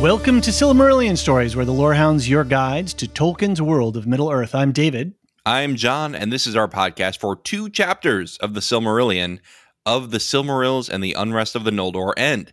Welcome 0.00 0.40
to 0.40 0.50
Silmarillion 0.50 1.18
Stories, 1.18 1.54
where 1.54 1.66
the 1.66 1.74
Lorehounds 1.74 2.26
your 2.26 2.42
guides 2.42 2.94
to 2.94 3.06
Tolkien's 3.06 3.60
world 3.60 3.98
of 3.98 4.06
Middle 4.06 4.30
Earth. 4.30 4.54
I'm 4.54 4.72
David. 4.72 5.12
I'm 5.44 5.76
John, 5.76 6.14
and 6.14 6.32
this 6.32 6.46
is 6.46 6.56
our 6.56 6.68
podcast 6.68 7.20
for 7.20 7.36
two 7.36 7.68
chapters 7.68 8.38
of 8.38 8.54
the 8.54 8.60
Silmarillion, 8.60 9.40
of 9.84 10.10
the 10.10 10.16
Silmarils 10.16 10.88
and 10.88 11.04
the 11.04 11.12
Unrest 11.12 11.54
of 11.54 11.64
the 11.64 11.70
Noldor, 11.70 12.14
and 12.16 12.50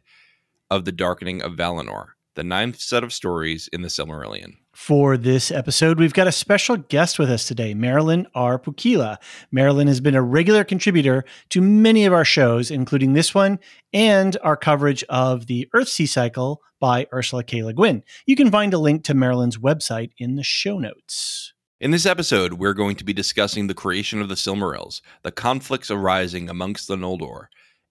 of 0.70 0.84
the 0.84 0.92
Darkening 0.92 1.42
of 1.42 1.54
Valinor, 1.54 2.08
the 2.36 2.44
ninth 2.44 2.82
set 2.82 3.02
of 3.02 3.14
stories 3.14 3.70
in 3.72 3.82
the 3.82 3.88
Silmarillion. 3.88 4.58
For 4.78 5.18
this 5.18 5.52
episode, 5.52 6.00
we've 6.00 6.14
got 6.14 6.28
a 6.28 6.32
special 6.32 6.78
guest 6.78 7.20
with 7.20 7.30
us 7.32 7.46
today, 7.46 7.74
Marilyn 7.74 8.26
R. 8.36 8.58
Pukkila. 8.58 9.18
Marilyn 9.52 9.88
has 9.88 10.00
been 10.00 10.16
a 10.16 10.22
regular 10.22 10.64
contributor 10.64 11.26
to 11.50 11.62
many 11.62 12.06
of 12.06 12.14
our 12.14 12.24
shows, 12.24 12.72
including 12.72 13.12
this 13.12 13.36
one 13.36 13.60
and 13.92 14.38
our 14.44 14.56
coverage 14.56 15.04
of 15.10 15.48
the 15.48 15.68
Earth 15.74 15.90
Sea 15.90 16.06
cycle 16.06 16.62
by 16.80 17.08
Ursula 17.12 17.44
K. 17.44 17.64
Le 17.64 17.74
Guin. 17.74 18.02
You 18.28 18.38
can 18.38 18.50
find 18.50 18.74
a 18.74 18.78
link 18.78 19.04
to 19.06 19.14
Marilyn's 19.14 19.58
website 19.58 20.12
in 20.20 20.36
the 20.36 20.44
show 20.44 20.78
notes. 20.78 21.54
In 21.82 21.92
this 21.92 22.06
episode, 22.06 22.54
we're 22.54 22.74
going 22.74 22.96
to 22.98 23.04
be 23.04 23.14
discussing 23.14 23.68
the 23.68 23.74
creation 23.74 24.22
of 24.22 24.30
the 24.30 24.36
Silmarils, 24.36 25.02
the 25.24 25.32
conflicts 25.32 25.92
arising 25.92 26.50
amongst 26.50 26.88
the 26.88 26.96
Noldor, 26.96 27.48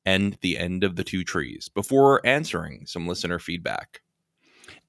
and 0.06 0.38
the 0.40 0.56
end 0.56 0.82
of 0.84 0.94
the 0.94 1.04
two 1.04 1.24
trees, 1.24 1.68
before 1.68 2.24
answering 2.24 2.86
some 2.86 3.08
listener 3.08 3.40
feedback 3.40 4.02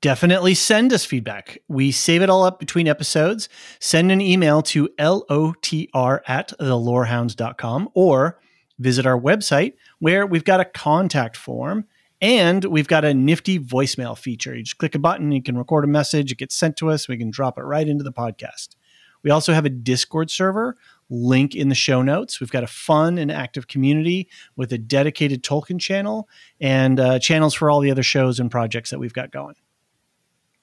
definitely 0.01 0.53
send 0.53 0.93
us 0.93 1.05
feedback. 1.05 1.59
We 1.67 1.91
save 1.91 2.21
it 2.21 2.29
all 2.29 2.43
up 2.43 2.59
between 2.59 2.87
episodes. 2.87 3.49
Send 3.79 4.11
an 4.11 4.21
email 4.21 4.61
to 4.63 4.89
lotr 4.99 6.19
at 6.27 6.53
thelorehounds.com 6.59 7.89
or 7.93 8.39
visit 8.79 9.05
our 9.05 9.19
website 9.19 9.73
where 9.99 10.25
we've 10.25 10.43
got 10.43 10.59
a 10.59 10.65
contact 10.65 11.35
form 11.35 11.85
and 12.21 12.65
we've 12.65 12.87
got 12.87 13.05
a 13.05 13.13
nifty 13.13 13.59
voicemail 13.59 14.17
feature. 14.17 14.55
You 14.55 14.63
just 14.63 14.77
click 14.77 14.95
a 14.95 14.99
button, 14.99 15.31
you 15.31 15.41
can 15.41 15.57
record 15.57 15.83
a 15.83 15.87
message, 15.87 16.31
it 16.31 16.37
gets 16.37 16.55
sent 16.55 16.77
to 16.77 16.89
us, 16.89 17.07
we 17.07 17.17
can 17.17 17.29
drop 17.29 17.57
it 17.57 17.63
right 17.63 17.87
into 17.87 18.03
the 18.03 18.11
podcast. 18.11 18.75
We 19.23 19.31
also 19.31 19.53
have 19.53 19.65
a 19.65 19.69
Discord 19.69 20.31
server, 20.31 20.77
link 21.09 21.55
in 21.55 21.69
the 21.69 21.75
show 21.75 22.01
notes. 22.01 22.39
We've 22.39 22.51
got 22.51 22.63
a 22.63 22.67
fun 22.67 23.17
and 23.17 23.31
active 23.31 23.67
community 23.67 24.29
with 24.55 24.71
a 24.73 24.77
dedicated 24.77 25.43
Tolkien 25.43 25.79
channel 25.79 26.29
and 26.61 26.99
uh, 26.99 27.19
channels 27.19 27.53
for 27.53 27.69
all 27.69 27.79
the 27.79 27.91
other 27.91 28.03
shows 28.03 28.39
and 28.39 28.49
projects 28.49 28.89
that 28.91 28.99
we've 28.99 29.13
got 29.13 29.31
going. 29.31 29.55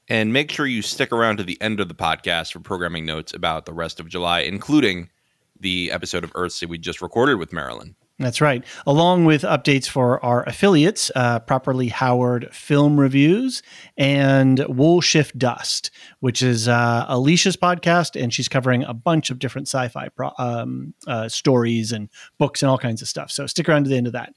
And 0.09 0.33
make 0.33 0.51
sure 0.51 0.67
you 0.67 0.83
stick 0.83 1.13
around 1.13 1.39
to 1.39 1.45
the 1.45 1.61
end 1.61 1.81
of 1.81 1.89
the 1.89 1.95
podcast 1.95 2.53
for 2.53 2.61
programming 2.61 3.07
notes 3.07 3.33
about 3.33 3.65
the 3.65 3.73
rest 3.73 4.01
of 4.01 4.09
July, 4.09 4.41
including 4.41 5.09
the 5.59 5.91
episode 5.91 6.25
of 6.25 6.33
Earthsea 6.35 6.69
we 6.69 6.79
just 6.79 7.01
recorded 7.01 7.39
with 7.39 7.53
Marilyn. 7.53 7.97
That's 8.19 8.41
right. 8.41 8.65
Along 8.87 9.25
with 9.25 9.43
updates 9.43 9.89
for 9.89 10.25
our 10.25 10.45
affiliates, 10.45 11.11
uh, 11.17 11.41
Properly 11.41 11.89
Howard 11.89 12.49
Film 12.53 13.01
Reviews 13.01 13.61
and 13.97 14.65
Wool 14.69 15.01
Shift 15.01 15.37
Dust, 15.37 15.91
which 16.21 16.41
is 16.41 16.69
uh, 16.69 17.07
Elysia's 17.11 17.57
podcast, 17.57 18.21
and 18.21 18.33
she's 18.33 18.47
covering 18.47 18.85
a 18.85 18.95
bunch 18.95 19.31
of 19.31 19.41
different 19.41 19.67
sci 19.67 19.89
fi 19.89 20.09
pro- 20.11 20.31
um, 20.39 20.95
uh, 21.09 21.29
stories 21.29 21.91
and 21.91 22.09
books 22.39 22.63
and 22.63 22.71
all 22.71 22.79
kinds 22.79 23.03
of 23.03 23.09
stuff. 23.09 23.33
So 23.33 23.47
stick 23.47 23.69
around 23.69 23.85
to 23.85 23.91
the 23.91 23.97
end 23.97 24.07
of 24.07 24.13
that. 24.13 24.33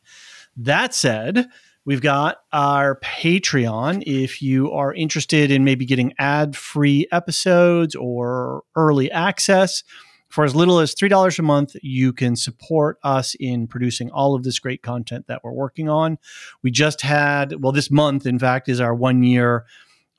That 0.55 0.95
said, 0.95 1.47
We've 1.87 2.01
got 2.01 2.39
our 2.51 2.99
Patreon. 2.99 4.03
If 4.05 4.41
you 4.41 4.73
are 4.73 4.93
interested 4.93 5.51
in 5.51 5.63
maybe 5.63 5.85
getting 5.85 6.11
ad 6.19 6.53
free 6.53 7.07
episodes 7.13 7.95
or 7.95 8.63
early 8.75 9.09
access, 9.09 9.85
for 10.27 10.43
as 10.43 10.53
little 10.53 10.79
as 10.79 10.93
$3 10.93 11.39
a 11.39 11.41
month, 11.41 11.77
you 11.81 12.11
can 12.11 12.35
support 12.35 12.97
us 13.03 13.35
in 13.39 13.67
producing 13.67 14.11
all 14.11 14.35
of 14.35 14.43
this 14.43 14.59
great 14.59 14.83
content 14.83 15.27
that 15.27 15.45
we're 15.45 15.53
working 15.53 15.87
on. 15.87 16.17
We 16.61 16.71
just 16.71 17.03
had, 17.03 17.63
well, 17.63 17.71
this 17.71 17.89
month, 17.89 18.25
in 18.25 18.37
fact, 18.37 18.67
is 18.67 18.81
our 18.81 18.93
one 18.93 19.23
year 19.23 19.65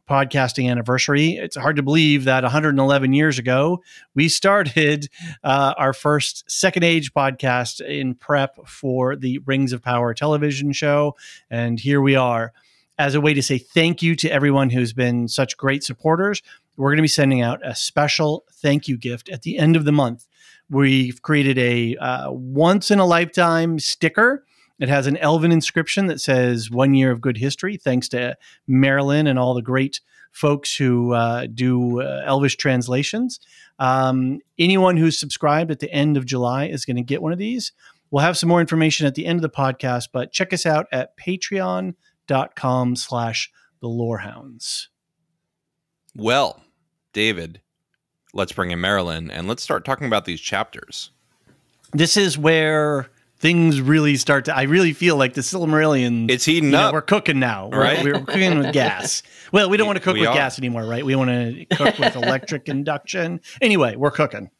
podcasting 0.08 0.70
anniversary. 0.70 1.32
It's 1.32 1.56
hard 1.56 1.76
to 1.76 1.82
believe 1.82 2.24
that 2.24 2.42
111 2.42 3.12
years 3.12 3.38
ago, 3.38 3.82
we 4.14 4.28
started 4.28 5.08
uh, 5.44 5.74
our 5.76 5.92
first 5.92 6.50
Second 6.50 6.84
Age 6.84 7.12
podcast 7.12 7.80
in 7.80 8.14
prep 8.14 8.66
for 8.66 9.14
the 9.14 9.38
Rings 9.46 9.72
of 9.72 9.82
Power 9.82 10.14
television 10.14 10.72
show. 10.72 11.14
And 11.50 11.78
here 11.78 12.00
we 12.00 12.16
are. 12.16 12.52
As 12.98 13.14
a 13.14 13.20
way 13.20 13.34
to 13.34 13.42
say 13.42 13.58
thank 13.58 14.02
you 14.02 14.16
to 14.16 14.28
everyone 14.28 14.70
who's 14.70 14.92
been 14.92 15.28
such 15.28 15.56
great 15.56 15.84
supporters, 15.84 16.42
we're 16.76 16.90
going 16.90 16.96
to 16.96 17.02
be 17.02 17.08
sending 17.08 17.42
out 17.42 17.60
a 17.64 17.74
special 17.74 18.44
thank 18.54 18.88
you 18.88 18.96
gift 18.96 19.28
at 19.28 19.42
the 19.42 19.58
end 19.58 19.76
of 19.76 19.84
the 19.84 19.92
month. 19.92 20.26
We've 20.70 21.22
created 21.22 21.58
a 21.58 21.96
uh, 21.96 22.32
once 22.32 22.90
in 22.90 22.98
a 22.98 23.06
lifetime 23.06 23.78
sticker 23.78 24.44
it 24.78 24.88
has 24.88 25.06
an 25.06 25.16
elven 25.18 25.52
inscription 25.52 26.06
that 26.06 26.20
says 26.20 26.70
"One 26.70 26.94
year 26.94 27.10
of 27.10 27.20
good 27.20 27.38
history." 27.38 27.76
Thanks 27.76 28.08
to 28.10 28.36
Marilyn 28.66 29.26
and 29.26 29.38
all 29.38 29.54
the 29.54 29.62
great 29.62 30.00
folks 30.32 30.76
who 30.76 31.12
uh, 31.12 31.46
do 31.46 32.00
uh, 32.00 32.22
Elvish 32.24 32.56
translations. 32.56 33.40
Um, 33.78 34.40
anyone 34.58 34.96
who's 34.96 35.18
subscribed 35.18 35.70
at 35.70 35.80
the 35.80 35.90
end 35.92 36.16
of 36.16 36.26
July 36.26 36.66
is 36.66 36.84
going 36.84 36.96
to 36.96 37.02
get 37.02 37.22
one 37.22 37.32
of 37.32 37.38
these. 37.38 37.72
We'll 38.10 38.24
have 38.24 38.38
some 38.38 38.48
more 38.48 38.60
information 38.60 39.06
at 39.06 39.14
the 39.14 39.26
end 39.26 39.38
of 39.38 39.42
the 39.42 39.50
podcast, 39.50 40.08
but 40.12 40.32
check 40.32 40.52
us 40.52 40.64
out 40.64 40.86
at 40.92 41.16
patreon.com 41.16 42.96
slash 42.96 43.52
the 43.80 43.88
lorehounds. 43.88 44.88
Well, 46.16 46.62
David, 47.12 47.60
let's 48.32 48.52
bring 48.52 48.70
in 48.70 48.80
Marilyn 48.80 49.30
and 49.30 49.46
let's 49.46 49.62
start 49.62 49.84
talking 49.84 50.06
about 50.06 50.24
these 50.24 50.40
chapters. 50.40 51.10
This 51.92 52.16
is 52.16 52.36
where 52.36 53.08
things 53.38 53.80
really 53.80 54.16
start 54.16 54.46
to. 54.46 54.56
I 54.56 54.62
really 54.62 54.92
feel 54.92 55.16
like 55.16 55.34
the 55.34 55.40
Silmarillion. 55.40 56.30
It's 56.30 56.44
heating 56.44 56.74
up. 56.74 56.90
Know, 56.90 56.92
we're 56.94 57.02
cooking 57.02 57.38
now, 57.38 57.70
right? 57.70 58.02
We're, 58.02 58.14
we're 58.14 58.24
cooking 58.24 58.58
with 58.58 58.72
gas. 58.72 59.22
Well, 59.50 59.70
we 59.70 59.78
don't 59.78 59.86
want 59.86 59.96
to 59.96 60.04
cook 60.04 60.12
we 60.12 60.20
with 60.20 60.28
are. 60.28 60.34
gas 60.34 60.58
anymore, 60.58 60.84
right? 60.84 61.02
We 61.02 61.16
want 61.16 61.30
to 61.30 61.64
cook 61.74 61.98
with 61.98 62.14
electric 62.16 62.68
induction. 62.68 63.40
Anyway, 63.62 63.96
we're 63.96 64.10
cooking. 64.10 64.50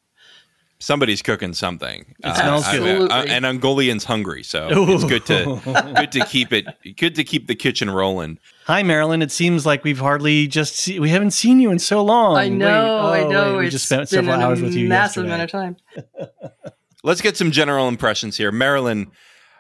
Somebody's 0.79 1.21
cooking 1.21 1.53
something. 1.53 2.15
It 2.25 2.37
smells 2.37 2.65
uh, 2.67 2.73
good. 2.73 3.11
I, 3.11 3.21
I, 3.21 3.25
and 3.25 3.45
Ungoliant's 3.45 4.05
hungry, 4.05 4.43
so 4.43 4.71
Ooh. 4.73 4.95
it's 4.95 5.05
good 5.05 5.27
to 5.27 5.61
good 5.95 6.13
to 6.13 6.25
keep 6.25 6.55
it 6.55 6.67
good 6.97 7.17
to 7.17 7.25
keep 7.25 7.49
the 7.49 7.55
kitchen 7.55 7.91
rolling. 7.91 8.39
Hi, 8.65 8.83
Marilyn. 8.83 9.21
It 9.21 9.31
seems 9.31 9.67
like 9.67 9.85
we've 9.85 9.99
hardly 9.99 10.47
just 10.47 10.77
see, 10.77 10.99
we 10.99 11.11
haven't 11.11 11.33
seen 11.33 11.61
you 11.61 11.71
in 11.71 11.79
so 11.79 12.03
long. 12.03 12.39
I 12.39 12.49
know, 12.49 13.11
wait, 13.13 13.25
oh, 13.25 13.27
I 13.27 13.31
know. 13.31 13.57
Wait, 13.57 13.65
we 13.65 13.69
just 13.69 13.85
spent 13.85 14.09
several 14.09 14.41
hours 14.41 14.63
with 14.63 14.73
you. 14.75 14.89
Massive 14.89 15.27
yesterday. 15.27 15.35
amount 15.35 15.43
of 15.43 16.63
time. 16.65 16.73
let's 17.03 17.21
get 17.21 17.37
some 17.37 17.51
general 17.51 17.89
impressions 17.89 18.37
here. 18.37 18.53
Marilyn, 18.53 19.11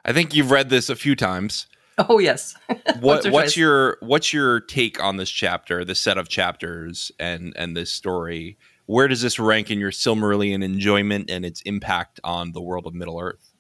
I 0.04 0.12
think 0.12 0.34
you've 0.34 0.50
read 0.50 0.70
this 0.70 0.88
a 0.88 0.96
few 0.96 1.14
times. 1.14 1.66
Oh 1.98 2.18
yes. 2.18 2.54
what 3.00 3.28
what's 3.30 3.56
your 3.56 3.98
what's 4.00 4.32
your 4.32 4.60
take 4.60 5.02
on 5.02 5.16
this 5.16 5.30
chapter, 5.30 5.84
this 5.84 6.00
set 6.00 6.18
of 6.18 6.28
chapters 6.28 7.10
and 7.18 7.52
and 7.56 7.76
this 7.76 7.92
story? 7.92 8.56
Where 8.86 9.08
does 9.08 9.20
this 9.20 9.38
rank 9.38 9.70
in 9.70 9.78
your 9.78 9.90
Silmarillion 9.90 10.64
enjoyment 10.64 11.28
and 11.28 11.44
its 11.44 11.60
impact 11.62 12.20
on 12.24 12.52
the 12.52 12.62
world 12.62 12.86
of 12.86 12.94
Middle 12.94 13.20
Earth? 13.20 13.52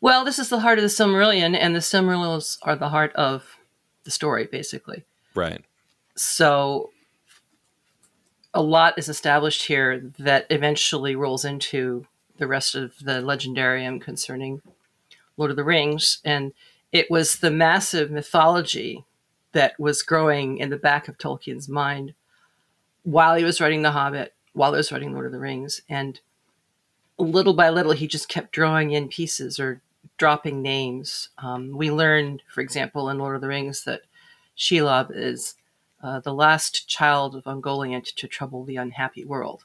Well, 0.00 0.24
this 0.24 0.38
is 0.38 0.48
the 0.48 0.60
heart 0.60 0.78
of 0.78 0.82
the 0.82 0.88
Silmarillion, 0.88 1.56
and 1.56 1.74
the 1.74 1.80
Silmarils 1.80 2.58
are 2.62 2.76
the 2.76 2.88
heart 2.88 3.12
of 3.16 3.58
the 4.04 4.10
story, 4.10 4.48
basically. 4.50 5.04
Right. 5.34 5.62
So 6.16 6.90
a 8.54 8.62
lot 8.62 8.98
is 8.98 9.08
established 9.08 9.66
here 9.66 10.12
that 10.18 10.46
eventually 10.50 11.16
rolls 11.16 11.44
into 11.44 12.06
the 12.40 12.48
rest 12.48 12.74
of 12.74 12.98
the 12.98 13.22
legendarium 13.22 14.00
concerning 14.00 14.62
Lord 15.36 15.50
of 15.50 15.56
the 15.56 15.64
Rings. 15.64 16.18
And 16.24 16.52
it 16.90 17.08
was 17.10 17.38
the 17.38 17.50
massive 17.50 18.10
mythology 18.10 19.04
that 19.52 19.78
was 19.78 20.02
growing 20.02 20.58
in 20.58 20.70
the 20.70 20.76
back 20.76 21.06
of 21.06 21.18
Tolkien's 21.18 21.68
mind 21.68 22.14
while 23.02 23.36
he 23.36 23.44
was 23.44 23.60
writing 23.60 23.82
The 23.82 23.92
Hobbit, 23.92 24.34
while 24.52 24.72
he 24.72 24.78
was 24.78 24.90
writing 24.90 25.12
Lord 25.12 25.26
of 25.26 25.32
the 25.32 25.38
Rings. 25.38 25.82
And 25.88 26.20
little 27.18 27.54
by 27.54 27.70
little, 27.70 27.92
he 27.92 28.06
just 28.06 28.28
kept 28.28 28.52
drawing 28.52 28.90
in 28.90 29.08
pieces 29.08 29.60
or 29.60 29.80
dropping 30.18 30.62
names. 30.62 31.28
Um, 31.38 31.76
we 31.76 31.90
learned, 31.90 32.42
for 32.48 32.60
example, 32.60 33.08
in 33.08 33.18
Lord 33.18 33.36
of 33.36 33.40
the 33.40 33.48
Rings 33.48 33.84
that 33.84 34.02
Shelob 34.56 35.10
is 35.14 35.54
uh, 36.02 36.20
the 36.20 36.34
last 36.34 36.88
child 36.88 37.34
of 37.34 37.44
Ungoliant 37.44 38.14
to 38.14 38.26
trouble 38.26 38.64
the 38.64 38.76
unhappy 38.76 39.24
world. 39.24 39.64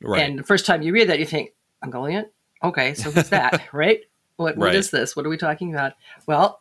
Right. 0.00 0.22
And 0.22 0.38
the 0.38 0.44
first 0.44 0.66
time 0.66 0.82
you 0.82 0.92
read 0.92 1.08
that, 1.08 1.18
you 1.18 1.24
think, 1.24 1.53
Ungoliant? 1.84 2.26
Okay, 2.62 2.94
so 2.94 3.10
who's 3.10 3.28
that, 3.28 3.62
right? 3.72 4.00
What, 4.36 4.56
what 4.56 4.66
right. 4.66 4.74
is 4.74 4.90
this? 4.90 5.14
What 5.14 5.26
are 5.26 5.28
we 5.28 5.36
talking 5.36 5.72
about? 5.72 5.92
Well, 6.26 6.60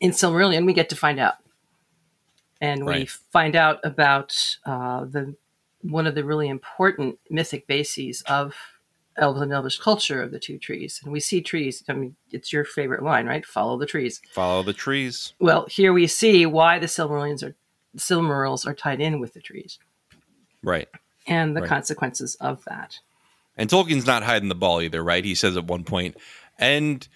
in 0.00 0.12
Silmarillion, 0.12 0.66
we 0.66 0.72
get 0.72 0.88
to 0.90 0.96
find 0.96 1.18
out. 1.18 1.34
And 2.60 2.86
we 2.86 2.92
right. 2.92 3.10
find 3.10 3.56
out 3.56 3.80
about 3.82 4.56
uh, 4.64 5.04
the 5.04 5.34
one 5.82 6.06
of 6.06 6.14
the 6.14 6.24
really 6.24 6.48
important 6.48 7.18
mythic 7.28 7.66
bases 7.66 8.22
of 8.28 8.54
Elven 9.16 9.44
and 9.44 9.52
Elvish 9.52 9.78
culture 9.78 10.22
of 10.22 10.30
the 10.30 10.38
two 10.38 10.58
trees. 10.58 11.00
And 11.02 11.12
we 11.12 11.18
see 11.18 11.40
trees. 11.40 11.82
I 11.88 11.92
mean, 11.94 12.14
it's 12.30 12.52
your 12.52 12.64
favorite 12.64 13.02
line, 13.02 13.26
right? 13.26 13.44
Follow 13.44 13.76
the 13.76 13.86
trees. 13.86 14.22
Follow 14.32 14.62
the 14.62 14.72
trees. 14.72 15.34
Well, 15.40 15.66
here 15.68 15.92
we 15.92 16.06
see 16.06 16.46
why 16.46 16.78
the 16.78 16.86
Silmarillions 16.86 17.42
are 17.42 17.54
Silmarils 17.96 18.66
are 18.66 18.74
tied 18.74 19.00
in 19.00 19.20
with 19.20 19.34
the 19.34 19.40
trees. 19.40 19.78
Right. 20.62 20.88
And 21.26 21.56
the 21.56 21.60
right. 21.60 21.68
consequences 21.68 22.36
of 22.36 22.64
that. 22.64 22.98
And 23.56 23.68
Tolkien's 23.68 24.06
not 24.06 24.22
hiding 24.22 24.48
the 24.48 24.54
ball 24.54 24.80
either, 24.80 25.02
right? 25.02 25.24
He 25.24 25.34
says 25.34 25.56
at 25.56 25.66
one 25.66 25.84
point, 25.84 26.16
and 26.58 27.06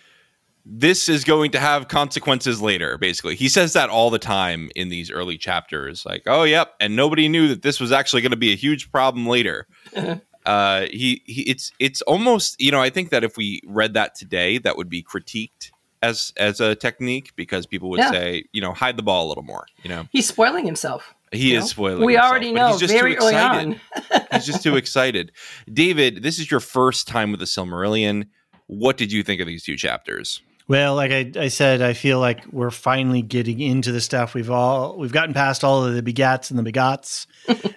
this 0.64 1.08
is 1.08 1.24
going 1.24 1.52
to 1.52 1.60
have 1.60 1.88
consequences 1.88 2.60
later, 2.60 2.98
basically. 2.98 3.36
He 3.36 3.48
says 3.48 3.72
that 3.74 3.88
all 3.88 4.10
the 4.10 4.18
time 4.18 4.70
in 4.74 4.88
these 4.88 5.10
early 5.10 5.38
chapters. 5.38 6.04
Like, 6.04 6.24
oh, 6.26 6.42
yep. 6.42 6.74
And 6.80 6.96
nobody 6.96 7.28
knew 7.28 7.48
that 7.48 7.62
this 7.62 7.78
was 7.80 7.92
actually 7.92 8.22
going 8.22 8.32
to 8.32 8.36
be 8.36 8.52
a 8.52 8.56
huge 8.56 8.90
problem 8.90 9.26
later. 9.26 9.66
uh, 10.46 10.86
he, 10.90 11.22
he, 11.24 11.42
it's, 11.42 11.72
it's 11.78 12.02
almost, 12.02 12.60
you 12.60 12.72
know, 12.72 12.82
I 12.82 12.90
think 12.90 13.10
that 13.10 13.22
if 13.22 13.36
we 13.36 13.60
read 13.66 13.94
that 13.94 14.14
today, 14.16 14.58
that 14.58 14.76
would 14.76 14.90
be 14.90 15.02
critiqued 15.02 15.70
as 16.02 16.32
as 16.36 16.60
a 16.60 16.74
technique 16.74 17.32
because 17.36 17.66
people 17.66 17.90
would 17.90 17.98
yeah. 17.98 18.10
say, 18.10 18.44
you 18.52 18.60
know, 18.60 18.72
hide 18.72 18.96
the 18.96 19.02
ball 19.02 19.26
a 19.26 19.28
little 19.28 19.42
more. 19.42 19.66
You 19.82 19.90
know, 19.90 20.08
he's 20.10 20.28
spoiling 20.28 20.66
himself. 20.66 21.14
He 21.32 21.54
is 21.54 21.62
know? 21.62 21.66
spoiling. 21.66 22.04
We 22.04 22.14
himself, 22.14 22.30
already 22.30 22.52
know. 22.52 22.68
He's 22.68 22.80
just 22.80 22.94
very 22.94 23.16
too 23.16 23.26
excited. 23.26 23.80
he's 24.32 24.46
just 24.46 24.62
too 24.62 24.76
excited. 24.76 25.32
David, 25.72 26.22
this 26.22 26.38
is 26.38 26.50
your 26.50 26.60
first 26.60 27.08
time 27.08 27.30
with 27.30 27.40
the 27.40 27.46
Silmarillion. 27.46 28.28
What 28.66 28.96
did 28.96 29.12
you 29.12 29.22
think 29.22 29.40
of 29.40 29.46
these 29.46 29.64
two 29.64 29.76
chapters? 29.76 30.40
Well, 30.68 30.96
like 30.96 31.12
I, 31.12 31.30
I, 31.38 31.48
said, 31.48 31.80
I 31.80 31.92
feel 31.92 32.18
like 32.18 32.44
we're 32.50 32.70
finally 32.70 33.22
getting 33.22 33.60
into 33.60 33.92
the 33.92 34.00
stuff 34.00 34.34
we've 34.34 34.50
all 34.50 34.98
we've 34.98 35.12
gotten 35.12 35.32
past 35.32 35.62
all 35.62 35.84
of 35.84 35.94
the 35.94 36.02
begats 36.02 36.50
and 36.50 36.58
the 36.58 36.72
begots, 36.72 37.26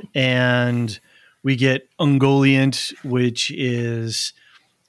and 0.16 1.00
we 1.44 1.56
get 1.56 1.88
Ungoliant, 2.00 2.94
which 3.04 3.52
is 3.52 4.34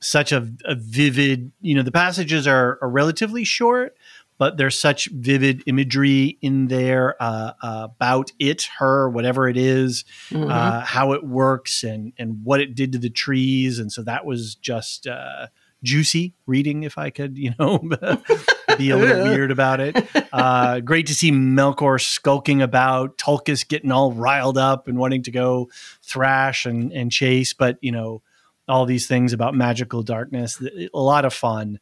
such 0.00 0.32
a, 0.32 0.48
a 0.64 0.74
vivid, 0.74 1.52
you 1.60 1.74
know, 1.74 1.82
the 1.82 1.92
passages 1.92 2.46
are, 2.46 2.78
are, 2.80 2.88
relatively 2.88 3.44
short, 3.44 3.96
but 4.40 4.56
there's 4.56 4.78
such 4.78 5.10
vivid 5.12 5.62
imagery 5.66 6.38
in 6.40 6.68
there 6.68 7.14
uh, 7.22 7.52
uh, 7.60 7.88
about 7.90 8.32
it, 8.38 8.62
her, 8.78 9.10
whatever 9.10 9.46
it 9.50 9.58
is, 9.58 10.06
mm-hmm. 10.30 10.50
uh, 10.50 10.80
how 10.80 11.12
it 11.12 11.22
works, 11.22 11.84
and 11.84 12.14
and 12.18 12.42
what 12.42 12.58
it 12.58 12.74
did 12.74 12.92
to 12.92 12.98
the 12.98 13.10
trees, 13.10 13.78
and 13.78 13.92
so 13.92 14.02
that 14.02 14.24
was 14.24 14.54
just 14.54 15.06
uh, 15.06 15.48
juicy 15.82 16.32
reading, 16.46 16.84
if 16.84 16.96
I 16.96 17.10
could, 17.10 17.36
you 17.36 17.52
know, 17.58 17.80
be 18.78 18.88
a 18.88 18.96
little 18.96 19.24
weird 19.24 19.50
about 19.50 19.78
it. 19.80 20.08
Uh, 20.32 20.80
great 20.80 21.08
to 21.08 21.14
see 21.14 21.30
Melkor 21.30 22.00
skulking 22.00 22.62
about, 22.62 23.18
Tulkas 23.18 23.68
getting 23.68 23.92
all 23.92 24.12
riled 24.12 24.56
up 24.56 24.88
and 24.88 24.96
wanting 24.96 25.22
to 25.24 25.30
go 25.30 25.68
thrash 26.02 26.64
and 26.64 26.94
and 26.94 27.12
chase, 27.12 27.52
but 27.52 27.76
you 27.82 27.92
know 27.92 28.22
all 28.66 28.86
these 28.86 29.06
things 29.06 29.34
about 29.34 29.54
magical 29.54 30.02
darkness. 30.02 30.62
A 30.94 30.98
lot 30.98 31.26
of 31.26 31.34
fun. 31.34 31.78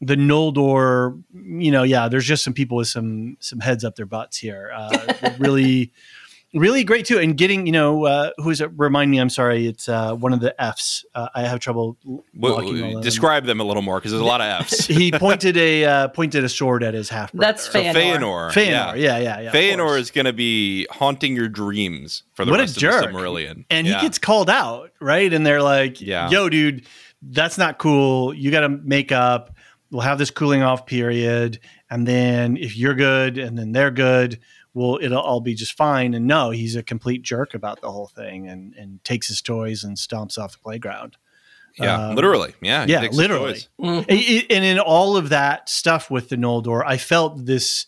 The 0.00 0.16
Noldor, 0.16 1.22
you 1.34 1.70
know, 1.70 1.82
yeah, 1.82 2.08
there's 2.08 2.26
just 2.26 2.42
some 2.42 2.54
people 2.54 2.78
with 2.78 2.88
some 2.88 3.36
some 3.40 3.60
heads 3.60 3.84
up 3.84 3.96
their 3.96 4.06
butts 4.06 4.38
here. 4.38 4.72
Uh, 4.74 5.14
really 5.38 5.92
really 6.54 6.84
great 6.84 7.06
too. 7.06 7.18
And 7.18 7.36
getting, 7.36 7.66
you 7.66 7.72
know, 7.72 8.06
uh, 8.06 8.30
who 8.38 8.50
is 8.50 8.60
it? 8.60 8.70
Remind 8.76 9.10
me. 9.10 9.18
I'm 9.18 9.30
sorry. 9.30 9.66
It's 9.66 9.88
uh, 9.88 10.14
one 10.14 10.32
of 10.32 10.40
the 10.40 10.60
Fs. 10.60 11.04
Uh, 11.14 11.28
I 11.34 11.42
have 11.42 11.60
trouble. 11.60 11.96
Well, 12.34 13.00
describe 13.00 13.44
them 13.44 13.60
a 13.60 13.64
little 13.64 13.82
more 13.82 13.98
because 13.98 14.12
there's 14.12 14.22
a 14.22 14.26
lot 14.26 14.40
of 14.40 14.66
Fs. 14.66 14.86
he 14.86 15.12
pointed 15.12 15.56
a 15.56 15.84
uh, 15.84 16.08
pointed 16.08 16.44
a 16.44 16.48
sword 16.48 16.82
at 16.82 16.94
his 16.94 17.08
half 17.08 17.32
brother. 17.32 17.52
That's 17.52 17.68
Feanor. 17.68 17.92
So 17.92 17.98
Feanor. 17.98 18.50
Feanor. 18.50 18.66
Yeah, 18.66 18.94
yeah, 18.94 19.18
yeah. 19.18 19.40
yeah 19.40 19.52
Feanor 19.52 19.98
is 19.98 20.10
going 20.10 20.24
to 20.26 20.32
be 20.32 20.86
haunting 20.90 21.36
your 21.36 21.48
dreams 21.48 22.24
for 22.34 22.44
the 22.44 22.50
what 22.50 22.60
rest 22.60 22.76
a 22.76 22.80
jerk. 22.80 23.06
of 23.06 23.12
the 23.12 23.18
Silmarillion. 23.18 23.64
And 23.70 23.86
yeah. 23.86 23.96
he 23.96 24.06
gets 24.06 24.18
called 24.18 24.50
out, 24.50 24.90
right? 25.00 25.32
And 25.32 25.46
they're 25.46 25.62
like, 25.62 26.00
yeah. 26.00 26.30
"Yo, 26.30 26.48
dude, 26.48 26.86
that's 27.22 27.58
not 27.58 27.78
cool. 27.78 28.34
You 28.34 28.50
got 28.50 28.60
to 28.60 28.68
make 28.68 29.12
up. 29.12 29.54
We'll 29.90 30.02
have 30.02 30.18
this 30.18 30.30
cooling 30.30 30.62
off 30.62 30.86
period, 30.86 31.60
and 31.90 32.06
then 32.06 32.56
if 32.56 32.76
you're 32.76 32.94
good, 32.94 33.38
and 33.38 33.58
then 33.58 33.72
they're 33.72 33.90
good." 33.90 34.40
well, 34.74 34.98
it'll 35.00 35.20
all 35.20 35.40
be 35.40 35.54
just 35.54 35.76
fine. 35.76 36.14
And 36.14 36.26
no, 36.26 36.50
he's 36.50 36.76
a 36.76 36.82
complete 36.82 37.22
jerk 37.22 37.54
about 37.54 37.80
the 37.80 37.90
whole 37.90 38.06
thing 38.06 38.48
and, 38.48 38.74
and 38.74 39.02
takes 39.04 39.28
his 39.28 39.42
toys 39.42 39.84
and 39.84 39.96
stomps 39.96 40.38
off 40.38 40.52
the 40.52 40.58
playground. 40.58 41.16
Yeah, 41.78 42.08
um, 42.08 42.16
literally. 42.16 42.54
Yeah, 42.60 42.84
yeah, 42.86 43.08
literally. 43.12 43.60
Mm-hmm. 43.80 44.46
and 44.50 44.64
in 44.64 44.78
all 44.78 45.16
of 45.16 45.28
that 45.30 45.68
stuff 45.68 46.10
with 46.10 46.28
the 46.28 46.36
Noldor, 46.36 46.82
I 46.84 46.96
felt 46.96 47.46
this 47.46 47.86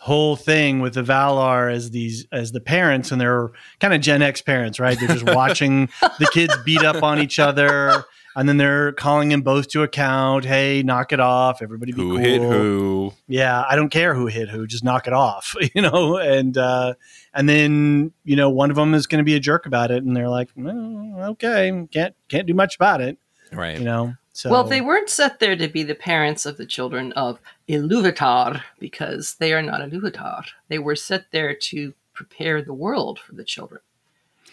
whole 0.00 0.36
thing 0.36 0.80
with 0.80 0.94
the 0.94 1.02
Valar 1.02 1.72
as 1.72 1.90
these 1.90 2.26
as 2.30 2.52
the 2.52 2.60
parents, 2.60 3.10
and 3.10 3.20
they're 3.20 3.50
kind 3.80 3.94
of 3.94 4.02
Gen 4.02 4.20
X 4.20 4.42
parents, 4.42 4.78
right? 4.78 4.98
They're 4.98 5.08
just 5.08 5.24
watching 5.34 5.88
the 6.00 6.28
kids 6.32 6.54
beat 6.64 6.84
up 6.84 7.02
on 7.02 7.18
each 7.18 7.38
other 7.38 8.04
and 8.36 8.48
then 8.48 8.56
they're 8.56 8.92
calling 8.92 9.28
them 9.28 9.42
both 9.42 9.68
to 9.68 9.82
account. 9.82 10.44
Hey, 10.44 10.82
knock 10.82 11.12
it 11.12 11.20
off. 11.20 11.62
Everybody 11.62 11.92
be 11.92 12.02
who 12.02 12.16
cool. 12.16 12.18
hit 12.18 12.42
who? 12.42 13.12
Yeah, 13.28 13.64
I 13.68 13.76
don't 13.76 13.90
care 13.90 14.14
who 14.14 14.26
hit 14.26 14.48
who. 14.48 14.66
Just 14.66 14.84
knock 14.84 15.06
it 15.06 15.12
off, 15.12 15.54
you 15.74 15.82
know. 15.82 16.16
And 16.16 16.56
uh, 16.56 16.94
and 17.32 17.48
then 17.48 18.12
you 18.24 18.36
know 18.36 18.50
one 18.50 18.70
of 18.70 18.76
them 18.76 18.94
is 18.94 19.06
going 19.06 19.18
to 19.18 19.24
be 19.24 19.34
a 19.34 19.40
jerk 19.40 19.66
about 19.66 19.90
it, 19.90 20.02
and 20.02 20.16
they're 20.16 20.28
like, 20.28 20.50
well, 20.56 21.30
okay, 21.30 21.86
can't 21.92 22.14
can't 22.28 22.46
do 22.46 22.54
much 22.54 22.76
about 22.76 23.00
it, 23.00 23.18
right? 23.52 23.78
You 23.78 23.84
know. 23.84 24.14
So. 24.36 24.50
Well, 24.50 24.64
they 24.64 24.80
weren't 24.80 25.08
set 25.08 25.38
there 25.38 25.54
to 25.54 25.68
be 25.68 25.84
the 25.84 25.94
parents 25.94 26.44
of 26.44 26.56
the 26.56 26.66
children 26.66 27.12
of 27.12 27.38
Iluvatar 27.68 28.62
because 28.80 29.36
they 29.38 29.52
are 29.52 29.62
not 29.62 29.80
Iluvatar. 29.80 30.44
They 30.66 30.80
were 30.80 30.96
set 30.96 31.26
there 31.30 31.54
to 31.54 31.94
prepare 32.14 32.60
the 32.60 32.74
world 32.74 33.20
for 33.20 33.32
the 33.32 33.44
children. 33.44 33.80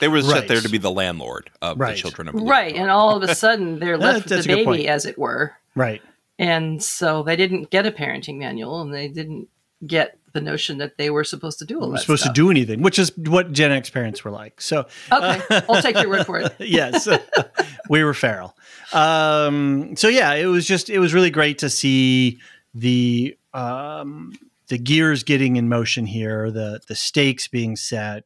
They 0.01 0.07
were 0.07 0.17
right. 0.17 0.25
set 0.25 0.47
there 0.47 0.59
to 0.59 0.67
be 0.67 0.79
the 0.79 0.91
landlord 0.91 1.51
of 1.61 1.79
right. 1.79 1.95
the 1.95 2.01
children 2.01 2.27
of 2.27 2.33
Right, 2.33 2.75
and 2.75 2.89
all 2.89 3.15
of 3.15 3.21
a 3.21 3.35
sudden 3.35 3.79
they're 3.79 3.97
left 3.99 4.29
with 4.29 4.43
the 4.43 4.55
baby, 4.55 4.87
as 4.87 5.05
it 5.05 5.17
were. 5.17 5.53
Right. 5.75 6.01
And 6.39 6.83
so 6.83 7.21
they 7.21 7.35
didn't 7.35 7.69
get 7.69 7.85
a 7.85 7.91
parenting 7.91 8.39
manual, 8.39 8.81
and 8.81 8.91
they 8.91 9.07
didn't 9.07 9.47
get 9.85 10.17
the 10.33 10.41
notion 10.41 10.79
that 10.79 10.97
they 10.97 11.11
were 11.11 11.23
supposed 11.23 11.59
to 11.59 11.65
do 11.65 11.79
all 11.79 11.91
that. 11.91 11.99
Supposed 11.99 12.23
stuff. 12.23 12.33
to 12.33 12.41
do 12.41 12.49
anything, 12.49 12.81
which 12.81 12.97
is 12.97 13.15
what 13.15 13.51
Gen 13.51 13.71
X 13.71 13.91
parents 13.91 14.23
were 14.23 14.31
like. 14.31 14.59
So 14.59 14.87
okay, 15.11 15.41
uh, 15.51 15.61
I'll 15.69 15.83
take 15.83 15.95
your 15.97 16.09
word 16.09 16.25
for 16.25 16.39
it. 16.39 16.51
yes, 16.59 17.07
we 17.87 18.03
were 18.03 18.15
feral. 18.15 18.57
Um, 18.93 19.95
so 19.95 20.07
yeah, 20.07 20.33
it 20.33 20.47
was 20.47 20.65
just 20.65 20.89
it 20.89 20.97
was 20.97 21.13
really 21.13 21.29
great 21.29 21.59
to 21.59 21.69
see 21.69 22.39
the 22.73 23.37
um, 23.53 24.33
the 24.67 24.79
gears 24.79 25.21
getting 25.21 25.57
in 25.57 25.69
motion 25.69 26.07
here, 26.07 26.49
the 26.49 26.81
the 26.87 26.95
stakes 26.95 27.47
being 27.47 27.75
set 27.75 28.23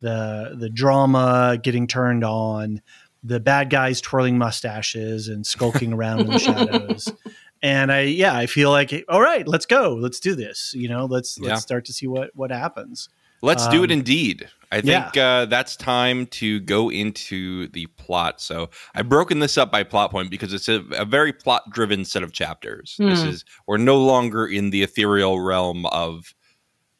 the 0.00 0.56
the 0.58 0.70
drama 0.70 1.58
getting 1.62 1.86
turned 1.86 2.24
on, 2.24 2.80
the 3.22 3.40
bad 3.40 3.70
guys 3.70 4.00
twirling 4.00 4.38
mustaches 4.38 5.28
and 5.28 5.46
skulking 5.46 5.92
around 5.92 6.20
in 6.20 6.26
the 6.28 6.38
shadows. 6.38 7.12
And 7.60 7.90
I 7.90 8.02
yeah, 8.02 8.36
I 8.36 8.46
feel 8.46 8.70
like 8.70 9.04
all 9.08 9.20
right, 9.20 9.46
let's 9.48 9.66
go. 9.66 9.94
Let's 9.94 10.20
do 10.20 10.36
this. 10.36 10.72
You 10.76 10.88
know, 10.88 11.06
let's 11.06 11.40
let's 11.40 11.60
start 11.60 11.84
to 11.86 11.92
see 11.92 12.06
what 12.06 12.30
what 12.34 12.52
happens. 12.52 13.08
Let's 13.42 13.66
um, 13.66 13.72
do 13.72 13.82
it 13.82 13.90
um, 13.90 13.98
indeed. 13.98 14.48
I 14.70 14.80
think 14.80 15.14
yeah. 15.14 15.26
uh, 15.26 15.46
that's 15.46 15.76
time 15.76 16.26
to 16.26 16.60
go 16.60 16.90
into 16.90 17.68
the 17.68 17.86
plot. 17.86 18.40
So 18.40 18.70
I've 18.94 19.08
broken 19.08 19.38
this 19.38 19.56
up 19.56 19.72
by 19.72 19.82
plot 19.82 20.10
point 20.10 20.30
because 20.30 20.52
it's 20.52 20.68
a, 20.68 20.84
a 20.96 21.04
very 21.04 21.32
plot 21.32 21.70
driven 21.70 22.04
set 22.04 22.22
of 22.22 22.32
chapters. 22.32 22.96
Mm. 23.00 23.10
This 23.10 23.22
hmm. 23.22 23.28
is 23.28 23.44
we're 23.66 23.78
no 23.78 23.98
longer 23.98 24.46
in 24.46 24.70
the 24.70 24.82
ethereal 24.82 25.40
realm 25.40 25.86
of, 25.86 26.34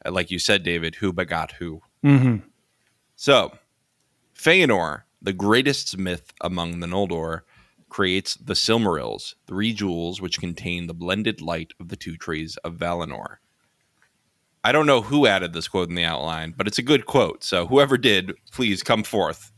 like 0.07 0.31
you 0.31 0.39
said, 0.39 0.63
David, 0.63 0.95
who 0.97 1.13
begot 1.13 1.53
who. 1.53 1.83
Mm-hmm. 2.05 2.49
So, 3.21 3.59
Feanor, 4.33 5.03
the 5.21 5.33
greatest 5.33 5.99
myth 5.99 6.33
among 6.41 6.79
the 6.79 6.87
Noldor, 6.87 7.41
creates 7.89 8.37
the 8.37 8.55
Silmarils, 8.55 9.35
three 9.45 9.73
jewels 9.73 10.21
which 10.21 10.39
contain 10.39 10.87
the 10.87 10.95
blended 10.95 11.41
light 11.41 11.73
of 11.81 11.89
the 11.89 11.97
two 11.97 12.17
trees 12.17 12.59
of 12.59 12.77
Valinor. 12.77 13.39
I 14.63 14.71
don't 14.71 14.87
know 14.87 15.03
who 15.03 15.27
added 15.27 15.53
this 15.53 15.67
quote 15.67 15.89
in 15.89 15.97
the 15.97 16.05
outline, 16.05 16.55
but 16.57 16.69
it's 16.69 16.79
a 16.79 16.83
good 16.83 17.07
quote. 17.07 17.43
So 17.43 17.67
whoever 17.67 17.99
did, 17.99 18.35
please 18.53 18.85
come 18.85 19.03
forth. 19.03 19.51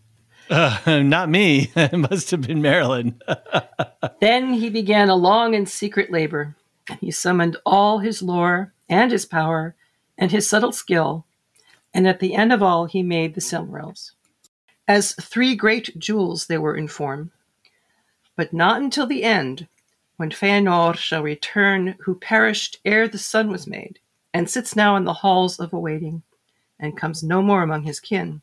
Uh, 0.48 0.78
not 1.04 1.28
me. 1.28 1.70
it 1.76 1.92
must 1.92 2.30
have 2.30 2.40
been 2.40 2.62
Marilyn. 2.62 3.20
Then 4.22 4.54
he 4.54 4.70
began 4.70 5.10
a 5.10 5.16
long 5.16 5.54
and 5.54 5.68
secret 5.68 6.10
labor. 6.10 6.56
He 6.98 7.10
summoned 7.10 7.58
all 7.66 7.98
his 7.98 8.22
lore 8.22 8.72
and 8.88 9.12
his 9.12 9.26
power 9.26 9.76
and 10.16 10.30
his 10.30 10.48
subtle 10.48 10.72
skill, 10.72 11.26
and 11.92 12.06
at 12.06 12.20
the 12.20 12.34
end 12.34 12.52
of 12.52 12.62
all, 12.62 12.86
he 12.86 13.02
made 13.02 13.34
the 13.34 13.40
Silmarils. 13.40 14.12
As 14.86 15.12
three 15.14 15.54
great 15.54 15.98
jewels 15.98 16.46
they 16.46 16.58
were 16.58 16.76
in 16.76 16.88
form, 16.88 17.32
but 18.36 18.52
not 18.52 18.80
until 18.80 19.06
the 19.06 19.22
end, 19.22 19.68
when 20.16 20.30
Feanor 20.30 20.96
shall 20.96 21.22
return, 21.22 21.96
who 22.00 22.14
perished 22.14 22.78
ere 22.84 23.08
the 23.08 23.18
sun 23.18 23.50
was 23.50 23.66
made, 23.66 23.98
and 24.34 24.48
sits 24.48 24.76
now 24.76 24.96
in 24.96 25.04
the 25.04 25.12
halls 25.12 25.58
of 25.58 25.72
awaiting, 25.72 26.22
and 26.78 26.96
comes 26.96 27.22
no 27.22 27.42
more 27.42 27.62
among 27.62 27.84
his 27.84 28.00
kin. 28.00 28.42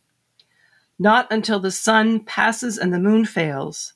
Not 0.99 1.31
until 1.31 1.59
the 1.59 1.71
sun 1.71 2.21
passes 2.21 2.77
and 2.77 2.93
the 2.93 2.99
moon 2.99 3.25
fails 3.25 3.93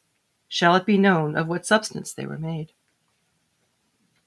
shall 0.48 0.76
it 0.76 0.86
be 0.86 0.98
known 0.98 1.38
of 1.38 1.48
what 1.48 1.66
substance 1.66 2.12
they 2.14 2.26
were 2.26 2.38
made. 2.38 2.74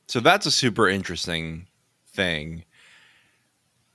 So 0.08 0.20
that's 0.20 0.46
a 0.46 0.50
super 0.50 0.88
interesting 0.88 1.66
thing. 2.08 2.64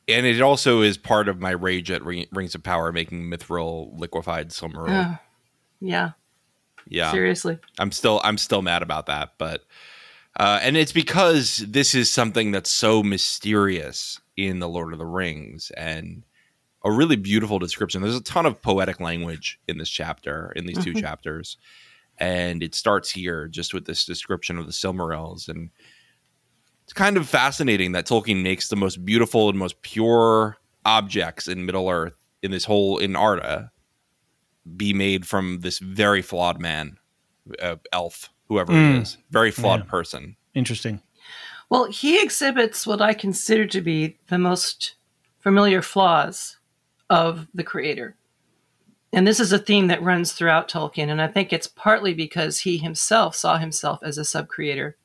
And 0.09 0.25
it 0.25 0.41
also 0.41 0.81
is 0.81 0.97
part 0.97 1.27
of 1.29 1.39
my 1.39 1.51
rage 1.51 1.91
at 1.91 2.03
Ring- 2.03 2.27
Rings 2.31 2.55
of 2.55 2.63
Power 2.63 2.91
making 2.91 3.29
Mithril 3.29 3.97
liquefied 3.97 4.49
Silmaril. 4.49 4.89
Ugh. 5.13 5.17
yeah, 5.79 6.11
yeah. 6.87 7.11
seriously. 7.11 7.59
I'm 7.77 7.91
still 7.91 8.19
I'm 8.23 8.37
still 8.37 8.61
mad 8.61 8.81
about 8.81 9.05
that, 9.07 9.33
but 9.37 9.63
uh, 10.39 10.59
and 10.61 10.77
it's 10.77 10.91
because 10.93 11.57
this 11.67 11.93
is 11.95 12.09
something 12.09 12.51
that's 12.51 12.71
so 12.71 13.03
mysterious 13.03 14.19
in 14.37 14.59
the 14.59 14.69
Lord 14.69 14.93
of 14.93 14.99
the 14.99 15.05
Rings 15.05 15.71
and 15.75 16.23
a 16.85 16.91
really 16.91 17.17
beautiful 17.17 17.59
description. 17.59 18.01
There's 18.01 18.15
a 18.15 18.21
ton 18.23 18.45
of 18.45 18.61
poetic 18.61 18.99
language 19.01 19.59
in 19.67 19.77
this 19.77 19.89
chapter, 19.89 20.53
in 20.55 20.65
these 20.65 20.81
2 20.81 20.93
Mhm. 20.93 21.01
chapters, 21.01 21.57
and 22.17 22.63
it 22.63 22.73
starts 22.73 23.11
here 23.11 23.49
just 23.49 23.73
with 23.73 23.85
this 23.85 24.05
description 24.05 24.57
of 24.57 24.65
the 24.65 24.71
Silmarils, 24.71 25.49
and 25.49 25.71
it's 26.89 26.93
kind 26.95 27.17
of 27.17 27.29
fascinating 27.29 27.91
that 27.91 28.07
Tolkien 28.07 28.41
makes 28.41 28.67
the 28.67 28.75
most 28.75 29.05
beautiful 29.05 29.47
and 29.47 29.59
most 29.59 29.79
pure 29.83 30.57
objects 30.85 31.47
in 31.47 31.63
Middle 31.63 31.87
Earth 31.87 32.15
in 32.41 32.49
this 32.49 32.65
whole 32.65 32.97
in 32.97 33.15
Arda 33.15 33.71
be 34.75 34.91
made 34.91 35.27
from 35.27 35.59
this 35.59 35.77
very 35.77 36.23
flawed 36.23 36.59
man, 36.59 36.97
uh, 37.61 37.75
elf, 37.93 38.29
whoever 38.47 38.73
Mm. 38.73 38.95
it 38.95 39.01
is, 39.03 39.17
very 39.29 39.51
flawed 39.51 39.81
Yeah. 39.81 39.91
person. 39.91 40.35
Interesting. 40.55 40.99
Well, 41.69 41.85
he 41.91 42.19
exhibits 42.23 42.87
what 42.87 43.03
I 43.03 43.13
consider 43.13 43.67
to 43.67 43.81
be 43.81 44.17
the 44.27 44.39
most 44.39 44.95
familiar 45.37 45.83
flaws 45.83 46.57
of 47.07 47.45
the 47.53 47.63
creator. 47.63 48.15
And 49.13 49.27
this 49.27 49.39
is 49.39 49.51
a 49.51 49.59
theme 49.59 49.85
that 49.89 50.01
runs 50.01 50.33
throughout 50.33 50.67
Tolkien, 50.67 51.09
and 51.11 51.21
I 51.21 51.27
think 51.27 51.53
it's 51.53 51.67
partly 51.67 52.15
because 52.15 52.61
he 52.61 52.79
himself 52.79 53.35
saw 53.35 53.59
himself 53.59 53.99
as 54.01 54.17
a 54.17 54.25
sub 54.25 54.47
creator, 54.47 54.97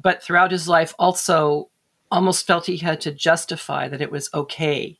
but 0.00 0.22
throughout 0.22 0.50
his 0.50 0.68
life 0.68 0.94
also 0.98 1.68
almost 2.10 2.46
felt 2.46 2.66
he 2.66 2.78
had 2.78 3.00
to 3.02 3.12
justify 3.12 3.88
that 3.88 4.00
it 4.00 4.10
was 4.10 4.30
okay 4.32 4.98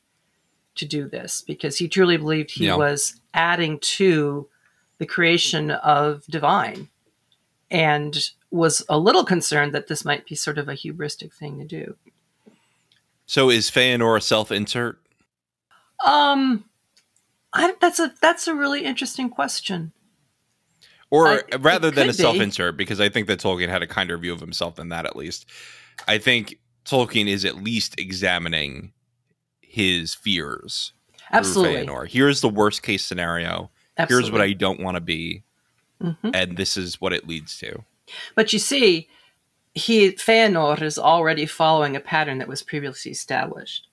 to 0.75 0.85
do 0.85 1.07
this 1.09 1.41
because 1.41 1.77
he 1.77 1.87
truly 1.87 2.17
believed 2.17 2.51
he 2.51 2.65
Yeah. 2.67 2.75
was 2.75 3.19
adding 3.33 3.79
to 3.79 4.47
the 4.99 5.05
creation 5.05 5.71
of 5.71 6.25
divine 6.27 6.89
and 7.71 8.29
was 8.51 8.83
a 8.89 8.97
little 8.97 9.23
concerned 9.23 9.73
that 9.73 9.87
this 9.87 10.03
might 10.05 10.25
be 10.25 10.35
sort 10.35 10.57
of 10.57 10.67
a 10.67 10.73
hubristic 10.73 11.33
thing 11.33 11.59
to 11.59 11.65
do. 11.65 11.95
So 13.25 13.49
is 13.49 13.69
Feanor 13.69 14.17
a 14.17 14.21
self-insert? 14.21 14.99
Um, 16.05 16.65
I, 17.53 17.73
that's 17.79 17.99
a 17.99 18.13
that's 18.21 18.47
a 18.47 18.55
really 18.55 18.83
interesting 18.85 19.29
question. 19.29 19.91
Or 21.11 21.43
I- 21.51 21.55
rather 21.57 21.89
than 21.89 22.05
a 22.09 22.11
be. 22.11 22.13
self-insert, 22.13 22.77
because 22.77 22.99
I 22.99 23.09
think 23.09 23.27
that 23.27 23.39
Tolkien 23.39 23.69
had 23.69 23.81
a 23.81 23.87
kinder 23.87 24.17
view 24.17 24.31
of 24.33 24.39
himself 24.39 24.75
than 24.75 24.89
that, 24.89 25.05
at 25.05 25.15
least. 25.15 25.45
I 26.07 26.17
think 26.19 26.59
Tolkien 26.85 27.27
is 27.27 27.45
at 27.45 27.55
least 27.63 27.99
examining 27.99 28.93
his 29.61 30.13
fears 30.15 30.93
Absolutely, 31.31 31.85
Feanor. 31.85 32.07
Here's 32.07 32.41
the 32.41 32.49
worst 32.49 32.81
case 32.83 33.03
scenario. 33.05 33.69
absolutely. 33.97 34.23
Here's 34.27 34.31
what 34.31 34.41
I 34.41 34.53
don't 34.53 34.79
want 34.79 34.95
to 34.95 35.01
be, 35.01 35.43
Mhm. 36.01 36.31
and 36.33 36.57
this 36.57 36.77
is 36.77 36.99
what 37.01 37.13
it 37.13 37.27
leads 37.27 37.57
to. 37.59 37.83
But 38.35 38.51
you 38.53 38.59
see, 38.59 39.07
he 39.75 40.11
Feanor 40.13 40.81
is 40.81 40.97
already 40.97 41.45
following 41.45 41.95
a 41.95 41.99
pattern 41.99 42.37
that 42.39 42.47
was 42.47 42.63
previously 42.63 43.11
established. 43.11 43.87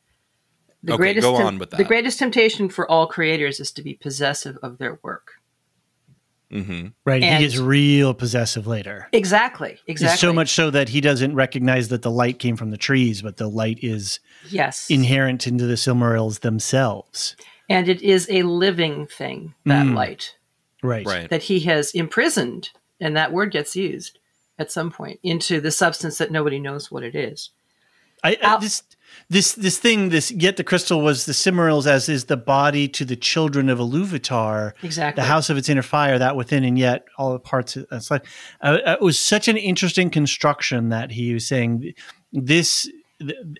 The 0.83 0.93
Okay, 0.95 0.99
greatest 0.99 1.25
go 1.25 1.37
on 1.37 1.59
with 1.59 1.71
that. 1.71 1.77
The 1.79 1.85
greatest 1.85 2.19
temptation 2.19 2.69
for 2.71 2.91
all 2.91 3.07
creators 3.07 3.59
is 3.61 3.71
to 3.73 3.83
be 3.83 3.95
possessive 3.95 4.57
of 4.63 4.79
their 4.79 4.99
work. 5.03 5.33
Hmm 6.51 6.89
Right. 7.05 7.23
And- 7.23 7.43
he 7.43 7.49
gets 7.49 7.59
real 7.59 8.15
possessive 8.15 8.67
later. 8.67 9.09
Exactly. 9.13 9.79
Exactly. 9.87 10.13
It's 10.13 10.21
so 10.21 10.33
much 10.33 10.51
so 10.51 10.71
that 10.71 10.89
he 10.91 11.01
doesn't 11.01 11.35
recognize 11.35 11.89
that 11.89 12.03
the 12.03 12.11
light 12.11 12.39
came 12.39 12.57
from 12.57 12.71
the 12.71 12.77
trees, 12.77 13.23
but 13.23 13.37
the 13.37 13.49
light 13.49 13.79
is 13.83 14.21
Yes. 14.51 14.89
inherent 14.91 15.47
into 15.47 15.67
the 15.67 15.75
Silmarils 15.75 16.41
themselves. 16.41 17.37
and 17.69 17.89
it 17.89 18.01
is 18.01 18.29
a 18.31 18.45
living 18.45 19.07
thing. 19.09 19.53
That 19.65 19.87
Mm. 19.87 19.95
light. 19.95 20.37
Right. 20.85 21.05
Right. 21.05 21.29
that 21.31 21.43
he 21.45 21.59
has 21.61 21.91
imprisoned, 21.93 22.71
and 23.01 23.17
that 23.17 23.33
word 23.33 23.51
gets 23.51 23.75
used 23.75 24.21
at 24.57 24.71
some 24.71 24.93
point 24.93 25.19
into 25.25 25.61
the 25.61 25.73
substance 25.73 26.19
that 26.19 26.31
nobody 26.31 26.61
knows 26.61 26.93
what 26.93 27.03
it 27.03 27.17
is. 27.17 27.51
I, 28.23 28.39
I 28.41 28.47
Out- 28.47 28.61
this 28.61 28.85
this 29.29 29.53
this 29.55 29.79
thing 29.79 30.11
this 30.11 30.31
yet 30.33 30.57
the 30.57 30.65
crystal 30.65 31.01
was 31.03 31.27
the 31.27 31.33
Silmarils 31.33 31.87
as 31.87 32.09
is 32.09 32.25
the 32.27 32.37
body 32.37 32.89
to 32.89 33.05
the 33.05 33.17
children 33.17 33.69
of 33.69 33.79
Iluvatar, 33.79 34.73
Exactly. 34.83 35.21
the 35.23 35.27
house 35.27 35.51
of 35.51 35.57
its 35.57 35.69
inner 35.69 35.83
fire 35.83 36.19
that 36.19 36.37
within 36.37 36.65
and 36.65 36.79
yet 36.79 37.05
all 37.19 37.33
the 37.33 37.39
parts. 37.39 37.77
It's 37.77 38.11
like 38.11 38.27
uh, 38.61 38.79
it 38.85 39.01
was 39.01 39.19
such 39.19 39.49
an 39.49 39.57
interesting 39.57 40.11
construction 40.11 40.91
that 40.91 41.11
he 41.13 41.35
was 41.35 41.47
saying 41.47 41.95
this 42.33 42.91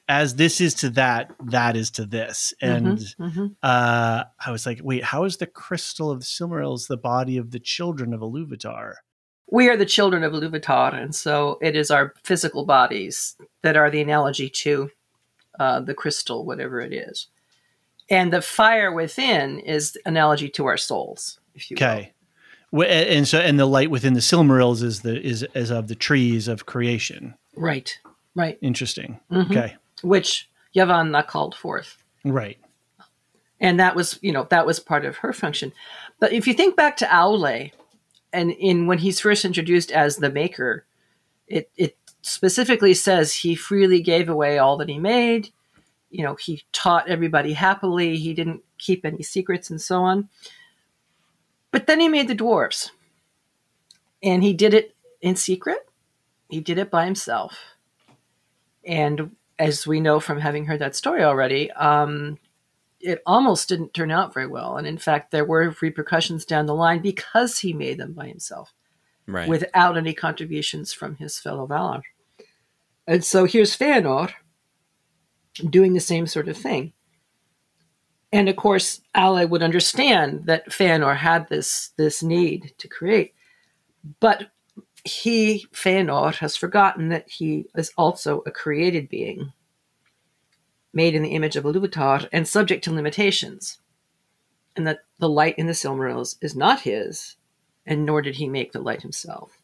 as 0.09 0.35
this 0.35 0.61
is 0.61 0.75
to 0.75 0.91
that 0.91 1.33
that 1.47 1.77
is 1.77 1.91
to 1.93 2.05
this 2.05 2.53
and 2.61 2.99
Mhm, 2.99 3.15
mhm. 3.19 3.57
uh 3.63 4.25
i 4.45 4.51
was 4.51 4.67
like 4.67 4.81
wait 4.83 5.03
how 5.03 5.25
is 5.25 5.39
the 5.39 5.47
crystal 5.47 6.11
of 6.11 6.21
the 6.21 6.27
silmarils 6.27 6.89
the 6.89 6.99
body 6.99 7.39
of 7.39 7.53
the 7.53 7.59
children 7.59 8.13
of 8.13 8.21
Iluvatar? 8.21 8.97
We 9.51 9.69
are 9.69 9.77
the 9.77 9.87
children 9.87 10.25
of 10.25 10.33
Iluvatar, 10.33 10.93
and 11.01 11.15
so 11.15 11.57
it 11.63 11.77
is 11.77 11.91
our 11.91 12.13
physical 12.25 12.67
bodies 12.67 13.37
that 13.63 13.77
are 13.77 13.89
the 13.91 14.01
analogy 14.01 14.51
to 14.51 14.91
uh, 15.59 15.81
the 15.81 15.95
crystal, 15.95 16.45
whatever 16.45 16.81
it 16.81 16.93
is. 16.93 17.29
And 18.09 18.33
the 18.33 18.43
fire 18.43 18.93
within 18.93 19.59
is 19.61 19.97
analogy 20.07 20.49
to 20.51 20.67
our 20.67 20.77
souls, 20.77 21.41
if 21.55 21.71
you 21.71 21.77
will. 21.79 21.87
okay 21.87 22.13
Wh- 22.73 22.85
and 22.91 23.27
so 23.27 23.39
and 23.41 23.59
the 23.59 23.67
light 23.67 23.91
within 23.91 24.15
the 24.15 24.21
silmarils 24.21 24.83
is 24.83 25.01
the 25.03 25.21
is 25.21 25.45
is 25.55 25.71
of 25.71 25.89
the 25.89 25.95
trees 25.95 26.49
of 26.49 26.67
creation 26.67 27.35
Right, 27.57 27.99
right. 28.35 28.59
interesting 28.61 29.19
Mhm. 29.31 29.51
okay 29.51 29.77
Which 30.03 30.49
Yavanna 30.75 31.27
called 31.27 31.55
forth. 31.55 31.97
right 32.25 32.59
and 33.61 33.81
that 33.81 33.95
was 33.97 34.19
you 34.23 34.33
know 34.33 34.47
that 34.51 34.67
was 34.67 34.79
part 34.81 35.05
of 35.05 35.17
her 35.19 35.33
function 35.33 35.73
but 36.21 36.33
if 36.33 36.47
you 36.47 36.53
think 36.55 36.77
back 36.77 36.97
to 36.99 37.07
Aule 37.07 37.71
and 38.33 38.51
in 38.53 38.87
when 38.87 38.99
he's 38.99 39.21
first 39.21 39.45
introduced 39.45 39.91
as 39.93 40.17
the 40.17 40.31
maker 40.31 40.85
it 41.49 41.71
it 41.77 41.97
specifically 42.27 42.95
says 42.95 43.35
he 43.35 43.55
freely 43.55 44.01
gave 44.01 44.29
away 44.29 44.59
all 44.59 44.77
that 44.77 44.89
he 44.89 44.99
made 44.99 45.51
you 46.11 46.25
know 46.25 46.35
he 46.35 46.63
taught 46.73 47.09
everybody 47.09 47.53
happily 47.53 48.17
he 48.17 48.35
didn't 48.35 48.63
keep 48.79 49.05
any 49.05 49.23
secrets 49.23 49.71
and 49.71 49.81
so 49.81 50.03
on 50.03 50.29
but 51.71 51.87
then 51.87 52.01
he 52.01 52.09
made 52.09 52.29
the 52.29 52.35
dwarves 52.35 52.91
and 54.23 54.43
he 54.43 54.53
did 54.53 54.75
it 54.75 54.95
in 55.21 55.37
secret 55.37 55.89
he 56.49 56.61
did 56.61 56.79
it 56.79 56.91
by 56.91 57.05
himself 57.05 57.59
and 58.85 59.31
as 59.59 59.87
we 59.87 60.01
know 60.01 60.21
from 60.21 60.41
having 60.41 60.67
heard 60.67 60.81
that 60.81 60.97
story 60.97 61.23
already 61.23 61.71
um, 61.73 62.39
it 63.01 63.23
almost 63.25 63.69
didn't 63.69 63.95
turn 63.95 64.11
out 64.11 64.35
very 64.35 64.47
well. 64.47 64.77
And 64.79 64.87
in 64.87 64.99
fact, 64.99 65.31
there 65.31 65.45
were 65.45 65.75
repercussions 65.81 66.45
down 66.45 66.67
the 66.67 66.75
line 66.75 67.01
because 67.01 67.59
he 67.59 67.73
made 67.73 67.99
them 67.99 68.13
by 68.13 68.27
himself 68.27 68.73
Right. 69.29 69.49
without 69.49 69.97
any 69.97 70.15
contributions 70.15 70.93
from 70.93 71.17
his 71.17 71.39
fellow 71.39 71.67
Valar. 71.67 72.03
And 73.07 73.25
so 73.25 73.45
here's 73.45 73.77
Feanor 73.77 74.33
doing 75.71 75.95
the 75.95 76.01
same 76.01 76.27
sort 76.27 76.49
of 76.49 76.57
thing. 76.57 76.93
And 78.33 78.49
of 78.49 78.57
course, 78.57 79.01
Aule 79.15 79.49
would 79.49 79.63
understand 79.63 80.47
that 80.47 80.71
Feanor 80.71 81.17
had 81.17 81.49
this, 81.49 81.91
this 81.97 82.23
need 82.23 82.75
to 82.79 82.89
create. 82.89 83.35
But 84.21 84.51
he, 85.05 85.67
Feanor, 85.73 86.35
has 86.37 86.57
forgotten 86.57 87.09
that 87.11 87.29
he 87.31 87.67
is 87.77 87.93
also 87.97 88.43
a 88.45 88.51
created 88.51 89.09
being 89.09 89.53
made 90.93 91.15
in 91.15 91.23
the 91.23 91.31
image 91.31 91.57
of 91.57 91.65
Iluvatar 91.65 92.29
and 92.33 92.49
subject 92.49 92.83
to 92.85 92.93
limitations, 92.93 93.79
and 94.75 94.87
that 94.87 95.01
the 95.19 95.29
light 95.29 95.57
in 95.59 95.67
the 95.67 95.73
Silmarils 95.73 96.37
is 96.41 96.57
not 96.57 96.81
his, 96.81 97.37
and 97.85 98.05
nor 98.05 98.21
did 98.23 98.37
he 98.37 98.49
make 98.49 98.73
the 98.73 98.81
light 98.81 99.03
himself. 99.03 99.59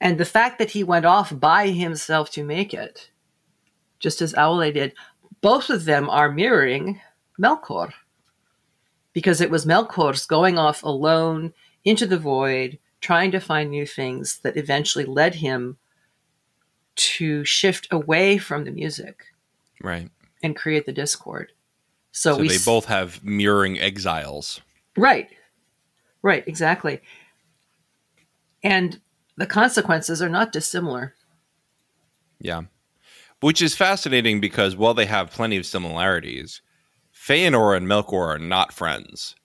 And 0.00 0.18
the 0.18 0.24
fact 0.24 0.58
that 0.58 0.70
he 0.70 0.84
went 0.84 1.04
off 1.06 1.38
by 1.38 1.68
himself 1.68 2.30
to 2.32 2.44
make 2.44 2.72
it, 2.72 3.10
just 3.98 4.22
as 4.22 4.32
Aule 4.34 4.72
did, 4.72 4.94
both 5.40 5.70
of 5.70 5.84
them 5.84 6.08
are 6.08 6.30
mirroring 6.30 7.00
Melkor. 7.40 7.92
Because 9.12 9.40
it 9.40 9.50
was 9.50 9.66
Melkor's 9.66 10.26
going 10.26 10.58
off 10.58 10.82
alone 10.84 11.52
into 11.84 12.06
the 12.06 12.18
void, 12.18 12.78
trying 13.00 13.30
to 13.32 13.40
find 13.40 13.70
new 13.70 13.86
things 13.86 14.38
that 14.40 14.56
eventually 14.56 15.04
led 15.04 15.36
him 15.36 15.78
to 16.94 17.44
shift 17.44 17.88
away 17.90 18.38
from 18.38 18.64
the 18.64 18.70
music 18.70 19.24
Right. 19.82 20.10
and 20.42 20.54
create 20.56 20.86
the 20.86 20.92
discord. 20.92 21.52
So, 22.12 22.34
So 22.34 22.40
we 22.40 22.48
they 22.48 22.58
both 22.64 22.86
have 22.86 23.22
mirroring 23.24 23.78
exiles. 23.80 24.60
Right. 24.96 25.28
Right, 26.22 26.42
exactly. 26.46 27.00
And 28.62 29.00
the 29.38 29.46
consequences 29.46 30.20
are 30.20 30.28
not 30.28 30.52
dissimilar. 30.52 31.14
Yeah. 32.40 32.62
Which 33.40 33.62
is 33.62 33.76
fascinating 33.76 34.40
because 34.40 34.74
while 34.74 34.94
they 34.94 35.06
have 35.06 35.30
plenty 35.30 35.56
of 35.56 35.64
similarities, 35.64 36.60
Feanor 37.14 37.76
and 37.76 37.86
Melkor 37.86 38.34
are 38.34 38.38
not 38.38 38.72
friends. 38.72 39.36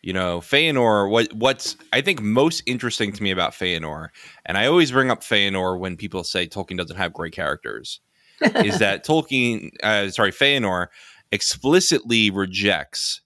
You 0.00 0.12
know, 0.12 0.38
Feanor, 0.40 1.10
what 1.10 1.32
what's 1.32 1.76
I 1.92 2.02
think 2.02 2.22
most 2.22 2.62
interesting 2.66 3.10
to 3.12 3.22
me 3.22 3.32
about 3.32 3.52
Feanor, 3.52 4.10
and 4.46 4.56
I 4.56 4.66
always 4.66 4.92
bring 4.92 5.10
up 5.10 5.22
Feanor 5.22 5.78
when 5.78 5.96
people 5.96 6.22
say 6.22 6.46
Tolkien 6.46 6.76
doesn't 6.76 6.96
have 6.96 7.12
great 7.12 7.32
characters, 7.32 8.00
is 8.40 8.78
that 8.78 9.04
Tolkien, 9.04 9.70
uh, 9.82 10.10
sorry, 10.10 10.30
Feanor 10.30 10.88
explicitly 11.32 12.30
rejects 12.30 13.22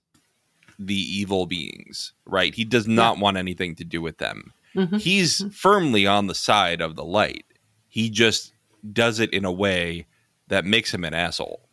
the 0.79 0.95
evil 0.95 1.47
beings, 1.47 2.13
right? 2.25 2.55
He 2.55 2.65
does 2.65 2.87
not 2.87 3.19
want 3.19 3.37
anything 3.37 3.75
to 3.75 3.85
do 3.85 4.01
with 4.01 4.19
them. 4.19 4.53
Mhm. 4.75 5.01
He's 5.01 5.45
firmly 5.55 6.07
on 6.07 6.27
the 6.27 6.35
side 6.35 6.81
of 6.81 6.95
the 6.97 7.05
light. 7.05 7.45
He 7.89 8.11
just 8.11 8.53
does 8.93 9.19
it 9.21 9.33
in 9.33 9.45
a 9.45 9.53
way 9.53 10.07
that 10.49 10.65
makes 10.65 10.93
him 10.95 11.05
an 11.05 11.15
asshole. 11.15 11.69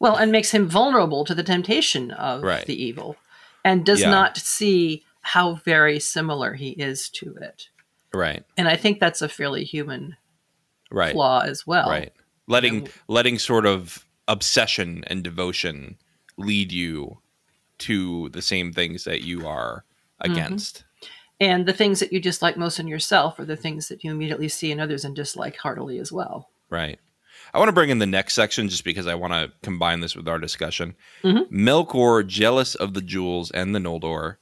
Well, 0.00 0.16
and 0.16 0.30
makes 0.32 0.50
him 0.52 0.68
vulnerable 0.68 1.24
to 1.24 1.34
the 1.34 1.42
temptation 1.42 2.10
of 2.12 2.42
Right. 2.42 2.66
the 2.66 2.80
evil 2.80 3.16
and 3.64 3.84
does 3.84 4.00
Yeah. 4.00 4.10
not 4.10 4.36
see 4.36 5.04
how 5.22 5.54
very 5.56 5.98
similar 6.00 6.54
he 6.54 6.70
is 6.70 7.08
to 7.10 7.34
it. 7.36 7.68
Right. 8.14 8.44
And 8.56 8.68
I 8.68 8.76
think 8.76 9.00
that's 9.00 9.20
a 9.22 9.28
fairly 9.28 9.64
human 9.64 10.16
Right. 10.90 11.12
flaw 11.12 11.40
as 11.40 11.66
well. 11.66 11.90
Right. 11.90 12.12
Letting 12.46 12.88
letting 13.08 13.38
sort 13.38 13.66
of 13.66 14.06
obsession 14.26 15.04
and 15.08 15.22
devotion 15.22 15.98
lead 16.38 16.72
you 16.72 17.20
to 17.78 18.28
the 18.30 18.40
same 18.42 18.72
things 18.72 19.04
that 19.04 19.22
you 19.22 19.46
are 19.46 19.84
Mm-hmm. 20.22 20.32
against. 20.32 20.84
And 21.40 21.66
the 21.66 21.72
things 21.72 22.00
that 22.00 22.12
you 22.12 22.20
dislike 22.20 22.56
most 22.56 22.80
in 22.80 22.88
yourself 22.88 23.38
are 23.38 23.44
the 23.44 23.56
things 23.56 23.88
that 23.88 24.02
you 24.02 24.10
immediately 24.10 24.48
see 24.48 24.72
in 24.72 24.80
others 24.80 25.04
and 25.04 25.14
dislike 25.14 25.56
heartily 25.56 25.98
as 25.98 26.10
well. 26.10 26.50
Right. 26.68 26.98
I 27.54 27.58
want 27.58 27.68
to 27.68 27.72
bring 27.72 27.90
in 27.90 28.00
the 28.00 28.06
next 28.06 28.34
section 28.34 28.68
just 28.68 28.84
because 28.84 29.06
I 29.06 29.14
want 29.14 29.32
to 29.32 29.52
combine 29.62 30.00
this 30.00 30.16
with 30.16 30.28
our 30.28 30.38
discussion. 30.38 30.96
Mhm. 31.22 31.48
Melkor, 31.50 32.26
jealous 32.26 32.74
of 32.74 32.94
the 32.94 33.00
jewels 33.00 33.50
and 33.52 33.74
the 33.74 33.78
Noldor, 33.78 34.36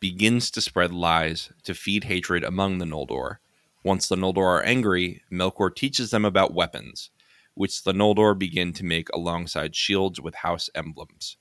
begins 0.00 0.50
to 0.50 0.60
spread 0.60 0.92
lies 0.92 1.50
to 1.62 1.74
feed 1.74 2.04
hatred 2.04 2.42
among 2.42 2.78
the 2.78 2.84
Noldor. 2.84 3.36
Once 3.84 4.08
the 4.08 4.16
Noldor 4.16 4.44
are 4.44 4.62
angry, 4.62 5.22
Melkor 5.30 5.74
teaches 5.74 6.10
them 6.10 6.24
about 6.24 6.52
weapons, 6.52 7.10
which 7.54 7.84
the 7.84 7.92
Noldor 7.92 8.38
begin 8.38 8.72
to 8.74 8.84
make 8.84 9.08
alongside 9.10 9.76
shields 9.76 10.20
with 10.20 10.34
house 10.36 10.68
emblems. 10.74 11.36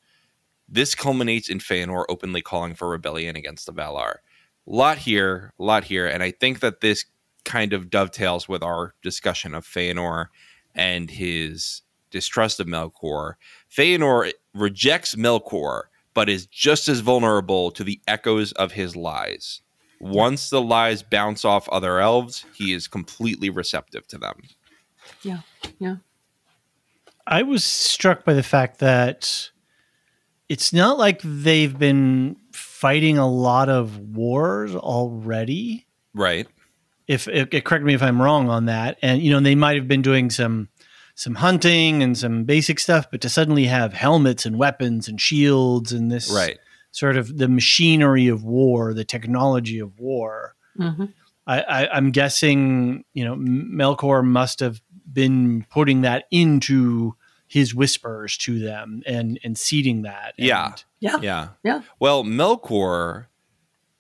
This 0.68 0.94
culminates 0.94 1.50
in 1.50 1.60
Feanor 1.60 2.06
openly 2.10 2.42
calling 2.42 2.76
for 2.76 2.88
rebellion 2.88 3.36
against 3.36 3.66
the 3.66 3.74
Valar. 3.74 4.18
Lot 4.72 5.00
here, 5.00 5.52
a 5.60 5.64
lot 5.64 5.84
here, 5.84 6.06
and 6.06 6.22
I 6.22 6.30
think 6.30 6.60
that 6.60 6.80
this 6.82 7.06
kind 7.44 7.74
of 7.74 7.90
dovetails 7.90 8.48
with 8.48 8.62
our 8.62 8.94
discussion 9.02 9.56
of 9.56 9.66
Feanor 9.66 10.28
and 10.76 11.10
his 11.10 11.82
distrust 12.12 12.60
of 12.60 12.68
Melkor. 12.68 13.34
Feanor 13.76 14.32
rejects 14.54 15.16
Melkor, 15.16 15.84
but 16.14 16.30
is 16.30 16.46
just 16.46 16.88
as 16.88 17.00
vulnerable 17.00 17.72
to 17.72 17.84
the 17.84 18.00
echoes 18.08 18.52
of 18.54 18.74
his 18.74 18.96
lies. 18.96 19.62
Once 20.00 20.50
the 20.50 20.62
lies 20.62 21.02
bounce 21.02 21.44
off 21.44 21.68
other 21.70 22.00
elves, 22.00 22.46
he 22.54 22.72
is 22.72 22.88
completely 22.88 23.50
receptive 23.50 24.08
to 24.08 24.18
them. 24.18 24.36
Yeah. 25.24 25.40
Yeah. 25.80 25.98
I 27.28 27.44
was 27.44 27.64
struck 27.64 28.24
by 28.24 28.34
the 28.34 28.44
fact 28.44 28.80
that 28.80 29.50
it's 30.48 30.72
not 30.74 30.98
like 30.98 31.22
they've 31.24 31.78
been 31.78 32.38
fighting 32.80 33.18
a 33.18 33.28
lot 33.30 33.68
of 33.70 33.98
wars 34.00 34.74
already. 34.76 35.86
Right. 36.14 36.48
If, 37.08 37.28
if 37.28 37.50
correct 37.64 37.84
me 37.84 37.94
if 37.94 38.04
I'm 38.04 38.22
wrong 38.22 38.50
on 38.50 38.66
that, 38.66 38.98
and 39.02 39.22
you 39.22 39.32
know 39.32 39.40
they 39.40 39.56
might 39.56 39.76
have 39.78 39.88
been 39.88 40.02
doing 40.04 40.30
some 40.30 40.70
some 41.16 41.36
hunting 41.36 42.02
and 42.04 42.18
some 42.18 42.46
basic 42.46 42.80
stuff, 42.80 43.08
but 43.12 43.20
to 43.22 43.30
suddenly 43.30 43.66
have 43.66 43.94
helmets 43.94 44.46
and 44.46 44.58
weapons 44.58 45.08
and 45.10 45.20
shields 45.20 45.92
and 45.92 46.10
this 46.12 46.32
Right. 46.32 46.58
sort 46.92 47.18
of 47.18 47.38
the 47.38 47.50
machinery 47.50 48.28
of 48.30 48.44
war, 48.44 48.94
the 48.94 49.04
technology 49.04 49.80
of 49.80 50.00
war. 50.00 50.56
hmm 50.78 51.06
I, 51.48 51.62
I, 51.62 51.98
I'm 51.98 52.12
guessing, 52.12 53.04
you 53.14 53.26
know, 53.26 53.34
M- 53.34 53.72
Melkor 53.74 54.24
must 54.24 54.60
have 54.60 54.82
been 55.12 55.66
putting 55.72 56.02
that 56.02 56.26
into 56.30 57.16
his 57.50 57.74
whispers 57.74 58.38
to 58.38 58.60
them 58.60 59.02
and 59.06 59.40
and 59.44 59.58
seeding 59.58 60.04
that. 60.04 60.36
And 60.38 60.48
Yeah. 60.48 60.74
Yeah. 61.00 61.18
Yeah. 61.22 61.48
Yeah. 61.64 61.82
Well, 62.00 62.24
Melkor, 62.24 63.26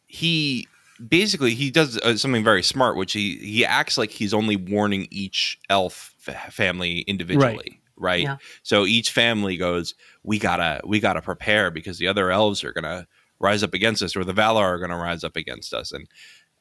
he 0.05 0.67
basically 1.05 1.55
he 1.55 1.71
does 1.71 1.97
uh, 1.97 2.15
something 2.15 2.43
very 2.43 2.63
smart, 2.63 2.95
which 2.95 3.11
he 3.11 3.37
he 3.37 3.65
acts 3.65 3.97
like 3.97 4.11
he's 4.11 4.33
only 4.33 4.55
warning 4.55 5.07
each 5.09 5.59
elf 5.69 6.13
fa- 6.19 6.39
family 6.51 6.99
individually, 7.01 7.81
right? 7.97 8.23
Yeah. 8.23 8.37
So 8.61 8.85
each 8.85 9.11
family 9.11 9.57
goes, 9.57 9.95
"We 10.23 10.37
gotta 10.37 10.81
we 10.85 10.99
gotta 10.99 11.21
prepare 11.21 11.71
because 11.71 11.97
the 11.97 12.07
other 12.07 12.31
elves 12.31 12.63
are 12.63 12.71
gonna 12.71 13.07
rise 13.39 13.63
up 13.63 13.73
against 13.73 14.03
us, 14.03 14.15
or 14.15 14.23
the 14.23 14.33
Valar 14.33 14.63
are 14.63 14.79
gonna 14.79 14.97
rise 14.97 15.23
up 15.23 15.35
against 15.35 15.73
us," 15.73 15.91
and 15.91 16.07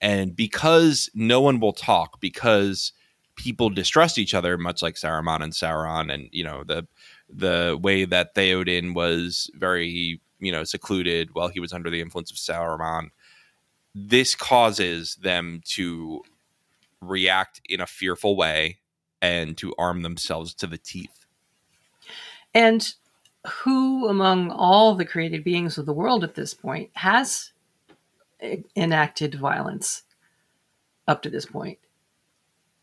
and 0.01 0.35
because 0.35 1.11
no 1.15 1.43
one 1.43 1.61
will 1.61 1.75
talk 1.75 2.19
because 2.19 2.93
people 3.39 3.71
distrust 3.71 4.19
each 4.19 4.35
other 4.35 4.59
much 4.59 4.83
like 4.83 4.97
Saruman 4.97 5.43
and 5.43 5.55
Sauron 5.55 6.13
and 6.13 6.29
you 6.33 6.45
know 6.45 6.65
the 6.65 6.87
the 7.31 7.79
way 7.81 8.05
that 8.05 8.35
Theoden 8.35 8.95
was 8.95 9.51
very 9.55 10.21
you 10.41 10.53
know 10.53 10.65
secluded 10.65 11.35
while 11.35 11.49
he 11.49 11.61
was 11.61 11.73
under 11.73 11.91
the 11.91 12.03
influence 12.03 12.31
of 12.33 12.39
Saruman. 12.39 13.11
this 13.95 14.35
causes 14.35 15.17
them 15.23 15.63
to 15.77 16.23
react 17.01 17.61
in 17.69 17.81
a 17.81 17.87
fearful 17.87 18.37
way 18.37 18.79
and 19.23 19.57
to 19.59 19.75
arm 19.79 20.03
themselves 20.03 20.55
to 20.55 20.67
the 20.67 20.79
teeth 20.79 21.27
And 22.55 22.93
who 23.63 24.09
among 24.09 24.51
all 24.51 24.95
the 24.97 25.07
created 25.07 25.45
beings 25.45 25.79
of 25.79 25.87
the 25.87 25.95
world 25.95 26.25
at 26.25 26.35
this 26.35 26.55
point 26.55 26.91
has 26.95 27.53
e- 28.43 28.65
enacted 28.77 29.37
violence 29.37 30.03
up 31.09 31.23
to 31.23 31.31
this 31.31 31.47
point? 31.47 31.79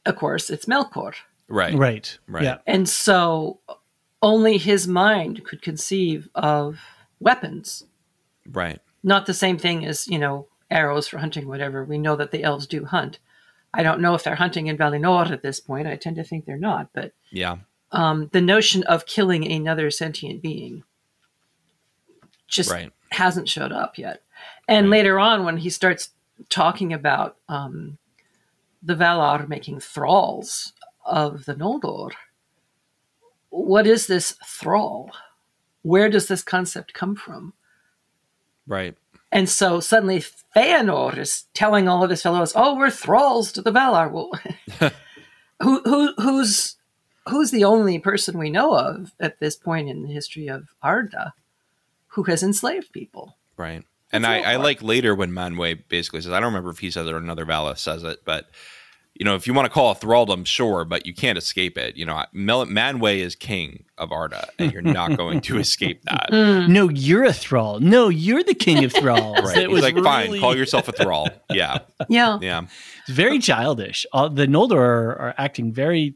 Of 0.05 0.15
course, 0.15 0.49
it's 0.49 0.65
Melkor. 0.65 1.13
right 1.47 1.73
right, 1.75 2.17
Right. 2.27 2.43
yeah, 2.43 2.57
And 2.67 2.87
so 2.89 3.59
only 4.21 4.57
his 4.57 4.87
mind 4.87 5.43
could 5.45 5.61
conceive 5.61 6.29
of 6.35 6.79
weapons. 7.19 7.83
right 8.51 8.79
Not 9.03 9.25
the 9.25 9.33
same 9.33 9.57
thing 9.57 9.85
as, 9.85 10.07
you 10.07 10.17
know, 10.19 10.47
arrows 10.71 11.07
for 11.07 11.19
hunting, 11.19 11.47
whatever. 11.47 11.83
We 11.83 11.97
know 11.97 12.15
that 12.15 12.31
the 12.31 12.43
elves 12.43 12.65
do 12.67 12.85
hunt. 12.85 13.19
I 13.73 13.83
don't 13.83 13.99
know 14.01 14.15
if 14.15 14.23
they're 14.23 14.35
hunting 14.35 14.67
in 14.67 14.77
Valinor 14.77 15.29
at 15.31 15.43
this 15.43 15.59
point. 15.59 15.87
I 15.87 15.95
tend 15.95 16.15
to 16.15 16.23
think 16.23 16.45
they're 16.45 16.57
not, 16.57 16.89
but 16.93 17.13
yeah 17.31 17.57
um, 17.91 18.29
the 18.33 18.41
notion 18.41 18.83
of 18.83 19.05
killing 19.05 19.49
another 19.49 19.89
sentient 19.91 20.41
being 20.41 20.83
just 22.47 22.71
right 22.71 22.91
hasn't 23.11 23.47
showed 23.47 23.71
up 23.71 23.97
yet. 23.97 24.21
And 24.67 24.87
Right. 24.87 24.97
later 24.97 25.19
on, 25.19 25.45
when 25.45 25.57
he 25.57 25.69
starts 25.69 26.09
talking 26.49 26.91
about 26.93 27.37
um, 27.47 27.97
the 28.85 28.95
Valar 28.95 29.47
making 29.47 29.79
thralls 29.79 30.73
of 31.05 31.45
the 31.45 31.55
Noldor, 31.55 32.11
what 33.49 33.87
is 33.87 34.07
this 34.07 34.37
thrall? 34.45 35.11
Where 35.81 36.09
does 36.09 36.27
this 36.27 36.43
concept 36.43 36.93
come 36.93 37.15
from? 37.15 37.53
right 38.67 38.95
And 39.31 39.49
so 39.49 39.79
suddenly 39.79 40.23
Feanor 40.55 41.17
is 41.17 41.45
telling 41.53 41.87
all 41.87 42.03
of 42.03 42.09
his 42.09 42.21
fellows, 42.21 42.53
"Oh, 42.55 42.75
we're 42.75 42.89
thralls 42.89 43.51
to 43.53 43.61
the 43.61 43.71
Valar." 43.71 44.09
Well, 44.11 44.31
who, 45.61 45.81
who, 45.83 46.13
who's 46.17 46.77
who's 47.29 47.51
the 47.51 47.63
only 47.63 47.99
person 47.99 48.37
we 48.37 48.49
know 48.49 48.75
of 48.77 49.13
at 49.19 49.39
this 49.39 49.55
point 49.55 49.89
in 49.89 50.03
the 50.03 50.13
history 50.13 50.47
of 50.47 50.69
Arda 50.81 51.33
who 52.07 52.23
has 52.23 52.43
enslaved 52.43 52.91
people? 52.91 53.37
right 53.57 53.83
and 54.15 54.25
I, 54.25 54.53
I 54.53 54.55
like 54.57 54.81
later 54.81 55.13
when 55.15 55.31
Manwë 55.31 55.83
basically 55.89 56.21
says 56.21 56.31
I 56.31 56.39
don't 56.39 56.47
remember 56.53 56.69
if 56.71 56.79
he 56.79 56.91
says 56.91 57.07
it 57.07 57.13
or 57.13 57.17
another 57.17 57.45
Vala 57.45 57.75
says 57.77 58.03
it 58.03 58.19
but 58.25 58.49
you 59.17 59.23
know, 59.23 59.35
if 59.35 59.47
you 59.47 59.53
want 59.53 59.65
to 59.65 59.69
call 59.71 59.93
it 59.93 59.99
thraldom, 60.01 60.45
sure, 60.45 60.83
but 60.83 61.05
you 61.05 61.13
can't 61.13 61.37
escape 61.37 61.77
it. 61.77 61.95
You 61.95 62.03
know, 62.05 62.25
Mel- 62.33 62.65
Manwë 62.65 63.19
is 63.19 63.33
king 63.33 63.85
of 63.97 64.11
Arda, 64.11 64.49
and 64.59 64.73
you're 64.73 64.81
not 64.81 65.15
going 65.15 65.39
to 65.39 65.57
escape 65.65 66.03
that. 66.03 66.31
Mm. 66.33 66.67
No, 66.67 66.89
you're 66.89 67.23
a 67.23 67.31
thrall. 67.31 67.79
No, 67.79 68.09
you're 68.09 68.43
the 68.43 68.53
king 68.53 68.83
of 68.83 68.91
thralls. 68.91 69.39
Right? 69.41 69.55
It 69.59 69.69
He's 69.69 69.81
was 69.81 69.83
like, 69.83 69.95
fine, 70.03 70.37
call 70.41 70.53
yourself 70.53 70.89
a 70.89 70.91
thrall. 70.91 71.29
Yeah, 71.49 71.77
Yeah. 72.09 72.39
yeah, 72.41 72.63
It's 73.07 73.15
very 73.15 73.39
childish. 73.39 74.05
All, 74.11 74.29
the 74.29 74.47
Noldor 74.47 74.75
are, 74.79 75.15
are 75.17 75.35
acting 75.37 75.71
very, 75.71 76.15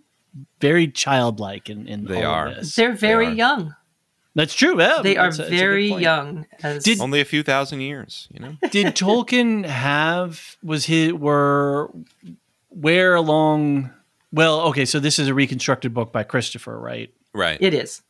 very 0.59 0.89
childlike 0.89 1.69
in, 1.69 1.87
in 1.87 2.03
They 2.03 2.21
all 2.25 2.33
are. 2.33 2.47
Of 2.49 2.55
this. 2.57 2.75
They're 2.75 2.91
very 2.91 3.27
are. 3.27 3.31
young. 3.31 3.75
That's 4.35 4.53
true. 4.53 4.79
Yeah, 4.79 5.01
They 5.01 5.17
are 5.17 5.27
that's 5.27 5.39
a- 5.39 5.45
a 5.47 5.49
very 5.49 5.87
young. 5.87 6.45
As 6.63 6.83
Did- 6.83 6.99
only 7.01 7.19
a 7.19 7.25
few 7.25 7.43
thousand 7.43 7.81
years. 7.81 8.27
You 8.31 8.39
know, 8.39 8.57
Did 8.71 8.87
Tolkien 8.95 9.65
have 9.65 10.57
was 10.63 10.85
his 10.85 11.13
were 11.13 11.91
where 12.69 13.15
along? 13.15 13.91
Well, 14.31 14.61
okay, 14.67 14.85
so 14.85 14.99
this 14.99 15.17
is 15.17 15.27
a 15.27 15.33
reconstructed 15.33 15.93
book 15.93 16.13
by 16.13 16.23
Christopher, 16.23 16.79
right? 16.79 17.11
right? 17.33 17.57
it 17.59 17.73
is. 17.73 18.01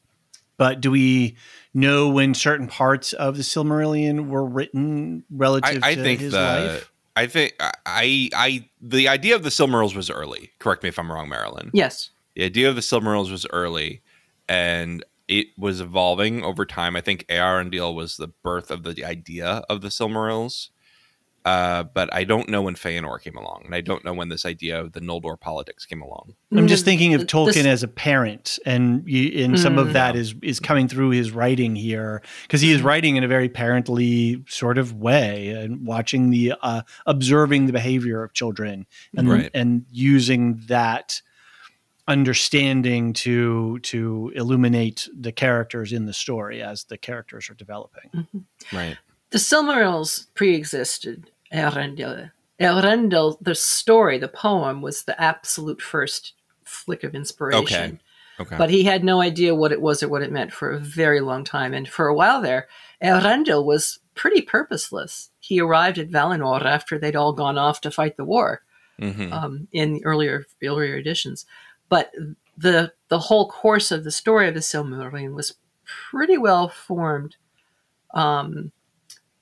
But 0.58 0.82
do 0.82 0.92
we 0.92 1.38
know 1.74 2.10
when 2.10 2.34
certain 2.34 2.68
parts 2.68 3.14
of 3.14 3.38
the 3.38 3.44
Silmarillion 3.44 4.28
were 4.28 4.46
written 4.46 5.24
I, 5.32 5.34
relative 5.38 5.84
I 5.84 5.96
to 5.96 6.04
think 6.04 6.20
his 6.20 6.34
the. 6.34 6.40
life? 6.42 6.92
I 7.16 7.28
think 7.28 7.56
I, 7.86 8.30
I, 8.36 8.70
the 8.82 9.08
idea 9.08 9.36
of 9.36 9.44
the 9.44 9.50
Silmarils 9.50 9.96
was 9.96 10.10
early. 10.10 10.52
Correct 10.60 10.84
me 10.84 10.90
if 10.90 11.00
I'm 11.00 11.10
wrong, 11.12 11.30
Marilyn. 11.30 11.72
Yes. 11.74 12.10
The 12.36 12.44
idea 12.44 12.68
of 12.70 12.76
the 12.76 12.82
Silmarils 12.82 13.32
was 13.32 13.46
early, 13.52 14.02
and 14.50 15.04
it 15.30 15.48
was 15.58 15.80
evolving 15.80 16.44
over 16.44 16.66
time. 16.66 16.96
I 16.98 17.02
think 17.02 17.26
Eärendil 17.28 17.96
was 17.96 18.18
the 18.18 18.28
birth 18.44 18.70
of 18.72 18.84
the 18.84 19.06
idea 19.06 19.64
of 19.70 19.80
the 19.82 19.88
Silmarils. 19.90 20.70
Uh, 21.46 21.84
but 21.84 22.14
I 22.14 22.26
don't 22.26 22.50
know 22.50 22.62
when 22.64 22.76
Feanor 22.76 23.20
came 23.22 23.38
along, 23.38 23.62
and 23.66 23.74
I 23.74 23.80
don't 23.80 24.04
know 24.04 24.14
when 24.14 24.28
this 24.28 24.46
idea 24.46 24.78
of 24.80 24.92
the 24.92 25.00
Noldor 25.00 25.40
politics 25.40 25.86
came 25.86 26.02
along. 26.02 26.36
I'm 26.52 26.68
just 26.68 26.84
Mm, 26.84 26.86
thinking 26.86 27.14
of 27.14 27.22
Tolkien 27.28 27.54
this- 27.54 27.66
as 27.66 27.82
a 27.82 27.88
parent, 27.88 28.60
and 28.66 29.04
you, 29.08 29.46
and 29.46 29.58
some 29.58 29.78
Mm. 29.78 29.82
of 29.82 29.94
that 29.94 30.18
is 30.18 30.36
is 30.44 30.60
coming 30.60 30.90
through 30.90 31.12
his 31.12 31.32
writing 31.32 31.78
here 31.78 32.22
because 32.44 32.60
he 32.60 32.72
is 32.74 32.82
writing 32.82 33.16
in 33.16 33.24
a 33.24 33.28
very 33.28 33.48
parently 33.48 34.48
sort 34.52 34.78
of 34.78 34.94
way 34.94 35.48
and 35.50 35.88
watching 35.88 36.30
the 36.30 36.54
uh, 36.62 36.82
observing 37.06 37.68
the 37.68 37.74
behavior 37.74 38.22
of 38.22 38.34
children 38.34 38.86
and 39.16 39.30
Right. 39.30 39.50
and 39.54 39.86
using 39.92 40.62
that 40.68 41.22
understanding 42.10 43.14
to 43.14 43.80
to 43.80 44.32
illuminate 44.36 45.08
the 45.18 45.32
characters 45.32 45.94
in 45.94 46.06
the 46.06 46.14
story 46.14 46.62
as 46.62 46.84
the 46.86 46.98
characters 46.98 47.50
are 47.50 47.54
developing. 47.54 48.28
Right. 48.74 48.98
The 49.30 49.38
Silmarils 49.38 50.26
pre-existed 50.34 51.30
Eärendil. 51.54 52.32
Eärendil, 52.60 53.38
the 53.40 53.56
story, 53.56 54.18
the 54.18 54.28
poem, 54.28 54.82
was 54.82 55.04
the 55.04 55.20
absolute 55.22 55.82
first 55.82 56.34
flick 56.66 57.04
of 57.04 57.14
inspiration. 57.16 57.64
Okay. 57.92 58.00
Okay. 58.42 58.58
But 58.58 58.70
he 58.70 58.84
had 58.86 59.04
no 59.04 59.22
idea 59.22 59.54
what 59.54 59.72
it 59.74 59.82
was 59.82 60.02
or 60.02 60.08
what 60.10 60.22
it 60.22 60.32
meant 60.32 60.52
for 60.54 60.72
a 60.72 60.80
very 60.80 61.20
long 61.20 61.44
time. 61.44 61.74
And 61.74 61.88
for 61.88 62.08
a 62.08 62.16
while 62.16 62.42
there, 62.42 62.68
Eärendil 63.04 63.66
was 63.66 64.00
pretty 64.16 64.42
purposeless. 64.42 65.30
He 65.42 65.60
arrived 65.60 65.98
at 65.98 66.10
Valinor 66.10 66.64
after 66.66 66.98
they'd 66.98 67.18
all 67.18 67.34
gone 67.34 67.58
off 67.58 67.82
to 67.82 67.92
fight 67.92 68.16
the 68.18 68.24
war 68.26 68.62
Mhm. 69.00 69.32
um, 69.32 69.68
in 69.72 69.94
the 69.94 70.06
earlier 70.06 70.46
earlier 70.64 70.96
editions. 70.96 71.46
But 71.90 72.12
the 72.58 72.94
the 73.10 73.20
whole 73.20 73.50
course 73.50 73.92
of 73.92 74.04
the 74.04 74.12
story 74.12 74.48
of 74.48 74.54
the 74.54 74.60
Silmarillion 74.60 75.34
was 75.34 75.56
pretty 76.12 76.38
well 76.38 76.70
formed 76.70 77.36
um, 78.14 78.72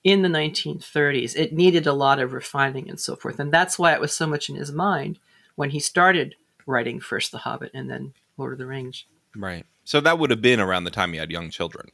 in 0.04 0.22
the 0.22 0.30
1930s. 0.30 1.36
It 1.36 1.54
needed 1.54 1.86
a 1.88 1.94
lot 1.94 2.20
of 2.20 2.34
refining 2.34 2.90
and 2.90 3.00
so 3.00 3.16
forth, 3.16 3.40
and 3.40 3.52
that's 3.52 3.78
why 3.78 3.94
it 3.94 4.02
was 4.02 4.14
so 4.14 4.28
much 4.28 4.50
in 4.50 4.56
his 4.56 4.72
mind 4.72 5.20
when 5.56 5.72
he 5.72 5.80
started 5.80 6.36
writing 6.66 7.00
first 7.00 7.32
The 7.32 7.40
Hobbit 7.40 7.72
and 7.74 7.90
then 7.90 8.14
Lord 8.38 8.54
of 8.54 8.60
the 8.60 8.66
Rings. 8.68 9.06
right. 9.36 9.66
So 9.84 10.02
that 10.02 10.20
would 10.20 10.32
have 10.32 10.42
been 10.42 10.60
around 10.60 10.84
the 10.84 10.92
time 10.92 11.14
he 11.14 11.18
had 11.20 11.32
young 11.32 11.50
children. 11.50 11.88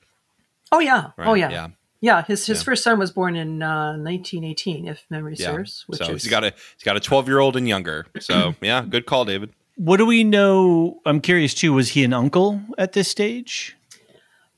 Oh 0.72 0.80
yeah, 0.80 1.12
Right? 1.16 1.28
oh 1.28 1.36
yeah, 1.36 1.52
Yeah. 1.52 1.68
yeah. 2.02 2.24
His 2.24 2.46
his 2.48 2.58
Yeah. 2.60 2.64
first 2.64 2.84
son 2.84 2.98
was 2.98 3.12
born 3.12 3.36
in 3.36 3.62
uh, 3.62 3.94
1918, 3.98 4.88
if 4.88 5.06
memory 5.12 5.36
Yeah. 5.38 5.52
serves. 5.52 5.84
Which 5.86 6.00
so 6.00 6.12
is 6.14 6.24
he's 6.24 6.32
got 6.32 6.44
a 6.44 6.52
he's 6.76 6.84
got 6.84 6.98
a 6.98 7.00
12 7.00 7.28
year 7.28 7.38
old 7.40 7.56
and 7.56 7.68
younger. 7.68 8.08
So 8.20 8.56
yeah, 8.62 8.84
good 8.90 9.06
call, 9.06 9.26
David. 9.26 9.52
What 9.76 9.98
do 9.98 10.06
we 10.06 10.24
know? 10.24 11.02
I'm 11.06 11.20
curious 11.20 11.54
too. 11.54 11.74
Was 11.74 11.90
he 11.90 12.04
an 12.04 12.14
uncle 12.14 12.62
at 12.78 12.94
this 12.94 13.08
stage? 13.08 13.76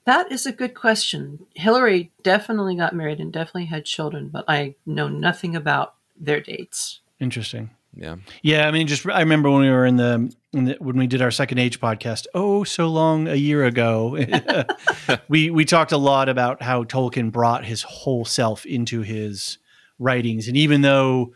That 0.06 0.32
is 0.32 0.46
a 0.46 0.52
good 0.52 0.76
question. 0.76 1.48
Hilary 1.56 2.12
definitely 2.22 2.76
got 2.76 2.94
married 2.94 3.20
and 3.20 3.34
definitely 3.34 3.66
had 3.66 3.86
children, 3.86 4.30
but 4.30 4.46
I 4.48 4.76
know 4.86 5.08
nothing 5.08 5.56
about 5.56 5.96
their 6.16 6.40
dates. 6.40 7.00
Interesting. 7.20 7.72
Yeah. 7.96 8.18
Yeah, 8.44 8.68
I 8.68 8.72
mean, 8.72 8.88
just 8.88 9.08
I 9.08 9.22
remember 9.22 9.50
when 9.50 9.62
we 9.62 9.70
were 9.70 9.86
in 9.86 9.96
the, 9.96 10.36
in 10.54 10.66
the 10.66 10.78
when 10.80 10.98
we 10.98 11.08
did 11.08 11.22
our 11.22 11.32
second 11.32 11.60
age 11.60 11.80
podcast. 11.80 12.28
Oh, 12.34 12.64
so 12.64 12.88
long 12.88 13.28
a 13.28 13.36
year 13.36 13.64
ago, 13.66 14.18
we 15.30 15.50
we 15.50 15.66
talked 15.66 15.94
a 15.94 15.98
lot 15.98 16.28
about 16.28 16.62
how 16.62 16.84
Tolkien 16.84 17.32
brought 17.32 17.66
his 17.66 17.84
whole 17.84 18.26
self 18.26 18.66
into 18.66 19.02
his 19.02 19.60
writings, 19.98 20.50
and 20.50 20.58
even 20.58 20.82
though 20.82 21.34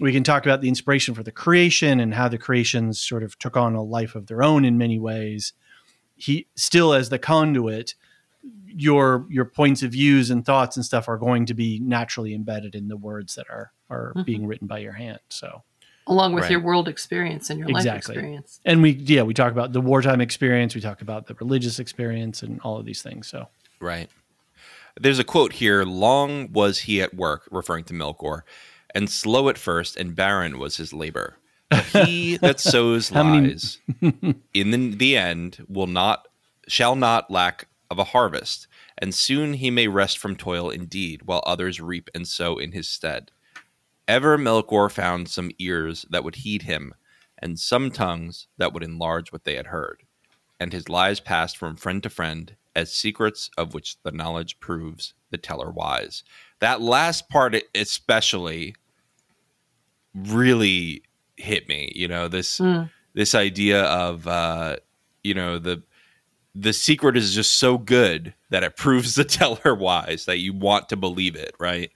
we 0.00 0.12
can 0.12 0.24
talk 0.24 0.44
about 0.46 0.60
the 0.60 0.68
inspiration 0.68 1.14
for 1.14 1.22
the 1.22 1.32
creation 1.32 2.00
and 2.00 2.14
how 2.14 2.28
the 2.28 2.38
creations 2.38 3.00
sort 3.00 3.22
of 3.22 3.38
took 3.38 3.56
on 3.56 3.74
a 3.74 3.82
life 3.82 4.14
of 4.14 4.26
their 4.26 4.42
own 4.42 4.64
in 4.64 4.78
many 4.78 4.98
ways, 4.98 5.52
he 6.16 6.46
still 6.56 6.92
as 6.94 7.08
the 7.08 7.18
conduit. 7.18 7.94
Your 8.66 9.26
your 9.28 9.44
points 9.44 9.82
of 9.82 9.92
views 9.92 10.30
and 10.30 10.44
thoughts 10.44 10.76
and 10.76 10.84
stuff 10.84 11.08
are 11.08 11.16
going 11.18 11.46
to 11.46 11.54
be 11.54 11.80
naturally 11.80 12.34
embedded 12.34 12.74
in 12.74 12.88
the 12.88 12.96
words 12.96 13.34
that 13.34 13.46
are 13.50 13.72
are 13.90 14.12
Mhm. 14.16 14.24
being 14.24 14.46
written 14.46 14.66
by 14.66 14.78
your 14.78 14.92
hand. 14.92 15.20
So 15.28 15.64
Along 16.06 16.32
with 16.32 16.42
Right. 16.44 16.52
your 16.52 16.60
world 16.60 16.88
experience 16.88 17.50
and 17.50 17.58
your 17.58 17.68
life 17.68 17.84
experience. 17.86 18.60
and 18.64 18.80
we 18.82 18.90
yeah 18.92 19.22
we 19.22 19.34
talk 19.34 19.52
about 19.52 19.72
the 19.72 19.80
wartime 19.80 20.20
experience 20.22 20.74
we 20.74 20.80
talk 20.80 21.02
about 21.02 21.26
the 21.26 21.34
religious 21.34 21.78
experience 21.78 22.42
and 22.42 22.60
all 22.62 22.78
of 22.78 22.86
these 22.86 23.02
things 23.02 23.26
so 23.26 23.48
Right. 23.80 24.08
There's 25.00 25.18
a 25.18 25.24
quote 25.24 25.52
here 25.54 25.84
Long 25.84 26.50
was 26.52 26.80
he 26.80 27.00
at 27.02 27.14
work, 27.14 27.46
referring 27.50 27.84
to 27.84 27.92
Melkor, 27.94 28.40
and 28.94 29.10
slow 29.10 29.48
at 29.48 29.58
first, 29.58 29.96
and 29.96 30.16
barren 30.16 30.58
was 30.58 30.76
his 30.76 30.92
labor. 30.92 31.36
But 31.68 31.84
he 31.84 32.36
that 32.42 32.60
sows 32.60 33.12
many- 33.12 33.40
lies 33.40 33.78
in 34.54 34.70
the, 34.70 34.94
the 34.94 35.16
end 35.16 35.64
will 35.68 35.86
not, 35.86 36.28
shall 36.66 36.96
not 36.96 37.30
lack 37.30 37.68
of 37.90 37.98
a 37.98 38.04
harvest, 38.04 38.66
and 38.96 39.14
soon 39.14 39.54
he 39.54 39.70
may 39.70 39.88
rest 39.88 40.18
from 40.18 40.36
toil 40.36 40.70
indeed, 40.70 41.22
while 41.24 41.42
others 41.46 41.80
reap 41.80 42.10
and 42.14 42.26
sow 42.26 42.58
in 42.58 42.72
his 42.72 42.88
stead. 42.88 43.30
Ever 44.06 44.38
Melkor 44.38 44.90
found 44.90 45.28
some 45.28 45.50
ears 45.58 46.06
that 46.10 46.24
would 46.24 46.36
heed 46.36 46.62
him, 46.62 46.94
and 47.38 47.58
some 47.58 47.90
tongues 47.90 48.46
that 48.56 48.72
would 48.72 48.82
enlarge 48.82 49.32
what 49.32 49.44
they 49.44 49.54
had 49.56 49.66
heard 49.66 50.02
and 50.60 50.72
his 50.72 50.88
lies 50.88 51.20
passed 51.20 51.56
from 51.56 51.76
friend 51.76 52.02
to 52.02 52.10
friend 52.10 52.56
as 52.74 52.92
secrets 52.92 53.50
of 53.56 53.74
which 53.74 54.00
the 54.02 54.12
knowledge 54.12 54.60
proves 54.60 55.14
the 55.30 55.38
teller 55.38 55.70
wise. 55.70 56.22
That 56.60 56.80
last 56.80 57.28
part 57.28 57.56
especially 57.74 58.74
really 60.14 61.02
hit 61.36 61.68
me, 61.68 61.92
you 61.94 62.08
know, 62.08 62.28
this 62.28 62.58
Mm. 62.58 62.90
this 63.14 63.34
idea 63.34 63.82
of 63.84 64.26
uh 64.26 64.76
you 65.24 65.34
know 65.34 65.58
the 65.58 65.82
the 66.54 66.72
secret 66.72 67.16
is 67.16 67.34
just 67.34 67.54
so 67.54 67.78
good 67.78 68.34
that 68.50 68.64
it 68.64 68.76
proves 68.76 69.14
the 69.14 69.24
teller 69.24 69.74
wise 69.74 70.24
that 70.24 70.38
you 70.38 70.52
want 70.52 70.88
to 70.88 70.96
believe 70.96 71.36
it, 71.36 71.54
right? 71.58 71.90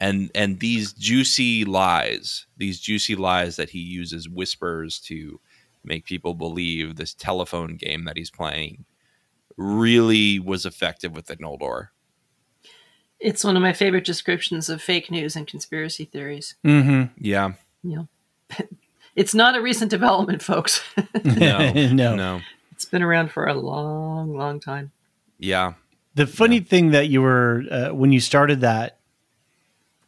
And 0.00 0.30
and 0.34 0.60
these 0.60 0.92
juicy 0.92 1.64
lies, 1.64 2.46
these 2.56 2.80
juicy 2.80 3.16
lies 3.16 3.56
that 3.56 3.70
he 3.70 3.80
uses 3.80 4.28
whispers 4.28 5.00
to 5.00 5.40
make 5.84 6.04
people 6.04 6.34
believe 6.34 6.96
this 6.96 7.14
telephone 7.14 7.76
game 7.76 8.04
that 8.04 8.16
he's 8.16 8.30
playing 8.30 8.84
really 9.56 10.38
was 10.38 10.64
effective 10.64 11.14
with 11.14 11.26
the 11.26 11.36
Noldor. 11.36 11.88
It's 13.20 13.42
one 13.44 13.56
of 13.56 13.62
my 13.62 13.72
favorite 13.72 14.04
descriptions 14.04 14.68
of 14.68 14.80
fake 14.80 15.10
news 15.10 15.34
and 15.36 15.46
conspiracy 15.46 16.04
theories. 16.04 16.54
mm-hmm. 16.64 17.12
Yeah. 17.20 17.52
It's 19.16 19.34
not 19.34 19.56
a 19.56 19.60
recent 19.60 19.90
development, 19.90 20.42
folks. 20.42 20.80
No. 21.24 21.72
no 21.92 22.14
No. 22.14 22.40
it's 22.70 22.84
been 22.84 23.02
around 23.02 23.32
for 23.32 23.46
a 23.46 23.54
long, 23.54 24.36
long 24.36 24.60
time. 24.60 24.92
Yeah. 25.38 25.72
the 26.14 26.26
funny 26.26 26.60
thing 26.60 26.90
that 26.92 27.08
you 27.08 27.20
were 27.22 27.64
uh, 27.70 27.88
when 27.94 28.12
you 28.12 28.20
started 28.20 28.60
that 28.60 28.98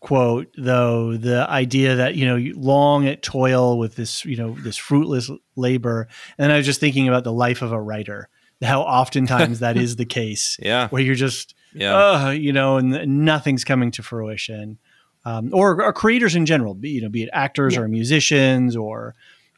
quote 0.01 0.49
though 0.57 1.16
the 1.16 1.46
idea 1.51 1.94
that 1.96 2.14
you 2.14 2.25
know 2.27 2.53
long 2.57 3.07
at 3.07 3.23
toil 3.23 3.79
with 3.79 3.96
this 3.96 4.25
you 4.25 4.35
know 4.37 4.55
this 4.61 4.77
fruitless 4.79 5.31
labor 5.57 6.09
and 6.38 6.51
i 6.53 6.57
was 6.57 6.64
just 6.64 6.81
thinking 6.81 7.07
about 7.07 7.23
the 7.23 7.33
life 7.33 7.61
of 7.61 7.70
a 7.70 7.81
writer 7.81 8.29
how 8.62 8.81
oftentimes 8.81 9.59
that 9.61 9.77
is 9.77 9.96
the 9.96 10.07
case 10.07 10.57
Yeah. 10.61 10.88
where 10.88 11.03
you're 11.03 11.14
just 11.14 11.55
Yeah. 11.74 11.94
uh, 11.96 12.30
you 12.30 12.52
know, 12.52 12.76
and 12.78 13.24
nothing's 13.24 13.64
coming 13.64 13.90
to 13.92 14.02
fruition. 14.02 14.78
Um, 15.24 15.50
or, 15.52 15.83
or 15.85 15.92
creators 15.92 16.35
in 16.35 16.46
general, 16.46 16.74
be, 16.74 16.90
you 16.90 17.02
know, 17.02 17.09
be 17.11 17.22
it 17.24 17.30
actors 17.33 17.74
Yeah. 17.74 17.80
or 17.83 17.88
musicians 17.88 18.74
or, 18.74 19.14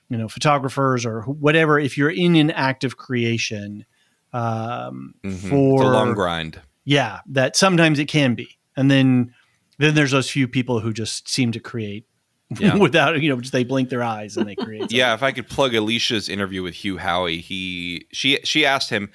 you 0.09 0.17
know, 0.19 0.27
photographers 0.29 1.07
or 1.07 1.23
whatever. 1.23 1.79
If 1.79 1.97
you're 1.97 2.11
in 2.11 2.35
an 2.37 2.51
active 2.51 2.97
creation, 2.97 3.85
um, 4.33 5.15
Mhm. 5.25 5.45
A 5.47 5.49
for 5.49 5.85
long 5.85 6.15
grind. 6.15 6.61
yeah, 6.85 7.21
that 7.27 7.55
sometimes 7.57 7.99
it 7.99 8.07
can 8.07 8.35
be, 8.35 8.59
and 8.77 8.91
then 8.91 9.35
then 9.79 9.95
there's 9.95 10.11
those 10.13 10.31
few 10.31 10.47
people 10.47 10.81
who 10.81 10.93
just 10.93 11.29
seem 11.29 11.51
to 11.53 11.59
create 11.61 12.07
Yeah. 12.59 12.77
without 12.77 13.21
you 13.21 13.29
know 13.29 13.41
just 13.41 13.53
they 13.53 13.65
blink 13.65 13.89
their 13.89 14.03
eyes 14.03 14.37
and 14.37 14.49
they 14.49 14.55
create. 14.57 14.81
something. 14.83 14.97
Yeah, 14.99 15.15
if 15.15 15.23
I 15.23 15.33
could 15.33 15.49
plug 15.49 15.75
Elysia's 15.75 16.29
interview 16.29 16.63
with 16.63 16.75
Hugh 16.75 16.97
Howey, 16.99 17.41
he 17.41 18.07
she 18.13 18.39
she 18.45 18.65
asked 18.67 18.91
him 18.91 19.11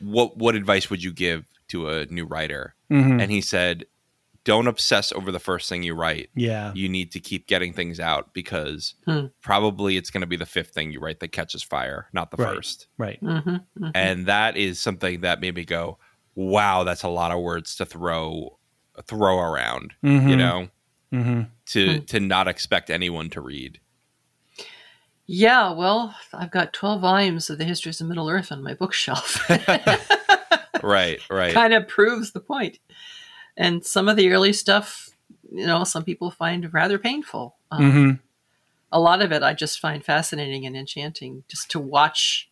what 0.00 0.36
what 0.36 0.54
advice 0.54 0.90
would 0.90 1.02
you 1.02 1.12
give 1.12 1.44
to 1.72 1.88
a 1.88 2.06
new 2.06 2.24
writer, 2.24 2.74
Mhm. 2.90 3.20
and 3.20 3.30
he 3.30 3.40
said, 3.40 3.84
"Don't 4.44 4.66
obsess 4.66 5.12
over 5.12 5.30
the 5.30 5.38
first 5.38 5.68
thing 5.68 5.82
you 5.82 5.94
write. 5.94 6.30
yeah, 6.34 6.72
You 6.74 6.88
need 6.88 7.12
to 7.12 7.20
keep 7.20 7.46
getting 7.46 7.72
things 7.72 8.00
out 8.00 8.32
because 8.34 8.94
Hmm. 9.04 9.26
probably 9.40 9.96
it's 9.96 10.10
going 10.10 10.22
to 10.22 10.26
be 10.26 10.36
the 10.36 10.46
fifth 10.46 10.70
thing 10.74 10.90
you 10.92 10.98
write 11.00 11.20
that 11.20 11.28
catches 11.32 11.62
fire, 11.62 12.08
not 12.12 12.30
the 12.30 12.36
Right. 12.38 12.54
first. 12.56 12.86
right. 12.98 13.20
Mm-hmm. 13.22 13.90
And 13.94 14.26
that 14.26 14.56
is 14.56 14.80
something 14.80 15.20
that 15.20 15.40
made 15.40 15.54
me 15.54 15.64
go, 15.64 15.98
"Wow, 16.34 16.82
that's 16.84 17.02
a 17.04 17.08
lot 17.08 17.30
of 17.32 17.40
words 17.40 17.76
to 17.76 17.84
throw 17.86 18.58
throw 19.06 19.38
around." 19.38 19.92
You 20.02 20.10
Mhm. 20.20 20.36
know, 20.38 20.68
hmm 21.12 21.42
to 21.66 21.98
Hmm. 22.00 22.04
to 22.06 22.20
not 22.20 22.48
expect 22.48 22.90
anyone 22.90 23.30
to 23.30 23.40
read. 23.40 23.78
Yeah, 25.26 25.70
well, 25.72 26.16
I've 26.34 26.50
got 26.50 26.72
12 26.72 27.00
volumes 27.00 27.48
of 27.48 27.56
the 27.58 27.64
Histories 27.64 28.00
of 28.00 28.08
Middle 28.08 28.28
Earth 28.28 28.50
on 28.50 28.62
my 28.62 28.74
bookshelf. 28.74 29.48
Right, 30.88 31.20
right. 31.30 31.52
kind 31.54 31.72
of 31.72 31.88
proves 31.88 32.32
the 32.32 32.40
point. 32.40 32.78
And 33.56 33.84
some 33.84 34.08
of 34.08 34.16
the 34.16 34.32
early 34.32 34.52
stuff, 34.52 35.10
you 35.50 35.66
know, 35.66 35.84
some 35.84 36.04
people 36.04 36.30
find 36.30 36.72
rather 36.72 36.98
painful. 36.98 37.56
Um, 37.70 37.90
hmm 37.92 38.10
A 38.90 39.00
lot 39.00 39.22
of 39.22 39.32
it 39.32 39.42
I 39.42 39.54
just 39.54 39.80
find 39.80 40.04
fascinating 40.04 40.66
and 40.66 40.76
enchanting 40.76 41.44
just 41.48 41.70
to 41.72 41.78
watch 41.80 42.50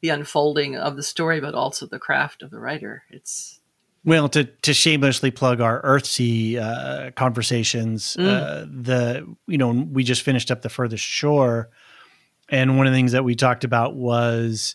the 0.00 0.08
unfolding 0.10 0.76
of 0.76 0.96
the 0.96 1.02
story, 1.02 1.40
but 1.40 1.54
also 1.54 1.86
the 1.86 1.98
craft 1.98 2.42
of 2.42 2.50
the 2.50 2.58
writer. 2.58 3.04
It's 3.10 3.60
Well, 4.04 4.28
to 4.30 4.44
to 4.44 4.74
shamelessly 4.74 5.30
plug 5.30 5.60
our 5.60 5.80
Earthsea 5.82 6.58
uh, 6.58 7.10
conversations, 7.12 8.16
Mm. 8.18 8.26
uh, 8.26 8.66
the 8.68 9.36
you 9.46 9.58
know 9.58 9.70
we 9.70 10.02
just 10.04 10.22
finished 10.22 10.50
up 10.50 10.62
the 10.62 10.68
furthest 10.68 11.04
shore, 11.04 11.70
and 12.48 12.76
one 12.76 12.86
of 12.86 12.92
the 12.92 12.96
things 12.98 13.12
that 13.12 13.24
we 13.24 13.34
talked 13.36 13.64
about 13.64 13.94
was 13.94 14.74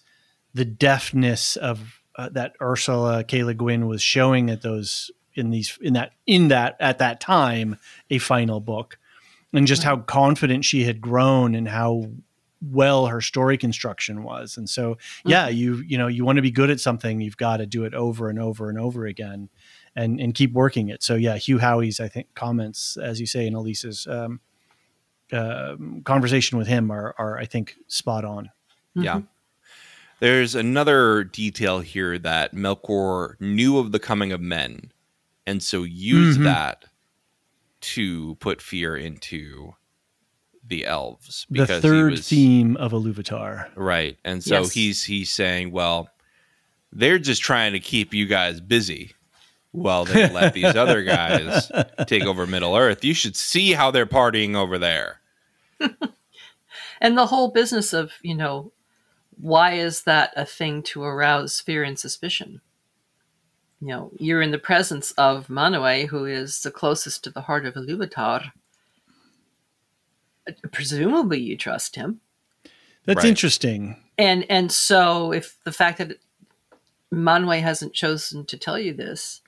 the 0.53 0.65
deftness 0.65 1.55
of 1.57 1.96
uh, 2.17 2.29
that 2.29 2.55
Ursula 2.61 3.23
K. 3.23 3.43
Le 3.43 3.53
Guin 3.53 3.87
was 3.87 4.01
showing 4.01 4.49
at 4.49 4.61
those 4.61 5.11
in 5.35 5.51
these 5.51 5.77
in 5.81 5.93
that 5.93 6.13
in 6.25 6.47
that 6.49 6.75
at 6.79 6.97
that 6.97 7.19
time 7.19 7.77
a 8.09 8.17
final 8.17 8.59
book, 8.59 8.97
and 9.53 9.67
just 9.67 9.83
how 9.83 9.97
confident 9.97 10.65
she 10.65 10.83
had 10.83 10.99
grown 10.99 11.55
and 11.55 11.67
how 11.67 12.09
well 12.59 13.05
her 13.05 13.21
story 13.21 13.55
construction 13.55 14.23
was. 14.23 14.57
And 14.57 14.67
so 14.67 14.97
yeah 15.23 15.47
you 15.47 15.83
you 15.87 15.97
know 15.97 16.07
you 16.07 16.25
want 16.25 16.37
to 16.37 16.41
be 16.41 16.51
good 16.51 16.71
at 16.71 16.79
something 16.79 17.21
you've 17.21 17.37
got 17.37 17.57
to 17.57 17.67
do 17.67 17.83
it 17.83 17.93
over 17.93 18.29
and 18.29 18.39
over 18.39 18.69
and 18.69 18.79
over 18.79 19.05
again 19.05 19.49
and 19.95 20.19
and 20.19 20.33
keep 20.33 20.53
working 20.53 20.89
it. 20.89 21.03
So 21.03 21.13
yeah 21.13 21.37
hugh 21.37 21.59
howey's 21.59 21.99
i 21.99 22.07
think 22.07 22.33
comments 22.33 22.97
as 22.97 23.19
you 23.19 23.27
say 23.27 23.45
in 23.45 23.53
Elysia's 23.53 24.07
um, 24.07 24.39
um 25.31 26.01
conversation 26.03 26.57
with 26.57 26.67
him 26.67 26.89
are 26.89 27.13
are 27.19 27.37
i 27.37 27.45
think 27.45 27.75
spot 27.87 28.25
on. 28.25 28.49
Yeah. 28.95 29.21
There's 30.19 30.55
another 30.55 31.23
detail 31.23 31.79
here 31.79 32.17
that 32.19 32.53
Melkor 32.55 33.39
knew 33.39 33.77
of 33.77 33.91
the 33.91 33.99
coming 33.99 34.31
of 34.31 34.41
men, 34.41 34.91
and 35.45 35.61
so 35.61 35.83
used 35.83 36.39
Mhm. 36.39 36.43
that 36.45 36.85
to 37.81 38.35
put 38.35 38.61
fear 38.61 38.95
into 38.97 39.75
the 40.67 40.85
elves. 40.85 41.45
the 41.49 41.65
he 41.65 41.79
third 41.81 42.11
was- 42.11 42.27
theme 42.27 42.75
of 42.77 42.91
Iluvatar. 42.91 43.69
right? 43.75 44.17
And 44.25 44.43
so 44.43 44.61
Yes. 44.61 44.73
he's 44.73 45.03
he's 45.03 45.31
saying, 45.31 45.71
well, 45.71 46.09
they're 46.91 47.19
just 47.19 47.41
trying 47.41 47.71
to 47.73 47.79
keep 47.79 48.13
you 48.13 48.25
guys 48.25 48.59
busy 48.59 49.13
while 49.71 50.03
they 50.03 50.27
let 50.29 50.53
these 50.53 50.75
other 50.75 51.03
guys 51.03 51.71
take 52.07 52.23
over 52.23 52.45
Middle 52.47 52.75
Earth. 52.75 53.05
You 53.05 53.13
should 53.13 53.35
see 53.37 53.73
how 53.73 53.91
they're 53.91 54.05
partying 54.07 54.55
over 54.55 54.77
there. 54.77 55.21
and 56.99 57.17
the 57.17 57.27
whole 57.27 57.49
business 57.49 57.93
of, 57.93 58.11
you 58.21 58.35
know, 58.35 58.73
why 59.39 59.73
is 59.73 60.03
that 60.03 60.33
a 60.35 60.45
thing 60.45 60.83
to 60.83 61.03
arouse 61.03 61.59
fear 61.61 61.83
and 61.83 61.97
suspicion? 61.97 62.61
You 63.79 63.87
know, 63.87 64.11
you're 64.17 64.41
in 64.41 64.51
the 64.51 64.57
presence 64.57 65.11
of 65.11 65.47
Manwë, 65.47 66.07
who 66.07 66.25
is 66.25 66.61
the 66.61 66.71
closest 66.71 67.23
to 67.25 67.29
the 67.29 67.41
heart 67.41 67.65
of 67.65 67.75
Iluvatar. 67.75 68.51
Presumably, 70.71 71.39
you 71.39 71.57
trust 71.57 71.95
him. 71.95 72.21
That's 73.05 73.17
Right. 73.23 73.29
interesting. 73.29 74.03
and 74.17 74.45
and 74.49 74.71
so 74.71 75.31
if 75.31 75.57
the 75.63 75.71
fact 75.71 75.99
that 75.99 76.19
Manwë 77.13 77.61
hasn't 77.61 77.93
chosen 77.93 78.45
to 78.47 78.57
tell 78.57 78.79
you 78.79 78.93
this 78.93 79.41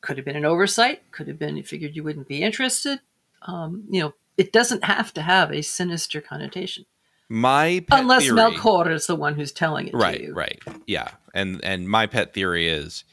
could 0.00 0.16
have 0.16 0.24
been 0.24 0.36
an 0.36 0.44
oversight, 0.44 1.10
could 1.10 1.26
have 1.28 1.38
been 1.38 1.56
he 1.56 1.62
figured 1.62 1.96
you 1.96 2.04
wouldn't 2.04 2.28
be 2.28 2.42
interested. 2.42 3.00
Um, 3.42 3.84
you 3.90 4.00
know, 4.00 4.14
it 4.36 4.52
doesn't 4.52 4.84
have 4.84 5.12
to 5.14 5.22
have 5.22 5.50
a 5.52 5.62
sinister 5.62 6.20
connotation 6.20 6.86
My 7.32 7.84
pet 7.86 8.00
unless 8.00 8.24
theory, 8.24 8.36
Melkor 8.38 8.92
is 8.92 9.06
the 9.06 9.16
one 9.16 9.34
who's 9.36 9.52
telling 9.52 9.86
it 9.88 9.92
to 9.92 9.96
right 9.98 10.20
you. 10.20 10.34
right 10.34 10.60
yeah 10.86 11.10
and 11.32 11.60
and 11.64 11.88
my 11.88 12.06
pet 12.06 12.34
theory 12.34 12.68
is 12.68 13.04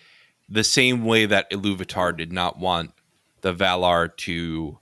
the 0.49 0.63
same 0.63 1.05
way 1.05 1.27
that 1.27 1.49
Iluvatar 1.51 2.17
did 2.17 2.33
not 2.33 2.57
want 2.59 2.91
the 3.41 3.53
Valar 3.53 4.15
to 4.17 4.79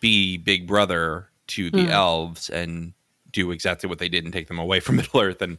be 0.00 0.36
big 0.36 0.66
brother 0.66 1.30
to 1.48 1.70
the 1.70 1.86
Mm. 1.86 1.90
elves 1.90 2.50
and 2.50 2.92
do 3.32 3.50
exactly 3.52 3.88
what 3.88 3.98
they 3.98 4.08
did 4.10 4.24
and 4.24 4.32
take 4.34 4.48
them 4.48 4.58
away 4.58 4.80
from 4.80 4.96
Middle 4.98 5.20
Earth 5.20 5.40
and 5.42 5.58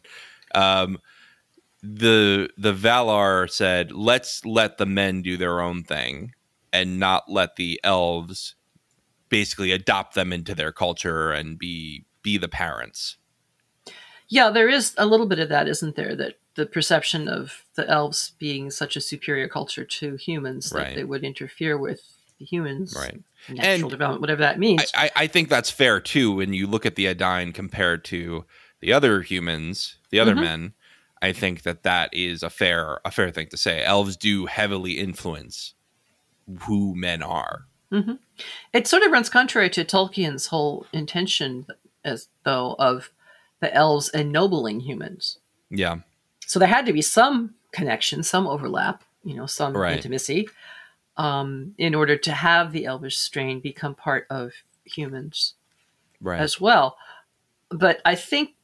um 0.55 0.99
the 1.81 2.49
the 2.57 2.73
Valar 2.73 3.49
said 3.49 3.91
let's 3.91 4.45
let 4.45 4.77
the 4.77 4.85
men 4.85 5.23
do 5.23 5.35
their 5.37 5.61
own 5.61 5.83
thing 5.83 6.33
and 6.71 6.99
not 6.99 7.29
let 7.31 7.55
the 7.55 7.79
elves 7.83 8.55
basically 9.29 9.71
adopt 9.71 10.13
them 10.15 10.31
into 10.31 10.53
their 10.53 10.71
culture 10.71 11.31
and 11.31 11.57
be 11.57 12.05
be 12.23 12.37
the 12.37 12.47
parents 12.49 13.17
Yeah, 14.27 14.49
there 14.51 14.69
is 14.69 14.93
a 14.97 15.05
little 15.07 15.25
bit 15.25 15.39
of 15.39 15.49
that, 15.49 15.67
isn't 15.67 15.95
there? 15.95 16.15
That 16.15 16.35
the 16.55 16.65
perception 16.67 17.27
of 17.27 17.63
the 17.75 17.89
elves 17.89 18.33
being 18.37 18.69
such 18.69 18.95
a 18.95 19.01
superior 19.01 19.47
culture 19.47 19.85
to 19.85 20.15
humans 20.17 20.69
that 20.71 20.93
they 20.95 21.03
would 21.03 21.23
interfere 21.23 21.77
with 21.77 22.01
the 22.37 22.45
humans, 22.45 22.93
Right. 22.97 23.21
natural 23.49 23.83
And- 23.83 23.89
development, 23.89 24.21
whatever 24.21 24.41
that 24.41 24.59
means. 24.59 24.91
I, 24.93 25.05
I, 25.05 25.11
I 25.23 25.27
think 25.27 25.49
that's 25.49 25.71
fair 25.71 25.99
too. 25.99 26.33
When 26.33 26.53
you 26.53 26.67
look 26.67 26.85
at 26.85 26.95
the 26.95 27.07
Edain 27.07 27.53
compared 27.53 28.03
to 28.05 28.45
the 28.81 28.93
other 28.93 29.21
humans, 29.23 29.95
the 30.11 30.19
other 30.19 30.35
Mhm. 30.35 30.41
men, 30.41 30.73
I 31.21 31.33
think 31.33 31.63
that 31.63 31.83
that 31.83 32.13
is 32.13 32.43
a 32.43 32.49
fair 32.49 32.99
a 33.03 33.11
fair 33.11 33.31
thing 33.31 33.47
to 33.47 33.57
say. 33.57 33.83
Elves 33.83 34.15
do 34.15 34.45
heavily 34.45 34.99
influence 34.99 35.73
who 36.67 36.93
men 36.95 37.23
are. 37.23 37.65
it 38.73 38.87
sort 38.87 39.01
of 39.03 39.11
runs 39.11 39.29
contrary 39.29 39.69
to 39.71 39.83
Tolkien's 39.83 40.47
whole 40.47 40.85
intention, 40.93 41.65
as 42.03 42.27
though 42.43 42.75
of 42.79 43.11
the 43.59 43.73
elves 43.73 44.09
ennobling 44.09 44.79
humans. 44.79 45.39
Yeah, 45.69 45.99
So 46.45 46.57
there 46.59 46.67
had 46.67 46.85
to 46.87 46.93
be 46.93 47.01
some 47.01 47.53
connection, 47.71 48.23
some 48.23 48.47
overlap, 48.47 49.03
you 49.23 49.35
know, 49.35 49.45
some 49.45 49.75
Right. 49.75 49.97
intimacy, 49.97 50.49
um, 51.17 51.75
in 51.77 51.93
order 51.93 52.17
to 52.17 52.31
have 52.31 52.71
the 52.71 52.85
elvish 52.85 53.17
strain 53.17 53.59
become 53.59 53.93
part 53.93 54.25
of 54.29 54.53
humans 54.85 55.53
right. 56.21 56.39
as 56.39 56.59
well. 56.59 56.97
But 57.69 58.01
I 58.05 58.15
think, 58.15 58.55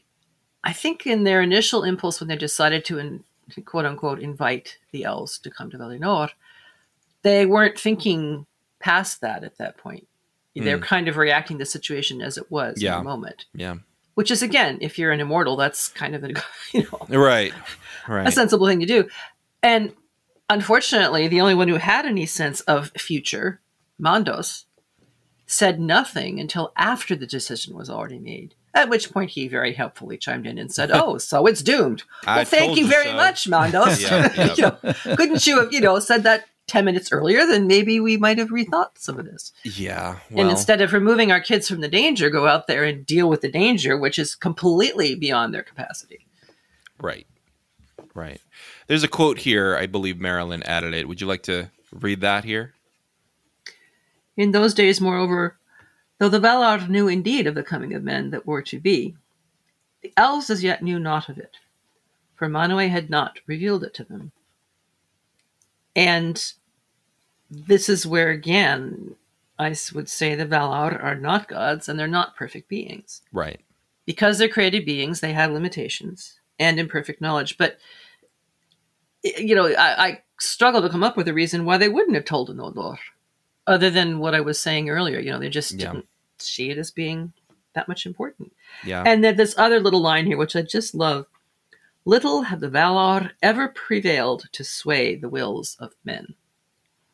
I 0.63 0.73
think 0.73 1.05
in 1.05 1.25
their 1.25 1.41
initial 1.41 1.83
impulse 1.83 2.19
when 2.19 2.27
they 2.27 2.37
decided 2.37 2.85
to, 2.85 2.97
in, 2.97 3.23
quote 3.65 3.85
unquote, 3.85 4.19
invite 4.19 4.79
the 4.91 5.03
elves 5.03 5.37
to 5.39 5.51
come 5.51 5.69
to 5.69 5.77
Valinor, 5.77 6.29
they 7.21 7.45
weren't 7.45 7.77
thinking 7.77 8.47
past 8.79 9.21
that 9.21 9.43
at 9.43 9.57
that 9.57 9.77
point. 9.77 10.07
They're 10.55 10.77
hmm. 10.77 10.83
kind 10.83 11.07
of 11.07 11.17
reacting 11.17 11.57
to 11.57 11.63
the 11.63 11.65
situation 11.65 12.21
as 12.21 12.37
it 12.37 12.49
was 12.49 12.81
Yeah. 12.81 12.97
in 12.97 13.03
the 13.03 13.09
moment. 13.09 13.45
yeah, 13.53 13.75
Which 14.13 14.31
is 14.31 14.41
again, 14.41 14.77
if 14.81 14.97
you're 14.97 15.11
an 15.11 15.19
immortal, 15.19 15.55
that's 15.57 15.89
kind 15.89 16.15
of 16.15 16.23
a 16.23 16.29
you 16.73 16.87
know 16.91 17.17
right, 17.17 17.53
a 18.07 18.31
sensible 18.31 18.67
thing 18.67 18.79
to 18.79 18.85
do. 18.85 19.07
And 19.61 19.93
unfortunately, 20.49 21.27
the 21.27 21.41
only 21.41 21.55
one 21.55 21.67
who 21.67 21.75
had 21.75 22.05
any 22.05 22.25
sense 22.25 22.61
of 22.61 22.91
future, 22.97 23.61
Mandos, 24.01 24.65
said 25.47 25.79
nothing 25.79 26.39
until 26.39 26.71
after 26.75 27.15
the 27.15 27.27
decision 27.27 27.75
was 27.75 27.89
already 27.89 28.19
made. 28.19 28.55
At 28.73 28.89
which 28.89 29.11
point 29.11 29.31
he 29.31 29.47
very 29.47 29.73
helpfully 29.73 30.17
chimed 30.17 30.47
in 30.47 30.57
and 30.57 30.71
said, 30.71 30.91
"Oh, 30.93 31.17
so 31.17 31.45
it's 31.47 31.61
doomed." 31.61 32.03
I 32.25 32.37
Well, 32.37 32.45
thank 32.45 32.65
told 32.65 32.77
you 32.77 32.85
you 32.85 32.89
very 32.89 33.05
so. 33.05 33.15
much, 33.15 33.45
Mandos. 33.49 34.01
Yeah, 34.09 34.33
yeah. 34.35 34.53
you 34.55 34.63
know, 34.63 35.15
couldn't 35.15 35.47
you 35.47 35.59
have, 35.61 35.73
you 35.73 35.81
know, 35.81 35.99
said 35.99 36.23
that 36.23 36.45
ten 36.67 36.85
minutes 36.85 37.11
earlier? 37.11 37.45
Then 37.45 37.67
maybe 37.67 37.99
we 37.99 38.17
might 38.17 38.37
have 38.37 38.49
rethought 38.49 38.97
some 38.97 39.19
of 39.19 39.25
this. 39.25 39.51
Yeah, 39.63 40.19
and 40.29 40.49
instead 40.49 40.81
of 40.81 40.93
removing 40.93 41.31
our 41.31 41.39
kids 41.39 41.67
from 41.67 41.81
the 41.81 41.87
danger, 41.87 42.29
go 42.29 42.47
out 42.47 42.67
there 42.67 42.83
and 42.83 43.05
deal 43.05 43.29
with 43.29 43.41
the 43.41 43.51
danger, 43.51 43.97
which 43.97 44.19
is 44.19 44.35
completely 44.35 45.15
beyond 45.15 45.53
their 45.53 45.63
capacity. 45.63 46.25
right, 46.99 47.27
right. 48.13 48.41
There's 48.87 49.03
a 49.03 49.07
quote 49.07 49.39
here. 49.39 49.75
I 49.75 49.87
believe 49.87 50.19
Marilyn 50.19 50.63
added 50.63 50.93
it. 50.93 51.07
Would 51.07 51.21
you 51.21 51.27
like 51.27 51.43
to 51.43 51.71
read 51.91 52.21
that 52.21 52.43
here? 52.43 52.73
In 54.37 54.51
those 54.51 54.73
days, 54.73 54.99
moreover, 54.99 55.57
though 56.19 56.29
the 56.29 56.39
Valar 56.39 56.87
knew 56.89 57.07
indeed 57.07 57.47
of 57.47 57.55
the 57.55 57.63
coming 57.63 57.93
of 57.93 58.03
men 58.03 58.31
that 58.31 58.45
were 58.45 58.61
to 58.63 58.79
be, 58.79 59.15
the 60.01 60.13
elves 60.17 60.49
as 60.49 60.63
yet 60.63 60.83
knew 60.83 60.99
not 60.99 61.29
of 61.29 61.37
it, 61.37 61.57
for 62.35 62.47
Manwë 62.47 62.89
had 62.89 63.09
not 63.09 63.39
revealed 63.47 63.83
it 63.83 63.93
to 63.95 64.03
them. 64.03 64.31
And 65.95 66.53
this 67.49 67.89
is 67.89 68.05
where, 68.05 68.29
again, 68.29 69.15
I 69.57 69.75
would 69.93 70.09
say 70.09 70.35
the 70.35 70.45
Valar 70.45 71.01
are 71.01 71.15
not 71.15 71.47
gods 71.47 71.87
and 71.87 71.97
they're 71.97 72.07
not 72.07 72.35
perfect 72.35 72.67
beings. 72.67 73.21
Right. 73.31 73.61
Because 74.05 74.37
they're 74.37 74.49
created 74.49 74.85
beings, 74.85 75.19
they 75.21 75.33
have 75.33 75.51
limitations 75.51 76.39
and 76.59 76.79
imperfect 76.79 77.21
knowledge. 77.21 77.57
But, 77.57 77.77
you 79.23 79.55
know, 79.55 79.67
I, 79.67 80.05
I 80.07 80.21
struggle 80.39 80.81
to 80.81 80.89
come 80.89 81.03
up 81.03 81.17
with 81.17 81.27
a 81.27 81.33
reason 81.33 81.65
why 81.65 81.77
they 81.77 81.89
wouldn't 81.89 82.15
have 82.15 82.25
told 82.25 82.49
an 82.49 82.59
Odor, 82.59 82.97
other 83.65 83.89
than 83.89 84.19
what 84.19 84.35
I 84.35 84.41
was 84.41 84.59
saying 84.59 84.89
earlier. 84.89 85.19
You 85.19 85.31
know, 85.31 85.39
they 85.39 85.49
just 85.49 85.71
Yeah. 85.73 85.93
didn't 85.93 86.07
see 86.37 86.69
it 86.69 86.77
as 86.77 86.91
being 86.91 87.33
that 87.73 87.87
much 87.87 88.05
important. 88.05 88.53
Yeah. 88.83 89.03
And 89.05 89.23
then 89.23 89.37
this 89.37 89.55
other 89.57 89.79
little 89.79 90.01
line 90.01 90.25
here, 90.25 90.37
which 90.37 90.55
I 90.55 90.61
just 90.61 90.93
love 90.93 91.25
Little 92.05 92.43
have 92.43 92.59
the 92.59 92.69
Valar 92.69 93.31
ever 93.41 93.67
prevailed 93.67 94.45
to 94.51 94.63
sway 94.63 95.15
the 95.15 95.29
wills 95.29 95.75
of 95.79 95.93
men. 96.03 96.35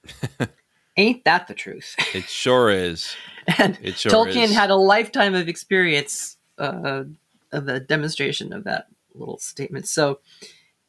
Ain't 0.98 1.24
that 1.24 1.48
the 1.48 1.54
truth? 1.54 1.96
it 2.14 2.26
sure 2.26 2.70
is. 2.70 3.16
and 3.58 3.78
It 3.82 3.98
sure 3.98 4.12
Tolkien 4.12 4.46
is. 4.46 4.54
had 4.54 4.70
a 4.70 4.76
lifetime 4.76 5.34
of 5.34 5.48
experience 5.48 6.38
uh, 6.58 7.06
of 7.54 7.66
the 7.66 7.80
demonstration 7.80 8.52
of 8.52 8.66
that 8.66 8.88
little 9.14 9.40
statement. 9.40 9.88
So, 9.88 10.20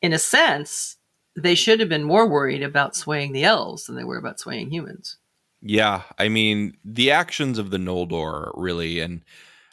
in 0.00 0.12
a 0.12 0.18
sense, 0.18 0.96
they 1.36 1.54
should 1.54 1.78
have 1.78 1.88
been 1.88 2.02
more 2.04 2.28
worried 2.28 2.62
about 2.62 2.96
swaying 2.96 3.32
the 3.32 3.44
elves 3.44 3.84
than 3.84 3.94
they 3.94 4.04
were 4.04 4.18
about 4.18 4.40
swaying 4.40 4.70
humans. 4.70 5.18
Yeah, 5.60 6.02
I 6.18 6.28
mean, 6.28 6.76
the 6.84 7.12
actions 7.12 7.56
of 7.58 7.70
the 7.70 7.78
Noldor 7.78 8.50
really, 8.56 8.98
and 8.98 9.22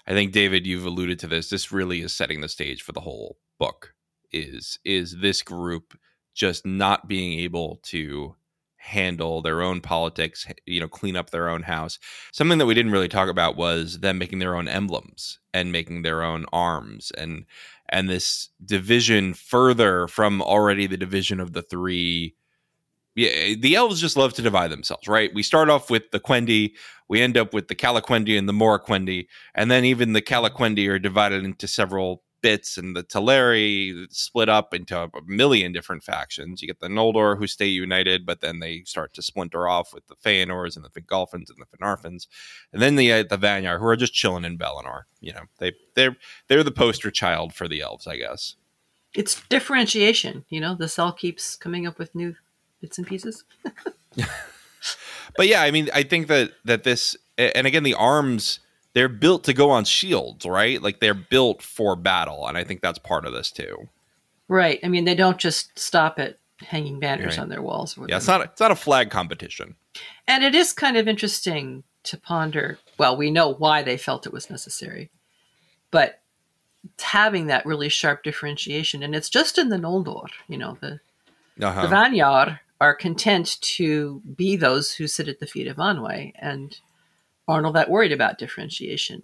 I 0.05 0.11
think 0.11 0.31
David, 0.31 0.67
you've 0.67 0.85
alluded 0.85 1.17
to 1.19 1.27
this. 1.27 1.49
This 1.49 1.71
really 1.71 2.01
is 2.01 2.13
setting 2.13 2.41
the 2.41 2.47
stage 2.47 2.83
for 2.83 2.91
the 2.91 3.01
whole 3.01 3.37
book. 3.57 3.95
Is 4.31 4.79
is 4.85 5.17
this 5.17 5.41
group 5.41 5.97
just 6.33 6.65
not 6.65 7.07
being 7.07 7.39
able 7.39 7.79
to 7.83 8.35
handle 8.77 9.41
their 9.41 9.61
own 9.61 9.81
politics, 9.81 10.47
you 10.65 10.79
know, 10.79 10.87
clean 10.87 11.15
up 11.15 11.29
their 11.29 11.49
own 11.49 11.63
house? 11.63 11.99
Something 12.31 12.57
that 12.59 12.65
we 12.65 12.73
didn't 12.73 12.91
really 12.91 13.07
talk 13.07 13.29
about 13.29 13.57
was 13.57 13.99
them 13.99 14.17
making 14.17 14.39
their 14.39 14.55
own 14.55 14.67
emblems 14.67 15.39
and 15.53 15.71
making 15.71 16.01
their 16.01 16.23
own 16.23 16.45
arms, 16.53 17.11
and 17.17 17.45
and 17.89 18.09
this 18.09 18.49
division 18.63 19.33
further 19.33 20.07
from 20.07 20.41
already 20.41 20.87
the 20.87 20.97
division 20.97 21.39
of 21.39 21.53
the 21.53 21.61
three 21.61 22.35
yeah, 23.15 23.29
eh, 23.29 23.55
the 23.59 23.75
elves 23.75 23.99
just 23.99 24.15
love 24.15 24.33
to 24.33 24.41
divide 24.41 24.71
themselves, 24.71 25.07
right? 25.07 25.33
We 25.33 25.43
start 25.43 25.69
off 25.69 25.89
with 25.89 26.11
the 26.11 26.19
Quendi, 26.19 26.73
we 27.09 27.21
end 27.21 27.37
up 27.37 27.53
with 27.53 27.67
the 27.67 27.75
Calaquendi 27.75 28.37
and 28.37 28.47
the 28.47 28.53
Moraquendi, 28.53 29.27
and 29.53 29.69
then 29.69 29.83
even 29.83 30.13
the 30.13 30.21
mm-hmm. 30.21 30.45
Calaquendi 30.45 30.87
are 30.89 30.99
divided 30.99 31.43
into 31.43 31.67
several 31.67 32.23
bits, 32.41 32.77
and 32.77 32.95
the 32.95 33.03
Teleri 33.03 34.05
split 34.11 34.49
up 34.49 34.73
into 34.73 34.97
a 34.97 35.09
million 35.25 35.71
different 35.71 36.03
factions. 36.03 36.61
You 36.61 36.67
get 36.67 36.79
the 36.79 36.87
Noldor 36.87 37.37
who 37.37 37.47
stay 37.47 37.67
united, 37.67 38.25
but 38.25 38.41
then 38.41 38.59
they 38.59 38.83
start 38.85 39.13
to 39.13 39.21
splinter 39.21 39.67
off 39.67 39.93
with 39.93 40.07
the 40.07 40.15
Feanors 40.15 40.75
and 40.75 40.85
the 40.85 40.89
Fingolfins 40.89 41.49
and 41.49 41.57
the 41.59 41.77
Finarfins, 41.77 42.27
and 42.73 42.81
then 42.81 42.95
the 42.95 43.11
uh, 43.11 43.23
the 43.23 43.37
Vanyar 43.37 43.79
who 43.79 43.85
are 43.85 43.95
just 43.95 44.13
chilling 44.13 44.45
in 44.45 44.57
Valinor. 44.57 45.03
You 45.19 45.33
know, 45.33 45.43
they 45.59 45.73
they're 45.95 46.17
they're 46.47 46.63
the 46.63 46.71
poster 46.71 47.11
child 47.11 47.53
for 47.53 47.67
the 47.67 47.81
elves, 47.81 48.07
I 48.07 48.17
guess. 48.17 48.55
It's 49.13 49.41
differentiation. 49.49 50.45
You 50.49 50.61
know, 50.61 50.75
the 50.75 50.87
cell 50.87 51.11
keeps 51.11 51.55
coming 51.55 51.87
up 51.87 51.97
with 51.97 52.13
new 52.13 52.35
bits 52.81 52.97
and 52.97 53.07
pieces. 53.07 53.43
but 55.35 55.47
yeah, 55.47 55.61
I 55.61 55.71
mean, 55.71 55.89
I 55.93 56.03
think 56.03 56.27
that 56.27 56.51
that 56.65 56.83
this, 56.83 57.15
and 57.37 57.65
again, 57.67 57.83
the 57.83 57.93
arms 57.93 58.59
they're 58.93 59.07
built 59.09 59.43
to 59.45 59.53
go 59.53 59.69
on 59.69 59.85
shields, 59.85 60.45
right? 60.45 60.81
Like 60.81 60.99
they're 60.99 61.13
built 61.13 61.61
for 61.61 61.95
battle, 61.95 62.47
and 62.47 62.57
I 62.57 62.63
think 62.63 62.81
that's 62.81 62.99
part 62.99 63.25
of 63.25 63.33
this 63.33 63.51
too. 63.51 63.87
Right. 64.47 64.79
I 64.83 64.87
mean, 64.87 65.05
they 65.05 65.15
don't 65.15 65.37
just 65.37 65.77
stop 65.77 66.17
at 66.19 66.37
hanging 66.59 66.99
banners 66.99 67.37
Right. 67.37 67.39
on 67.43 67.49
their 67.49 67.61
walls. 67.61 67.97
Or 67.97 68.07
Yeah, 68.09 68.17
it's 68.17 68.27
not 68.27 68.41
it's 68.41 68.59
not 68.59 68.71
a 68.71 68.75
flag 68.75 69.09
competition. 69.09 69.75
And 70.27 70.43
it 70.43 70.55
is 70.55 70.73
kind 70.73 70.97
of 70.97 71.07
interesting 71.07 71.83
to 72.03 72.17
ponder. 72.17 72.79
Well, 72.97 73.15
we 73.15 73.29
know 73.31 73.49
why 73.53 73.81
they 73.83 73.97
felt 73.97 74.25
it 74.25 74.33
was 74.33 74.49
necessary, 74.49 75.09
but 75.91 76.21
having 76.99 77.47
that 77.47 77.65
really 77.65 77.89
sharp 77.89 78.23
differentiation, 78.23 79.03
and 79.03 79.13
it's 79.15 79.29
just 79.29 79.57
in 79.57 79.69
the 79.69 79.77
Noldor, 79.77 80.27
you 80.47 80.57
know, 80.57 80.77
the, 80.81 80.99
Uh-huh. 81.61 81.81
the 81.81 81.87
Vanyar 81.93 82.59
are 82.81 82.95
content 82.95 83.57
to 83.61 84.21
be 84.35 84.55
those 84.55 84.93
who 84.93 85.07
sit 85.07 85.27
at 85.27 85.39
the 85.39 85.47
feet 85.47 85.67
of 85.67 85.75
Manwë 85.77 86.31
and 86.35 86.79
aren't 87.49 87.65
all 87.65 87.73
that 87.73 87.89
worried 87.89 88.11
about 88.11 88.37
differentiation. 88.37 89.23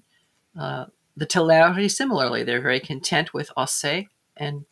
Uh, 0.59 0.85
the 1.15 1.25
Teleri, 1.25 1.89
similarly, 1.89 2.43
they're 2.43 2.61
very 2.61 2.79
content 2.79 3.33
with 3.33 3.51
Osse, 3.55 4.05
and 4.35 4.65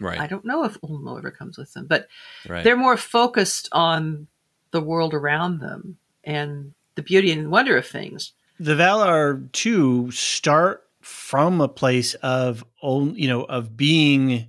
right, 0.00 0.18
I 0.20 0.26
don't 0.26 0.44
know 0.44 0.64
if 0.64 0.80
Ulmo 0.80 1.18
ever 1.18 1.30
comes 1.30 1.58
with 1.58 1.72
them, 1.74 1.86
but 1.86 2.08
right. 2.48 2.64
they're 2.64 2.76
more 2.76 2.96
focused 2.96 3.68
on 3.72 4.26
the 4.72 4.80
world 4.80 5.14
around 5.14 5.60
them 5.60 5.98
and 6.24 6.74
the 6.96 7.02
beauty 7.02 7.30
and 7.30 7.50
wonder 7.50 7.76
of 7.76 7.86
things. 7.86 8.32
the 8.58 8.74
Valar 8.74 9.52
too 9.52 10.10
start 10.10 10.82
from 11.02 11.60
a 11.60 11.68
place 11.68 12.14
of 12.14 12.64
you 12.82 13.28
know, 13.28 13.44
of 13.44 13.76
being 13.76 14.48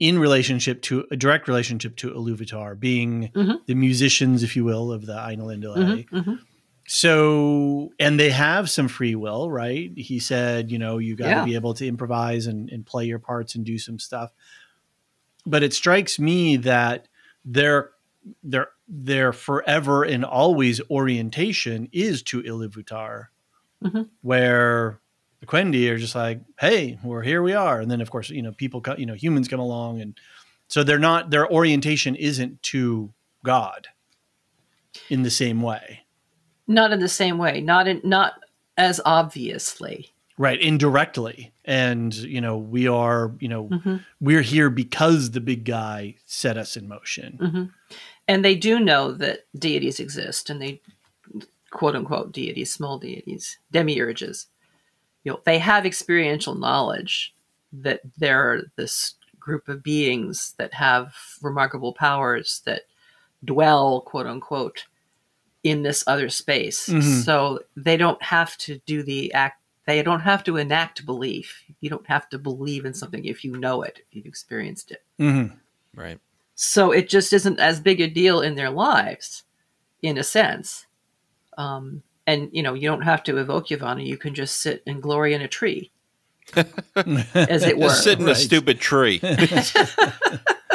in 0.00 0.18
relationship 0.18 0.82
to 0.82 1.06
a 1.10 1.16
direct 1.16 1.48
relationship 1.48 1.96
to 1.96 2.10
Iluvatar, 2.10 2.78
being 2.78 3.30
Mhm. 3.34 3.64
the 3.66 3.74
musicians, 3.74 4.42
if 4.42 4.54
you 4.56 4.64
will, 4.64 4.92
of 4.92 5.06
the 5.06 5.14
Ainulindale. 5.14 5.76
Mhm, 5.76 6.08
mhm. 6.10 6.38
So, 6.90 7.92
and 8.00 8.18
they 8.18 8.30
have 8.30 8.70
some 8.70 8.88
free 8.88 9.14
will, 9.14 9.50
right? 9.50 9.92
He 9.94 10.18
said, 10.18 10.70
you 10.72 10.78
know, 10.78 10.96
you 10.96 11.16
got 11.16 11.24
to 11.26 11.30
Yeah. 11.30 11.44
be 11.44 11.54
able 11.54 11.74
to 11.74 11.86
improvise 11.86 12.46
and, 12.46 12.70
and 12.70 12.84
play 12.86 13.04
your 13.04 13.18
parts 13.18 13.54
and 13.54 13.62
do 13.64 13.78
some 13.78 13.98
stuff. 13.98 14.32
But 15.44 15.62
it 15.62 15.74
strikes 15.74 16.18
me 16.18 16.56
that 16.56 17.06
their 17.44 17.90
their 18.42 18.68
their 18.88 19.34
forever 19.34 20.02
and 20.02 20.24
always 20.24 20.80
orientation 20.90 21.88
is 21.92 22.22
to 22.24 22.42
Iluvatar, 22.42 23.26
Mhm. 23.84 24.08
where 24.22 24.98
the 25.40 25.46
Quendi 25.46 25.90
are 25.90 25.98
just 25.98 26.14
like, 26.14 26.40
hey, 26.58 26.98
we're 27.04 27.22
here, 27.22 27.42
we 27.42 27.52
are, 27.52 27.80
and 27.82 27.90
then 27.90 28.00
of 28.00 28.10
course, 28.10 28.30
you 28.30 28.40
know, 28.42 28.52
people, 28.52 28.80
co- 28.80 28.96
you 28.96 29.04
know, 29.06 29.14
humans 29.14 29.46
come 29.46 29.60
along, 29.60 30.00
and 30.00 30.18
so 30.68 30.82
they're 30.82 30.98
not 30.98 31.28
their 31.30 31.50
orientation 31.52 32.14
isn't 32.16 32.62
to 32.62 33.12
God 33.44 33.88
in 35.10 35.22
the 35.22 35.30
same 35.30 35.60
way. 35.60 36.00
Not 36.68 36.92
in 36.92 37.00
the 37.00 37.08
same 37.08 37.38
way, 37.38 37.60
not 37.60 37.88
in 37.88 38.00
not 38.04 38.34
as 38.76 39.00
obviously. 39.04 40.12
right 40.40 40.60
indirectly 40.60 41.50
and 41.64 42.14
you 42.14 42.40
know 42.40 42.56
we 42.56 42.86
are 42.86 43.32
you 43.40 43.48
know 43.48 43.64
Mhm. 43.68 44.04
we're 44.20 44.42
here 44.54 44.70
because 44.70 45.32
the 45.32 45.40
big 45.40 45.64
guy 45.64 46.14
set 46.26 46.56
us 46.56 46.76
in 46.76 46.86
motion 46.86 47.30
hmm 47.38 47.64
And 48.28 48.44
they 48.44 48.54
do 48.54 48.78
know 48.78 49.10
that 49.12 49.46
deities 49.58 49.98
exist, 49.98 50.48
and 50.50 50.60
they 50.62 50.80
quote 51.70 51.96
unquote 51.96 52.30
deities, 52.32 52.70
small 52.72 52.98
deities, 52.98 53.58
demiurges. 53.72 54.46
You 55.24 55.32
know, 55.32 55.40
they 55.44 55.58
have 55.58 55.84
experiential 55.86 56.54
knowledge 56.54 57.34
that 57.72 58.00
there 58.16 58.40
are 58.48 58.62
this 58.76 59.14
group 59.40 59.68
of 59.68 59.82
beings 59.82 60.54
that 60.58 60.74
have 60.74 61.14
remarkable 61.42 61.92
powers 61.94 62.62
that 62.66 62.82
dwell, 63.44 64.02
quote 64.02 64.26
unquote, 64.26 64.84
in 65.64 65.82
this 65.82 66.04
other 66.06 66.28
space. 66.28 66.88
Mhm. 66.88 67.24
So 67.24 67.60
they 67.76 67.96
don't 67.96 68.22
have 68.22 68.56
to 68.58 68.80
do 68.86 69.02
the 69.02 69.32
act. 69.32 69.60
They 69.86 70.02
don't 70.02 70.20
have 70.20 70.44
to 70.44 70.56
enact 70.56 71.06
belief. 71.06 71.64
You 71.80 71.90
don't 71.90 72.06
have 72.06 72.28
to 72.30 72.38
believe 72.38 72.84
in 72.84 72.94
something 72.94 73.24
if 73.24 73.44
you 73.44 73.56
know 73.56 73.82
it, 73.82 73.98
if 74.10 74.16
you've 74.16 74.26
experienced 74.26 74.90
it. 74.90 75.02
Mhm. 75.18 75.56
right. 75.94 76.20
So 76.54 76.90
it 76.92 77.08
just 77.08 77.32
isn't 77.32 77.60
as 77.60 77.80
big 77.80 78.00
a 78.00 78.08
deal 78.08 78.40
in 78.40 78.56
their 78.56 78.70
lives, 78.70 79.44
in 80.02 80.18
a 80.18 80.24
sense. 80.24 80.86
Um, 81.56 82.02
and 82.26 82.50
you 82.52 82.62
know, 82.62 82.74
you 82.74 82.88
don't 82.88 83.02
have 83.02 83.22
to 83.24 83.36
evoke 83.38 83.68
Yavanna. 83.68 84.04
You 84.06 84.16
can 84.16 84.34
just 84.34 84.58
sit 84.58 84.82
and 84.86 85.02
glory 85.02 85.34
in 85.34 85.40
a 85.40 85.48
tree, 85.48 85.90
as 86.56 87.62
it 87.62 87.78
were. 87.78 87.88
Just 87.88 88.04
sit 88.04 88.20
in 88.20 88.28
a 88.28 88.34
stupid 88.34 88.80
tree. 88.80 89.20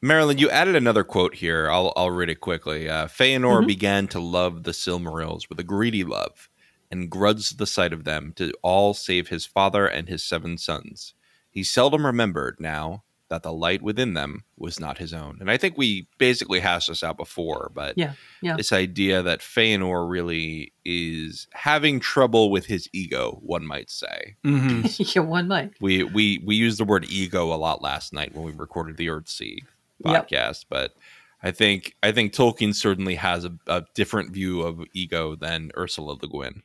Marilyn, 0.00 0.38
you 0.38 0.48
added 0.50 0.76
another 0.76 1.02
quote 1.04 1.34
here. 1.36 1.68
I'll 1.70 1.92
I'll 1.96 2.10
read 2.10 2.28
it 2.28 2.40
quickly. 2.40 2.88
Uh, 2.88 3.06
Feanor 3.08 3.62
Mhm. 3.62 3.66
began 3.66 4.08
to 4.08 4.20
love 4.20 4.62
the 4.62 4.70
Silmarils 4.72 5.48
with 5.48 5.58
a 5.58 5.64
greedy 5.64 6.04
love, 6.04 6.48
and 6.90 7.10
grudged 7.10 7.58
the 7.58 7.66
sight 7.66 7.92
of 7.92 8.04
them 8.04 8.32
to 8.36 8.52
all 8.62 8.94
save 8.94 9.28
his 9.28 9.44
father 9.44 9.86
and 9.86 10.08
his 10.08 10.22
seven 10.24 10.56
sons. 10.56 11.14
He 11.50 11.64
seldom 11.64 12.06
remembered 12.06 12.58
now 12.60 13.02
that 13.28 13.42
the 13.42 13.52
light 13.52 13.82
within 13.82 14.14
them 14.14 14.44
was 14.56 14.80
not 14.80 14.96
his 14.98 15.12
own. 15.12 15.36
And 15.40 15.50
I 15.50 15.58
think 15.58 15.76
we 15.76 16.06
basically 16.16 16.60
hashed 16.60 16.88
this 16.88 17.02
out 17.02 17.18
before, 17.18 17.70
but 17.74 17.98
Yeah, 17.98 18.12
yeah. 18.40 18.56
this 18.56 18.72
idea 18.72 19.20
that 19.22 19.40
Feanor 19.40 20.08
really 20.08 20.72
is 20.82 21.46
having 21.52 22.00
trouble 22.00 22.50
with 22.50 22.66
his 22.66 22.88
ego, 22.94 23.38
one 23.42 23.66
might 23.66 23.90
say. 23.90 24.36
Mhm. 24.44 24.84
yeah, 25.16 25.22
one 25.22 25.48
might. 25.48 25.72
We 25.80 26.04
we 26.04 26.38
we 26.44 26.54
used 26.54 26.78
the 26.78 26.84
word 26.84 27.04
ego 27.10 27.52
a 27.52 27.56
lot 27.58 27.82
last 27.82 28.12
night 28.14 28.32
when 28.34 28.44
we 28.44 28.52
recorded 28.52 28.96
the 28.96 29.08
Earthsea 29.08 29.58
Yep. 29.58 29.66
Podcast, 30.04 30.66
but 30.68 30.94
I 31.42 31.50
think 31.50 31.94
I 32.02 32.12
think 32.12 32.32
Tolkien 32.32 32.74
certainly 32.74 33.14
has 33.16 33.44
a, 33.44 33.52
a 33.66 33.84
different 33.94 34.32
view 34.32 34.62
of 34.62 34.84
ego 34.92 35.34
than 35.36 35.70
Ursula 35.76 36.16
Le 36.20 36.28
Guin. 36.28 36.62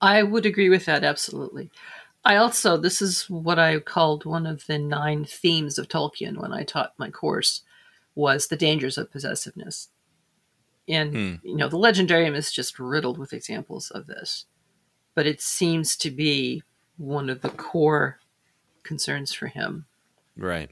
I 0.00 0.22
would 0.22 0.44
agree 0.46 0.68
with 0.68 0.84
that 0.86 1.04
absolutely. 1.04 1.70
I 2.24 2.36
also 2.36 2.76
this 2.76 3.00
is 3.02 3.28
what 3.30 3.58
I 3.58 3.78
called 3.78 4.24
one 4.24 4.46
of 4.46 4.66
the 4.66 4.78
nine 4.78 5.24
themes 5.24 5.78
of 5.78 5.88
Tolkien 5.88 6.38
when 6.38 6.52
I 6.52 6.64
taught 6.64 6.94
my 6.98 7.10
course 7.10 7.62
was 8.14 8.46
the 8.46 8.56
dangers 8.56 8.98
of 8.98 9.10
possessiveness. 9.10 9.88
And 10.88 11.14
Hmm. 11.14 11.34
you 11.42 11.56
know, 11.56 11.68
the 11.68 11.78
legendarium 11.78 12.34
is 12.34 12.52
just 12.52 12.78
riddled 12.78 13.18
with 13.18 13.32
examples 13.32 13.90
of 13.90 14.06
this. 14.06 14.46
But 15.14 15.26
it 15.26 15.40
seems 15.40 15.96
to 15.98 16.10
be 16.10 16.62
one 16.96 17.30
of 17.30 17.40
the 17.40 17.48
core 17.48 18.18
concerns 18.82 19.32
for 19.32 19.46
him. 19.46 19.86
Right. 20.36 20.70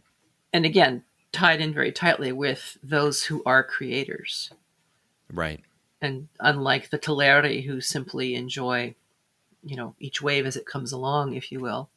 And 0.53 0.65
again, 0.65 1.05
tied 1.33 1.61
in 1.61 1.73
very 1.73 1.93
tightly 1.93 2.33
with 2.33 2.79
those 2.83 3.25
who 3.25 3.43
are 3.45 3.63
creators. 3.63 4.51
Right. 5.33 5.61
And 6.01 6.29
unlike 6.41 6.91
the 6.91 6.99
Teleri 6.99 7.65
who 7.65 7.81
simply 7.81 8.35
enjoy, 8.35 8.95
you 9.65 9.77
know, 9.77 9.95
each 9.99 10.21
wave 10.21 10.47
as 10.47 10.57
it 10.57 10.67
comes 10.67 10.93
along, 10.93 11.35
if 11.35 11.51
you 11.51 11.61
will. 11.61 11.89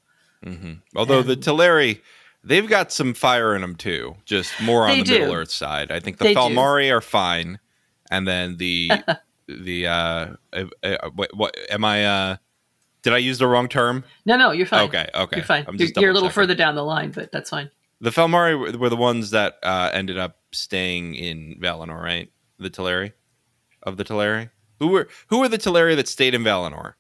Mm-hmm. 0.45 0.73
Although 0.95 1.23
the 1.23 1.35
Teleri, 1.35 2.01
they've 2.43 2.67
got 2.67 2.91
some 2.91 3.13
fire 3.13 3.55
in 3.55 3.61
them 3.61 3.75
too. 3.75 4.15
Just 4.25 4.53
more 4.61 4.87
on 4.87 4.99
the 4.99 5.03
Middle. 5.03 5.33
Earth 5.33 5.51
side. 5.51 5.91
I 5.91 5.99
think 5.99 6.17
the 6.17 6.25
They 6.25 6.33
do. 6.33 6.39
Falmari 6.39 6.91
are 6.91 7.01
fine, 7.01 7.59
and 8.11 8.27
then 8.27 8.57
the 8.57 8.91
the 9.47 9.87
uh, 9.87 10.27
uh, 10.53 10.65
uh, 10.83 11.09
what, 11.15 11.35
what 11.35 11.55
am 11.69 11.83
I? 11.83 12.05
Uh, 12.05 12.37
did 13.01 13.13
I 13.13 13.17
use 13.17 13.39
the 13.39 13.47
wrong 13.47 13.67
term? 13.67 14.03
No, 14.25 14.37
no, 14.37 14.51
you're 14.51 14.65
fine. 14.65 14.87
Okay, 14.87 15.07
okay. 15.13 15.37
You're 15.37 15.45
fine. 15.45 15.65
I'm 15.67 15.75
You're, 15.75 15.87
you're 15.97 16.09
a 16.09 16.13
little 16.13 16.29
double-checking. 16.29 16.31
further 16.31 16.55
down 16.55 16.75
the 16.75 16.83
line, 16.83 17.11
but 17.11 17.31
that's 17.31 17.49
fine. 17.49 17.69
The 18.05 18.11
Falmari 18.11 18.77
were, 18.77 18.89
the 18.89 18.95
ones 18.95 19.31
that 19.31 19.57
uh, 19.63 19.89
ended 19.91 20.19
up 20.19 20.37
staying 20.51 21.15
in 21.15 21.55
Valinor, 21.59 21.99
right? 21.99 22.31
The 22.59 22.69
Teleri 22.69 23.13
of 23.81 23.97
the 23.97 24.03
Teleri. 24.03 24.51
Who 24.77 24.89
were 24.89 25.07
who 25.29 25.39
were 25.39 25.47
the 25.49 25.57
Teleri 25.57 25.95
that 25.95 26.07
stayed 26.07 26.35
in 26.35 26.43
Valinor? 26.43 26.93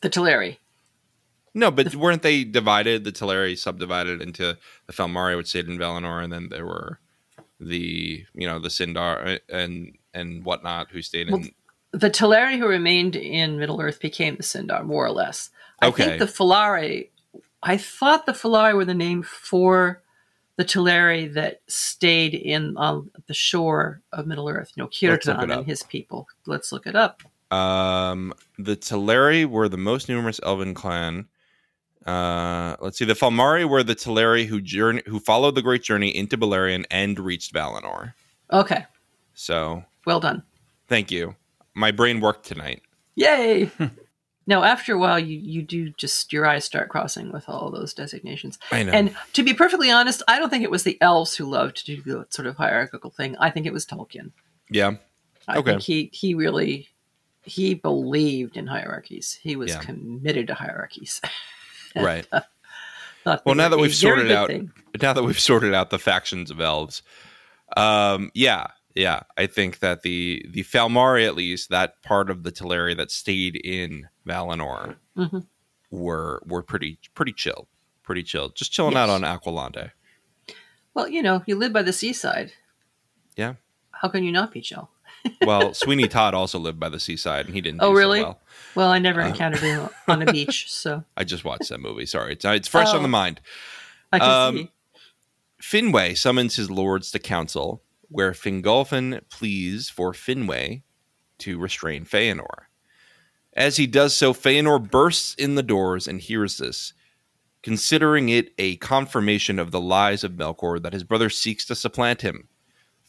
The 0.00 0.08
Teleri. 0.08 0.56
No, 1.52 1.70
but 1.70 1.94
weren't 1.94 2.22
they 2.22 2.44
divided? 2.44 3.04
The 3.04 3.12
Teleri 3.12 3.58
subdivided 3.58 4.22
into 4.22 4.56
the 4.86 4.92
Falmari, 4.94 5.36
which 5.36 5.48
stayed 5.48 5.68
in 5.68 5.76
Valinor, 5.76 6.24
and 6.24 6.32
then 6.32 6.48
there 6.48 6.64
were 6.64 6.98
the 7.60 8.24
you 8.32 8.46
know 8.46 8.58
the 8.58 8.70
Sindar 8.70 9.34
uh, 9.34 9.38
and 9.54 9.98
and 10.14 10.46
whatnot 10.46 10.92
who 10.92 11.02
stayed 11.02 11.28
in. 11.28 11.32
Well, 11.34 11.44
The 11.92 12.08
Teleri 12.10 12.56
who 12.58 12.66
remained 12.66 13.16
in 13.16 13.58
Middle 13.58 13.82
Earth 13.82 14.00
became 14.00 14.36
the 14.36 14.44
Sindar, 14.44 14.82
more 14.82 15.04
or 15.04 15.10
less. 15.12 15.50
I 15.80 15.88
Okay. 15.88 16.04
think 16.04 16.20
the 16.20 16.24
Falari, 16.24 17.10
I 17.62 17.76
thought 17.76 18.26
the 18.26 18.32
Falari 18.32 18.74
were 18.74 18.84
the 18.84 18.94
name 18.94 19.22
for 19.22 20.02
the 20.56 20.64
Teleri 20.64 21.32
that 21.34 21.60
stayed 21.68 22.34
in 22.34 22.76
on 22.76 23.10
the 23.26 23.34
shore 23.34 24.02
of 24.12 24.26
Middle 24.26 24.48
Earth. 24.48 24.72
You 24.76 24.82
know, 24.82 24.88
Círdan 24.88 25.52
and 25.56 25.66
his 25.66 25.82
people. 25.82 26.26
Let's 26.46 26.72
look 26.72 26.86
it 26.86 26.96
up. 26.96 27.22
Um, 27.50 28.32
the 28.58 28.76
Teleri 28.76 29.44
were 29.46 29.68
the 29.68 29.76
most 29.78 30.08
numerous 30.08 30.40
elven 30.42 30.74
clan. 30.74 31.26
Uh, 32.06 32.76
let's 32.80 32.98
see. 32.98 33.04
The 33.04 33.14
Falmari 33.14 33.68
were 33.68 33.82
the 33.82 33.94
Teleri 33.94 34.46
who 34.46 34.60
journey 34.60 35.02
who 35.06 35.18
followed 35.20 35.54
the 35.54 35.62
great 35.62 35.82
journey 35.82 36.14
into 36.16 36.38
Beleriand 36.38 36.84
and 36.90 37.18
reached 37.18 37.52
Valinor. 37.52 38.14
Okay, 38.52 38.84
So, 39.34 39.84
well 40.06 40.18
done. 40.18 40.42
thank 40.88 41.10
you. 41.10 41.36
My 41.74 41.90
brain 41.92 42.20
worked 42.20 42.46
tonight. 42.46 42.82
Yay! 43.14 43.70
now, 44.50 44.62
after 44.64 44.92
a 44.94 44.98
while, 44.98 45.18
you, 45.18 45.38
you 45.38 45.62
do 45.62 45.88
just, 45.90 46.30
your 46.32 46.44
eyes 46.46 46.66
start 46.66 46.90
crossing 46.90 47.32
with 47.32 47.48
all 47.48 47.70
those 47.70 47.94
designations. 47.94 48.58
I 48.70 48.82
know. 48.82 48.92
And 48.92 49.16
to 49.32 49.42
be 49.42 49.54
perfectly 49.54 49.90
honest, 49.90 50.22
I 50.28 50.38
don't 50.38 50.50
think 50.50 50.64
it 50.64 50.70
was 50.70 50.82
the 50.82 50.98
elves 51.00 51.34
who 51.36 51.46
loved 51.46 51.78
to 51.86 51.96
do 51.96 52.02
that 52.18 52.34
sort 52.34 52.46
of 52.46 52.56
hierarchical 52.56 53.10
thing. 53.10 53.36
I 53.38 53.48
think 53.50 53.64
it 53.64 53.72
was 53.72 53.86
Tolkien. 53.86 54.32
yeah. 54.68 54.96
I 55.48 55.56
Okay. 55.56 55.70
think 55.72 55.82
he 55.82 56.10
he 56.12 56.34
really 56.34 56.88
he 57.42 57.74
believed 57.74 58.56
in 58.58 58.66
hierarchies. 58.68 59.38
He 59.42 59.56
was 59.56 59.70
Yeah. 59.70 59.80
committed 59.80 60.46
to 60.48 60.54
hierarchies. 60.54 61.20
Right. 61.96 62.24
Thought 63.24 63.42
Well, 63.44 63.54
now 63.56 63.68
that 63.68 63.78
we've 63.78 63.94
sorted 63.94 64.30
out- 64.30 64.46
thing. 64.48 64.70
now 65.02 65.12
that 65.12 65.24
we've 65.24 65.40
sorted 65.40 65.74
out 65.74 65.90
the 65.90 65.98
factions 65.98 66.50
of 66.52 66.60
elves, 66.60 67.02
um, 67.76 68.30
yeah, 68.34 68.68
yeah, 68.94 69.22
I 69.36 69.46
think 69.46 69.78
that 69.80 70.02
the 70.02 70.44
the 70.48 70.62
Falmari, 70.64 71.26
at 71.26 71.34
least 71.36 71.70
that 71.70 72.02
part 72.02 72.30
of 72.30 72.42
the 72.42 72.52
Teleri 72.52 72.96
that 72.96 73.10
stayed 73.10 73.56
in 73.56 74.08
Valinor, 74.26 74.96
Mhm. 75.16 75.46
were 75.90 76.42
were 76.46 76.62
pretty 76.62 76.98
pretty 77.14 77.32
chill, 77.32 77.68
pretty 78.02 78.22
chill, 78.22 78.48
just 78.50 78.72
chilling 78.72 78.96
out 78.96 79.08
on 79.08 79.22
Alqualondë. 79.22 79.92
Well, 80.94 81.08
you 81.08 81.22
know, 81.22 81.42
you 81.46 81.54
live 81.56 81.72
by 81.72 81.82
the 81.82 81.92
seaside. 81.92 82.52
Yeah. 83.36 83.54
How 83.92 84.08
can 84.08 84.24
you 84.24 84.32
not 84.32 84.52
be 84.52 84.60
chill? 84.60 84.90
Well, 85.42 85.74
Sweeney 85.74 86.08
Todd 86.08 86.32
also 86.32 86.58
lived 86.58 86.80
by 86.80 86.88
the 86.88 86.98
seaside, 86.98 87.44
and 87.46 87.54
he 87.54 87.60
didn't. 87.60 87.80
Oh, 87.82 87.90
do 87.90 87.94
so 87.94 87.98
really? 87.98 88.22
well. 88.22 88.40
Well, 88.74 88.90
I 88.90 88.98
never 88.98 89.20
Uh. 89.20 89.28
encountered 89.28 89.60
him 89.60 89.88
on 90.08 90.22
a 90.26 90.32
beach, 90.32 90.70
so 90.70 91.04
I 91.16 91.24
just 91.24 91.44
watched 91.44 91.68
that 91.68 91.78
movie. 91.80 92.06
Sorry, 92.06 92.32
it's 92.32 92.44
it's 92.44 92.68
fresh 92.68 92.88
on 92.88 93.00
Oh. 93.00 93.02
the 93.02 93.08
mind. 93.08 93.40
I 94.12 94.18
can 94.18 94.30
Um, 94.30 94.56
see. 94.56 94.70
Finwë 95.62 96.16
summons 96.16 96.56
his 96.56 96.70
lords 96.70 97.10
to 97.10 97.18
council, 97.18 97.82
where 98.10 98.32
Fingolfin 98.32 99.20
pleads 99.30 99.88
for 99.88 100.12
Finwë 100.12 100.82
to 101.38 101.58
restrain 101.58 102.04
Feanor. 102.04 102.66
As 103.54 103.76
he 103.76 103.86
does 103.86 104.14
so, 104.14 104.34
Feanor 104.34 104.90
bursts 104.90 105.34
in 105.34 105.54
the 105.54 105.62
doors 105.62 106.06
and 106.06 106.20
hears 106.20 106.58
this, 106.58 106.92
considering 107.62 108.28
it 108.28 108.52
a 108.58 108.76
confirmation 108.76 109.58
of 109.58 109.70
the 109.70 109.80
lies 109.80 110.24
of 110.24 110.32
Melkor 110.32 110.82
that 110.82 110.92
his 110.92 111.04
brother 111.04 111.30
seeks 111.30 111.64
to 111.66 111.74
supplant 111.74 112.22
him. 112.22 112.48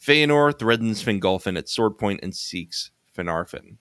Feanor 0.00 0.56
threatens 0.56 1.02
Fingolfin 1.02 1.58
at 1.58 1.68
sword 1.68 1.98
point 1.98 2.20
and 2.22 2.34
seeks 2.34 2.90
Finarfin. 3.16 3.76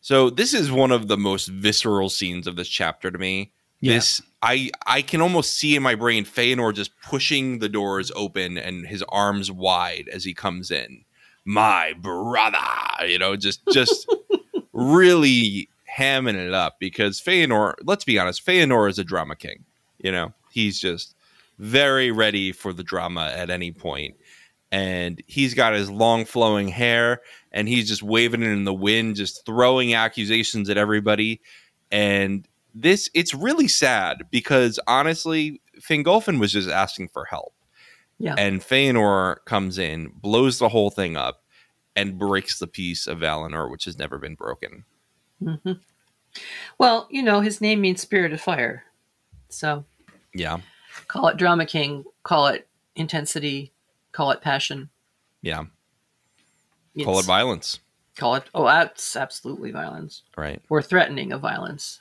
So 0.00 0.30
this 0.30 0.54
is 0.54 0.72
one 0.72 0.90
of 0.92 1.08
the 1.08 1.18
most 1.18 1.48
visceral 1.48 2.08
scenes 2.08 2.46
of 2.46 2.56
this 2.56 2.68
chapter 2.68 3.10
to 3.10 3.18
me. 3.18 3.52
Yeah. 3.82 3.94
This 3.94 4.22
I 4.40 4.70
I 4.86 5.02
can 5.02 5.20
almost 5.20 5.54
see 5.54 5.76
in 5.76 5.82
my 5.82 5.96
brain 5.96 6.24
Feanor 6.24 6.72
just 6.72 6.92
pushing 7.02 7.58
the 7.58 7.68
doors 7.68 8.12
open 8.14 8.56
and 8.56 8.86
his 8.86 9.02
arms 9.08 9.50
wide 9.50 10.08
as 10.10 10.24
he 10.24 10.32
comes 10.32 10.70
in. 10.70 11.04
My 11.44 11.92
brother, 12.00 12.58
you 13.06 13.18
know, 13.18 13.34
just 13.34 13.60
just 13.72 14.08
really 14.72 15.68
hamming 15.98 16.36
it 16.36 16.54
up 16.54 16.76
because 16.78 17.20
Feanor, 17.20 17.74
let's 17.82 18.04
be 18.04 18.20
honest, 18.20 18.46
Feanor 18.46 18.88
is 18.88 19.00
a 19.00 19.04
drama 19.04 19.34
king. 19.34 19.64
You 19.98 20.12
know, 20.12 20.32
he's 20.52 20.80
just 20.80 21.16
very 21.58 22.12
ready 22.12 22.52
for 22.52 22.72
the 22.72 22.84
drama 22.84 23.32
at 23.34 23.50
any 23.50 23.72
point. 23.72 24.14
And 24.70 25.20
he's 25.26 25.54
got 25.54 25.74
his 25.74 25.90
long 25.90 26.24
flowing 26.24 26.68
hair 26.68 27.20
and 27.50 27.68
he's 27.68 27.88
just 27.88 28.02
waving 28.02 28.42
it 28.42 28.48
in 28.48 28.64
the 28.64 28.72
wind, 28.72 29.16
just 29.16 29.44
throwing 29.44 29.92
accusations 29.92 30.70
at 30.70 30.78
everybody. 30.78 31.42
And 31.90 32.48
this, 32.74 33.08
it's 33.14 33.34
really 33.34 33.68
sad 33.68 34.24
because 34.30 34.78
honestly, 34.86 35.60
Fingolfin 35.80 36.38
was 36.40 36.52
just 36.52 36.68
asking 36.68 37.08
for 37.08 37.24
help. 37.26 37.54
Yeah. 38.18 38.34
And 38.38 38.60
Feanor 38.60 39.36
comes 39.46 39.78
in, 39.78 40.12
blows 40.14 40.58
the 40.58 40.68
whole 40.68 40.90
thing 40.90 41.16
up, 41.16 41.42
and 41.96 42.18
breaks 42.18 42.58
the 42.58 42.66
peace 42.66 43.06
of 43.06 43.18
Valinor, 43.18 43.70
which 43.70 43.84
has 43.84 43.98
never 43.98 44.18
been 44.18 44.34
broken. 44.34 44.84
hmm 45.42 45.72
Well, 46.78 47.08
you 47.10 47.22
know, 47.22 47.40
his 47.40 47.60
name 47.60 47.80
means 47.80 48.00
spirit 48.00 48.32
of 48.32 48.40
fire. 48.40 48.84
So 49.48 49.84
Yeah. 50.34 50.60
call 51.08 51.28
it 51.28 51.36
drama 51.36 51.66
king, 51.66 52.04
call 52.22 52.46
it 52.46 52.68
intensity, 52.94 53.72
call 54.12 54.30
it 54.30 54.40
passion. 54.40 54.88
Yeah. 55.42 55.64
Call 57.02 57.18
it 57.18 57.24
violence. 57.26 57.80
Call 58.16 58.34
it, 58.36 58.44
oh, 58.54 58.66
that's 58.66 59.16
absolutely 59.16 59.70
violence 59.72 60.22
Right. 60.36 60.62
or 60.68 60.82
threatening 60.82 61.32
of 61.32 61.40
violence. 61.40 62.00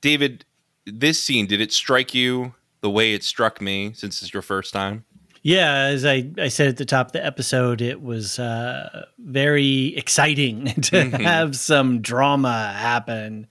David, 0.00 0.44
this 0.86 1.22
scene, 1.22 1.46
did 1.46 1.60
it 1.60 1.72
strike 1.72 2.14
you 2.14 2.54
the 2.80 2.90
way 2.90 3.12
it 3.14 3.22
struck 3.22 3.60
me 3.60 3.92
since 3.94 4.22
it's 4.22 4.32
your 4.32 4.42
first 4.42 4.72
time? 4.72 5.04
Yeah, 5.42 5.74
as 5.84 6.04
I, 6.04 6.30
I 6.38 6.48
said 6.48 6.68
at 6.68 6.76
the 6.76 6.84
top 6.84 7.06
of 7.08 7.12
the 7.12 7.24
episode, 7.24 7.80
it 7.80 8.02
was 8.02 8.38
uh, 8.38 9.06
very 9.18 9.96
exciting 9.96 10.66
to 10.82 10.96
Mhm. 10.96 11.20
have 11.20 11.56
some 11.56 12.02
drama 12.02 12.72
happen, 12.76 13.46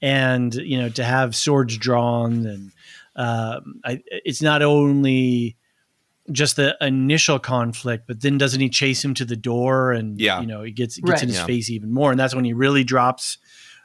and 0.00 0.54
you 0.54 0.78
know 0.78 0.88
to 0.90 1.04
have 1.04 1.36
swords 1.36 1.76
drawn, 1.76 2.46
and 2.46 2.72
um, 3.16 3.80
I, 3.84 4.02
it's 4.10 4.40
not 4.40 4.62
only 4.62 5.56
just 6.32 6.56
the 6.56 6.76
initial 6.80 7.38
conflict, 7.38 8.06
but 8.06 8.20
then 8.22 8.36
doesn't 8.38 8.60
he 8.60 8.68
chase 8.70 9.04
him 9.04 9.12
to 9.14 9.24
the 9.26 9.36
door, 9.36 9.92
and 9.92 10.18
Yeah. 10.18 10.40
you 10.40 10.46
know 10.46 10.62
he 10.62 10.72
gets 10.72 10.96
gets 10.96 11.10
Right. 11.10 11.22
in 11.22 11.28
his 11.28 11.38
Yeah. 11.38 11.46
face 11.46 11.68
even 11.70 11.92
more, 11.92 12.10
and 12.10 12.18
that's 12.18 12.34
when 12.34 12.44
he 12.46 12.54
really 12.54 12.82
drops 12.84 13.36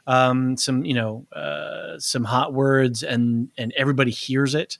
um, 0.06 0.56
some 0.56 0.84
you 0.84 0.94
know 0.94 1.26
uh, 1.32 1.98
some 1.98 2.24
hot 2.24 2.52
words, 2.52 3.02
and 3.02 3.50
and 3.56 3.72
everybody 3.76 4.10
hears 4.10 4.54
it 4.54 4.78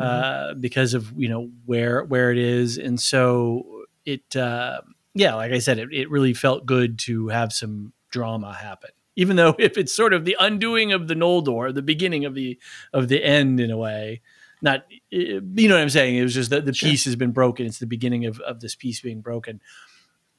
uh, 0.00 0.54
because 0.54 0.94
of 0.94 1.12
you 1.16 1.28
know 1.28 1.50
where 1.66 2.04
where 2.04 2.30
it 2.32 2.38
is, 2.38 2.78
and 2.78 3.00
so 3.00 3.84
it 4.04 4.36
uh, 4.36 4.80
yeah, 5.14 5.34
like 5.34 5.52
I 5.52 5.58
said, 5.58 5.78
it, 5.78 5.92
it 5.92 6.10
really 6.10 6.34
felt 6.34 6.66
good 6.66 6.98
to 7.00 7.28
have 7.28 7.52
some 7.52 7.92
drama 8.10 8.52
happen, 8.52 8.90
even 9.16 9.36
though 9.36 9.54
if 9.58 9.78
it's 9.78 9.94
sort 9.94 10.12
of 10.12 10.24
the 10.24 10.36
undoing 10.40 10.92
of 10.92 11.08
the 11.08 11.14
Noldor, 11.14 11.72
the 11.74 11.82
beginning 11.82 12.24
of 12.24 12.34
the 12.34 12.58
of 12.92 13.08
the 13.08 13.22
end 13.24 13.60
in 13.60 13.70
a 13.70 13.76
way. 13.76 14.20
Not, 14.62 14.86
you 15.10 15.42
know 15.68 15.74
what 15.74 15.82
I'm 15.82 15.90
saying? 15.90 16.16
It 16.16 16.22
was 16.22 16.32
just 16.32 16.48
that 16.48 16.64
the 16.64 16.72
Sure. 16.72 16.88
piece 16.88 17.04
has 17.04 17.16
been 17.16 17.32
broken. 17.32 17.66
It's 17.66 17.80
the 17.80 17.86
beginning 17.86 18.24
of, 18.24 18.40
of 18.40 18.60
this 18.60 18.74
piece 18.74 18.98
being 18.98 19.20
broken. 19.20 19.60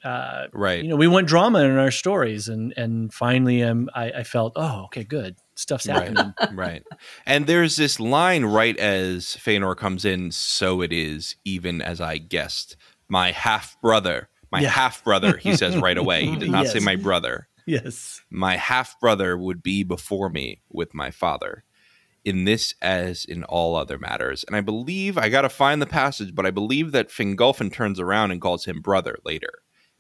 Uh, 0.06 0.48
Right. 0.54 0.84
you 0.84 0.90
know, 0.90 0.96
we 0.96 1.08
want 1.08 1.28
drama 1.28 1.60
in 1.64 1.78
our 1.78 1.92
stories, 1.92 2.48
and 2.48 2.74
and 2.78 3.14
finally, 3.14 3.64
um, 3.64 3.90
I, 3.96 4.12
I 4.12 4.24
felt, 4.24 4.54
oh, 4.56 4.84
okay, 4.86 5.04
good 5.04 5.36
stuff's 5.56 5.88
happening. 5.88 6.34
right. 6.54 6.84
And 7.26 7.48
there's 7.48 7.76
this 7.76 8.00
line 8.00 8.46
right 8.46 8.78
as 8.78 9.26
Feanor 9.26 9.76
comes 9.76 10.06
in, 10.06 10.32
so 10.32 10.82
it 10.82 10.94
is, 10.94 11.36
even 11.44 11.82
as 11.82 12.00
I 12.00 12.18
guessed. 12.20 12.78
My 13.10 13.32
half 13.32 13.80
brother, 13.82 14.30
My 14.52 14.62
Yeah. 14.62 14.70
half 14.70 15.04
brother, 15.04 15.38
he 15.38 15.56
says 15.56 15.76
right 15.88 15.98
away. 15.98 16.26
He 16.26 16.36
did 16.38 16.52
not 16.52 16.68
say 16.68 16.80
my 16.80 16.96
brother. 16.96 17.48
Yes. 17.66 18.22
My 18.30 18.58
half 18.58 19.00
brother 19.00 19.36
would 19.38 19.64
be 19.64 19.84
before 19.84 20.30
me 20.30 20.62
with 20.70 20.94
my 20.94 21.10
father. 21.12 21.64
In 22.24 22.46
this 22.46 22.74
as 22.82 23.26
in 23.26 23.44
all 23.44 23.76
other 23.76 23.98
matters. 24.00 24.44
And 24.48 24.56
I 24.56 24.62
believe 24.62 25.18
I 25.18 25.30
gotta 25.30 25.50
find 25.50 25.82
the 25.82 25.86
passage, 25.88 26.34
but 26.36 26.46
I 26.46 26.52
believe 26.52 26.92
that 26.92 27.10
Fingolfin 27.10 27.72
turns 27.72 28.00
around 28.00 28.32
and 28.32 28.42
calls 28.42 28.66
him 28.66 28.82
brother 28.82 29.18
later. 29.26 29.52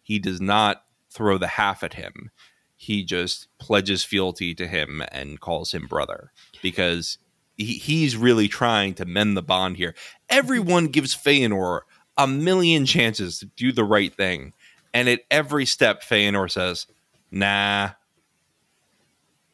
He 0.06 0.20
does 0.20 0.40
not 0.40 0.84
throw 1.10 1.40
the 1.40 1.48
half 1.48 1.84
at 1.84 1.96
him. 1.96 2.30
He 2.76 3.04
just 3.04 3.48
pledges 3.58 4.04
fealty 4.04 4.54
to 4.54 4.68
him 4.68 5.02
and 5.12 5.40
calls 5.40 5.72
him 5.74 5.88
brother 5.88 6.32
because 6.62 7.18
he, 7.58 7.74
he's 7.80 8.16
really 8.16 8.48
trying 8.48 8.94
to 8.96 9.06
mend 9.06 9.36
the 9.36 9.42
bond 9.42 9.78
here. 9.78 9.96
Everyone 10.30 10.88
gives 10.90 11.16
Feanor 11.16 11.82
a 12.18 12.28
million 12.28 12.86
chances 12.86 13.40
to 13.40 13.48
do 13.48 13.72
the 13.72 13.84
right 13.84 14.14
thing. 14.14 14.54
And 14.94 15.10
at 15.10 15.22
every 15.32 15.66
step, 15.66 16.04
Feanor 16.04 16.52
says, 16.52 16.86
nah, 17.32 17.90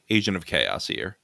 agent 0.09 0.35
of 0.35 0.45
chaos 0.45 0.87
here. 0.87 1.17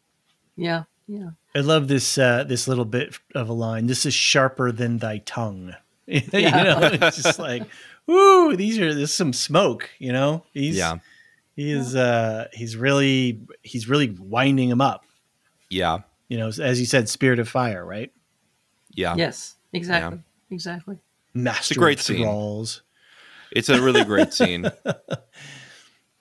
Yeah, 0.55 0.83
yeah. 1.05 1.31
I 1.53 1.59
love 1.59 1.89
this 1.89 2.17
uh, 2.17 2.45
this 2.45 2.67
little 2.67 2.85
bit 2.85 3.19
of 3.35 3.49
a 3.49 3.53
line. 3.53 3.87
This 3.87 4.05
is 4.05 4.13
sharper 4.13 4.71
than 4.71 4.99
thy 4.99 5.17
tongue. 5.19 5.75
you 6.07 6.21
Yeah. 6.31 6.63
know, 6.63 6.79
it's 6.93 7.21
just 7.21 7.39
like, 7.39 7.63
ooh, 8.09 8.55
these 8.55 8.77
are 8.79 8.93
this 8.93 9.09
is 9.11 9.15
some 9.15 9.33
smoke. 9.33 9.89
You 9.99 10.11
know, 10.13 10.43
he's 10.53 10.77
Yeah. 10.77 10.97
he 11.55 11.71
is 11.71 11.95
uh, 11.95 12.47
he's 12.53 12.75
really 12.75 13.41
he's 13.63 13.87
really 13.89 14.09
winding 14.19 14.69
him 14.69 14.81
up. 14.81 15.03
Yeah. 15.69 15.99
You 16.29 16.37
know, 16.37 16.47
as 16.47 16.79
you 16.79 16.85
said, 16.85 17.07
spirit 17.09 17.39
of 17.39 17.47
fire, 17.49 17.85
right? 17.85 18.11
Yeah. 18.93 19.15
Yes, 19.15 19.55
exactly. 19.73 20.19
Exactly. 20.51 20.97
Master 21.33 21.75
great 21.75 21.99
of 21.99 22.05
scene. 22.05 22.17
thralls. 22.23 22.81
It's 23.51 23.69
a 23.69 23.81
really 23.81 24.03
great 24.03 24.33
scene. 24.33 24.65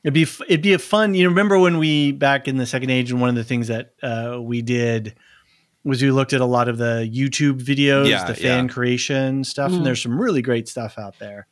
It'd 0.05 0.14
be 0.14 0.22
it'd 0.47 0.62
be 0.62 0.72
a 0.72 0.78
fun. 0.78 1.14
You 1.14 1.28
remember 1.28 1.59
when 1.59 1.78
we 1.78 2.12
back 2.12 2.47
in 2.47 2.59
the 2.59 2.66
second 2.66 2.91
age, 2.91 3.11
and 3.11 3.20
one 3.20 3.28
of 3.28 3.34
the 3.34 3.43
things 3.43 3.66
that 3.68 3.93
uh, 4.03 4.39
we 4.41 4.62
did 4.62 5.16
was 5.82 6.01
we 6.01 6.12
looked 6.12 6.32
at 6.32 6.41
a 6.41 6.45
lot 6.47 6.68
of 6.68 6.78
the 6.78 7.11
YouTube 7.12 7.61
videos, 7.61 8.09
Yeah, 8.09 8.24
the 8.24 8.34
fan 8.34 8.66
yeah. 8.66 8.72
creation 8.72 9.43
stuff, 9.43 9.72
Mhm. 9.72 9.78
and 9.78 9.87
there's 9.87 10.01
some 10.03 10.20
really 10.20 10.43
great 10.43 10.68
stuff 10.68 10.97
out 10.99 11.18
there. 11.18 11.49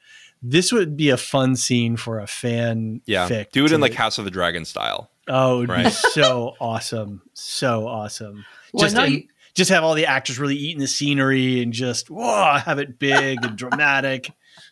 This 0.47 0.73
would 0.73 0.95
be 0.97 1.09
a 1.09 1.17
fun 1.17 1.57
scene 1.57 1.97
for 1.97 2.21
a 2.21 2.27
fan. 2.27 3.01
Yeah. 3.07 3.29
fic 3.29 3.51
Do 3.51 3.65
it 3.65 3.73
in 3.73 3.81
like 3.81 3.95
House 3.95 4.19
of 4.19 4.25
the 4.27 4.31
Dragon 4.31 4.65
style. 4.67 5.11
oh, 5.27 5.63
it'd 5.63 5.75
be 5.75 5.91
so 5.91 6.55
awesome, 6.61 7.23
so 7.33 7.87
awesome. 7.89 8.45
Well, 8.73 8.83
just 8.89 8.97
in- 8.99 9.13
you- 9.13 9.29
just 9.55 9.71
have 9.71 9.85
all 9.85 9.95
the 9.95 10.07
actors 10.07 10.39
really 10.39 10.57
eating 10.57 10.81
the 10.81 10.87
scenery 10.89 11.63
and 11.63 11.73
just 11.73 12.11
whoa, 12.11 12.59
have 12.59 12.79
it 12.79 12.99
big 12.99 13.45
and 13.45 13.57
dramatic. 13.57 14.31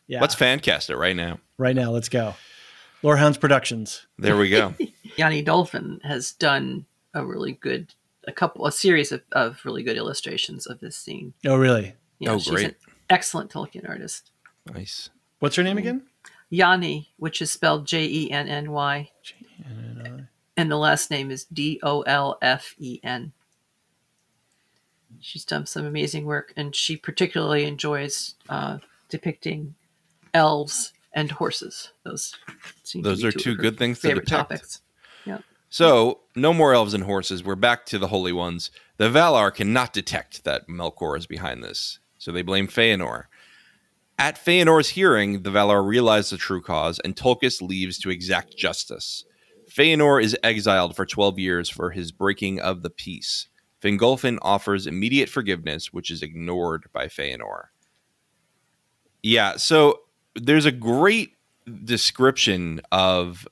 Yeah, 0.09 0.21
Let's 0.21 0.35
fan 0.35 0.61
cast 0.61 0.91
it 0.91 0.97
right 0.97 1.17
now. 1.17 1.39
right 1.57 1.75
now. 1.75 1.91
Let's 1.91 2.09
go. 2.09 2.35
Lorehounds 3.03 3.39
Productions. 3.39 4.07
There 4.19 4.37
we 4.37 4.51
go. 4.51 4.75
Jenny 5.17 5.43
Dolfen 5.45 6.03
has 6.05 6.33
done 6.33 6.85
a 7.15 7.25
really 7.25 7.53
good, 7.53 7.95
a 8.29 8.33
couple, 8.33 8.67
a 8.67 8.73
series 8.73 9.11
of, 9.13 9.23
of 9.33 9.61
really 9.65 9.83
good 9.83 9.97
illustrations 9.97 10.67
of 10.67 10.81
this 10.81 10.97
scene. 10.97 11.33
Oh, 11.47 11.57
really? 11.57 11.95
You 12.19 12.29
know, 12.29 12.35
Oh, 12.35 12.39
she's 12.39 12.53
great. 12.53 12.67
an 12.67 12.75
excellent 13.11 13.51
Tolkien 13.51 13.89
artist. 13.89 14.31
nice. 14.73 15.11
What's 15.43 15.57
her 15.57 15.65
name 15.65 15.77
again? 15.77 16.03
Jenny, 16.53 17.11
which 17.17 17.43
is 17.43 17.51
spelled 17.51 17.85
J 17.85 18.05
E 18.05 18.31
N 18.31 18.47
N 18.47 18.71
Y, 18.71 19.11
and 20.57 20.71
the 20.71 20.77
last 20.77 21.11
name 21.11 21.33
is 21.33 21.47
D 21.47 21.81
O 21.83 22.03
L 22.03 22.39
F 22.41 22.77
E 22.79 23.01
N. 23.03 23.33
She's 25.19 25.45
done 25.45 25.67
some 25.67 25.85
amazing 25.85 26.27
work, 26.27 26.53
and 26.57 26.77
she 26.77 26.97
particularly 26.97 27.65
enjoys 27.65 28.37
uh, 28.49 28.79
depicting 29.09 29.75
elves 30.33 30.93
and 31.13 31.33
horses. 31.33 31.91
Those 32.05 32.37
seem 32.85 33.03
to 33.03 33.09
Those 33.09 33.23
be 33.23 33.27
are 33.27 33.33
two 33.33 33.41
two 33.41 33.57
good 33.57 33.77
things 33.77 33.99
to 33.99 34.07
favorite 34.07 34.27
depict. 34.29 34.51
topics. 34.51 34.81
So, 35.71 36.21
no 36.37 36.53
more 36.53 36.73
elves 36.73 36.95
and 36.95 37.03
horses. 37.03 37.43
We're 37.43 37.57
back 37.57 37.85
to 37.87 37.99
the 37.99 38.09
Holy 38.09 38.33
Ones. 38.33 38.71
The 38.99 39.09
Valar 39.09 39.53
cannot 39.53 39.93
detect 39.93 40.45
that 40.45 40.69
Melkor 40.69 41.19
is 41.19 41.27
behind 41.27 41.65
this, 41.65 41.99
so 42.19 42.31
they 42.31 42.43
blame 42.43 42.69
Feanor. 42.69 43.25
At 44.23 44.37
Feanor's 44.37 44.91
hearing, 44.91 45.43
the 45.43 45.51
Valar 45.51 45.85
realize 45.85 46.31
the 46.31 46.37
true 46.37 46.63
cause, 46.63 47.01
and 47.01 47.17
Tulkas 47.17 47.61
leaves 47.61 47.99
to 47.99 48.11
exact 48.11 48.57
justice. 48.57 49.25
Feanor 49.69 50.23
is 50.23 50.37
exiled 50.45 50.95
for 50.95 51.05
12 51.05 51.41
years 51.41 51.69
for 51.69 51.91
his 51.91 52.13
breaking 52.13 52.61
of 52.61 52.83
the 52.83 52.91
peace. 52.91 53.49
Fingolfin 53.83 54.39
offers 54.41 54.87
immediate 54.87 55.29
forgiveness, 55.29 55.93
which 55.93 56.09
is 56.09 56.23
ignored 56.23 56.85
by 56.93 57.07
Feanor. 57.09 57.71
Yeah, 59.25 59.57
so 59.57 60.03
there's 60.37 60.67
a 60.67 60.71
great 60.71 61.33
description 61.83 62.81
of 62.93 63.49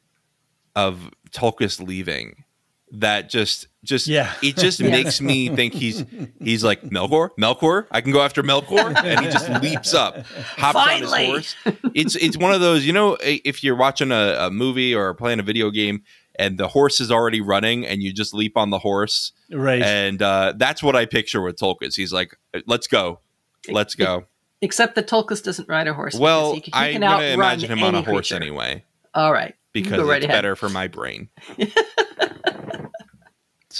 of 0.76 1.10
Tulkas 1.32 1.84
leaving 1.84 2.44
that 2.92 3.28
just 3.30 3.68
just 3.84 4.06
Yeah. 4.06 4.32
it 4.42 4.56
just 4.56 4.80
Yeah. 4.80 4.90
makes 4.90 5.20
me 5.20 5.48
think 5.48 5.74
he's 5.74 6.04
he's 6.42 6.62
like 6.64 6.82
Melkor, 6.82 7.30
Melkor, 7.38 7.86
I 7.90 8.00
can 8.00 8.12
go 8.12 8.20
after 8.20 8.42
Melkor, 8.42 8.94
and 9.04 9.24
he 9.24 9.30
just 9.30 9.48
leaps 9.62 9.94
up, 9.94 10.16
hops 10.56 10.78
Finally! 10.78 11.26
on 11.30 11.36
his 11.36 11.54
horse. 11.64 11.76
It's 11.94 12.16
it's 12.16 12.36
one 12.36 12.52
of 12.52 12.60
those, 12.60 12.84
you 12.86 12.92
know, 12.92 13.16
if 13.20 13.62
you're 13.64 13.76
watching 13.76 14.10
a, 14.12 14.36
a 14.40 14.50
movie 14.50 14.94
or 14.94 15.14
playing 15.14 15.38
a 15.40 15.42
video 15.42 15.70
game 15.70 16.02
and 16.38 16.58
the 16.58 16.68
horse 16.68 17.00
is 17.00 17.10
already 17.10 17.40
running 17.40 17.86
and 17.86 18.02
you 18.02 18.12
just 18.12 18.32
leap 18.34 18.56
on 18.56 18.70
the 18.70 18.78
horse, 18.78 19.32
Right. 19.52 19.82
and 19.82 20.20
uh, 20.22 20.54
that's 20.56 20.82
what 20.82 20.96
I 20.96 21.04
picture 21.06 21.40
with 21.42 21.56
Tulkas. 21.56 21.94
He's 21.96 22.12
like, 22.12 22.36
"Let's 22.66 22.86
go, 22.86 23.20
let's 23.68 23.94
go." 23.94 24.24
Except 24.62 24.94
that 24.96 25.06
Tulkas 25.08 25.42
doesn't 25.42 25.68
ride 25.68 25.86
a 25.88 25.94
horse. 25.94 26.14
Well, 26.14 26.52
he, 26.54 26.60
can- 26.60 26.72
he 26.90 26.94
I'm 26.96 27.00
gonna 27.00 27.24
imagine 27.26 27.70
him 27.70 27.82
on 27.82 27.94
a 27.94 27.98
any 27.98 28.06
horse 28.06 28.28
creature. 28.28 28.42
anyway 28.42 28.84
All 29.14 29.32
right, 29.32 29.54
because 29.72 30.00
right 30.06 30.16
it's 30.18 30.26
ahead. 30.26 30.36
better 30.36 30.54
for 30.56 30.68
my 30.68 30.86
brain. 30.88 31.28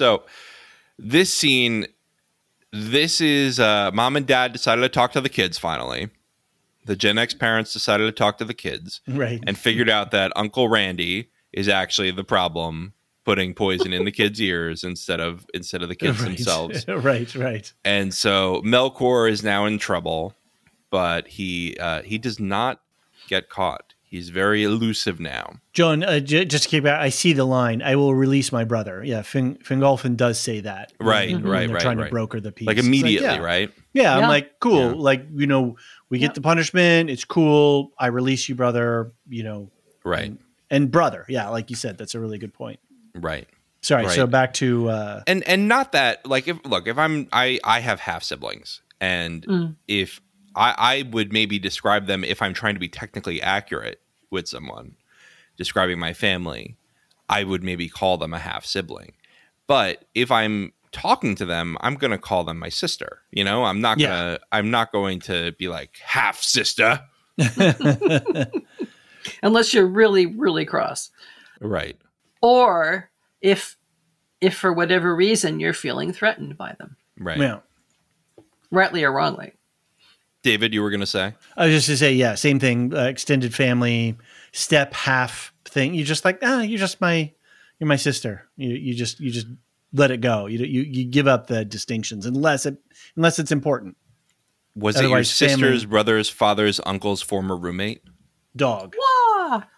so, 0.01 0.23
this 0.99 1.31
scene, 1.31 1.87
this 2.73 3.21
is 3.21 3.61
uh, 3.61 3.91
mom 3.93 4.17
and 4.17 4.27
dad 4.27 4.55
decided 4.55 4.81
to 4.81 4.89
talk 4.89 5.13
to 5.13 5.21
the 5.21 5.29
kids 5.29 5.59
finally. 5.59 6.09
The 6.87 6.97
Gen 6.97 7.19
X 7.19 7.35
parents 7.35 7.75
decided 7.75 8.07
to 8.07 8.13
talk 8.13 8.39
to 8.39 8.47
the 8.47 8.55
kids 8.55 9.03
right. 9.07 9.45
and 9.47 9.59
figured 9.59 9.91
out 9.91 10.11
that 10.13 10.33
Uncle 10.37 10.71
Randy 10.71 11.29
is 11.53 11.69
actually 11.69 12.13
the 12.13 12.25
problem, 12.25 12.95
putting 13.27 13.53
poison 13.53 13.93
in 13.93 14.07
the 14.07 14.11
kids' 14.11 14.41
ears 14.53 14.85
instead 14.85 15.21
of 15.21 15.47
instead 15.53 15.83
of 15.83 15.91
the 15.91 15.95
kids 15.95 16.19
right. 16.19 16.29
themselves. 16.29 16.89
right. 16.89 17.35
Right. 17.35 17.71
And 17.85 18.15
so 18.15 18.63
Melkor 18.65 19.31
is 19.31 19.45
now 19.45 19.67
in 19.67 19.77
trouble, 19.77 20.33
but 20.89 21.29
he 21.29 21.77
uh, 21.79 22.01
he 22.01 22.17
does 22.17 22.41
not 22.41 22.81
get 23.29 23.51
caught. 23.51 23.93
He's 24.11 24.29
very 24.31 24.65
elusive 24.65 25.21
now. 25.21 25.61
John, 25.73 26.03
uh, 26.03 26.19
j- 26.19 26.45
just 26.45 26.65
to 26.65 26.69
keep 26.69 26.85
out, 26.85 27.01
I 27.01 27.11
see 27.11 27.33
the 27.33 27.45
line. 27.45 27.81
I 27.81 27.95
will 27.95 28.13
release 28.13 28.51
my 28.51 28.65
brother. 28.65 29.05
Yeah, 29.05 29.23
Fing- 29.23 29.59
Fingolfin 29.59 30.17
does 30.17 30.39
say 30.41 30.59
that. 30.61 30.93
Right, 31.01 31.33
When 31.33 31.45
right, 31.45 31.67
they're 31.67 31.75
right, 31.77 31.81
trying 31.83 31.99
right. 31.99 32.07
to 32.07 32.11
broker 32.11 32.41
the 32.41 32.51
peace. 32.51 32.67
Like 32.67 32.79
It's 32.79 32.87
immediately, 32.89 33.29
yeah. 33.29 33.39
right? 33.39 33.71
Yeah, 33.93 34.17
I'm 34.19 34.29
like, 34.29 34.59
cool. 34.59 34.91
Yeah. 34.91 34.95
Like, 34.97 35.27
you 35.33 35.47
know, 35.47 35.77
we 36.09 36.19
Yeah. 36.19 36.27
get 36.27 36.35
the 36.35 36.41
punishment. 36.41 37.09
It's 37.09 37.25
cool. 37.25 37.93
I 38.01 38.09
release 38.09 38.49
you, 38.49 38.57
brother. 38.57 39.13
You 39.29 39.45
know, 39.45 39.71
Right, 40.05 40.37
and 40.71 40.91
brother. 40.91 41.25
Yeah, 41.29 41.49
like 41.51 41.71
you 41.71 41.77
said, 41.77 41.97
that's 41.97 42.17
a 42.17 42.21
really 42.21 42.39
good 42.39 42.53
point. 42.53 42.81
right. 43.15 43.47
Sorry. 43.83 44.09
So 44.11 44.27
back 44.27 44.53
to 44.55 44.91
uh, 44.91 45.23
And 45.27 45.43
and 45.49 45.67
not 45.69 45.93
that 45.93 46.27
like 46.27 46.47
if 46.49 46.59
look 46.67 46.87
if 46.87 46.99
I'm 46.99 47.29
I 47.33 47.59
I 47.65 47.81
have 47.81 47.99
half 48.01 48.23
siblings 48.23 48.83
and 49.01 49.47
Mm. 49.47 49.77
if 49.89 50.21
I 50.55 50.75
I 50.79 51.03
would 51.11 51.33
maybe 51.33 51.59
describe 51.59 52.07
them 52.07 52.25
if 52.25 52.43
I'm 52.43 52.55
trying 52.55 52.75
to 52.75 52.81
be 52.81 52.89
technically 52.89 53.41
accurate 53.43 54.01
with 54.31 54.49
someone 54.49 54.97
describing 55.57 55.99
my 55.99 56.13
family, 56.13 56.77
I 57.29 57.45
would 57.45 57.63
maybe 57.63 57.89
call 57.89 58.17
them 58.19 58.33
a 58.35 58.39
half 58.39 58.65
sibling. 58.65 59.13
But 59.67 60.05
if 60.15 60.31
I'm 60.31 60.73
talking 60.93 61.35
to 61.37 61.45
them, 61.47 61.77
I'm 61.81 61.95
going 61.95 62.11
to 62.11 62.19
call 62.19 62.43
them 62.45 62.59
my 62.59 62.69
sister. 62.71 63.21
You 63.31 63.45
know, 63.45 63.65
I'm 63.65 63.81
not 63.81 63.99
Yeah. 64.01 64.09
going 64.09 64.19
to 64.37 64.41
I'm 64.53 64.71
not 64.71 64.91
going 64.93 65.21
to 65.21 65.53
be 65.53 65.69
like 65.69 65.97
half 66.03 66.41
sister. 66.43 67.01
unless 69.43 69.73
you're 69.75 69.87
really, 69.87 70.27
really 70.27 70.65
cross, 70.65 71.11
Right. 71.61 71.97
or 72.41 73.11
if, 73.41 73.77
if 74.41 74.57
for 74.57 74.73
whatever 74.73 75.15
reason 75.15 75.61
you're 75.61 75.73
feeling 75.75 76.13
threatened 76.13 76.57
by 76.57 76.75
them, 76.79 76.97
Right. 77.19 77.39
yeah. 77.39 77.61
rightly 78.71 79.05
or 79.05 79.13
wrongly. 79.13 79.53
David, 80.43 80.73
you 80.73 80.83
were 80.83 80.91
going 80.91 81.01
to 81.01 81.07
say? 81.07 81.35
I 81.57 81.67
was 81.67 81.75
just 81.75 81.87
to 81.87 81.97
say, 81.97 82.13
yeah, 82.15 82.35
same 82.35 82.59
thing. 82.59 82.95
Uh, 82.95 83.05
extended 83.05 83.55
family, 83.55 84.17
step 84.53 84.95
half 84.95 85.53
thing. 85.65 85.95
You 85.95 86.05
just 86.05 86.25
like, 86.25 86.39
ah, 86.43 86.61
you're 86.63 86.79
just 86.79 87.01
my, 87.01 87.33
you're 87.79 87.89
my 87.89 87.97
sister. 87.97 88.49
You, 88.57 88.71
you 88.71 88.95
just, 88.95 89.21
you 89.21 89.31
just 89.31 89.47
let 89.93 90.11
it 90.11 90.21
go. 90.23 90.47
You, 90.47 90.61
you, 90.61 90.83
you 90.83 91.05
give 91.05 91.27
up 91.29 91.47
the 91.47 91.65
distinctions 91.65 92.25
unless 92.25 92.65
it, 92.67 92.79
unless 93.17 93.39
it's 93.39 93.53
important. 93.53 93.97
Was 94.75 94.97
it 94.97 95.01
your 95.01 95.07
Otherwise, 95.09 95.39
family- 95.39 95.55
sister's, 95.55 95.85
brother's, 95.85 96.31
father's, 96.31 96.81
uncle's 96.87 97.21
former 97.23 97.57
roommate? 97.57 98.03
Dog, 98.57 98.95
Wah! 98.99 99.63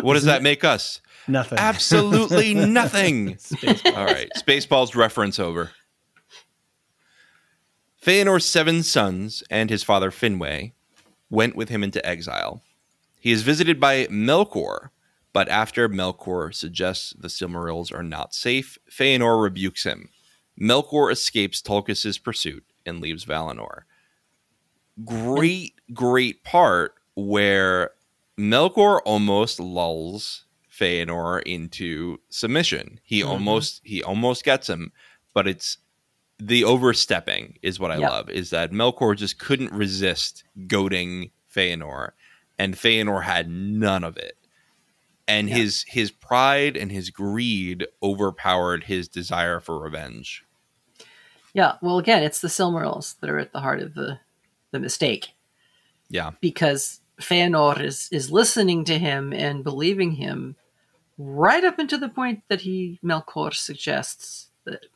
What 0.00 0.14
does 0.14 0.24
that 0.24 0.42
make 0.42 0.64
us? 0.64 1.02
nothing. 1.28 1.58
Absolutely 1.58 2.54
nothing. 2.66 3.36
All 3.84 4.04
right, 4.06 4.28
Spaceballs 4.38 4.94
reference 4.96 5.38
over. 5.38 5.70
Feanor's 8.04 8.44
seven 8.46 8.82
sons 8.82 9.42
and 9.50 9.68
his 9.70 9.82
father 9.82 10.10
Finwë 10.10 10.72
went 11.28 11.54
with 11.54 11.68
him 11.68 11.84
into 11.84 12.04
exile. 12.06 12.62
He 13.20 13.30
is 13.30 13.42
visited 13.42 13.78
by 13.78 14.06
Melkor, 14.06 14.88
but 15.32 15.48
after 15.48 15.88
Melkor 15.88 16.54
suggests 16.54 17.12
the 17.18 17.28
Silmarils 17.28 17.92
are 17.92 18.02
not 18.02 18.34
safe, 18.34 18.78
Feanor 18.90 19.42
rebukes 19.42 19.84
him. 19.84 20.08
Melkor 20.60 21.12
escapes 21.12 21.60
Tulkas' 21.60 22.22
pursuit 22.22 22.64
and 22.86 23.00
leaves 23.00 23.24
Valinor. 23.26 23.82
Great, 25.04 25.74
great 25.92 26.42
part 26.42 26.94
where 27.14 27.90
Melkor 28.38 29.00
almost 29.04 29.60
lulls 29.60 30.44
Feanor 30.70 31.42
into 31.42 32.18
submission. 32.30 33.00
He 33.02 33.20
Mhm. 33.20 33.28
almost 33.28 33.82
he 33.84 34.02
almost 34.02 34.44
gets 34.44 34.68
him, 34.68 34.92
but 35.34 35.46
it's 35.46 35.76
the 36.40 36.64
overstepping 36.64 37.58
is 37.62 37.78
what 37.78 37.90
I 37.90 37.98
Yep. 37.98 38.10
love. 38.10 38.30
Is 38.30 38.50
that 38.50 38.70
Melkor 38.72 39.16
just 39.16 39.38
couldn't 39.38 39.72
resist 39.72 40.44
goading 40.66 41.30
Feanor, 41.54 42.12
and 42.58 42.74
Feanor 42.74 43.24
had 43.24 43.48
none 43.50 44.04
of 44.04 44.16
it. 44.16 44.36
And 45.28 45.48
Yeah. 45.48 45.56
his 45.56 45.84
his 45.88 46.10
pride 46.10 46.76
and 46.76 46.90
his 46.90 47.10
greed 47.10 47.86
overpowered 48.02 48.84
his 48.84 49.06
desire 49.08 49.60
for 49.60 49.78
revenge. 49.78 50.44
Yeah. 51.52 51.76
Well, 51.82 51.98
again, 51.98 52.22
it's 52.22 52.40
the 52.40 52.48
Silmarils 52.48 53.18
that 53.20 53.30
are 53.30 53.38
at 53.38 53.52
the 53.52 53.60
heart 53.60 53.80
of 53.80 53.94
the 53.94 54.20
the 54.72 54.78
mistake 54.78 55.30
Yeah. 56.08 56.30
because 56.40 57.00
Feanor 57.20 57.80
is 57.80 58.08
is 58.10 58.30
listening 58.30 58.84
to 58.84 58.98
him 58.98 59.32
and 59.32 59.62
believing 59.64 60.12
him 60.12 60.56
right 61.18 61.64
up 61.64 61.78
until 61.78 61.98
the 61.98 62.08
point 62.08 62.42
that 62.48 62.62
he 62.62 62.98
Melkor 63.04 63.52
suggests 63.54 64.48
that 64.64 64.86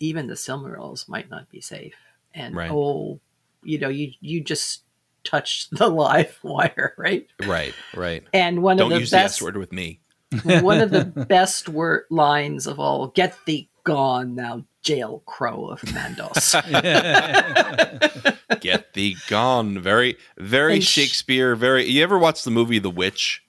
even 0.00 0.26
the 0.26 0.34
Silmarils 0.34 1.08
might 1.08 1.30
not 1.30 1.48
be 1.50 1.60
safe. 1.60 1.94
And 2.34 2.54
Right. 2.54 2.70
oh, 2.70 3.20
you 3.62 3.78
know, 3.78 3.88
you 3.88 4.12
you 4.20 4.42
just 4.42 4.82
touched 5.24 5.70
the 5.76 5.88
live 5.88 6.38
wire, 6.42 6.94
right? 6.96 7.26
Right. 7.46 7.74
Right. 7.94 8.24
And 8.32 8.62
one 8.62 8.76
Don't 8.76 8.92
of 8.92 8.96
the 8.96 9.00
use 9.00 9.10
best 9.10 9.38
the 9.38 9.44
S 9.44 9.46
word 9.46 9.56
with 9.56 9.72
me. 9.72 10.00
one 10.42 10.80
of 10.80 10.90
the 10.90 11.04
best 11.28 11.68
word 11.68 12.04
lines 12.10 12.66
of 12.66 12.78
all 12.78 13.08
get 13.08 13.34
thee 13.46 13.68
gone 13.84 14.34
thou 14.36 14.62
jail 14.82 15.22
crow 15.26 15.66
of 15.68 15.80
mandos 15.80 16.54
Get 18.60 18.92
thee 18.94 19.16
gone. 19.28 19.78
Very, 19.80 20.16
very 20.38 20.74
And 20.74 20.84
sh- 20.84 20.88
Shakespeare. 20.88 21.54
Very. 21.56 21.84
You 21.86 22.02
ever 22.02 22.18
watch 22.18 22.44
the 22.44 22.50
movie 22.50 22.78
The 22.78 22.90
Witch? 22.90 23.42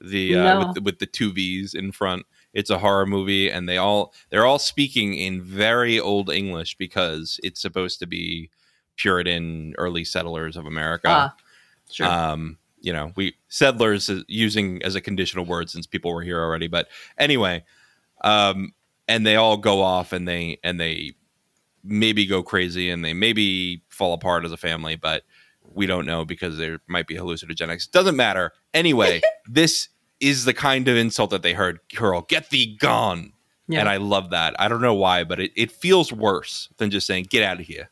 The 0.00 0.36
uh, 0.36 0.42
No. 0.42 0.66
with, 0.66 0.74
the, 0.74 0.80
with 0.82 0.98
the 0.98 1.06
two 1.06 1.32
V's 1.32 1.74
in 1.74 1.92
front. 1.92 2.24
It's 2.52 2.70
a 2.70 2.78
horror 2.78 3.06
movie, 3.06 3.50
and 3.50 3.68
they 3.68 3.78
all 3.78 4.12
they're 4.30 4.46
all 4.46 4.58
speaking 4.58 5.14
in 5.14 5.42
very 5.42 5.98
old 5.98 6.30
English 6.30 6.76
because 6.76 7.40
it's 7.42 7.60
supposed 7.60 7.98
to 8.00 8.06
be 8.06 8.50
Puritan 8.96 9.74
early 9.78 10.04
settlers 10.04 10.56
of 10.56 10.66
America. 10.66 11.08
ah 11.08 11.36
sure 11.90 12.06
Um, 12.06 12.58
you 12.80 12.92
know, 12.92 13.12
we 13.16 13.36
settlers 13.48 14.10
using 14.26 14.82
as 14.82 14.94
a 14.96 15.00
conditional 15.00 15.44
word 15.44 15.70
since 15.70 15.86
people 15.86 16.12
were 16.12 16.22
here 16.22 16.40
already. 16.40 16.66
But 16.66 16.88
anyway, 17.16 17.64
um, 18.22 18.74
and 19.08 19.24
they 19.24 19.36
all 19.36 19.56
go 19.56 19.82
off 19.82 20.12
and 20.12 20.26
they 20.26 20.58
and 20.64 20.80
they 20.80 21.14
maybe 21.84 22.26
go 22.26 22.42
crazy 22.42 22.90
and 22.90 23.04
they 23.04 23.14
maybe 23.14 23.82
fall 23.88 24.12
apart 24.12 24.44
as 24.44 24.52
a 24.52 24.56
family, 24.56 24.96
but 24.96 25.22
we 25.74 25.86
don't 25.86 26.06
know 26.06 26.24
because 26.24 26.58
there 26.58 26.80
might 26.86 27.06
be 27.06 27.14
hallucinogenics. 27.14 27.90
Doesn't 27.90 28.16
matter. 28.16 28.52
Anyway, 28.74 29.20
this 29.48 29.88
is 30.22 30.44
the 30.46 30.54
kind 30.54 30.88
of 30.88 30.96
insult 30.96 31.30
that 31.30 31.42
they 31.42 31.52
heard 31.52 31.80
hurl, 31.96 32.22
get 32.22 32.48
thee 32.50 32.76
gone. 32.80 33.32
yeah. 33.68 33.80
And 33.80 33.88
I 33.88 33.96
love 33.98 34.30
that. 34.30 34.54
I 34.58 34.68
don't 34.68 34.80
know 34.80 34.94
why, 34.94 35.24
but 35.24 35.38
it, 35.40 35.52
it 35.56 35.70
feels 35.72 36.12
worse 36.12 36.68
than 36.78 36.90
just 36.90 37.06
saying, 37.06 37.26
get 37.28 37.42
out 37.42 37.60
of 37.60 37.66
here. 37.66 37.90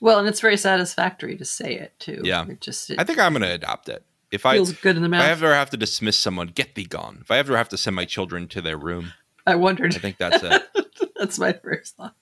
well 0.00 0.18
and 0.18 0.28
it's 0.28 0.40
very 0.40 0.56
satisfactory 0.56 1.36
to 1.36 1.44
say 1.44 1.74
it 1.76 1.92
too 1.98 2.20
Yeah. 2.24 2.44
it 2.48 2.60
just 2.60 2.90
it 2.90 2.98
I 3.00 3.04
think 3.04 3.18
I'm 3.18 3.32
going 3.32 3.42
to 3.42 3.52
adopt 3.52 3.88
it. 3.88 4.04
If 4.32 4.44
I, 4.46 4.54
feels 4.56 4.72
good 4.72 4.96
in 4.96 5.02
the 5.02 5.08
mouth. 5.08 5.22
If 5.22 5.28
I 5.28 5.30
ever 5.30 5.54
have 5.54 5.70
to 5.70 5.76
dismiss 5.76 6.18
someone, 6.18 6.48
get 6.48 6.74
thee 6.74 6.84
gone. 6.86 7.18
If 7.20 7.30
I 7.30 7.36
ever 7.38 7.56
have 7.56 7.68
to 7.68 7.76
send 7.76 7.94
my 7.96 8.06
children 8.06 8.48
to 8.48 8.60
their 8.62 8.78
room, 8.78 9.12
I 9.46 9.54
wondered 9.56 9.94
I 9.94 9.98
think 9.98 10.16
that's 10.18 10.42
it. 10.42 10.62
that's 11.16 11.38
my 11.38 11.52
first 11.52 11.96
thought 11.96 12.16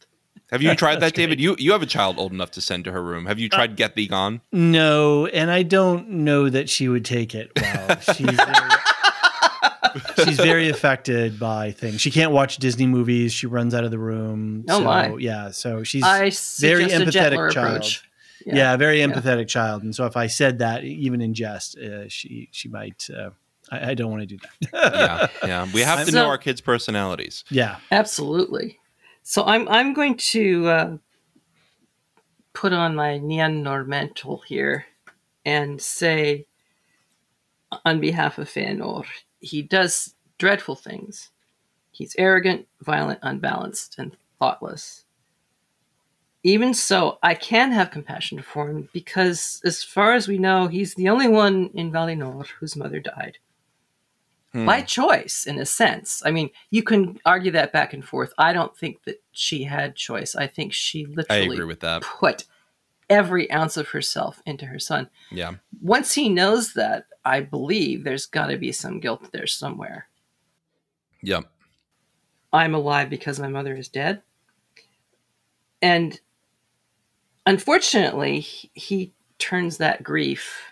Have 0.51 0.61
you 0.61 0.75
tried 0.75 0.95
that, 0.97 1.01
That's 1.01 1.13
David? 1.17 1.39
You 1.41 1.55
you 1.59 1.71
have 1.73 1.83
a 1.83 1.87
child 1.87 2.19
old 2.19 2.33
enough 2.33 2.51
to 2.53 2.61
send 2.61 2.85
to 2.87 2.93
her 2.93 3.03
room. 3.03 3.27
Have 3.27 3.39
you 3.39 3.49
uh, 3.53 3.57
tried 3.57 3.77
get 3.77 3.95
thee 3.95 4.09
gone? 4.09 4.41
No, 4.51 5.27
and 5.27 5.51
I 5.53 5.63
don't 5.63 6.09
know 6.09 6.49
that 6.51 6.69
she 6.69 6.89
would 6.89 7.05
take 7.05 7.35
it 7.37 7.53
well. 7.57 8.01
She's 8.15 8.27
very, 8.27 8.71
she's 10.25 10.37
very 10.37 10.69
affected 10.69 11.39
by 11.39 11.73
things. 11.73 12.01
She 12.01 12.11
can't 12.11 12.33
watch 12.33 12.57
Disney 12.59 12.87
movies. 12.87 13.33
She 13.33 13.47
runs 13.47 13.75
out 13.75 13.85
of 13.85 13.91
the 13.91 13.99
room. 13.99 14.65
Oh, 14.69 14.79
so, 14.79 14.85
my. 14.85 15.15
Yeah, 15.17 15.51
so 15.51 15.83
she's 15.83 16.03
I 16.03 16.31
very 16.61 16.89
suggest 16.89 16.95
a 16.95 16.99
empathetic 17.05 17.53
child. 17.53 17.77
approach 17.77 18.05
yeah. 18.47 18.77
very 18.77 18.99
empathetic 18.99 19.49
child. 19.49 19.83
And 19.83 19.95
so 19.95 20.07
if 20.07 20.17
I 20.17 20.27
said 20.27 20.59
that, 20.59 20.85
even 20.85 21.21
in 21.21 21.35
jest, 21.35 21.79
uh, 21.79 22.09
she 22.09 22.49
she 22.53 22.69
might. 22.69 23.09
Uh, 23.15 23.31
I, 23.71 23.91
I 23.91 23.95
don't 23.95 24.11
want 24.11 24.23
to 24.23 24.27
do 24.27 24.39
that. 24.39 25.31
yeah, 25.43 25.47
yeah. 25.47 25.69
We 25.73 25.83
have 25.83 26.07
to 26.07 26.13
So- 26.13 26.19
know 26.23 26.27
our 26.29 26.39
kids' 26.39 26.61
personalities. 26.61 27.45
yeah. 27.51 27.77
Absolutely. 27.91 28.79
So 29.23 29.45
I'm 29.45 29.69
I'm 29.69 29.93
going 29.93 30.17
to 30.17 30.69
uh, 30.69 30.97
put 32.53 32.73
on 32.73 32.95
my 32.95 33.19
neon 33.19 33.63
normental 33.63 34.41
here 34.47 34.87
and 35.45 35.81
say, 35.81 36.47
on 37.85 38.01
behalf 38.01 38.39
of 38.39 38.49
Feanor, 38.49 39.05
he 39.41 39.63
does 39.63 40.15
dreadful 40.39 40.77
things. 40.77 41.31
He's 41.93 42.15
arrogant, 42.19 42.67
violent, 42.81 43.19
unbalanced, 43.23 43.97
and 43.99 44.17
thoughtless. 44.39 45.05
Even 46.43 46.73
so, 46.73 47.19
I 47.23 47.35
can 47.35 47.73
have 47.73 47.91
compassion 47.91 48.41
for 48.41 48.71
him 48.71 48.89
because, 48.95 49.61
as 49.65 49.83
far 49.85 50.15
as 50.15 50.27
we 50.27 50.39
know, 50.39 50.69
he's 50.69 50.95
the 50.95 51.09
only 51.11 51.29
one 51.29 51.71
in 51.75 51.93
Valinor 51.93 52.47
whose 52.59 52.77
mother 52.77 53.01
died 53.01 53.39
Hmm. 54.53 54.67
by 54.67 54.83
choice 54.83 55.47
in 55.47 55.61
a 55.61 55.65
sense 55.65 56.25
i 56.27 56.33
mean 56.33 56.51
you 56.71 56.83
can 56.83 57.21
argue 57.25 57.53
that 57.53 57.73
back 57.73 57.93
and 57.93 58.05
forth 58.05 58.33
i 58.37 58.53
don't 58.53 58.77
think 58.77 59.01
that 59.05 59.23
she 59.31 59.63
had 59.63 59.95
choice 59.95 60.35
i 60.35 60.49
think 60.49 60.73
she 60.73 61.05
I 61.05 61.09
literally 61.15 61.55
agree 61.55 61.67
with 61.67 61.79
that. 61.81 62.03
put 62.03 62.47
every 63.11 63.51
ounce 63.51 63.77
of 63.77 63.89
herself 63.89 64.41
into 64.47 64.65
her 64.67 64.79
son. 64.79 65.11
Yeah, 65.31 65.55
once 65.83 66.15
he 66.15 66.29
knows 66.29 66.73
that 66.75 67.05
i 67.25 67.41
believe 67.41 68.03
there's 68.03 68.25
got 68.25 68.47
to 68.47 68.57
be 68.57 68.73
some 68.73 69.01
guilt 69.01 69.31
there 69.33 69.47
somewhere. 69.47 70.09
Yeah, 71.23 71.41
i'm 72.53 72.75
alive 72.75 73.11
because 73.11 73.39
my 73.39 73.49
mother 73.49 73.77
is 73.77 73.89
dead. 73.89 74.23
And 75.83 76.21
unfortunately 77.47 78.41
he, 78.41 78.71
he 78.75 79.13
turns 79.39 79.79
that 79.79 80.03
grief 80.03 80.63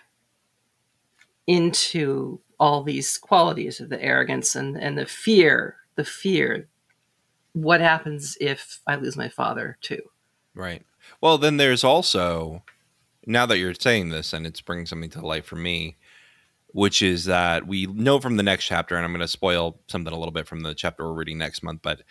into 1.47 2.39
all 2.59 2.83
these 2.83 3.17
qualities 3.17 3.79
of 3.79 3.89
the 3.89 4.01
arrogance 4.01 4.55
and, 4.55 4.77
and 4.77 4.97
the 4.97 5.05
fear 5.05 5.77
the 5.95 6.03
fear 6.03 6.67
what 7.53 7.81
happens 7.81 8.37
if 8.39 8.81
i 8.85 8.95
lose 8.95 9.17
my 9.17 9.27
father 9.27 9.77
too? 9.81 10.01
Right. 10.53 10.83
Well, 11.21 11.37
then 11.37 11.57
there's 11.57 11.83
also 11.83 12.63
now 13.25 13.45
that 13.45 13.57
you're 13.57 13.73
saying 13.73 14.09
this, 14.09 14.33
and 14.33 14.45
it's 14.47 14.61
bringing 14.61 14.85
something 14.85 15.09
to 15.11 15.25
light 15.25 15.45
for 15.45 15.55
me, 15.55 15.97
which 16.67 17.01
is 17.01 17.25
that 17.25 17.67
we 17.67 17.85
know 17.87 18.19
from 18.19 18.37
the 18.37 18.43
next 18.43 18.65
chapter, 18.65 18.95
and 18.95 19.03
I'm 19.05 19.11
going 19.11 19.21
to 19.21 19.27
spoil 19.27 19.79
something 19.87 20.13
a 20.13 20.17
little 20.17 20.31
bit 20.31 20.47
from 20.47 20.61
the 20.61 20.73
chapter 20.73 21.03
we're 21.05 21.13
reading 21.13 21.37
next 21.37 21.63
month, 21.63 21.81
but 21.83 22.01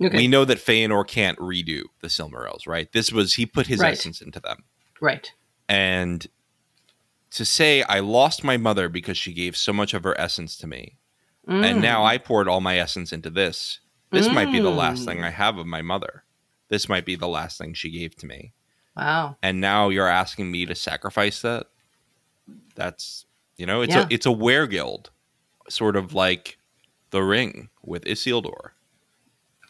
okay 0.00 0.16
we 0.16 0.28
know 0.28 0.44
that 0.44 0.58
Feanor 0.58 1.06
can't 1.06 1.36
redo 1.38 1.82
the 2.00 2.08
Silmarils, 2.08 2.66
right? 2.66 2.90
This 2.92 3.10
was 3.12 3.34
he 3.34 3.46
put 3.46 3.66
his 3.66 3.80
Right. 3.80 3.92
essence 3.92 4.20
into 4.20 4.40
them. 4.40 4.64
right 5.00 5.32
and 5.68 6.26
to 7.30 7.44
say 7.44 7.82
I 7.82 8.00
lost 8.00 8.42
my 8.42 8.56
mother 8.56 8.88
because 8.88 9.18
she 9.18 9.32
gave 9.34 9.56
so 9.56 9.72
much 9.72 9.92
of 9.94 10.02
her 10.04 10.18
essence 10.18 10.56
to 10.58 10.66
me, 10.66 10.96
Mm. 11.46 11.64
and 11.64 11.82
now 11.82 12.04
I 12.04 12.18
poured 12.18 12.48
all 12.48 12.60
my 12.60 12.78
essence 12.78 13.12
into 13.12 13.30
this. 13.30 13.80
This 14.10 14.30
might 14.30 14.50
be 14.50 14.58
the 14.60 14.70
last 14.70 15.02
Mm. 15.02 15.04
thing 15.06 15.24
I 15.24 15.30
have 15.30 15.58
of 15.58 15.66
my 15.66 15.82
mother. 15.82 16.24
This 16.68 16.88
might 16.88 17.04
be 17.06 17.16
the 17.16 17.28
last 17.28 17.58
thing 17.58 17.74
she 17.74 17.90
gave 17.90 18.14
to 18.16 18.26
me, 18.26 18.52
wow 18.96 19.36
and 19.42 19.60
now 19.60 19.88
you're 19.88 20.08
asking 20.08 20.50
me 20.50 20.66
to 20.66 20.74
sacrifice 20.74 21.42
that. 21.42 21.66
That's 22.74 23.26
you 23.56 23.66
know, 23.66 23.80
it's 23.82 23.94
Yeah. 23.94 24.02
a 24.04 24.06
it's 24.10 24.26
a 24.26 24.30
weregild, 24.30 25.06
sort 25.68 25.96
of 25.96 26.14
like 26.14 26.58
the 27.10 27.22
ring 27.22 27.70
with 27.82 28.04
Isildur. 28.04 28.70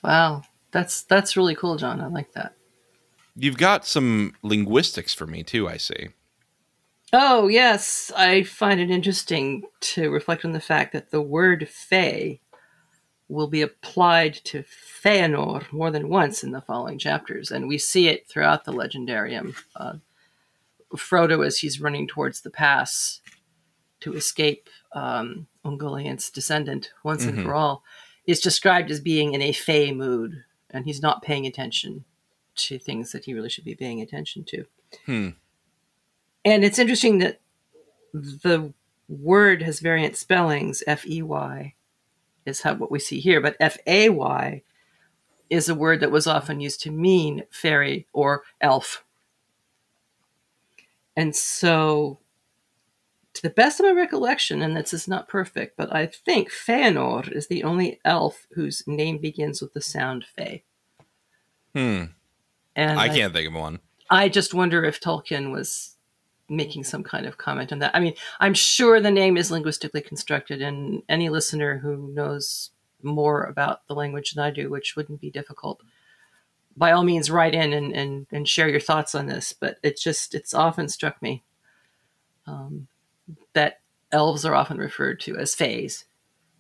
wow 0.02 0.42
that's 0.72 1.02
that's 1.02 1.36
really 1.36 1.54
cool 1.54 1.76
john 1.76 2.00
i 2.00 2.06
like 2.06 2.32
that 2.32 2.54
You've 3.40 3.56
got 3.56 3.86
some 3.86 4.34
linguistics 4.42 5.14
for 5.14 5.24
me 5.24 5.44
too. 5.44 5.68
I 5.68 5.76
see. 5.76 6.08
Oh, 7.12 7.46
yes. 7.46 8.10
I 8.16 8.42
find 8.42 8.80
it 8.80 8.90
interesting 8.90 9.62
to 9.94 10.10
reflect 10.10 10.44
on 10.44 10.50
the 10.52 10.60
fact 10.60 10.92
that 10.92 11.12
the 11.12 11.22
word 11.22 11.68
Fey 11.68 12.40
will 13.28 13.46
be 13.48 13.60
applied 13.62 14.34
to 14.34 14.62
Feanor 15.04 15.70
more 15.72 15.90
than 15.90 16.08
once 16.08 16.42
in 16.42 16.50
the 16.52 16.62
following 16.62 16.98
chapters, 16.98 17.50
and 17.50 17.68
we 17.68 17.76
see 17.78 18.08
it 18.08 18.26
throughout 18.28 18.64
the 18.64 18.72
Legendarium. 18.72 19.54
Uh, 19.76 19.94
Frodo, 20.96 21.44
as 21.46 21.58
he's 21.58 21.80
running 21.80 22.06
towards 22.08 22.40
the 22.40 22.50
pass 22.50 23.20
to 24.00 24.14
escape 24.14 24.68
um, 24.92 25.46
Ungoliant's 25.64 26.30
descendant 26.30 26.90
once 27.04 27.24
and 27.24 27.38
Mhm. 27.38 27.42
for 27.42 27.54
all, 27.54 27.84
is 28.26 28.40
described 28.40 28.90
as 28.90 29.00
being 29.00 29.34
in 29.34 29.42
a 29.42 29.52
Fey 29.52 29.92
mood, 29.92 30.44
and 30.70 30.86
he's 30.86 31.02
not 31.02 31.22
paying 31.22 31.46
attention 31.46 32.04
to 32.54 32.78
things 32.78 33.12
that 33.12 33.26
he 33.26 33.34
really 33.34 33.50
should 33.50 33.64
be 33.64 33.74
paying 33.74 34.00
attention 34.00 34.44
to 34.44 34.64
Hmm. 35.04 35.28
and 36.44 36.64
it's 36.64 36.78
interesting 36.78 37.18
that 37.18 37.40
the 38.14 38.72
word 39.08 39.62
has 39.62 39.80
variant 39.80 40.16
spellings. 40.16 40.82
F 40.86 41.06
E 41.06 41.20
Y 41.22 41.74
is 42.48 42.62
how, 42.62 42.74
what 42.74 42.90
we 42.90 42.98
see 42.98 43.20
here, 43.20 43.40
but 43.40 43.56
F 43.60 43.78
A 43.86 44.08
Y 44.08 44.62
is 45.50 45.68
a 45.68 45.74
word 45.74 46.00
that 46.00 46.10
was 46.10 46.26
often 46.26 46.60
used 46.60 46.82
to 46.82 46.90
mean 46.90 47.44
fairy 47.50 48.06
or 48.12 48.42
elf. 48.60 49.04
And 51.16 51.34
so, 51.34 52.18
to 53.34 53.42
the 53.42 53.50
best 53.50 53.80
of 53.80 53.86
my 53.86 53.92
recollection, 53.92 54.62
and 54.62 54.76
this 54.76 54.92
is 54.92 55.08
not 55.08 55.28
perfect, 55.28 55.76
but 55.76 55.94
I 55.94 56.06
think 56.06 56.50
Feanor 56.50 57.30
is 57.30 57.46
the 57.46 57.64
only 57.64 58.00
elf 58.04 58.46
whose 58.52 58.82
name 58.86 59.18
begins 59.18 59.60
with 59.60 59.74
the 59.74 59.80
sound 59.80 60.24
Fe. 60.36 60.64
Hmm. 61.74 62.04
And 62.74 62.98
I 62.98 63.08
can't 63.08 63.32
think 63.32 63.48
of 63.48 63.54
one. 63.54 63.80
I 64.10 64.28
just 64.28 64.54
wonder 64.54 64.84
if 64.84 65.00
Tolkien 65.00 65.52
was 65.52 65.96
making 66.48 66.84
some 66.84 67.02
kind 67.02 67.26
of 67.26 67.36
comment 67.38 67.72
on 67.72 67.78
that. 67.80 67.94
I 67.94 68.00
mean, 68.00 68.14
I'm 68.40 68.54
sure 68.54 69.00
the 69.00 69.10
name 69.10 69.36
is 69.36 69.50
linguistically 69.50 70.00
constructed, 70.00 70.62
and 70.62 71.02
any 71.08 71.28
listener 71.28 71.78
who 71.78 72.10
knows 72.14 72.70
more 73.02 73.44
about 73.44 73.86
the 73.86 73.94
language 73.94 74.32
than 74.32 74.42
I 74.44 74.50
do, 74.50 74.70
which 74.70 74.96
wouldn't 74.96 75.20
be 75.20 75.30
difficult, 75.30 75.82
by 76.76 76.92
all 76.92 77.04
means, 77.04 77.30
write 77.30 77.54
in 77.54 77.72
and, 77.72 77.92
and, 77.94 78.26
and 78.32 78.48
share 78.48 78.68
your 78.68 78.80
thoughts 78.80 79.14
on 79.14 79.26
this. 79.26 79.52
But 79.52 79.78
it's 79.82 80.02
just, 80.02 80.34
it's 80.34 80.54
often 80.54 80.88
struck 80.88 81.20
me 81.20 81.42
um, 82.46 82.88
that 83.52 83.80
elves 84.10 84.44
are 84.44 84.54
often 84.54 84.78
referred 84.78 85.20
to 85.20 85.36
as 85.36 85.54
fays 85.54 86.06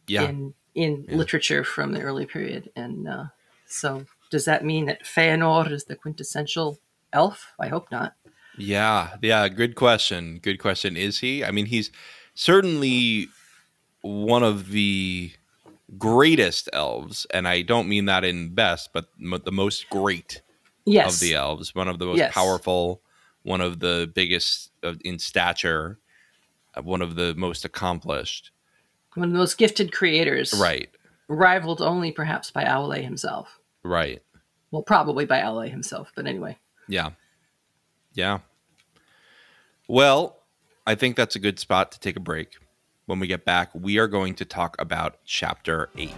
Yeah. 0.06 0.28
in, 0.28 0.54
in 0.74 1.06
Yeah. 1.08 1.16
literature 1.16 1.64
from 1.64 1.92
the 1.92 2.02
early 2.02 2.26
period. 2.26 2.70
And 2.76 3.08
uh, 3.08 3.24
so, 3.66 4.04
does 4.30 4.44
that 4.44 4.64
mean 4.64 4.86
that 4.86 5.04
Feanor 5.04 5.70
is 5.72 5.84
the 5.84 5.96
quintessential 5.96 6.78
elf? 7.12 7.54
I 7.58 7.68
hope 7.68 7.90
not. 7.90 8.14
Yeah, 8.58 9.16
yeah, 9.22 9.48
good 9.48 9.74
question. 9.74 10.38
Good 10.42 10.58
question. 10.58 10.96
Is 10.96 11.20
he? 11.20 11.44
I 11.44 11.50
mean, 11.50 11.66
he's 11.66 11.90
certainly 12.34 13.28
one 14.02 14.42
of 14.42 14.70
the 14.70 15.32
greatest 15.96 16.68
elves, 16.72 17.26
and 17.30 17.48
I 17.48 17.62
don't 17.62 17.88
mean 17.88 18.04
that 18.06 18.24
in 18.24 18.54
best, 18.54 18.90
but 18.92 19.08
the 19.18 19.52
most 19.52 19.88
great 19.90 20.42
Yes. 20.84 21.14
of 21.14 21.20
the 21.20 21.34
elves, 21.34 21.74
one 21.74 21.88
of 21.88 21.98
the 21.98 22.06
most 22.06 22.18
Yes. 22.18 22.32
powerful, 22.34 23.00
one 23.42 23.60
of 23.60 23.80
the 23.80 24.10
biggest 24.14 24.70
of- 24.82 25.00
in 25.04 25.18
stature, 25.18 25.98
uh, 26.76 26.82
one 26.82 27.00
of 27.02 27.14
the 27.14 27.34
most 27.34 27.64
accomplished. 27.64 28.50
one 29.14 29.24
of 29.28 29.32
the 29.32 29.38
most 29.38 29.58
gifted 29.58 29.90
creators, 29.90 30.54
Right, 30.54 30.90
rivaled 31.26 31.80
only 31.82 32.12
perhaps 32.12 32.52
by 32.52 32.62
Aule 32.64 33.02
himself. 33.02 33.58
right. 33.82 34.22
Well, 34.70 34.82
probably 34.82 35.24
by 35.24 35.40
Aule 35.40 35.68
himself, 35.68 36.12
but 36.14 36.26
anyway. 36.26 36.56
Yeah. 36.86 37.10
Yeah. 38.12 38.40
Well, 39.90 40.42
I 40.86 40.96
think 40.96 41.16
that's 41.16 41.34
a 41.34 41.38
good 41.38 41.58
spot 41.58 41.92
to 41.92 42.00
take 42.00 42.14
a 42.14 42.20
break. 42.20 42.58
When 43.06 43.20
we 43.20 43.26
get 43.26 43.46
back, 43.46 43.70
we 43.74 43.96
are 43.96 44.06
going 44.06 44.34
to 44.34 44.44
talk 44.44 44.76
about 44.78 45.16
chapter 45.24 45.88
8. 45.96 46.12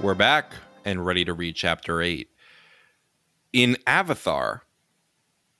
We're 0.00 0.14
back 0.14 0.52
and 0.84 1.04
ready 1.04 1.24
to 1.24 1.32
read 1.32 1.56
chapter 1.56 2.00
8. 2.00 2.30
In 3.52 3.76
Avathar, 3.86 4.62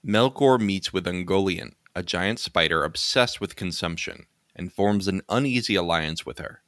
Melkor 0.07 0.61
meets 0.61 0.93
with 0.93 1.07
Ungoliant, 1.07 1.75
a 1.95 2.03
giant 2.03 2.39
spider 2.39 2.85
obsessed 2.85 3.41
with 3.41 3.57
consumption, 3.57 4.27
and 4.55 4.73
forms 4.73 5.09
an 5.09 5.23
uneasy 5.29 5.75
alliance 5.75 6.27
with 6.27 6.39
her. 6.39 6.63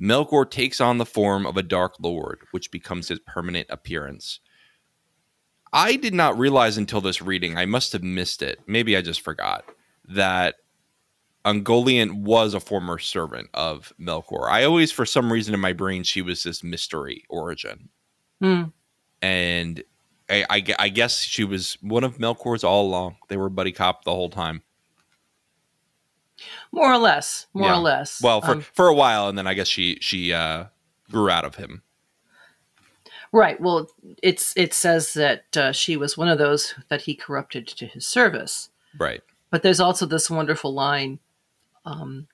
Melkor 0.00 0.50
takes 0.50 0.80
on 0.80 0.98
the 0.98 1.06
form 1.06 1.46
of 1.46 1.56
a 1.56 1.62
Dark 1.62 1.94
Lord, 2.00 2.40
which 2.50 2.72
becomes 2.72 3.08
his 3.08 3.20
permanent 3.20 3.68
appearance. 3.70 4.40
I 5.72 5.96
did 5.96 6.14
not 6.14 6.38
realize 6.38 6.76
until 6.78 7.00
this 7.00 7.22
reading, 7.22 7.56
I 7.56 7.66
must 7.66 7.92
have 7.92 8.02
missed 8.02 8.42
it, 8.42 8.60
maybe 8.66 8.96
I 8.96 9.02
just 9.02 9.20
forgot, 9.20 9.64
that 10.06 10.56
Ungoliant 11.44 12.22
was 12.22 12.54
a 12.54 12.60
former 12.60 12.98
servant 12.98 13.50
of 13.54 13.92
Melkor. 14.00 14.48
I 14.48 14.64
always, 14.64 14.90
for 14.90 15.06
some 15.06 15.32
reason 15.32 15.54
in 15.54 15.60
my 15.60 15.72
brain, 15.72 16.02
she 16.02 16.22
was 16.22 16.42
this 16.42 16.64
mystery 16.64 17.24
origin. 17.28 17.88
Hmm. 18.40 18.64
And 19.22 19.82
I, 20.30 20.44
I, 20.48 20.64
I 20.78 20.88
guess 20.88 21.18
she 21.20 21.44
was 21.44 21.76
one 21.82 22.02
of 22.04 22.18
Melkor's 22.18 22.64
all 22.64 22.86
along. 22.86 23.16
They 23.28 23.36
were 23.36 23.48
buddy 23.50 23.72
cop 23.72 24.04
the 24.04 24.14
whole 24.14 24.30
time. 24.30 24.62
More 26.72 26.92
or 26.92 26.98
less. 26.98 27.46
More 27.54 27.68
Yeah. 27.68 27.76
or 27.76 27.80
less. 27.80 28.20
Well, 28.22 28.40
for, 28.40 28.52
Um, 28.52 28.60
for 28.62 28.88
a 28.88 28.94
while, 28.94 29.28
and 29.28 29.36
then 29.38 29.46
I 29.46 29.54
guess 29.54 29.68
she 29.68 29.98
she 30.00 30.32
uh, 30.32 30.64
grew 31.10 31.30
out 31.30 31.44
of 31.44 31.56
him. 31.56 31.82
right. 33.32 33.60
Well, 33.60 33.88
it's 34.22 34.52
it 34.56 34.72
says 34.74 35.12
that 35.14 35.56
uh, 35.56 35.72
she 35.72 35.96
was 35.96 36.16
one 36.16 36.28
of 36.28 36.38
those 36.38 36.74
that 36.88 37.02
he 37.02 37.14
corrupted 37.14 37.66
to 37.68 37.86
his 37.86 38.06
service. 38.06 38.70
Right. 38.98 39.22
But 39.50 39.62
there's 39.62 39.80
also 39.80 40.06
this 40.06 40.30
wonderful 40.30 40.72
line. 40.74 41.18
Um, 41.84 42.28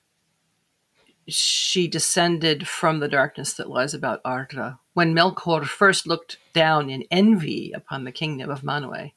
she 1.33 1.87
descended 1.87 2.67
from 2.67 2.99
the 2.99 3.07
darkness 3.07 3.53
that 3.53 3.69
lies 3.69 3.93
about 3.93 4.21
Arda. 4.25 4.79
When 4.93 5.13
Melkor 5.15 5.65
first 5.65 6.07
looked 6.07 6.37
down 6.53 6.89
in 6.89 7.05
envy 7.11 7.71
upon 7.71 8.03
the 8.03 8.11
kingdom 8.11 8.49
of 8.49 8.61
Manwë, 8.61 9.13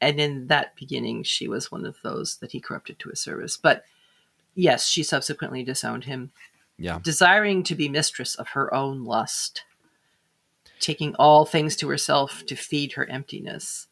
and 0.00 0.20
in 0.20 0.46
that 0.46 0.76
beginning, 0.76 1.24
she 1.24 1.48
was 1.48 1.72
one 1.72 1.84
of 1.84 1.96
those 2.02 2.36
that 2.36 2.52
he 2.52 2.60
corrupted 2.60 2.98
to 3.00 3.08
his 3.08 3.20
service. 3.20 3.56
But 3.56 3.84
yes, 4.54 4.86
she 4.86 5.02
subsequently 5.02 5.64
disowned 5.64 6.04
him, 6.04 6.30
Yeah. 6.76 7.00
desiring 7.02 7.62
to 7.64 7.74
be 7.74 7.88
mistress 7.88 8.34
of 8.36 8.48
her 8.50 8.72
own 8.72 9.04
lust, 9.04 9.64
taking 10.78 11.14
all 11.16 11.44
things 11.44 11.74
to 11.76 11.88
herself 11.88 12.44
to 12.46 12.54
feed 12.54 12.92
her 12.92 13.06
emptiness. 13.06 13.88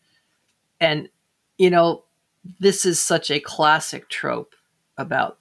And, 0.80 1.08
you 1.58 1.70
know, 1.70 2.04
this 2.60 2.84
is 2.86 3.00
such 3.00 3.30
a 3.30 3.40
classic 3.40 4.08
trope 4.08 4.54
about 4.96 5.38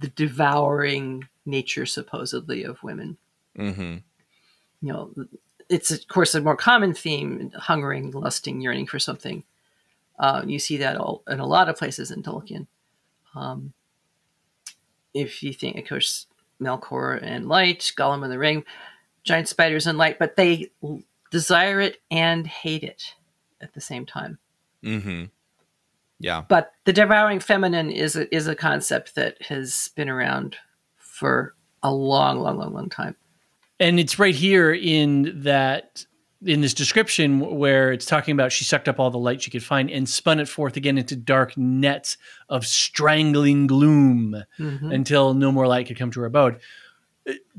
the 0.00 0.08
devouring 0.08 1.28
nature, 1.44 1.86
supposedly, 1.86 2.64
of 2.64 2.82
women. 2.82 3.16
Mm-hmm. 3.58 3.96
You 4.80 4.92
know, 4.92 5.14
it's, 5.68 5.90
of 5.90 6.06
course, 6.08 6.34
a 6.34 6.40
more 6.40 6.56
common 6.56 6.94
theme 6.94 7.52
hungering, 7.56 8.10
lusting, 8.10 8.60
yearning 8.60 8.86
for 8.86 8.98
something. 8.98 9.44
Uh, 10.18 10.42
you 10.46 10.58
see 10.58 10.76
that 10.78 10.96
all, 10.96 11.22
in 11.28 11.40
a 11.40 11.46
lot 11.46 11.68
of 11.68 11.76
places 11.76 12.10
in 12.10 12.22
Tolkien. 12.22 12.66
Um, 13.34 13.72
if 15.14 15.42
you 15.42 15.52
think, 15.52 15.78
of 15.78 15.88
course, 15.88 16.26
Melkor 16.60 17.20
and 17.22 17.48
light, 17.48 17.92
Gollum 17.96 18.22
and 18.22 18.32
the 18.32 18.38
ring, 18.38 18.64
giant 19.24 19.48
spiders 19.48 19.86
and 19.86 19.98
light, 19.98 20.18
but 20.18 20.36
they 20.36 20.70
desire 21.30 21.80
it 21.80 22.00
and 22.10 22.46
hate 22.46 22.84
it 22.84 23.14
at 23.60 23.74
the 23.74 23.80
same 23.80 24.06
time. 24.06 24.38
Mm-hmm. 24.84 25.24
Yeah. 26.22 26.44
But 26.48 26.72
the 26.84 26.92
devouring 26.92 27.40
feminine 27.40 27.90
is 27.90 28.16
a, 28.16 28.32
is 28.34 28.46
a 28.46 28.54
concept 28.54 29.14
that 29.16 29.40
has 29.42 29.90
been 29.96 30.08
around 30.08 30.56
for 30.96 31.54
a 31.82 31.92
long, 31.92 32.38
long, 32.40 32.56
long, 32.56 32.72
long 32.72 32.88
time. 32.88 33.16
and 33.80 33.98
it's 34.00 34.18
right 34.18 34.34
here 34.34 34.72
in 34.72 35.42
that 35.42 36.04
in 36.44 36.60
this 36.60 36.74
description 36.74 37.38
where 37.38 37.92
it's 37.92 38.04
talking 38.06 38.32
about 38.32 38.50
she 38.50 38.64
sucked 38.64 38.88
up 38.88 38.98
all 38.98 39.10
the 39.10 39.18
light 39.18 39.40
she 39.42 39.50
could 39.50 39.62
find 39.62 39.88
and 39.90 40.08
spun 40.08 40.40
it 40.40 40.48
forth 40.48 40.76
again 40.76 40.98
into 40.98 41.14
dark 41.14 41.56
nets 41.56 42.16
of 42.48 42.66
strangling 42.66 43.66
gloom 43.68 44.42
Mhm. 44.58 44.92
until 44.92 45.34
no 45.34 45.52
more 45.52 45.66
light 45.68 45.86
could 45.86 45.96
come 45.98 46.10
to 46.12 46.20
her 46.20 46.26
abode. 46.26 46.58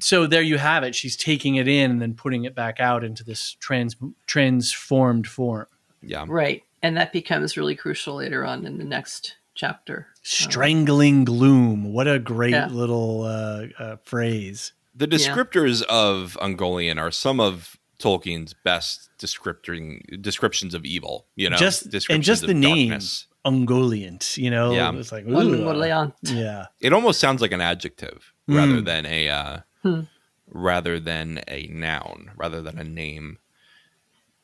So 0.02 0.28
there 0.28 0.42
you 0.42 0.58
have 0.58 0.84
it. 0.84 0.96
She's 0.96 1.16
taking 1.16 1.56
it 1.56 1.68
in 1.70 1.92
and 1.92 2.02
then 2.02 2.14
putting 2.14 2.44
it 2.44 2.54
back 2.56 2.82
out 2.82 3.06
into 3.06 3.24
this 3.24 3.56
trans 3.62 3.96
transformed 4.28 5.28
form. 5.28 5.68
Yeah. 6.02 6.26
Right. 6.28 6.64
And 6.84 6.96
that 6.98 7.12
becomes 7.14 7.58
really 7.58 7.76
crucial 7.76 8.16
later 8.16 8.46
on 8.46 8.66
in 8.68 8.78
the 8.78 8.84
next 8.84 9.38
chapter. 9.56 10.08
Strangling 10.22 11.24
gloom. 11.24 11.94
What 11.94 12.08
a 12.08 12.20
great 12.20 12.52
Yeah. 12.52 12.68
little 12.68 13.24
uh, 13.24 13.68
uh, 13.80 13.96
phrase. 14.04 14.74
The 14.94 15.08
descriptors 15.08 15.82
of 15.84 16.38
Ungoliant 16.42 17.00
are 17.00 17.10
some 17.10 17.40
of 17.40 17.78
Tolkien's 18.00 18.54
best 18.54 19.10
descripting 19.18 20.22
descriptions 20.22 20.74
of 20.74 20.84
evil. 20.86 21.26
You 21.36 21.50
know, 21.50 21.56
just 21.58 21.86
and 22.10 22.22
just 22.22 22.44
of 22.44 22.48
the 22.50 22.54
name 22.54 22.90
darkness. 22.90 23.28
Ungoliant. 23.46 24.38
You 24.38 24.52
know, 24.52 24.74
Yeah. 24.74 24.94
it's 24.94 25.12
like 25.12 25.26
Un- 25.26 25.34
ooh, 25.56 25.66
Orleans. 25.66 26.14
yeah. 26.24 26.68
It 26.82 26.92
almost 26.94 27.20
sounds 27.20 27.42
like 27.42 27.52
an 27.54 27.62
adjective 27.62 28.34
rather 28.48 28.82
Mm. 28.82 28.86
than 28.86 29.06
a 29.06 29.30
uh, 29.30 29.58
Hmm. 29.84 30.02
rather 30.48 31.00
than 31.00 31.42
a 31.48 31.68
noun, 31.68 32.32
rather 32.36 32.62
than 32.62 32.78
a 32.78 32.84
name. 32.84 33.40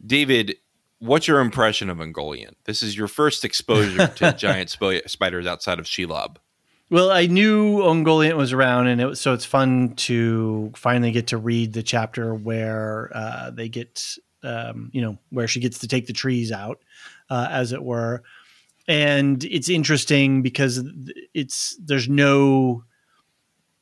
David, 0.06 0.56
what's 1.00 1.28
your 1.28 1.40
impression 1.40 1.90
of 1.90 1.98
Ungoliant? 1.98 2.56
This 2.66 2.84
is 2.84 2.98
your 2.98 3.08
first 3.08 3.44
exposure 3.44 4.08
to 4.08 4.34
giant 4.38 4.70
sp- 4.72 5.08
spiders 5.08 5.48
outside 5.48 5.80
of 5.80 5.86
Shelob. 5.86 6.38
Well, 6.92 7.12
I 7.12 7.28
knew 7.28 7.80
Ungoliant 7.80 8.36
was 8.36 8.52
around, 8.52 8.88
and 8.88 9.00
it 9.00 9.06
was, 9.06 9.22
so 9.22 9.34
it's 9.34 9.46
fun 9.46 9.94
to 9.98 10.72
finally 10.76 11.12
get 11.12 11.28
to 11.28 11.38
read 11.38 11.74
the 11.74 11.84
chapter 11.84 12.34
where 12.34 13.12
uh, 13.14 13.52
they 13.52 13.70
get 13.70 14.18
um, 14.44 14.90
you 14.94 15.02
know, 15.02 15.18
where 15.30 15.48
she 15.48 15.60
gets 15.60 15.80
to 15.80 15.88
take 15.88 16.08
the 16.08 16.14
trees 16.14 16.52
out, 16.52 16.80
uh, 17.30 17.48
as 17.50 17.74
it 17.74 17.84
were. 17.84 18.24
And 18.88 19.44
it's 19.44 19.70
interesting 19.70 20.42
because 20.42 20.84
it's 21.34 21.78
there's 21.84 22.10
no 22.10 22.84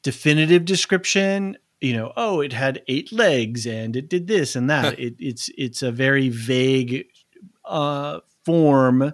definitive 0.04 0.66
description. 0.66 1.58
You 1.80 1.94
know, 1.94 2.14
oh, 2.18 2.42
it 2.42 2.54
had 2.54 2.82
eight 2.88 3.12
legs 3.12 3.68
and 3.68 3.96
it 3.96 4.10
did 4.10 4.28
this 4.28 4.56
and 4.56 4.70
that. 4.70 5.00
it, 5.00 5.16
it's 5.20 5.50
it's 5.58 5.82
a 5.82 5.92
very 5.92 6.30
vague 6.30 7.08
uh, 7.66 8.20
form 8.44 9.14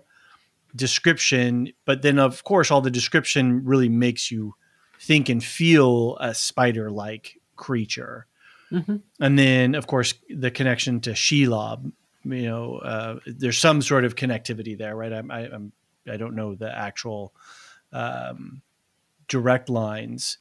description, 0.76 1.72
but 1.86 2.02
then 2.02 2.18
of 2.18 2.44
course 2.44 2.72
all 2.72 2.82
the 2.82 2.92
description 2.92 3.64
really 3.64 3.90
makes 3.90 4.32
you 4.32 4.56
think 5.00 5.30
and 5.30 5.44
feel 5.44 6.18
a 6.20 6.34
spider 6.34 6.90
like 6.90 7.40
creature. 7.56 8.26
Mm-hmm. 8.72 8.98
And 9.20 9.40
then, 9.40 9.76
of 9.76 9.86
course, 9.86 10.16
the 10.30 10.50
connection 10.50 11.00
to 11.02 11.12
Shelob. 11.12 11.92
You 12.24 12.44
know, 12.44 12.78
uh, 12.78 13.20
there's 13.28 13.58
some 13.58 13.82
sort 13.82 14.06
of 14.06 14.16
connectivity 14.16 14.78
there, 14.78 14.96
right? 14.96 15.12
I'm, 15.12 15.30
I, 15.30 15.42
I'm, 15.52 15.74
I 16.10 16.18
don't 16.18 16.36
know 16.36 16.56
the 16.56 16.76
actual 16.76 17.34
um, 17.92 18.62
direct 19.28 19.70
lines. 19.70 20.38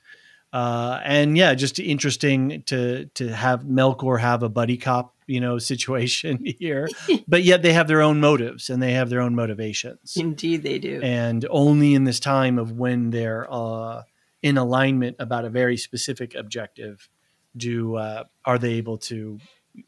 Uh, 0.53 1.01
and 1.03 1.37
yeah, 1.37 1.55
just 1.55 1.79
interesting 1.79 2.63
to 2.67 3.07
to 3.15 3.29
have 3.29 3.63
Melkor 3.63 4.21
have 4.21 4.43
a 4.43 4.49
buddy 4.49 4.77
cop, 4.77 5.15
you 5.27 5.41
know, 5.41 5.59
situation 5.73 6.45
here, 6.59 6.89
but 7.27 7.43
yet 7.43 7.63
they 7.63 7.73
have 7.73 7.89
their 7.89 8.03
own 8.03 8.21
motives 8.21 8.69
and 8.69 8.83
they 8.83 8.93
have 8.93 9.09
their 9.09 9.21
own 9.21 9.35
motivations. 9.35 10.15
Indeed, 10.17 10.63
they 10.63 10.79
do. 10.79 11.01
And 11.03 11.47
only 11.51 11.95
in 11.95 12.05
this 12.05 12.21
time 12.21 12.59
of 12.59 12.73
when 12.73 13.11
they're 13.11 13.47
uh, 13.51 14.03
in 14.43 14.59
alignment 14.59 15.17
about 15.19 15.45
a 15.45 15.51
very 15.51 15.77
specific 15.77 16.35
objective 16.35 17.09
do 17.57 17.97
uh, 17.97 18.25
are 18.45 18.59
they 18.59 18.75
able 18.75 18.99
to 18.99 19.39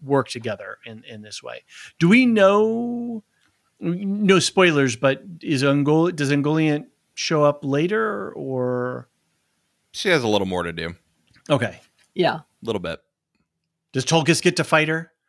work 0.03 0.29
together 0.29 0.79
in 0.87 1.05
in 1.05 1.21
this 1.21 1.43
way 1.43 1.63
do 1.99 2.09
we 2.09 2.25
know 2.25 3.23
no 3.81 4.39
spoilers 4.39 4.97
but 4.97 5.23
is 5.43 5.63
Ungol 5.63 6.15
does 6.15 6.31
Ungoliant 6.31 6.87
show 7.15 7.45
up 7.45 7.65
later 7.65 8.33
or 8.33 9.09
she 9.95 10.09
has 10.09 10.25
a 10.25 10.29
little 10.29 10.47
more 10.47 10.65
to 10.65 10.73
do. 10.73 10.95
Okay. 11.49 11.81
Yeah. 12.15 12.35
A 12.35 12.45
little 12.63 12.81
bit. 12.81 13.01
Does 13.93 14.05
Tulkas 14.05 14.43
get 14.43 14.57
to 14.57 14.65
fight 14.65 14.89
her? 14.89 15.13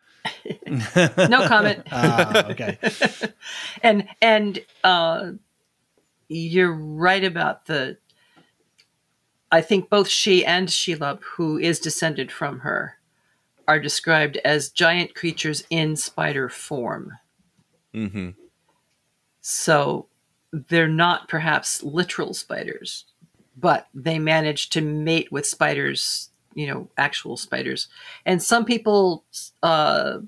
No 0.65 1.47
comment. 1.47 1.83
Ah, 1.91 2.47
okay. 2.49 2.79
And 3.83 4.07
and 4.21 4.59
uh 4.83 5.31
you're 6.27 6.73
right 6.73 7.23
about 7.23 7.67
the 7.67 7.97
I 9.51 9.61
think 9.61 9.89
both 9.89 10.07
she 10.09 10.43
and 10.43 10.67
Shelob, 10.67 11.21
who 11.21 11.59
is 11.59 11.79
descended 11.79 12.31
from 12.31 12.59
her, 12.59 12.97
are 13.67 13.79
described 13.79 14.37
as 14.43 14.69
giant 14.69 15.13
creatures 15.13 15.63
in 15.69 15.95
spider 15.95 16.49
form. 16.49 17.11
Mm-hmm. 17.93 18.31
So 19.41 20.07
they're 20.51 20.87
not 20.87 21.27
perhaps 21.29 21.83
literal 21.83 22.33
spiders, 22.33 23.05
but 23.55 23.87
they 23.93 24.19
manage 24.19 24.69
to 24.69 24.81
mate 24.81 25.31
with 25.31 25.45
spiders, 25.45 26.29
you 26.53 26.67
know, 26.67 26.89
actual 26.97 27.37
spiders. 27.37 27.87
And 28.25 28.41
some 28.41 28.65
people 28.65 29.23
uh, 29.63 30.19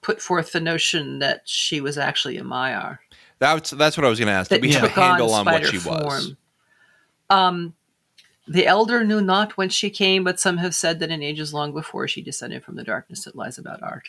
put 0.00 0.20
forth 0.20 0.52
the 0.52 0.60
notion 0.60 1.18
that 1.20 1.42
she 1.44 1.80
was 1.80 1.98
actually 1.98 2.38
a 2.38 2.42
Maiar. 2.42 2.98
That's 3.38 3.70
that's 3.70 3.96
what 3.96 4.06
I 4.06 4.08
was 4.08 4.18
going 4.18 4.28
to 4.28 4.34
ask. 4.34 4.50
Did 4.50 4.62
we 4.62 4.72
have 4.72 4.84
a 4.84 4.88
handle 4.88 5.32
on, 5.32 5.48
on 5.48 5.54
what 5.54 5.66
she 5.66 5.78
form. 5.78 6.04
was? 6.04 6.34
Um, 7.28 7.74
the 8.48 8.66
elder 8.66 9.04
knew 9.04 9.20
not 9.20 9.56
whence 9.56 9.72
she 9.72 9.88
came, 9.88 10.24
but 10.24 10.40
some 10.40 10.56
have 10.58 10.74
said 10.74 10.98
that 10.98 11.10
in 11.10 11.22
ages 11.22 11.54
long 11.54 11.72
before 11.72 12.08
she 12.08 12.22
descended 12.22 12.64
from 12.64 12.74
the 12.74 12.82
darkness 12.82 13.24
that 13.24 13.36
lies 13.36 13.56
about 13.56 13.82
Arda. 13.82 14.02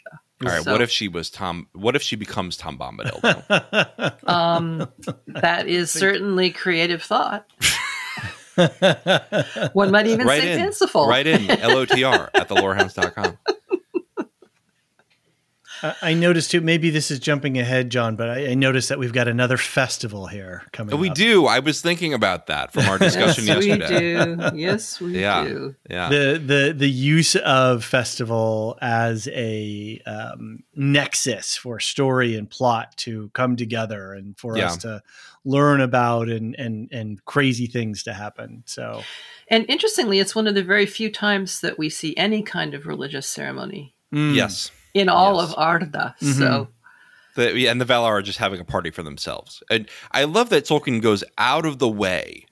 All 0.43 0.51
right, 0.51 0.63
so, 0.63 0.71
what 0.71 0.81
if 0.81 0.89
she 0.89 1.07
was 1.07 1.29
Tom? 1.29 1.67
What 1.73 1.95
if 1.95 2.01
she 2.01 2.15
becomes 2.15 2.57
Tom 2.57 2.77
Bombadil? 2.77 4.27
um, 4.27 4.87
that 5.27 5.67
is 5.67 5.91
certainly 5.91 6.49
creative 6.49 7.03
thought. 7.03 7.45
One 9.73 9.91
might 9.91 10.07
even 10.07 10.27
right 10.27 10.41
say 10.41 10.53
in, 10.53 10.59
fanciful. 10.59 11.07
Right 11.07 11.25
in 11.25 11.41
LOTR 11.47 12.29
at 12.33 12.49
thelorehounds.com. 12.49 13.37
I 16.01 16.13
noticed 16.13 16.51
too. 16.51 16.61
Maybe 16.61 16.89
this 16.89 17.11
is 17.11 17.19
jumping 17.19 17.57
ahead, 17.57 17.89
John, 17.89 18.15
but 18.15 18.29
I, 18.29 18.51
I 18.51 18.53
noticed 18.53 18.89
that 18.89 18.99
we've 18.99 19.11
got 19.11 19.27
another 19.27 19.57
festival 19.57 20.27
here 20.27 20.63
coming. 20.71 20.97
We 20.97 21.09
up. 21.09 21.15
do. 21.15 21.45
I 21.45 21.59
was 21.59 21.81
thinking 21.81 22.13
about 22.13 22.47
that 22.47 22.71
from 22.71 22.85
our 22.85 22.97
discussion 22.99 23.45
yes, 23.45 23.65
yesterday. 23.65 24.29
We 24.29 24.35
do. 24.35 24.57
Yes, 24.57 25.01
we 25.01 25.19
yeah. 25.19 25.43
do. 25.43 25.75
Yeah. 25.89 26.09
The 26.09 26.41
the 26.45 26.73
the 26.77 26.89
use 26.89 27.35
of 27.35 27.83
festival 27.83 28.77
as 28.81 29.27
a 29.27 30.01
um, 30.05 30.63
nexus 30.73 31.57
for 31.57 31.79
story 31.79 32.37
and 32.37 32.49
plot 32.49 32.95
to 32.97 33.29
come 33.33 33.57
together 33.57 34.13
and 34.13 34.37
for 34.37 34.57
yeah. 34.57 34.67
us 34.67 34.77
to 34.77 35.03
learn 35.45 35.81
about 35.81 36.29
and 36.29 36.55
and 36.57 36.89
and 36.91 37.23
crazy 37.25 37.67
things 37.67 38.03
to 38.03 38.13
happen. 38.13 38.63
So. 38.65 39.03
And 39.49 39.65
interestingly, 39.67 40.19
it's 40.19 40.35
one 40.35 40.47
of 40.47 40.55
the 40.55 40.63
very 40.63 40.85
few 40.85 41.11
times 41.11 41.59
that 41.61 41.77
we 41.77 41.89
see 41.89 42.15
any 42.15 42.41
kind 42.41 42.73
of 42.73 42.87
religious 42.87 43.27
ceremony. 43.27 43.93
Mm. 44.13 44.35
Yes 44.35 44.71
in 44.93 45.09
all 45.09 45.41
yes. 45.41 45.49
of 45.49 45.55
Arda. 45.57 46.15
Mm-hmm. 46.21 46.31
So. 46.31 46.67
The, 47.35 47.67
and 47.67 47.81
the 47.81 47.85
Valar 47.85 48.11
are 48.11 48.21
just 48.21 48.37
having 48.37 48.59
a 48.59 48.65
party 48.65 48.91
for 48.91 49.01
themselves. 49.01 49.63
And 49.69 49.89
I 50.11 50.25
love 50.25 50.49
that 50.49 50.65
Tolkien 50.65 51.01
goes 51.01 51.23
out 51.39 51.65
of 51.65 51.79
the 51.79 51.89
way 51.89 52.45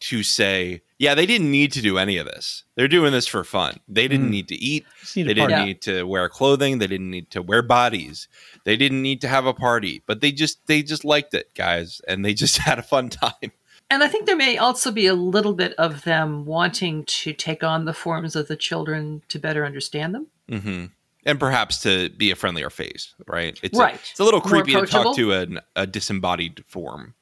to 0.00 0.22
say, 0.22 0.82
yeah, 1.02 1.16
they 1.16 1.26
didn't 1.26 1.50
need 1.50 1.72
to 1.72 1.82
do 1.82 1.98
any 1.98 2.16
of 2.16 2.26
this. 2.26 2.62
They're 2.76 2.86
doing 2.86 3.10
this 3.10 3.26
for 3.26 3.42
fun. 3.42 3.80
They 3.88 4.06
didn't 4.06 4.28
mm. 4.28 4.30
need 4.30 4.48
to 4.48 4.54
eat. 4.54 4.86
Need 5.16 5.24
they 5.24 5.34
didn't 5.34 5.50
yeah. 5.50 5.64
need 5.64 5.82
to 5.82 6.04
wear 6.04 6.28
clothing. 6.28 6.78
They 6.78 6.86
didn't 6.86 7.10
need 7.10 7.28
to 7.32 7.42
wear 7.42 7.60
bodies. 7.60 8.28
They 8.64 8.76
didn't 8.76 9.02
need 9.02 9.20
to 9.22 9.28
have 9.28 9.44
a 9.44 9.52
party. 9.52 10.04
But 10.06 10.20
they 10.20 10.30
just 10.30 10.64
they 10.68 10.80
just 10.84 11.04
liked 11.04 11.34
it, 11.34 11.52
guys, 11.56 12.00
and 12.06 12.24
they 12.24 12.34
just 12.44 12.58
had 12.58 12.78
a 12.78 12.82
fun 12.82 13.08
time. 13.08 13.50
And 13.90 14.04
I 14.04 14.06
think 14.06 14.26
there 14.26 14.36
may 14.36 14.58
also 14.58 14.92
be 14.92 15.08
a 15.08 15.14
little 15.14 15.54
bit 15.54 15.74
of 15.74 16.04
them 16.04 16.44
wanting 16.46 17.04
to 17.06 17.32
take 17.32 17.64
on 17.64 17.84
the 17.84 17.92
forms 17.92 18.36
of 18.36 18.46
the 18.46 18.56
children 18.56 19.22
to 19.26 19.40
better 19.40 19.66
understand 19.66 20.14
them. 20.14 20.28
Mm-hmm 20.48 20.84
and 21.24 21.38
perhaps 21.38 21.80
to 21.82 22.10
be 22.10 22.32
a 22.32 22.34
friendlier 22.34 22.68
face, 22.68 23.14
right? 23.28 23.58
It's 23.62 23.78
right. 23.78 23.94
A, 23.94 23.98
it's 24.10 24.18
a 24.18 24.24
little 24.24 24.40
creepy 24.40 24.72
to 24.72 24.86
talk 24.86 25.14
to 25.14 25.32
an, 25.32 25.60
a 25.76 25.86
disembodied 25.86 26.64
form, 26.66 27.14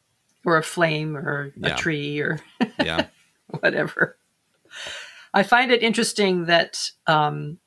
or 0.47 0.57
a 0.57 0.63
flame, 0.63 1.19
or 1.19 1.53
yeah. 1.55 1.75
a 1.75 1.77
tree, 1.77 2.19
or 2.19 2.41
yeah, 2.83 3.09
whatever. 3.61 4.17
I 5.33 5.43
find 5.43 5.71
it 5.71 5.83
interesting 5.83 6.47
that 6.47 6.91
um, 7.07 7.59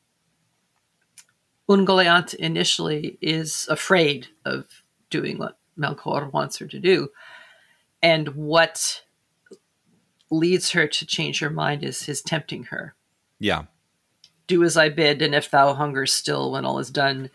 Ungoliant 1.69 2.34
initially 2.36 3.17
is 3.21 3.67
afraid 3.69 4.27
of 4.45 4.65
doing 5.09 5.38
what 5.38 5.57
Melkor 5.77 6.31
wants 6.31 6.57
her 6.57 6.67
to 6.67 6.79
do, 6.79 7.09
and 8.01 8.29
what 8.29 9.03
leads 10.29 10.71
her 10.71 10.88
to 10.88 11.05
change 11.05 11.39
her 11.39 11.49
mind 11.49 11.84
is 11.84 12.03
his 12.03 12.21
tempting 12.21 12.65
her. 12.65 12.95
Yeah 13.39 13.63
do 14.47 14.63
as 14.63 14.77
I 14.77 14.89
bid, 14.89 15.21
and 15.21 15.34
if 15.34 15.49
thou 15.49 15.73
hunger 15.73 16.05
still 16.05 16.51
when 16.51 16.65
all 16.65 16.79
is 16.79 16.89
done, 16.89 17.29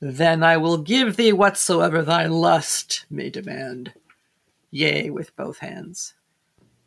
then 0.00 0.42
I 0.42 0.56
will 0.56 0.78
give 0.78 1.16
thee 1.16 1.32
whatsoever 1.32 2.02
thy 2.02 2.26
lust 2.26 3.06
may 3.10 3.30
demand, 3.30 3.92
yea, 4.70 5.10
with 5.10 5.34
both 5.36 5.58
hands. 5.58 6.14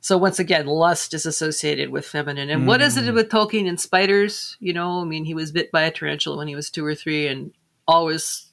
So 0.01 0.17
once 0.17 0.39
again, 0.39 0.65
lust 0.65 1.13
is 1.13 1.25
associated 1.25 1.89
with 1.89 2.05
feminine. 2.05 2.49
And 2.49 2.63
mm. 2.63 2.67
what 2.67 2.81
is 2.81 2.95
it 2.95 3.05
hmm. 3.05 3.15
with 3.15 3.29
Tolkien 3.29 3.67
and 3.67 3.79
spiders? 3.79 4.55
You 4.59 4.73
know, 4.73 5.01
I 5.01 5.03
mean, 5.03 5.25
he 5.25 5.33
was 5.33 5.51
bit 5.51 5.71
by 5.71 5.83
a 5.83 5.91
tarantula 5.91 6.37
when 6.37 6.47
he 6.47 6.55
was 6.55 6.69
two 6.69 6.85
or 6.85 6.95
three, 6.95 7.27
and 7.27 7.51
always 7.87 8.49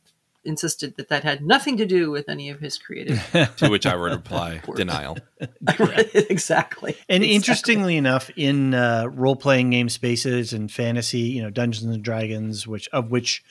insisted 0.46 0.96
that 0.96 1.08
that 1.08 1.24
had 1.24 1.44
nothing 1.44 1.76
to 1.76 1.84
do 1.84 2.10
with 2.10 2.28
any 2.28 2.48
of 2.48 2.60
his 2.60 2.78
creative. 2.78 3.22
to 3.56 3.68
which 3.68 3.84
I 3.84 3.94
would 3.96 4.12
reply, 4.12 4.62
denial. 4.76 5.18
exactly. 5.40 6.96
And 7.08 7.22
exactly. 7.22 7.34
interestingly 7.34 7.96
enough, 7.96 8.30
in 8.36 8.74
uh, 8.74 9.06
role 9.12 9.36
playing 9.36 9.70
game 9.70 9.88
spaces 9.88 10.52
and 10.52 10.70
fantasy, 10.70 11.18
you 11.18 11.42
know, 11.42 11.50
Dungeons 11.50 11.92
and 11.92 12.02
Dragons, 12.02 12.66
which 12.66 12.88
of 12.88 13.10
which 13.10 13.44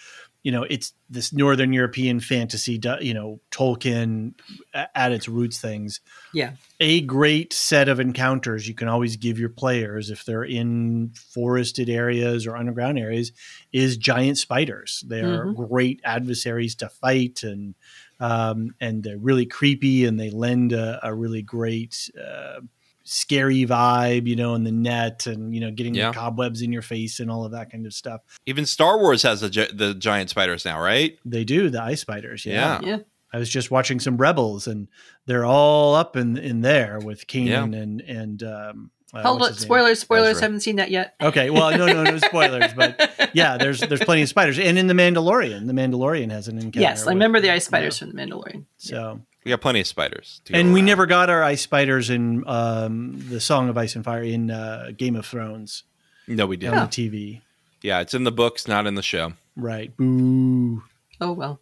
you 0.46 0.52
know 0.52 0.64
it's 0.70 0.94
this 1.10 1.34
northern 1.34 1.74
european 1.74 2.20
fantasy 2.20 2.80
you 3.02 3.14
know 3.16 3.40
tolkien 3.50 4.34
at 4.74 5.12
its 5.12 5.28
roots 5.28 5.60
things. 5.60 6.02
Yeah. 6.34 6.52
A 6.80 7.02
great 7.02 7.52
set 7.52 7.90
of 7.90 8.00
encounters 8.00 8.68
you 8.68 8.76
can 8.76 8.88
always 8.88 9.16
give 9.16 9.40
your 9.40 9.50
players 9.50 10.12
if 10.12 10.24
they're 10.24 10.44
in 10.44 11.12
forested 11.34 11.90
areas 11.90 12.46
or 12.46 12.56
underground 12.56 13.00
areas 13.00 13.32
is 13.74 13.98
giant 13.98 14.38
spiders. 14.38 15.04
They're 15.08 15.46
mm-hmm. 15.46 15.64
great 15.66 16.00
adversaries 16.04 16.76
to 16.76 16.90
fight 16.90 17.42
and 17.44 17.74
um, 18.20 18.76
and 18.80 19.04
they're 19.04 19.18
really 19.18 19.46
creepy 19.46 20.06
and 20.06 20.20
they 20.20 20.30
lend 20.30 20.72
a, 20.72 21.00
a 21.06 21.14
really 21.14 21.42
great 21.42 22.10
uh, 22.18 22.62
scary 23.06 23.66
vibe, 23.66 24.28
you 24.28 24.36
know, 24.36 24.56
in 24.56 24.64
the 24.64 24.72
net 24.72 25.28
and, 25.28 25.54
you 25.54 25.62
know, 25.62 25.72
getting 25.72 25.96
yeah. 25.96 26.12
the 26.12 26.18
cobwebs 26.18 26.62
in 26.62 26.74
your 26.74 26.82
face 26.82 27.20
and 27.20 27.32
all 27.32 27.46
of 27.46 27.52
that 27.52 27.72
kind 27.72 27.86
of 27.86 27.94
stuff. 27.94 28.22
Even 28.46 28.66
Star 28.66 29.00
Wars 29.00 29.24
has 29.24 29.42
the, 29.42 29.70
the 29.74 29.94
giant 29.94 30.32
spiders 30.32 30.66
now, 30.66 30.82
right? 30.82 31.18
They 31.24 31.46
do, 31.46 31.70
the 31.70 31.82
ice 31.82 32.02
spiders. 32.02 32.46
Yeah. 32.46 32.82
Yeah. 32.84 32.98
I 33.32 33.38
was 33.38 33.50
just 33.50 33.70
watching 33.70 34.00
some 34.00 34.18
Rebels 34.18 34.68
and 34.68 34.88
they're 35.26 35.46
all 35.46 35.94
up 35.96 36.16
in, 36.16 36.38
in 36.38 36.62
there 36.62 37.00
with 37.00 37.28
Kanan 37.28 37.74
yeah. 37.74 37.80
and, 37.80 38.02
and, 38.02 38.44
um, 38.44 38.92
uh, 39.14 39.22
Hold 39.22 39.40
what's 39.40 39.52
it. 39.52 39.54
his 39.56 39.64
name? 39.64 39.68
Spoilers, 39.68 40.00
spoilers. 40.00 40.30
Ezra. 40.32 40.42
Haven't 40.42 40.60
seen 40.62 40.76
that 40.78 40.92
yet. 40.92 41.16
Okay, 41.22 41.50
well, 41.50 41.72
no, 41.78 41.86
no, 41.86 42.04
no 42.04 42.18
spoilers, 42.18 42.74
but 42.74 43.32
yeah, 43.34 43.56
there's 43.58 43.80
there's 43.80 44.04
plenty 44.04 44.24
of 44.24 44.30
spiders, 44.30 44.60
and 44.60 44.78
in 44.78 44.88
the 44.88 44.94
Mandalorian, 44.94 45.68
the 45.68 45.74
Mandalorian 45.74 46.32
has 46.32 46.50
an 46.50 46.58
encounter. 46.58 46.82
yes, 46.82 47.04
I 47.04 47.06
with- 47.06 47.14
remember 47.14 47.40
the 47.40 47.50
ice 47.52 47.66
spiders 47.66 48.00
from 48.00 48.12
the 48.12 48.16
Mandalorian. 48.16 48.66
So, 48.76 49.22
We 49.46 49.50
got 49.52 49.62
plenty 49.62 49.80
of 49.80 49.88
spiders. 49.88 50.42
to 50.46 50.56
and 50.56 50.74
we 50.74 50.80
around. 50.80 50.86
never 50.88 51.06
got 51.06 51.30
our 51.30 51.44
ice 51.44 51.62
spiders 51.62 52.10
in 52.10 52.44
um, 52.48 53.24
the 53.30 53.40
Song 53.40 53.70
of 53.70 53.78
Ice 53.78 53.96
and 53.96 54.04
Fire 54.04 54.24
in 54.24 54.50
uh, 54.52 54.92
Game 54.98 55.16
of 55.16 55.26
Thrones 55.26 55.84
No, 56.28 56.48
we 56.48 56.58
didn't. 56.58 56.78
On 56.80 56.86
the 56.88 56.92
TV. 56.92 57.42
Yeah, 57.84 58.00
it's 58.02 58.16
in 58.16 58.24
the 58.24 58.32
books, 58.32 58.68
not 58.68 58.88
in 58.88 58.96
the 58.96 59.04
show. 59.04 59.34
Right. 59.56 59.96
Boo. 59.96 60.84
Oh 61.22 61.32
well. 61.32 61.60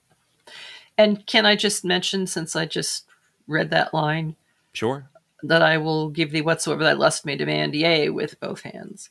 And 0.98 1.26
can 1.26 1.46
I 1.46 1.56
just 1.58 1.84
mention, 1.84 2.26
since 2.26 2.56
I 2.56 2.66
just 2.66 3.06
read 3.48 3.70
that 3.72 3.94
line, 3.94 4.36
Sure. 4.72 5.10
that 5.44 5.62
I 5.62 5.78
will 5.78 6.10
give 6.10 6.32
thee 6.32 6.42
whatsoever 6.42 6.84
thy 6.84 6.94
lust 6.94 7.26
may 7.26 7.36
demand, 7.36 7.76
yea, 7.76 8.10
with 8.10 8.40
both 8.40 8.62
hands. 8.62 9.10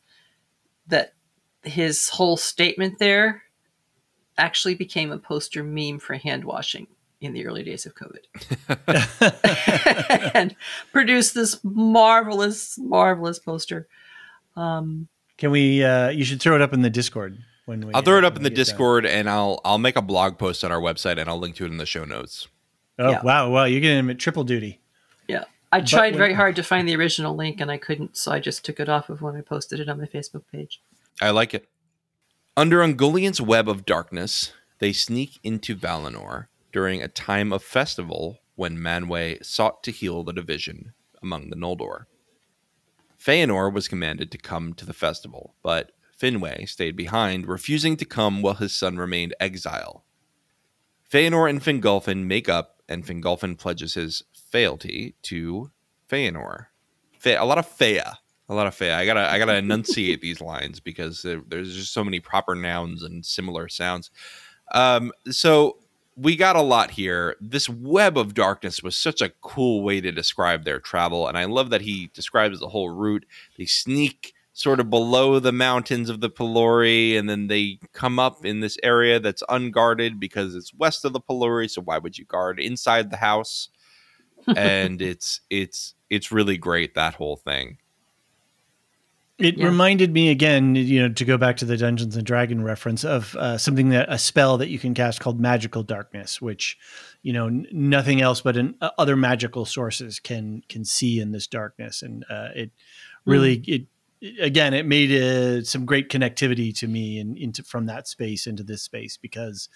That 0.86 1.12
his 1.62 2.08
whole 2.08 2.36
statement 2.38 2.98
there 2.98 3.42
actually 4.38 4.74
became 4.76 5.12
a 5.12 5.18
poster 5.18 5.62
meme 5.62 5.98
for 5.98 6.14
hand 6.14 6.44
washing 6.44 6.86
in 7.22 7.32
the 7.32 7.46
early 7.46 7.62
days 7.62 7.86
of 7.86 7.94
COVID. 7.94 8.24
and 10.34 10.54
produced 10.92 11.34
this 11.34 11.58
marvelous, 11.62 12.78
marvelous 12.78 13.38
poster. 13.38 13.88
Um, 14.56 15.08
Can 15.38 15.50
we? 15.50 15.82
Uh, 15.84 16.10
you 16.10 16.24
should 16.24 16.40
throw 16.40 16.54
it 16.54 16.60
up 16.62 16.72
in 16.72 16.82
the 16.82 16.90
Discord 16.90 17.38
when 17.66 17.86
we. 17.86 17.94
I'll 17.94 18.02
throw 18.02 18.18
it 18.18 18.24
up 18.24 18.34
when 18.34 18.40
in 18.40 18.44
the 18.44 18.50
get 18.50 18.56
done. 18.56 18.64
Discord, 18.64 19.06
and 19.06 19.30
I'll 19.30 19.60
I'll 19.64 19.78
make 19.78 19.96
a 19.96 20.02
blog 20.02 20.38
post 20.38 20.64
on 20.64 20.72
our 20.72 20.80
website, 20.80 21.18
and 21.18 21.28
I'll 21.28 21.38
link 21.38 21.56
to 21.56 21.64
it 21.64 21.70
in 21.70 21.78
the 21.78 21.86
show 21.86 22.04
notes. 22.04 22.48
Oh 22.98 23.10
Yeah. 23.10 23.22
wow! 23.22 23.50
Wow, 23.50 23.64
you're 23.64 23.80
getting 23.80 23.98
him 23.98 24.10
at 24.10 24.18
triple 24.18 24.44
duty. 24.44 24.80
yeah. 25.28 25.44
I 25.74 25.80
tried 25.80 26.12
when- 26.12 26.18
very 26.18 26.34
hard 26.34 26.54
to 26.56 26.62
find 26.62 26.86
the 26.86 26.94
original 26.96 27.34
link 27.34 27.58
and 27.58 27.70
I 27.70 27.78
couldn't, 27.78 28.14
so 28.14 28.30
I 28.30 28.40
just 28.40 28.62
took 28.62 28.78
it 28.78 28.90
off 28.90 29.08
of 29.08 29.22
when 29.22 29.36
I 29.36 29.40
posted 29.40 29.80
it 29.80 29.88
on 29.88 29.96
my 29.98 30.04
Facebook 30.04 30.42
page. 30.52 30.82
I 31.22 31.30
like 31.30 31.54
it. 31.54 31.66
Under 32.58 32.82
Ungoliant's 32.82 33.40
web 33.40 33.70
of 33.70 33.86
darkness, 33.86 34.52
they 34.80 34.92
sneak 34.92 35.38
into 35.42 35.74
Valinor 35.74 36.48
during 36.72 37.02
a 37.02 37.08
time 37.08 37.52
of 37.52 37.62
festival 37.62 38.38
when 38.54 38.76
Manwë 38.76 39.44
sought 39.44 39.82
to 39.84 39.90
heal 39.90 40.24
the 40.24 40.32
division 40.32 40.92
among 41.22 41.50
the 41.50 41.56
Noldor. 41.56 42.04
Feanor 43.18 43.72
was 43.72 43.88
commanded 43.88 44.30
to 44.32 44.38
come 44.38 44.74
to 44.74 44.84
the 44.84 44.92
festival, 44.92 45.54
but 45.62 45.92
Finwë 46.20 46.68
stayed 46.68 46.96
behind, 46.96 47.46
refusing 47.46 47.96
to 47.96 48.04
come 48.04 48.42
while 48.42 48.54
his 48.54 48.72
son 48.72 48.96
remained 48.96 49.34
exile. 49.38 50.04
Feanor 51.10 51.48
and 51.48 51.60
Fingolfin 51.62 52.24
make 52.26 52.48
up, 52.48 52.82
and 52.88 53.06
Fingolfin 53.06 53.58
pledges 53.58 53.94
his 53.94 54.22
fealty 54.32 55.14
to 55.22 55.70
Feanor. 56.08 56.66
Fe- 57.18 57.36
a 57.36 57.44
lot 57.44 57.58
of 57.58 57.66
Fea. 57.66 58.00
A 58.48 58.54
lot 58.54 58.66
of 58.66 58.74
Fea. 58.74 58.90
I 58.90 59.06
gotta 59.06 59.30
I 59.30 59.38
gotta 59.38 59.54
enunciate 59.56 60.20
these 60.20 60.40
lines 60.40 60.80
because 60.80 61.22
there, 61.22 61.42
there's 61.46 61.74
just 61.74 61.92
so 61.92 62.04
many 62.04 62.20
proper 62.20 62.54
nouns 62.54 63.02
and 63.02 63.24
similar 63.24 63.68
sounds. 63.68 64.10
Um, 64.72 65.12
so 65.30 65.78
we 66.16 66.36
got 66.36 66.56
a 66.56 66.62
lot 66.62 66.92
here. 66.92 67.36
This 67.40 67.68
web 67.68 68.18
of 68.18 68.34
darkness 68.34 68.82
was 68.82 68.96
such 68.96 69.20
a 69.20 69.32
cool 69.40 69.82
way 69.82 70.00
to 70.00 70.12
describe 70.12 70.64
their 70.64 70.80
travel, 70.80 71.26
and 71.26 71.38
I 71.38 71.44
love 71.44 71.70
that 71.70 71.82
he 71.82 72.10
describes 72.12 72.60
the 72.60 72.68
whole 72.68 72.90
route. 72.90 73.24
They 73.56 73.66
sneak 73.66 74.34
sort 74.52 74.80
of 74.80 74.90
below 74.90 75.38
the 75.38 75.52
mountains 75.52 76.10
of 76.10 76.20
the 76.20 76.30
Pelori, 76.30 77.18
and 77.18 77.28
then 77.28 77.46
they 77.46 77.78
come 77.92 78.18
up 78.18 78.44
in 78.44 78.60
this 78.60 78.76
area 78.82 79.18
that's 79.18 79.42
unguarded 79.48 80.20
because 80.20 80.54
it's 80.54 80.74
west 80.74 81.04
of 81.04 81.12
the 81.12 81.20
Pelori. 81.20 81.70
So 81.70 81.82
why 81.82 81.98
would 81.98 82.18
you 82.18 82.24
guard 82.24 82.60
inside 82.60 83.10
the 83.10 83.16
house? 83.16 83.68
and 84.56 85.00
it's 85.00 85.40
it's 85.50 85.94
it's 86.10 86.32
really 86.32 86.58
great 86.58 86.94
that 86.94 87.14
whole 87.14 87.36
thing. 87.36 87.78
It 89.42 89.58
Yeah. 89.58 89.66
reminded 89.66 90.12
me 90.12 90.30
again, 90.30 90.74
you 90.76 91.00
know, 91.02 91.08
to 91.12 91.24
go 91.24 91.36
back 91.36 91.56
to 91.58 91.64
the 91.64 91.76
Dungeons 91.76 92.16
and 92.16 92.24
Dragon 92.24 92.62
reference 92.62 93.04
of 93.04 93.34
uh, 93.36 93.58
something 93.58 93.88
that 93.90 94.06
a 94.12 94.18
spell 94.18 94.56
that 94.58 94.68
you 94.68 94.78
can 94.78 94.94
cast 94.94 95.20
called 95.20 95.40
Magical 95.40 95.82
Darkness, 95.82 96.40
which 96.40 96.78
you 97.22 97.32
know 97.32 97.46
n- 97.48 97.66
nothing 97.72 98.20
else 98.22 98.40
but 98.40 98.56
in, 98.56 98.74
uh, 98.80 98.90
other 98.98 99.16
magical 99.16 99.64
sources 99.64 100.20
can 100.20 100.62
can 100.68 100.84
see 100.84 101.20
in 101.20 101.32
this 101.32 101.46
darkness, 101.46 102.02
and 102.02 102.24
uh, 102.30 102.48
it 102.54 102.70
really 103.24 103.56
it 103.66 103.86
again 104.40 104.72
it 104.74 104.86
made 104.86 105.10
uh, 105.10 105.64
some 105.64 105.84
great 105.84 106.08
connectivity 106.08 106.72
to 106.78 106.86
me 106.86 107.18
and 107.18 107.36
into 107.36 107.62
from 107.64 107.86
that 107.86 108.06
space 108.06 108.46
into 108.46 108.62
this 108.62 108.82
space 108.82 109.16
because 109.16 109.68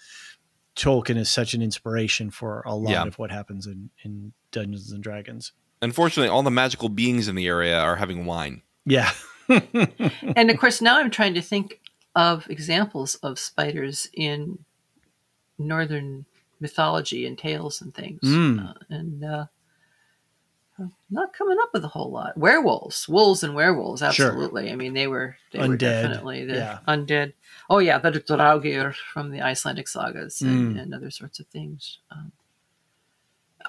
Tolkien 0.77 1.17
is 1.17 1.29
such 1.29 1.53
an 1.53 1.61
inspiration 1.61 2.29
for 2.31 2.61
a 2.65 2.75
lot 2.75 2.91
Yeah. 2.91 3.03
of 3.03 3.17
what 3.19 3.31
happens 3.31 3.67
in 3.67 3.89
in 4.03 4.31
Dungeons 4.51 4.91
and 4.91 5.03
Dragons. 5.03 5.51
Unfortunately, 5.81 6.29
all 6.29 6.43
the 6.43 6.51
magical 6.51 6.87
beings 6.89 7.27
in 7.27 7.35
the 7.35 7.47
area 7.47 7.77
are 7.79 7.97
having 7.97 8.25
wine. 8.25 8.61
Yeah. 8.85 9.11
and 9.49 10.49
of 10.51 10.57
course, 10.57 10.81
now 10.81 10.97
I'm 10.99 11.11
trying 11.11 11.33
to 11.35 11.41
think 11.41 11.79
of 12.15 12.49
examples 12.49 13.15
of 13.15 13.37
spiders 13.39 14.09
in 14.13 14.59
northern 15.57 16.25
mythology 16.59 17.25
and 17.27 17.37
tales 17.37 17.81
and 17.81 17.93
things, 17.93 18.19
Mm. 18.23 18.69
uh, 18.69 18.73
and 18.89 19.23
uh, 19.23 19.45
I'm 20.79 20.93
not 21.09 21.33
coming 21.33 21.57
up 21.61 21.69
with 21.73 21.83
a 21.85 21.87
whole 21.89 22.11
lot. 22.11 22.37
Werewolves, 22.37 23.07
wolves, 23.09 23.43
and 23.43 23.55
werewolves. 23.55 23.99
Sure. 24.13 24.27
Absolutely. 24.27 24.71
I 24.71 24.75
mean, 24.75 24.93
they 24.93 25.07
were 25.07 25.37
they 25.51 25.67
were 25.67 25.77
definitely 25.77 26.45
the 26.45 26.53
yeah. 26.55 26.79
undead. 26.87 27.33
Oh 27.69 27.79
yeah, 27.79 27.97
the 27.97 28.11
Draugr 28.11 28.93
from 29.13 29.31
the 29.31 29.41
Icelandic 29.41 29.87
sagas 29.87 30.41
and, 30.41 30.75
Mm. 30.75 30.81
and 30.81 30.93
other 30.93 31.09
sorts 31.11 31.39
of 31.39 31.47
things. 31.47 31.97
Um, 32.11 32.31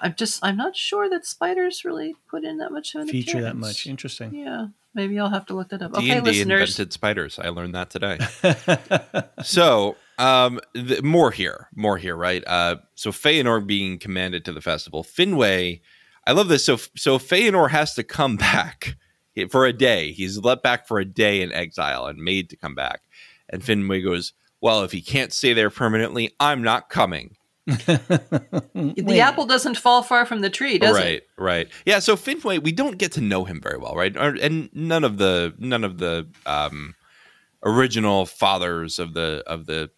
I'm 0.01 0.15
just 0.15 0.43
I'm 0.43 0.57
not 0.57 0.75
sure 0.75 1.09
that 1.09 1.25
spiders 1.25 1.83
really 1.85 2.15
put 2.29 2.43
in 2.43 2.57
that 2.57 2.71
much 2.71 2.95
of 2.95 3.01
an 3.01 3.07
Feature 3.07 3.41
that 3.41 3.55
much. 3.55 3.85
Interesting. 3.87 4.33
Yeah, 4.33 4.67
maybe 4.93 5.19
I'll 5.19 5.29
have 5.29 5.45
to 5.47 5.53
look 5.55 5.69
that 5.69 5.81
up. 5.81 5.93
D 5.93 5.99
Okay, 5.99 6.11
and 6.11 6.23
D 6.25 6.31
listeners. 6.31 6.61
invented 6.71 6.93
spiders. 6.93 7.39
I 7.39 7.49
learned 7.49 7.75
that 7.75 7.89
today. 7.89 8.17
so 9.43 9.95
um 10.17 10.59
th- 10.75 11.01
more 11.01 11.31
here 11.31 11.69
more 11.75 11.97
here 11.97 12.15
right 12.15 12.43
uh 12.47 12.75
so 12.95 13.11
Feanor 13.11 13.65
being 13.65 13.97
commanded 13.97 14.43
to 14.45 14.51
the 14.51 14.61
festival 14.61 15.03
Finwë 15.03 15.79
I 16.27 16.31
love 16.33 16.49
this 16.49 16.65
so 16.65 16.77
so 16.95 17.17
Feanor 17.17 17.69
has 17.69 17.93
to 17.95 18.03
come 18.03 18.35
back 18.35 18.97
for 19.49 19.65
a 19.65 19.71
day 19.71 20.11
he's 20.11 20.37
let 20.37 20.61
back 20.61 20.87
for 20.87 20.99
a 20.99 21.05
day 21.05 21.41
in 21.41 21.53
exile 21.53 22.05
and 22.05 22.19
made 22.19 22.49
to 22.49 22.57
come 22.57 22.75
back 22.75 23.01
and 23.49 23.61
Finwë 23.61 24.03
goes 24.03 24.33
well 24.59 24.83
if 24.83 24.91
he 24.91 25.01
can't 25.01 25.31
stay 25.31 25.53
there 25.53 25.69
permanently 25.69 26.35
I'm 26.39 26.61
not 26.61 26.89
coming 26.89 27.37
The 27.69 29.19
apple 29.21 29.45
doesn't 29.45 29.77
fall 29.77 30.01
far 30.03 30.25
from 30.25 30.41
the 30.41 30.49
tree, 30.49 30.77
does 30.77 30.95
right 30.95 31.05
it? 31.07 31.27
right 31.37 31.67
right. 31.67 31.67
yeah 31.85 31.99
so 31.99 32.15
Finwë, 32.15 32.63
we 32.63 32.71
don't 32.71 32.97
get 32.97 33.11
to 33.13 33.21
know 33.21 33.45
him 33.45 33.61
very 33.61 33.77
well 33.77 33.95
right 33.95 34.15
and 34.15 34.69
none 34.73 35.03
of 35.03 35.17
the 35.17 35.53
none 35.57 35.83
of 35.83 35.97
the 35.97 36.27
um 36.45 36.95
original 37.63 38.25
fathers 38.25 38.99
of 38.99 39.13
the 39.13 39.43
of 39.45 39.65
the 39.65 39.89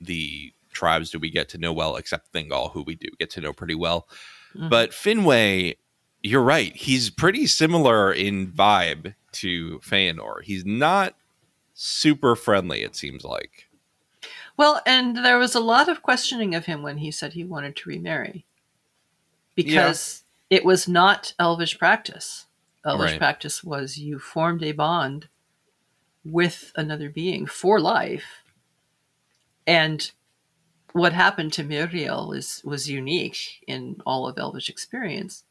the 0.00 0.52
tribes 0.72 1.10
do 1.10 1.18
we 1.18 1.30
get 1.30 1.48
to 1.50 1.58
know 1.58 1.72
well 1.72 1.96
except 1.96 2.32
Thingol 2.32 2.72
who 2.72 2.82
we 2.82 2.94
do 2.94 3.08
get 3.18 3.30
to 3.30 3.40
know 3.40 3.52
pretty 3.52 3.74
well 3.74 4.08
Mhm. 4.56 4.68
but 4.70 4.90
Finwë, 4.90 5.76
you're 6.22 6.42
right 6.42 6.74
he's 6.74 7.08
pretty 7.10 7.46
similar 7.46 8.12
in 8.12 8.50
vibe 8.50 9.14
to 9.32 9.78
Feanor 9.80 10.42
he's 10.42 10.64
not 10.66 11.14
super 11.74 12.34
friendly 12.34 12.82
it 12.82 12.96
seems 12.96 13.24
like 13.24 13.68
Well, 14.60 14.82
and 14.84 15.16
there 15.16 15.38
was 15.38 15.54
a 15.54 15.58
lot 15.60 15.88
of 15.88 16.02
questioning 16.02 16.54
of 16.54 16.66
him 16.66 16.82
when 16.82 16.98
he 16.98 17.10
said 17.10 17.32
he 17.32 17.44
wanted 17.44 17.76
to 17.76 17.88
remarry 17.88 18.44
because 19.54 20.24
it 20.50 20.66
was 20.66 20.86
not 20.86 21.32
Elvish 21.38 21.78
practice. 21.78 22.44
Elvish 22.84 23.12
Right. 23.12 23.18
practice 23.18 23.64
was 23.64 23.96
you 23.96 24.18
formed 24.18 24.62
a 24.62 24.72
bond 24.72 25.28
with 26.26 26.72
another 26.76 27.08
being 27.08 27.46
for 27.46 27.80
life. 27.80 28.44
And 29.66 30.12
what 30.92 31.14
happened 31.14 31.54
to 31.54 31.64
Miriel 31.64 32.36
is 32.36 32.60
was 32.62 32.86
unique 32.86 33.64
in 33.66 34.02
all 34.04 34.28
of 34.28 34.36
Elvish 34.36 34.68
experience. 34.68 35.44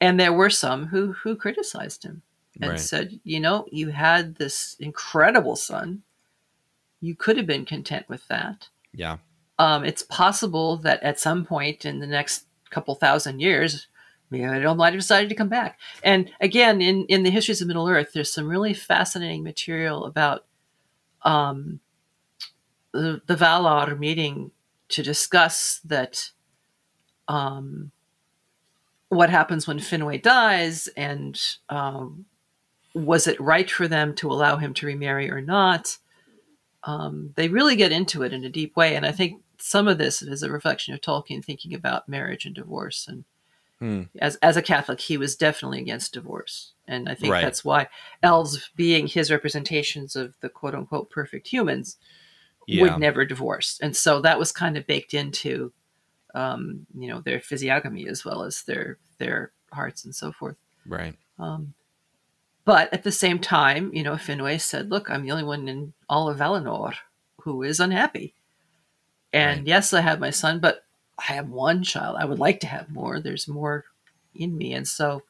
And 0.00 0.18
there 0.18 0.32
were 0.32 0.48
some 0.48 0.86
who 0.86 1.12
who 1.12 1.36
criticized 1.36 2.04
him 2.04 2.22
and 2.62 2.70
Right. 2.70 2.80
said, 2.80 3.20
you 3.24 3.40
know, 3.40 3.66
you 3.70 3.90
had 3.90 4.36
this 4.36 4.74
incredible 4.80 5.54
son. 5.54 6.02
You 7.00 7.14
could 7.14 7.36
have 7.36 7.46
been 7.46 7.64
content 7.64 8.06
with 8.08 8.26
that. 8.28 8.68
yeah 8.92 9.18
Um, 9.58 9.84
it's 9.84 10.02
possible 10.02 10.76
that 10.78 11.02
at 11.02 11.20
some 11.20 11.44
point 11.44 11.84
in 11.84 12.00
the 12.00 12.06
next 12.06 12.46
couple 12.70 12.94
thousand 12.94 13.40
years, 13.40 13.88
Miriel 14.32 14.76
might 14.76 14.92
have 14.92 15.00
decided 15.00 15.28
to 15.28 15.34
come 15.34 15.48
back. 15.48 15.78
And 16.04 16.30
again, 16.40 16.80
in, 16.80 17.04
in 17.06 17.24
the 17.24 17.30
histories 17.30 17.60
of 17.60 17.66
Middle 17.66 17.88
Earth, 17.88 18.12
there's 18.14 18.32
some 18.32 18.48
really 18.48 18.74
fascinating 18.74 19.42
material 19.42 20.04
about 20.04 20.44
um, 21.22 21.80
the, 22.92 23.20
the 23.26 23.34
Valar 23.34 23.98
meeting 23.98 24.52
to 24.90 25.02
discuss 25.02 25.80
that 25.84 26.30
um, 27.28 27.90
what 29.08 29.30
happens 29.30 29.66
when 29.66 29.78
Finwë 29.78 30.22
dies 30.22 30.88
and 30.96 31.40
um, 31.68 32.24
was 32.94 33.26
it 33.26 33.40
right 33.40 33.70
for 33.70 33.86
them 33.88 34.14
to 34.16 34.28
allow 34.28 34.56
him 34.56 34.74
to 34.74 34.86
remarry 34.86 35.30
or 35.30 35.40
not? 35.40 35.98
Um, 36.84 37.32
they 37.36 37.48
really 37.48 37.76
get 37.76 37.92
into 37.92 38.22
it 38.22 38.32
in 38.32 38.44
a 38.44 38.48
deep 38.48 38.76
way, 38.76 38.96
and 38.96 39.04
I 39.04 39.12
think 39.12 39.42
some 39.58 39.86
of 39.88 39.98
this 39.98 40.22
is 40.22 40.42
a 40.42 40.50
reflection 40.50 40.94
of 40.94 41.00
Tolkien 41.00 41.44
thinking 41.44 41.74
about 41.74 42.08
marriage 42.08 42.46
and 42.46 42.54
divorce 42.54 43.06
and 43.08 43.24
Hmm. 43.80 44.02
As 44.20 44.36
as 44.42 44.58
a 44.58 44.62
Catholic, 44.62 45.00
he 45.00 45.16
was 45.16 45.36
definitely 45.36 45.78
against 45.80 46.12
divorce, 46.12 46.74
and 46.86 47.08
I 47.08 47.14
think 47.14 47.32
Right. 47.32 47.40
that's 47.42 47.64
why 47.64 47.88
elves, 48.22 48.68
being 48.76 49.06
his 49.06 49.30
representations 49.30 50.14
of 50.16 50.34
the 50.40 50.50
quote 50.50 50.74
unquote 50.74 51.08
perfect 51.10 51.48
humans, 51.48 51.96
Yeah. 52.66 52.82
would 52.82 52.98
never 52.98 53.24
divorce, 53.24 53.78
and 53.82 53.96
so 53.96 54.20
that 54.20 54.38
was 54.38 54.52
kind 54.52 54.76
of 54.76 54.86
baked 54.86 55.14
into, 55.14 55.72
um, 56.34 56.86
you 56.94 57.08
know, 57.08 57.22
their 57.22 57.40
physiognomy 57.40 58.06
as 58.06 58.22
well 58.22 58.42
as 58.42 58.64
their 58.64 58.98
their 59.16 59.52
hearts 59.72 60.04
and 60.04 60.14
so 60.14 60.30
forth. 60.30 60.56
Right. 60.84 61.16
Um, 61.38 61.72
but 62.70 62.86
at 62.94 63.02
the 63.02 63.10
same 63.24 63.40
time, 63.40 63.90
you 63.92 64.04
know, 64.04 64.14
Finwë 64.14 64.60
said, 64.60 64.90
"Look, 64.90 65.10
I'm 65.10 65.24
the 65.24 65.32
only 65.32 65.42
one 65.54 65.66
in 65.68 65.92
all 66.08 66.28
of 66.28 66.38
Valinor 66.38 66.94
who 67.42 67.62
is 67.64 67.80
unhappy, 67.80 68.32
and 69.32 69.60
Right. 69.60 69.66
yes, 69.66 69.92
I 69.92 70.02
have 70.02 70.20
my 70.20 70.30
son, 70.30 70.60
but 70.60 70.84
I 71.18 71.32
have 71.38 71.48
one 71.48 71.82
child. 71.82 72.16
I 72.20 72.24
would 72.26 72.38
like 72.38 72.60
to 72.60 72.68
have 72.68 72.88
more. 72.88 73.18
There's 73.18 73.48
more 73.48 73.86
in 74.34 74.56
me, 74.56 74.72
and 74.78 74.86
so." 74.86 75.22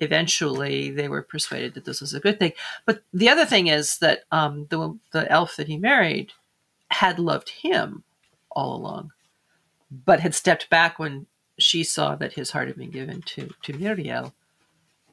Eventually, 0.00 0.92
they 0.92 1.08
were 1.08 1.22
persuaded 1.22 1.74
that 1.74 1.84
this 1.84 2.00
was 2.00 2.14
a 2.14 2.20
good 2.20 2.38
thing. 2.38 2.52
But 2.86 3.02
the 3.12 3.28
other 3.28 3.44
thing 3.44 3.66
is 3.66 3.98
that 3.98 4.20
um, 4.30 4.66
the 4.70 4.96
the 5.10 5.24
elf 5.30 5.56
that 5.56 5.66
he 5.66 5.76
married 5.76 6.32
had 6.90 7.18
loved 7.18 7.48
him 7.50 8.04
all 8.50 8.76
along, 8.76 9.10
but 9.90 10.20
had 10.20 10.34
stepped 10.36 10.70
back 10.70 10.98
when 11.00 11.26
she 11.58 11.82
saw 11.82 12.14
that 12.14 12.34
his 12.34 12.52
heart 12.52 12.68
had 12.68 12.76
been 12.78 12.92
given 13.00 13.22
to 13.22 13.42
to 13.64 13.72
Miriel. 13.72 14.32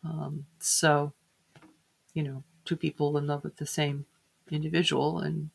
Um, 0.04 0.46
so, 0.60 1.14
you 2.16 2.24
know, 2.24 2.44
two 2.66 2.76
people 2.76 3.16
in 3.18 3.28
love 3.28 3.44
with 3.44 3.58
the 3.58 3.68
same 3.68 4.08
individual, 4.50 5.20
and 5.20 5.52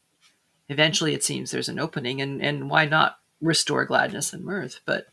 eventually 0.69 1.15
it 1.15 1.25
seems 1.25 1.51
there's 1.51 1.69
an 1.69 1.81
opening, 1.81 2.21
and, 2.21 2.41
and 2.41 2.71
why 2.71 2.85
not 2.85 3.19
restore 3.41 3.85
gladness 3.85 4.33
and 4.33 4.45
mirth? 4.45 4.79
But 4.85 5.07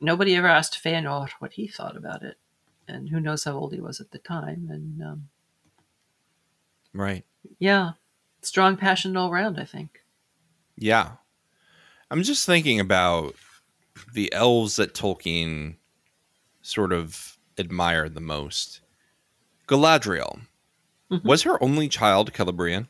nobody 0.00 0.34
ever 0.36 0.46
asked 0.46 0.82
Feanor 0.82 1.28
what 1.40 1.52
he 1.52 1.68
thought 1.68 1.96
about 1.96 2.22
it, 2.22 2.38
and 2.86 3.10
who 3.10 3.20
knows 3.20 3.44
how 3.44 3.52
old 3.52 3.74
he 3.74 3.80
was 3.80 4.00
at 4.00 4.12
the 4.12 4.18
time. 4.18 4.68
And 4.70 5.02
um, 5.02 5.28
Right. 6.94 7.24
yeah, 7.58 7.92
strong 8.42 8.76
passion 8.76 9.16
all 9.16 9.30
round, 9.30 9.60
I 9.60 9.64
think. 9.64 10.00
Yeah. 10.76 11.12
I'm 12.10 12.22
just 12.22 12.46
thinking 12.46 12.80
about 12.80 13.34
the 14.14 14.32
elves 14.32 14.76
that 14.76 14.94
Tolkien 14.94 15.76
sort 16.62 16.92
of 16.92 17.36
admired 17.58 18.14
the 18.14 18.20
most. 18.20 18.80
Galadriel. 19.68 20.40
Mhm. 21.10 21.24
Was 21.24 21.42
her 21.42 21.62
only 21.62 21.88
child 21.88 22.32
Celebrian? 22.32 22.88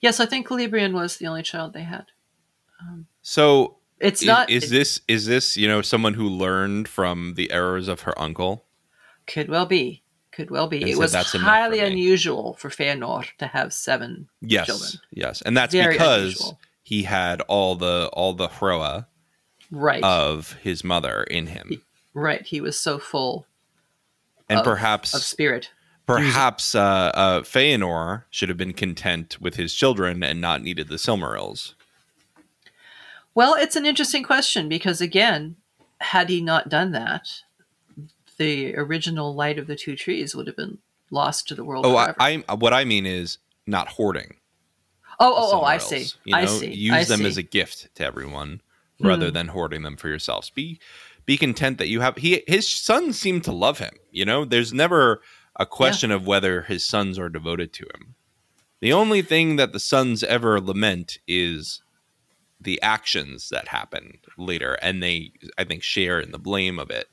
Yes, 0.00 0.20
I 0.20 0.26
think 0.26 0.46
Celebrian 0.48 0.92
was 0.92 1.16
the 1.16 1.26
only 1.26 1.42
child 1.42 1.72
they 1.72 1.82
had. 1.82 2.06
So 3.22 3.76
It's 3.98 4.22
is, 4.22 4.26
not. 4.28 4.50
is 4.50 4.64
it 4.64 4.70
this 4.70 5.00
is 5.08 5.26
this, 5.26 5.56
you 5.56 5.66
know, 5.66 5.82
someone 5.82 6.14
who 6.14 6.28
learned 6.28 6.86
from 6.88 7.34
the 7.34 7.50
errors 7.50 7.88
of 7.88 8.02
her 8.02 8.18
uncle? 8.20 8.64
could 9.26 9.48
well 9.48 9.66
be. 9.66 10.02
Could 10.30 10.50
well 10.50 10.68
be. 10.68 10.78
And 10.80 10.88
it 10.88 10.92
said, 10.94 11.00
was 11.00 11.12
"That's 11.12 11.32
highly 11.32 11.80
for 11.80 11.84
unusual 11.86 12.54
for 12.54 12.70
Feanor 12.70 13.26
to 13.38 13.46
have 13.48 13.72
seven 13.74 14.28
Yes. 14.40 14.66
children. 14.66 14.92
Yes. 15.10 15.42
And 15.42 15.56
that's 15.56 15.74
Very 15.74 15.94
because 15.94 16.34
unusual. 16.36 16.60
he 16.84 17.02
had 17.02 17.40
all 17.42 17.74
the 17.74 18.08
all 18.12 18.32
the 18.34 18.48
hroa 18.48 19.06
Right. 19.72 20.02
of 20.02 20.52
his 20.62 20.82
mother 20.84 21.24
in 21.24 21.48
him. 21.48 21.82
right. 22.14 22.42
He 22.46 22.60
was 22.60 22.80
so 22.80 22.98
full 22.98 23.46
And 24.48 24.60
of- 24.60 24.64
perhaps 24.64 25.14
of 25.14 25.22
spirit. 25.22 25.70
Perhaps 26.06 26.74
uh, 26.74 26.80
uh, 27.14 27.40
Feanor 27.42 28.24
should 28.30 28.48
have 28.48 28.56
been 28.56 28.72
content 28.72 29.38
with 29.42 29.56
his 29.56 29.74
children 29.74 30.22
and 30.22 30.40
not 30.40 30.62
needed 30.62 30.88
the 30.88 30.94
Silmarils. 30.94 31.74
Well, 33.34 33.54
it's 33.54 33.76
an 33.76 33.84
interesting 33.86 34.22
question 34.22 34.68
because, 34.68 35.00
again, 35.02 35.56
had 36.00 36.28
he 36.30 36.40
not 36.40 36.68
done 36.70 36.92
that, 36.92 37.28
the 38.38 38.74
original 38.76 39.34
light 39.34 39.58
of 39.58 39.66
the 39.66 39.76
two 39.76 39.96
trees 39.96 40.34
would 40.34 40.46
have 40.46 40.56
been 40.56 40.78
lost 41.10 41.46
to 41.48 41.54
the 41.54 41.64
world 41.64 41.84
Oh, 41.86 41.96
I. 41.96 42.42
I 42.48 42.54
what 42.54 42.72
I 42.72 42.84
mean 42.84 43.04
is 43.06 43.38
not 43.66 43.88
hoarding. 43.88 44.36
oh, 45.20 45.34
oh, 45.36 45.60
oh, 45.60 45.62
I 45.64 45.78
see. 45.78 46.06
You 46.24 46.32
know, 46.32 46.38
I 46.38 46.44
see. 46.46 46.72
use 46.72 46.94
I 46.94 47.04
them 47.04 47.20
see. 47.20 47.26
as 47.26 47.36
a 47.36 47.42
gift 47.42 47.94
to 47.96 48.04
everyone 48.04 48.60
rather 49.00 49.28
Hmm. 49.28 49.34
than 49.34 49.48
hoarding 49.48 49.82
them 49.82 49.96
for 49.96 50.08
yourselves. 50.08 50.50
Be 50.50 50.80
be 51.28 51.36
content 51.36 51.76
that 51.76 51.88
you 51.88 52.00
have. 52.00 52.16
He 52.16 52.42
his 52.48 52.66
sons 52.66 53.20
seem 53.20 53.42
to 53.42 53.52
love 53.52 53.78
him. 53.78 53.92
You 54.10 54.24
know, 54.24 54.46
there's 54.46 54.72
never 54.72 55.20
a 55.60 55.66
question 55.66 56.10
of 56.10 56.26
whether 56.26 56.62
his 56.62 56.86
sons 56.86 57.18
are 57.18 57.28
devoted 57.28 57.70
to 57.74 57.84
him. 57.94 58.14
The 58.80 58.94
only 58.94 59.20
thing 59.20 59.56
that 59.56 59.72
the 59.74 59.78
sons 59.78 60.24
ever 60.24 60.58
lament 60.58 61.18
is 61.28 61.82
the 62.58 62.80
actions 62.80 63.50
that 63.50 63.68
happened 63.68 64.18
later, 64.38 64.78
and 64.80 65.02
they, 65.02 65.32
I 65.58 65.64
think, 65.64 65.82
share 65.82 66.18
in 66.18 66.30
the 66.30 66.38
blame 66.38 66.78
of 66.78 66.88
it, 66.90 67.08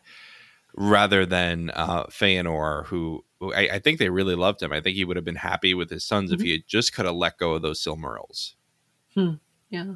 rather 0.77 1.25
than 1.25 1.71
uh, 1.71 2.05
Feanor, 2.05 2.85
who, 2.85 3.25
who 3.41 3.53
I, 3.53 3.67
I 3.73 3.79
think 3.79 3.99
they 3.99 4.09
really 4.09 4.35
loved 4.35 4.61
him. 4.63 4.71
I 4.71 4.79
think 4.79 4.95
he 4.95 5.03
would 5.03 5.17
have 5.17 5.25
been 5.25 5.35
happy 5.35 5.73
with 5.73 5.89
his 5.89 6.05
sons 6.05 6.31
if 6.31 6.39
Mhm. 6.39 6.43
he 6.45 6.51
had 6.53 6.67
just 6.67 6.93
could 6.95 7.05
have 7.05 7.15
let 7.15 7.37
go 7.37 7.53
of 7.55 7.63
those 7.63 7.83
Silmarils. 7.83 8.53
Hmm. 9.13 9.33
Yeah. 9.69 9.95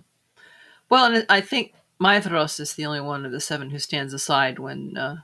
Well, 0.90 1.06
and 1.14 1.26
I 1.30 1.40
think 1.42 1.74
Maedhros 2.02 2.60
is 2.60 2.74
the 2.74 2.86
only 2.86 3.02
one 3.02 3.26
of 3.26 3.32
the 3.32 3.42
seven 3.42 3.70
who 3.70 3.80
stands 3.80 4.14
aside 4.14 4.60
when 4.60 4.96
uh, 4.98 5.18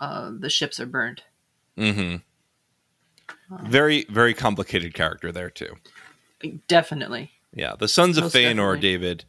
uh, 0.00 0.32
the 0.38 0.50
ships 0.50 0.80
are 0.80 0.86
burned. 0.86 1.22
hmm 1.76 2.16
Very, 3.62 4.04
very 4.08 4.34
complicated 4.34 4.94
character 4.94 5.30
there 5.30 5.50
too. 5.50 5.74
Definitely. 6.68 7.30
Yeah, 7.54 7.74
the 7.78 7.88
sons 7.88 8.18
of 8.18 8.24
Most 8.24 8.34
Feanor, 8.34 8.74
definitely. 8.74 8.80
David, 8.80 9.24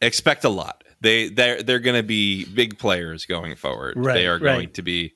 expect 0.00 0.44
a 0.44 0.50
lot. 0.50 0.84
They 1.00 1.30
they're 1.30 1.62
they're 1.62 1.80
going 1.80 1.96
to 1.96 2.02
be 2.02 2.44
big 2.44 2.78
players 2.78 3.24
going 3.26 3.56
forward. 3.56 3.94
Right, 3.96 4.14
they 4.14 4.26
are 4.26 4.34
right. 4.34 4.40
going 4.40 4.70
to 4.72 4.82
be. 4.82 5.14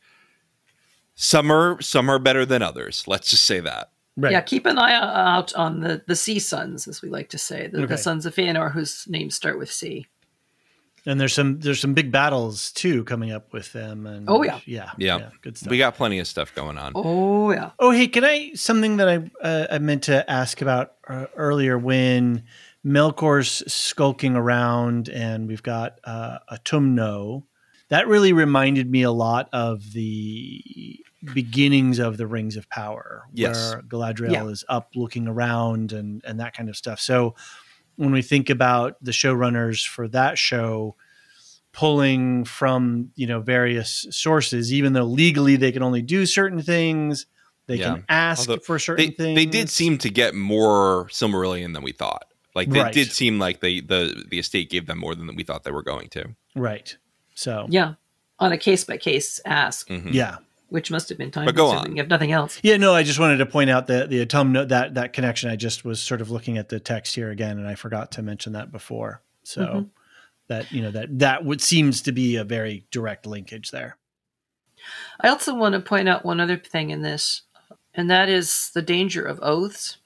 Some 1.14 1.52
are 1.52 1.80
some 1.80 2.08
are 2.10 2.18
better 2.18 2.44
than 2.44 2.62
others. 2.62 3.04
Let's 3.06 3.30
just 3.30 3.44
say 3.44 3.60
that. 3.60 3.90
Right. 4.16 4.32
Yeah, 4.32 4.40
keep 4.40 4.64
an 4.64 4.78
eye 4.78 4.94
out 4.94 5.54
on 5.54 5.80
the, 5.80 6.02
the 6.06 6.16
sea 6.16 6.38
sons, 6.38 6.88
as 6.88 7.02
we 7.02 7.10
like 7.10 7.28
to 7.28 7.38
say, 7.38 7.66
the, 7.66 7.78
Okay. 7.82 7.86
the 7.86 7.98
sons 7.98 8.24
of 8.24 8.34
Feanor 8.34 8.72
whose 8.72 9.06
names 9.06 9.34
start 9.34 9.58
with 9.58 9.70
C. 9.70 10.06
And 11.08 11.20
there's 11.20 11.32
some 11.32 11.60
there's 11.60 11.80
some 11.80 11.94
big 11.94 12.10
battles 12.10 12.72
too 12.72 13.04
coming 13.04 13.30
up 13.30 13.52
with 13.52 13.72
them. 13.72 14.06
And 14.06 14.28
Oh, 14.28 14.42
yeah. 14.42 14.58
yeah, 14.66 14.90
Yeah. 14.98 15.30
good 15.40 15.56
stuff. 15.56 15.70
We 15.70 15.78
got 15.78 15.94
plenty 15.94 16.18
of 16.18 16.26
stuff 16.26 16.52
going 16.54 16.76
on. 16.78 16.92
Oh, 16.96 17.52
yeah. 17.52 17.70
Oh, 17.78 17.92
hey, 17.92 18.08
can 18.08 18.24
I 18.24 18.52
something 18.54 18.96
that 18.96 19.08
I 19.08 19.30
uh, 19.40 19.66
I 19.70 19.78
meant 19.78 20.02
to 20.04 20.28
ask 20.28 20.60
about 20.60 20.94
uh, 21.08 21.26
earlier 21.36 21.78
when 21.78 22.42
Melkor's 22.84 23.62
skulking 23.72 24.34
around 24.36 25.08
and 25.08 25.46
we've 25.48 25.62
got 25.62 25.98
uh, 26.04 26.38
a 26.48 26.58
Tumno. 26.58 27.44
That 27.88 28.08
really 28.08 28.32
reminded 28.32 28.90
me 28.90 29.02
a 29.02 29.12
lot 29.12 29.48
of 29.52 29.92
the 29.92 30.98
beginnings 31.34 31.98
of 31.98 32.16
the 32.16 32.26
Rings 32.26 32.56
of 32.56 32.68
Power, 32.68 33.24
Yes. 33.32 33.72
where 33.74 33.82
Galadriel 33.82 34.32
Yeah. 34.32 34.46
is 34.46 34.64
up 34.68 34.90
looking 34.94 35.26
around 35.28 35.92
and 35.92 36.22
and 36.24 36.40
that 36.40 36.54
kind 36.56 36.68
of 36.68 36.76
stuff. 36.76 37.00
So 37.00 37.34
when 37.96 38.12
we 38.12 38.22
think 38.22 38.48
about 38.50 38.96
the 39.02 39.10
showrunners 39.12 39.86
for 39.86 40.08
that 40.08 40.38
show 40.38 40.94
pulling 41.72 42.44
from 42.44 43.10
you 43.16 43.26
know 43.26 43.40
various 43.40 44.06
sources 44.10 44.72
even 44.72 44.94
though 44.94 45.04
legally 45.04 45.56
they 45.56 45.70
can 45.72 45.82
only 45.82 46.00
do 46.00 46.24
certain 46.24 46.62
things 46.62 47.26
they 47.66 47.76
Yeah. 47.76 47.94
can 47.96 48.04
ask 48.08 48.48
Although 48.48 48.60
for 48.62 48.78
certain 48.78 49.06
They, 49.06 49.10
things 49.12 49.36
they 49.36 49.44
did 49.46 49.68
seem 49.68 49.98
to 49.98 50.08
get 50.08 50.34
more 50.34 51.06
Silmarillion 51.08 51.74
than 51.74 51.82
we 51.82 51.90
thought. 51.92 52.26
Like 52.54 52.70
they 52.70 52.80
Right. 52.80 52.94
did 52.94 53.10
seem 53.12 53.38
like 53.40 53.60
they 53.60 53.80
the 53.80 54.24
the 54.30 54.38
estate 54.38 54.70
gave 54.70 54.86
them 54.86 54.98
more 54.98 55.14
than 55.14 55.34
we 55.34 55.42
thought 55.42 55.64
they 55.64 55.72
were 55.72 55.82
going 55.82 56.08
to. 56.10 56.34
right 56.54 56.96
so 57.34 57.66
Yeah. 57.68 57.94
On 58.38 58.52
a 58.52 58.58
case 58.58 58.84
by 58.84 58.96
case 58.98 59.40
ask, 59.44 59.88
Mhm. 59.88 60.12
yeah 60.14 60.36
which 60.68 60.90
must 60.90 61.08
have 61.08 61.16
been 61.18 61.30
time 61.30 61.44
But 61.46 61.54
go 61.54 61.70
consuming, 61.72 61.98
on. 62.00 62.04
if 62.04 62.08
nothing 62.10 62.32
else. 62.32 62.58
yeah 62.62 62.76
no 62.76 62.94
i 62.94 63.02
just 63.02 63.18
wanted 63.18 63.36
to 63.38 63.46
point 63.46 63.70
out 63.70 63.86
that 63.86 64.10
the 64.10 64.20
autumn 64.22 64.52
that 64.52 64.94
that 64.94 65.12
connection 65.12 65.50
i 65.50 65.56
just 65.56 65.84
was 65.84 66.00
sort 66.02 66.20
of 66.20 66.30
looking 66.30 66.58
at 66.58 66.68
the 66.68 66.80
text 66.80 67.14
here 67.14 67.30
again 67.30 67.58
and 67.58 67.68
i 67.68 67.74
forgot 67.74 68.10
to 68.12 68.22
mention 68.22 68.52
that 68.54 68.70
before 68.72 69.22
so 69.44 69.62
Mhm. 69.64 69.88
that 70.48 70.70
you 70.72 70.82
know 70.82 70.90
that 70.90 71.18
that 71.18 71.44
would 71.44 71.60
seems 71.60 72.02
to 72.02 72.12
be 72.12 72.36
a 72.36 72.44
very 72.44 72.84
direct 72.90 73.26
linkage 73.26 73.70
there 73.70 73.96
I 75.20 75.28
also 75.28 75.52
want 75.54 75.72
to 75.72 75.80
point 75.80 76.08
out 76.08 76.24
one 76.24 76.38
other 76.38 76.56
thing 76.56 76.90
in 76.90 77.02
this, 77.02 77.42
and 77.94 78.08
that 78.08 78.28
is 78.28 78.70
the 78.72 78.82
danger 78.82 79.24
of 79.24 79.40
oaths. 79.42 79.96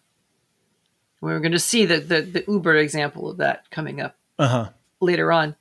We're 1.20 1.40
going 1.40 1.52
to 1.52 1.58
see 1.58 1.84
the, 1.84 1.98
the, 1.98 2.22
the 2.22 2.44
Uber 2.48 2.76
example 2.76 3.28
of 3.28 3.36
that 3.38 3.70
coming 3.70 4.00
up 4.00 4.16
uh-huh 4.38 4.70
later 5.00 5.32
on. 5.32 5.54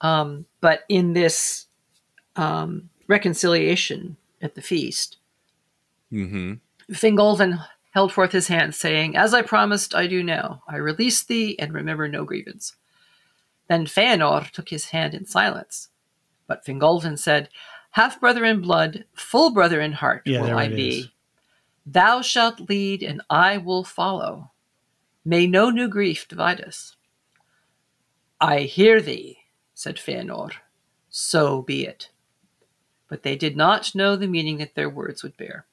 Um, 0.00 0.46
but 0.60 0.80
in 0.88 1.12
this 1.12 1.66
um, 2.34 2.88
reconciliation 3.06 4.16
at 4.40 4.54
the 4.54 4.62
feast, 4.62 5.18
hmm 6.10 6.54
Fingolfin 6.90 7.64
held 7.92 8.12
forth 8.12 8.32
his 8.32 8.48
hand, 8.48 8.74
saying, 8.74 9.16
As 9.16 9.32
I 9.34 9.42
promised, 9.42 9.94
I 9.94 10.06
do 10.06 10.22
now. 10.22 10.62
I 10.68 10.76
release 10.76 11.22
thee 11.24 11.56
and 11.58 11.72
remember 11.72 12.08
no 12.08 12.24
grievance. 12.24 12.74
Then 13.68 13.86
Feanor 13.86 14.50
took 14.50 14.68
his 14.70 14.86
hand 14.86 15.14
in 15.14 15.24
silence. 15.26 15.88
But 16.48 16.64
Fingolfin 16.64 17.16
said, 17.18 17.48
Half 17.92 18.20
brother 18.20 18.44
in 18.44 18.60
blood, 18.60 19.04
full 19.14 19.50
brother 19.50 19.80
in 19.80 19.92
heart 19.92 20.22
Yeah, 20.24 20.42
will 20.42 20.56
I 20.58 20.68
be. 20.68 20.88
is. 21.00 21.08
Thou 21.86 22.22
shalt 22.22 22.68
lead, 22.68 23.02
and 23.02 23.22
I 23.30 23.58
will 23.58 23.84
follow. 23.84 24.50
May 25.24 25.46
no 25.46 25.70
new 25.70 25.88
grief 25.88 26.26
divide 26.28 26.60
us. 26.60 26.96
I 28.40 28.60
hear 28.60 29.00
thee, 29.00 29.38
said 29.74 29.96
Feanor. 29.96 30.52
so 31.08 31.62
be 31.62 31.84
it. 31.86 32.10
But 33.10 33.22
they 33.24 33.36
did 33.36 33.56
not 33.56 33.94
know 33.94 34.16
the 34.16 34.26
meaning 34.28 34.56
that 34.58 34.74
their 34.74 34.88
words 34.88 35.22
would 35.22 35.36
bear. 35.36 35.66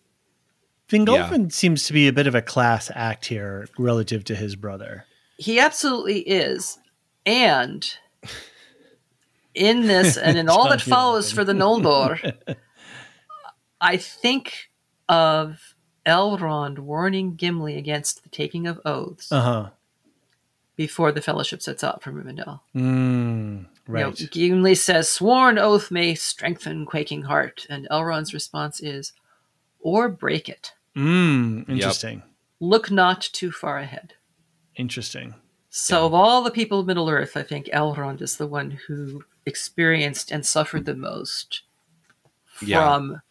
Fingolfin 0.89 1.51
seems 1.53 1.85
to 1.85 1.93
be 1.93 2.07
a 2.07 2.14
bit 2.14 2.27
of 2.27 2.35
a 2.35 2.41
class 2.41 2.91
act 2.95 3.27
here 3.27 3.68
relative 3.77 4.23
to 4.26 4.35
his 4.35 4.55
brother. 4.55 5.05
He 5.38 5.59
absolutely 5.59 6.19
is. 6.22 6.80
And 7.26 7.88
in 9.53 9.81
this 9.88 10.18
and 10.18 10.38
in 10.38 10.49
all 10.49 10.68
that 10.69 10.81
follows 10.81 11.31
for 11.31 11.43
the 11.43 11.53
Noldor, 11.53 12.34
I 13.81 13.97
think 13.97 14.69
of 15.07 15.76
Elrond 16.05 16.80
warning 16.80 17.35
Gimli 17.35 17.77
against 17.77 18.23
the 18.23 18.30
taking 18.30 18.65
of 18.65 18.80
oaths 18.85 19.31
Uh 19.31 19.41
huh. 19.41 19.69
before 20.76 21.11
the 21.11 21.22
fellowship 21.22 21.61
sets 21.61 21.84
out 21.84 22.01
from 22.01 22.15
Rivendell. 22.15 22.61
Mm, 22.76 23.65
You 23.88 23.93
know. 23.93 24.11
Gimli 24.11 24.76
says, 24.76 25.09
"Sworn 25.09 25.57
oath 25.57 25.91
may 25.91 26.15
strengthen 26.15 26.85
quaking 26.85 27.23
heart," 27.23 27.65
and 27.69 27.88
Elrond's 27.89 28.34
response 28.34 28.81
is, 28.81 29.14
"Or 29.80 30.09
break 30.09 30.49
it. 30.49 30.73
Mm, 30.95 31.69
interesting. 31.69 32.23
Look 32.59 32.91
not 32.91 33.22
too 33.22 33.51
far 33.51 33.77
ahead." 33.77 34.14
Interesting. 34.76 35.35
So, 35.69 36.05
of 36.05 36.14
all 36.14 36.43
the 36.43 36.51
people 36.51 36.80
of 36.80 36.88
Middle 36.88 37.09
Earth, 37.09 37.38
I 37.38 37.43
think 37.43 37.68
Elrond 37.68 38.22
is 38.22 38.38
the 38.38 38.47
one 38.47 38.72
who 38.88 39.23
experienced 39.45 40.31
and 40.31 40.45
suffered 40.45 40.85
the 40.85 40.95
most 40.95 41.61
Yeah. 42.61 42.84
from 42.84 43.22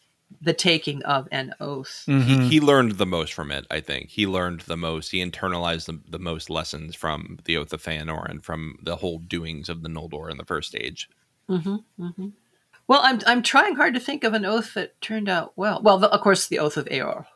the 0.40 0.52
taking 0.52 1.02
of 1.04 1.28
an 1.30 1.54
oath. 1.60 2.02
he, 2.06 2.12
Mhm. 2.12 2.48
he 2.48 2.60
learned 2.60 2.92
the 2.92 3.06
most 3.06 3.32
from 3.32 3.50
it 3.50 3.66
i 3.70 3.80
think 3.80 4.10
he 4.10 4.26
learned 4.26 4.60
the 4.62 4.76
most 4.76 5.10
he 5.12 5.24
internalized 5.24 5.86
the, 5.86 6.00
the 6.08 6.18
most 6.18 6.50
lessons 6.50 6.94
from 6.96 7.38
the 7.44 7.56
oath 7.56 7.72
of 7.72 7.82
Feanor 7.82 8.28
and 8.28 8.44
from 8.44 8.78
the 8.82 8.96
whole 8.96 9.18
doings 9.18 9.68
of 9.68 9.82
the 9.82 9.88
noldor 9.88 10.30
in 10.30 10.36
the 10.36 10.44
first 10.44 10.68
stage 10.68 11.08
hmm 11.48 11.76
hmm 11.98 12.28
Well, 12.88 13.00
I'm 13.02 13.20
I'm 13.26 13.42
trying 13.42 13.76
hard 13.76 13.94
to 13.94 14.00
think 14.00 14.24
of 14.24 14.34
an 14.34 14.44
oath 14.44 14.74
that 14.74 15.00
turned 15.00 15.28
out 15.28 15.52
well. 15.56 15.80
Well, 15.82 15.98
the, 15.98 16.08
of 16.10 16.20
course, 16.20 16.46
the 16.48 16.58
oath 16.60 16.76
of 16.76 16.86
Eorl, 16.86 17.26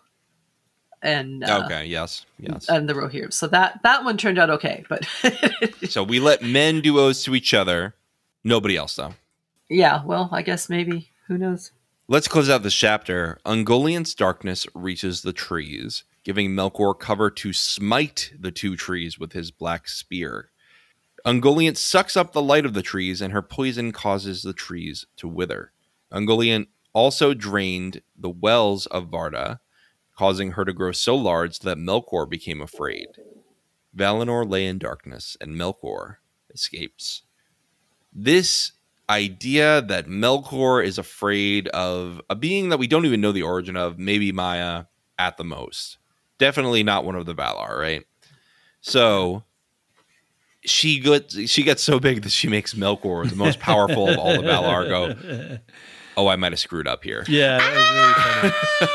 and 1.03 1.43
uh, 1.45 1.63
okay 1.65 1.85
yes 1.87 2.27
yes 2.39 2.69
and 2.69 2.89
the 2.89 2.93
Rohirrim. 2.95 3.33
So 3.33 3.47
that 3.49 3.81
that 3.83 4.05
one 4.05 4.17
turned 4.17 4.39
out 4.39 4.51
okay, 4.51 4.85
but 4.89 5.07
so 5.89 6.03
we 6.03 6.21
let 6.21 6.43
men 6.43 6.81
do 6.81 6.99
oaths 6.99 7.25
to 7.25 7.35
each 7.35 7.55
other 7.55 7.95
nobody 8.45 8.77
else 8.77 8.97
though 8.97 9.15
yeah. 9.69 10.03
Well, 10.05 10.29
I 10.33 10.43
guess 10.43 10.69
maybe 10.69 11.11
who 11.29 11.39
knows. 11.39 11.71
Let's 12.11 12.27
close 12.27 12.51
out 12.51 12.65
this 12.65 12.75
chapter. 12.75 13.39
Ungoliant's 13.47 14.17
darkness 14.17 14.67
reaches 14.75 15.23
the 15.23 15.33
trees, 15.33 16.03
giving 16.25 16.51
Melkor 16.51 16.99
cover 16.99 17.31
to 17.31 17.53
smite 17.53 18.33
the 18.37 18.51
two 18.51 18.75
trees 18.75 19.17
with 19.17 19.33
his 19.33 19.53
black 19.53 19.87
spear. 19.87 20.51
Ungoliant 21.25 21.77
sucks 21.77 22.17
up 22.17 22.33
the 22.33 22.43
light 22.43 22.67
of 22.67 22.75
the 22.75 22.83
trees, 22.83 23.21
and 23.21 23.33
her 23.33 23.43
poison 23.43 23.93
causes 23.93 24.43
the 24.43 24.53
trees 24.53 25.07
to 25.19 25.29
wither. 25.29 25.71
Ungoliant 26.13 26.67
also 26.93 27.33
drained 27.33 28.03
the 28.19 28.29
wells 28.29 28.87
of 28.87 29.09
Varda, 29.09 29.61
causing 30.19 30.51
her 30.51 30.65
to 30.65 30.73
grow 30.73 30.91
so 30.91 31.15
large 31.15 31.61
that 31.61 31.79
Melkor 31.79 32.29
became 32.29 32.61
afraid. 32.61 33.07
Valinor 33.97 34.51
lay 34.51 34.67
in 34.67 34.81
darkness, 34.81 35.37
and 35.41 35.55
Melkor 35.55 36.17
escapes. 36.53 37.23
This 38.13 38.73
idea 39.11 39.83
that 39.83 40.07
Melkor 40.07 40.85
is 40.85 40.97
afraid 40.97 41.69
of 41.69 42.23
a 42.31 42.37
being 42.37 42.69
that 42.71 42.79
we 42.79 42.87
don't 42.87 43.05
even 43.05 43.21
know 43.21 43.33
the 43.33 43.43
origin 43.43 43.77
of, 43.77 43.99
maybe 43.99 44.33
Maia 44.33 44.85
at 45.19 45.37
the 45.37 45.45
most. 45.45 45.99
Definitely 46.39 46.83
not 46.83 47.05
one 47.05 47.17
of 47.17 47.27
the 47.27 47.35
Valar, 47.35 47.79
right? 47.79 48.07
So 48.81 49.45
she 50.65 51.01
gets 51.01 51.51
she 51.51 51.63
gets 51.63 51.83
so 51.83 52.01
big 52.01 52.23
that 52.23 52.33
she 52.33 52.49
makes 52.49 52.73
Melkor 52.75 53.29
the 53.29 53.37
most 53.37 53.59
powerful 53.59 54.09
of 54.09 54.19
all 54.19 54.33
the 54.33 54.49
Valar 54.49 54.89
go, 54.89 55.59
oh, 56.17 56.29
I 56.29 56.37
might 56.37 56.53
have 56.53 56.59
screwed 56.61 56.87
up 56.87 57.05
here. 57.05 57.25
Yeah, 57.29 57.59
that 57.59 57.75
was 57.75 58.51
really 58.51 58.55
funny. 58.87 58.93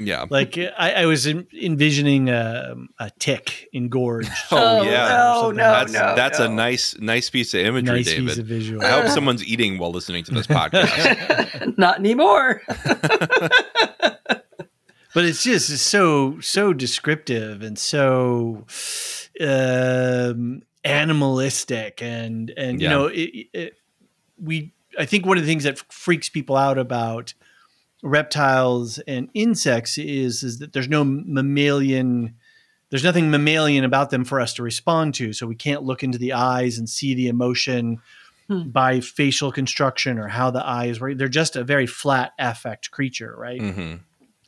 Yeah. 0.00 0.26
like 0.30 0.56
I, 0.58 0.92
I 1.02 1.06
was 1.06 1.26
en- 1.26 1.46
envisioning 1.52 2.30
um, 2.30 2.88
a 2.98 3.10
tick 3.18 3.68
engorged. 3.72 4.30
Oh, 4.50 4.78
Oh, 4.78 4.82
yeah. 4.82 5.08
no, 5.08 5.50
no, 5.50 5.56
that's 5.56 5.92
no, 5.92 6.14
that's 6.14 6.38
a 6.38 6.48
nice 6.48 6.96
nice 6.98 7.30
piece 7.30 7.52
of 7.54 7.60
imagery, 7.60 7.96
nice 7.96 8.06
David. 8.06 8.28
piece 8.28 8.38
of 8.38 8.46
visual. 8.46 8.84
I 8.84 8.90
hope 8.90 9.08
someone's 9.08 9.44
eating 9.44 9.78
while 9.78 9.90
listening 9.90 10.24
to 10.24 10.32
this 10.32 10.46
podcast. 10.46 11.76
Not 11.78 11.98
anymore. 11.98 12.62
but 15.14 15.24
it's 15.24 15.42
just 15.42 15.70
it's 15.70 15.82
so 15.82 16.38
so 16.40 16.72
descriptive 16.72 17.62
and 17.62 17.78
so 17.78 18.66
um 19.40 20.62
animalistic 20.84 22.02
and 22.02 22.50
and 22.56 22.80
you 22.80 22.88
know 22.88 23.06
it, 23.06 23.30
it, 23.52 23.74
we 24.40 24.72
i 24.98 25.04
think 25.04 25.26
one 25.26 25.36
of 25.36 25.42
the 25.44 25.48
things 25.48 25.64
that 25.64 25.78
freaks 25.92 26.28
people 26.28 26.56
out 26.56 26.78
about 26.78 27.34
reptiles 28.02 28.98
and 29.00 29.28
insects 29.34 29.98
is 29.98 30.42
is 30.42 30.58
that 30.60 30.72
there's 30.72 30.88
no 30.88 31.04
mammalian 31.04 32.34
there's 32.90 33.04
nothing 33.04 33.30
mammalian 33.30 33.84
about 33.84 34.08
them 34.10 34.24
for 34.24 34.40
us 34.40 34.54
to 34.54 34.62
respond 34.62 35.12
to. 35.16 35.34
So 35.34 35.46
we 35.46 35.54
can't 35.54 35.82
look 35.82 36.02
into 36.02 36.16
the 36.16 36.32
eyes 36.32 36.78
and 36.78 36.88
see 36.88 37.14
the 37.14 37.28
emotion 37.28 37.98
Hmm. 38.50 38.70
by 38.70 39.00
facial 39.00 39.52
construction 39.52 40.18
or 40.18 40.26
how 40.28 40.50
the 40.50 40.66
eyes 40.66 40.98
work 40.98 41.18
they're 41.18 41.28
just 41.28 41.54
a 41.54 41.62
very 41.64 41.86
flat 41.86 42.32
affect 42.38 42.90
creature 42.90 43.34
right? 43.36 43.60
Hmm 43.60 43.94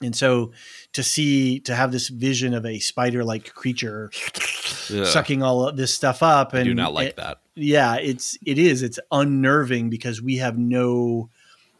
and 0.02 0.16
so 0.16 0.52
to 0.94 1.02
see 1.02 1.60
to 1.60 1.74
have 1.74 1.92
this 1.92 2.08
vision 2.08 2.54
of 2.54 2.64
a 2.64 2.78
spider-like 2.78 3.52
creature 3.52 4.10
sucking 4.14 5.42
all 5.42 5.68
of 5.68 5.76
this 5.76 5.92
stuff 5.92 6.22
up 6.22 6.54
I 6.54 6.60
and 6.60 6.64
do 6.64 6.72
not 6.74 6.94
like 6.94 7.08
it- 7.08 7.16
that. 7.16 7.40
yeah 7.54 7.96
it's 7.96 8.38
it 8.46 8.58
is. 8.58 8.82
It's 8.82 8.98
unnerving 9.12 9.90
because 9.90 10.22
we 10.22 10.36
have 10.36 10.56
no 10.56 11.28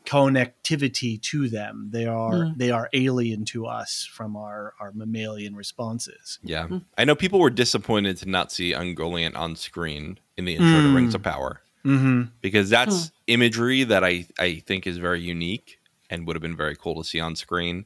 connectivity 0.06 1.20
to 1.20 1.48
them 1.48 1.88
they 1.92 2.06
are 2.06 2.32
Mm. 2.32 2.56
they 2.58 2.70
are 2.70 2.88
alien 2.92 3.44
to 3.46 3.66
us 3.66 4.08
from 4.10 4.36
our 4.36 4.74
our 4.80 4.92
mammalian 4.92 5.54
responses 5.54 6.38
Yeah. 6.42 6.66
Hmm. 6.66 6.78
I 6.96 7.04
know 7.04 7.14
people 7.14 7.38
were 7.40 7.50
disappointed 7.50 8.16
to 8.18 8.28
not 8.28 8.50
see 8.52 8.72
Ungoliant 8.72 9.36
on 9.36 9.56
screen 9.56 10.18
in 10.36 10.44
the 10.44 10.54
intro 10.56 10.80
to 10.82 10.88
Mm. 10.88 10.94
Rings 10.96 11.14
of 11.14 11.22
Power 11.22 11.60
mm-hmm. 11.84 12.22
because 12.40 12.70
that's 12.70 13.12
imagery 13.26 13.84
that 13.84 14.02
I, 14.04 14.26
I 14.38 14.62
think 14.66 14.86
is 14.86 14.96
very 14.98 15.20
unique 15.20 15.78
and 16.08 16.26
would 16.26 16.34
have 16.34 16.42
been 16.42 16.56
very 16.56 16.76
cool 16.76 17.02
to 17.02 17.08
see 17.08 17.20
on 17.20 17.36
screen. 17.36 17.84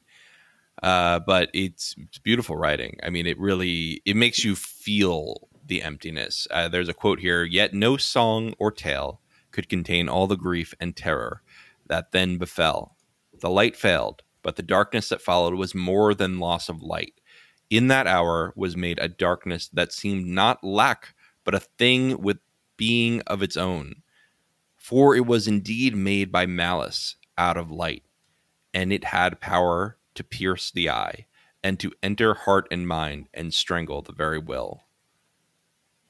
Uh, 0.82 1.20
but 1.20 1.50
it's, 1.52 1.94
it's 1.98 2.18
beautiful 2.18 2.56
writing. 2.56 2.98
I 3.02 3.10
mean, 3.10 3.26
it 3.26 3.38
really 3.38 4.02
it 4.04 4.16
makes 4.16 4.44
you 4.44 4.56
feel 4.56 5.48
the 5.66 5.82
emptiness. 5.82 6.46
Uh, 6.50 6.68
there's 6.68 6.88
a 6.88 6.94
quote 6.94 7.20
here: 7.20 7.44
"Yet 7.44 7.72
no 7.72 7.96
song 7.96 8.54
or 8.58 8.70
tale 8.72 9.20
could 9.52 9.68
contain 9.68 10.08
all 10.08 10.26
the 10.26 10.36
grief 10.36 10.74
and 10.80 10.96
terror 10.96 11.42
that 11.86 12.12
then 12.12 12.38
befell. 12.38 12.96
The 13.40 13.50
light 13.50 13.76
failed, 13.76 14.22
but 14.42 14.56
the 14.56 14.62
darkness 14.62 15.08
that 15.08 15.22
followed 15.22 15.54
was 15.54 15.74
more 15.74 16.14
than 16.14 16.38
loss 16.38 16.68
of 16.68 16.82
light. 16.82 17.20
In 17.70 17.88
that 17.88 18.06
hour 18.06 18.52
was 18.56 18.76
made 18.76 18.98
a 18.98 19.08
darkness 19.08 19.68
that 19.68 19.92
seemed 19.92 20.26
not 20.26 20.62
lack, 20.62 21.14
but 21.44 21.54
a 21.54 21.60
thing 21.60 22.20
with 22.20 22.38
being 22.76 23.20
of 23.22 23.42
its 23.42 23.56
own. 23.56 24.02
For 24.76 25.16
it 25.16 25.26
was 25.26 25.48
indeed 25.48 25.96
made 25.96 26.30
by 26.30 26.46
malice 26.46 27.16
out 27.38 27.56
of 27.56 27.70
light, 27.70 28.04
and 28.72 28.92
it 28.92 29.04
had 29.04 29.40
power 29.40 29.96
to 30.14 30.22
pierce 30.22 30.70
the 30.70 30.90
eye, 30.90 31.26
and 31.62 31.80
to 31.80 31.92
enter 32.02 32.34
heart 32.34 32.68
and 32.70 32.86
mind, 32.86 33.28
and 33.32 33.52
strangle 33.52 34.02
the 34.02 34.12
very 34.12 34.38
will. 34.38 34.84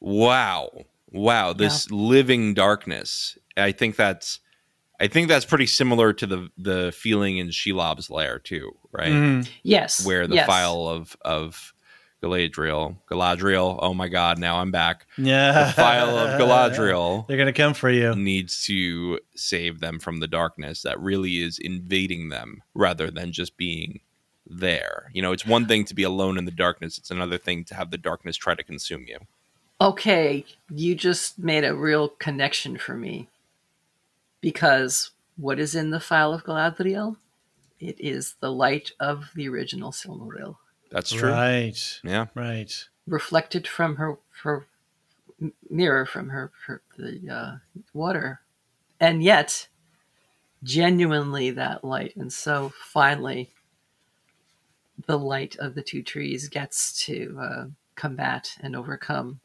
Wow. 0.00 0.70
Wow. 1.10 1.52
This 1.52 1.90
living 1.90 2.52
darkness. 2.52 3.38
I 3.56 3.72
think 3.72 3.96
that's 3.96 4.40
I 5.00 5.08
think 5.08 5.28
that's 5.28 5.44
pretty 5.44 5.66
similar 5.66 6.12
to 6.12 6.26
the 6.26 6.50
the 6.56 6.92
feeling 6.96 7.38
in 7.38 7.48
Shelob's 7.48 8.10
lair 8.10 8.38
too, 8.38 8.76
right? 8.92 9.12
Mhm. 9.12 9.48
yes. 9.62 10.06
Where 10.06 10.26
the 10.26 10.36
yes. 10.36 10.46
phial 10.46 10.88
of 10.88 11.16
of 11.22 11.72
Galadriel, 12.22 12.96
Galadriel, 13.10 13.78
oh 13.82 13.92
my 13.92 14.08
god, 14.08 14.38
now 14.38 14.58
I'm 14.58 14.70
back. 14.70 15.06
yeah 15.18 15.66
The 15.66 15.72
phial 15.72 16.16
of 16.16 16.40
Galadriel 16.40 17.26
they're 17.28 17.36
gonna 17.36 17.52
come 17.52 17.74
for 17.74 17.90
you 17.90 18.14
needs 18.14 18.64
to 18.66 19.20
save 19.34 19.80
them 19.80 19.98
from 19.98 20.20
the 20.20 20.28
darkness 20.28 20.82
that 20.82 20.98
really 21.00 21.38
is 21.38 21.58
invading 21.58 22.30
them 22.30 22.62
rather 22.72 23.10
than 23.10 23.32
just 23.32 23.56
being 23.56 24.00
there. 24.46 25.10
You 25.12 25.22
know, 25.22 25.32
it's 25.32 25.46
one 25.46 25.66
thing 25.66 25.84
to 25.86 25.94
be 25.94 26.02
alone 26.02 26.38
in 26.38 26.44
the 26.44 26.50
darkness, 26.50 26.98
it's 26.98 27.10
another 27.10 27.36
thing 27.38 27.64
to 27.66 27.74
have 27.74 27.90
the 27.90 27.98
darkness 27.98 28.36
try 28.36 28.54
to 28.54 28.62
consume 28.62 29.04
you. 29.06 29.18
Okay, 29.80 30.44
you 30.70 30.94
just 30.94 31.38
made 31.38 31.64
a 31.64 31.74
real 31.74 32.08
connection 32.08 32.78
for 32.78 32.94
me. 32.94 33.28
Because 34.44 35.12
what 35.38 35.58
is 35.58 35.74
in 35.74 35.88
the 35.88 35.98
phial 35.98 36.34
of 36.34 36.44
Galadriel? 36.44 37.16
It 37.80 37.96
is 37.98 38.34
the 38.40 38.52
light 38.52 38.92
of 39.00 39.30
the 39.34 39.48
original 39.48 39.90
Silmaril, 39.90 40.56
That's 40.90 41.12
true. 41.12 41.30
right 41.30 42.00
Yeah. 42.04 42.26
right 42.34 42.88
reflected 43.06 43.66
from 43.66 43.96
her 43.96 44.18
her 44.42 44.66
mirror 45.70 46.04
from 46.04 46.28
her, 46.28 46.52
her 46.66 46.82
the 46.98 47.30
uh, 47.30 47.56
water, 47.94 48.42
and 49.00 49.22
yet 49.22 49.68
genuinely 50.62 51.50
that 51.50 51.82
light. 51.82 52.14
And 52.14 52.30
so 52.30 52.70
finally, 52.92 53.50
the 55.06 55.18
light 55.18 55.56
of 55.56 55.74
the 55.74 55.82
two 55.82 56.02
trees 56.02 56.50
gets 56.50 56.92
to 57.06 57.38
uh, 57.40 57.64
combat 57.96 58.58
and 58.60 58.76
overcome 58.76 59.40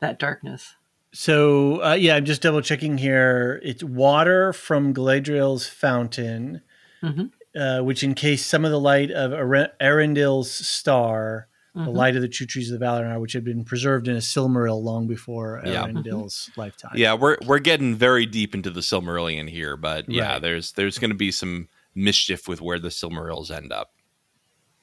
that 0.00 0.18
darkness. 0.18 0.74
So 1.14 1.82
uh, 1.82 1.94
yeah, 1.94 2.16
I'm 2.16 2.24
just 2.24 2.42
double 2.42 2.60
checking 2.60 2.98
here. 2.98 3.60
It's 3.62 3.84
water 3.84 4.52
from 4.52 4.92
Galadriel's 4.92 5.66
fountain, 5.68 6.60
Mhm. 7.04 7.30
uh, 7.56 7.82
which 7.82 8.02
encased 8.02 8.46
some 8.48 8.64
of 8.64 8.72
the 8.72 8.80
light 8.80 9.12
of 9.12 9.30
Aren- 9.32 9.70
Eärendil's 9.80 10.50
star, 10.50 11.46
the 11.72 11.82
Mhm. 11.82 11.94
light 11.94 12.16
of 12.16 12.22
the 12.22 12.28
two 12.28 12.46
trees 12.46 12.68
of 12.70 12.80
the 12.80 12.84
Valinor, 12.84 13.20
which 13.20 13.32
had 13.32 13.44
been 13.44 13.64
preserved 13.64 14.08
in 14.08 14.16
a 14.16 14.20
Silmaril 14.20 14.82
long 14.82 15.06
before 15.06 15.62
Yeah. 15.64 15.84
Eärendil's 15.86 16.50
lifetime. 16.56 16.92
Yeah, 16.96 17.14
we're 17.14 17.36
we're 17.46 17.60
getting 17.60 17.94
very 17.94 18.26
deep 18.26 18.52
into 18.52 18.70
the 18.70 18.80
Silmarillion 18.80 19.48
here, 19.48 19.76
but 19.76 20.10
yeah, 20.10 20.32
Right. 20.32 20.42
there's 20.42 20.72
there's 20.72 20.98
going 20.98 21.10
to 21.10 21.16
be 21.16 21.30
some 21.30 21.68
mischief 21.94 22.48
with 22.48 22.60
where 22.60 22.80
the 22.80 22.88
Silmarils 22.88 23.52
end 23.52 23.72
up. 23.72 23.92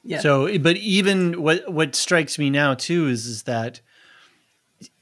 Yeah. 0.02 0.20
So, 0.20 0.58
but 0.58 0.78
even 0.78 1.42
what 1.42 1.70
what 1.70 1.94
strikes 1.94 2.38
me 2.38 2.48
now 2.48 2.72
too 2.72 3.06
is 3.08 3.26
is 3.26 3.42
that 3.42 3.82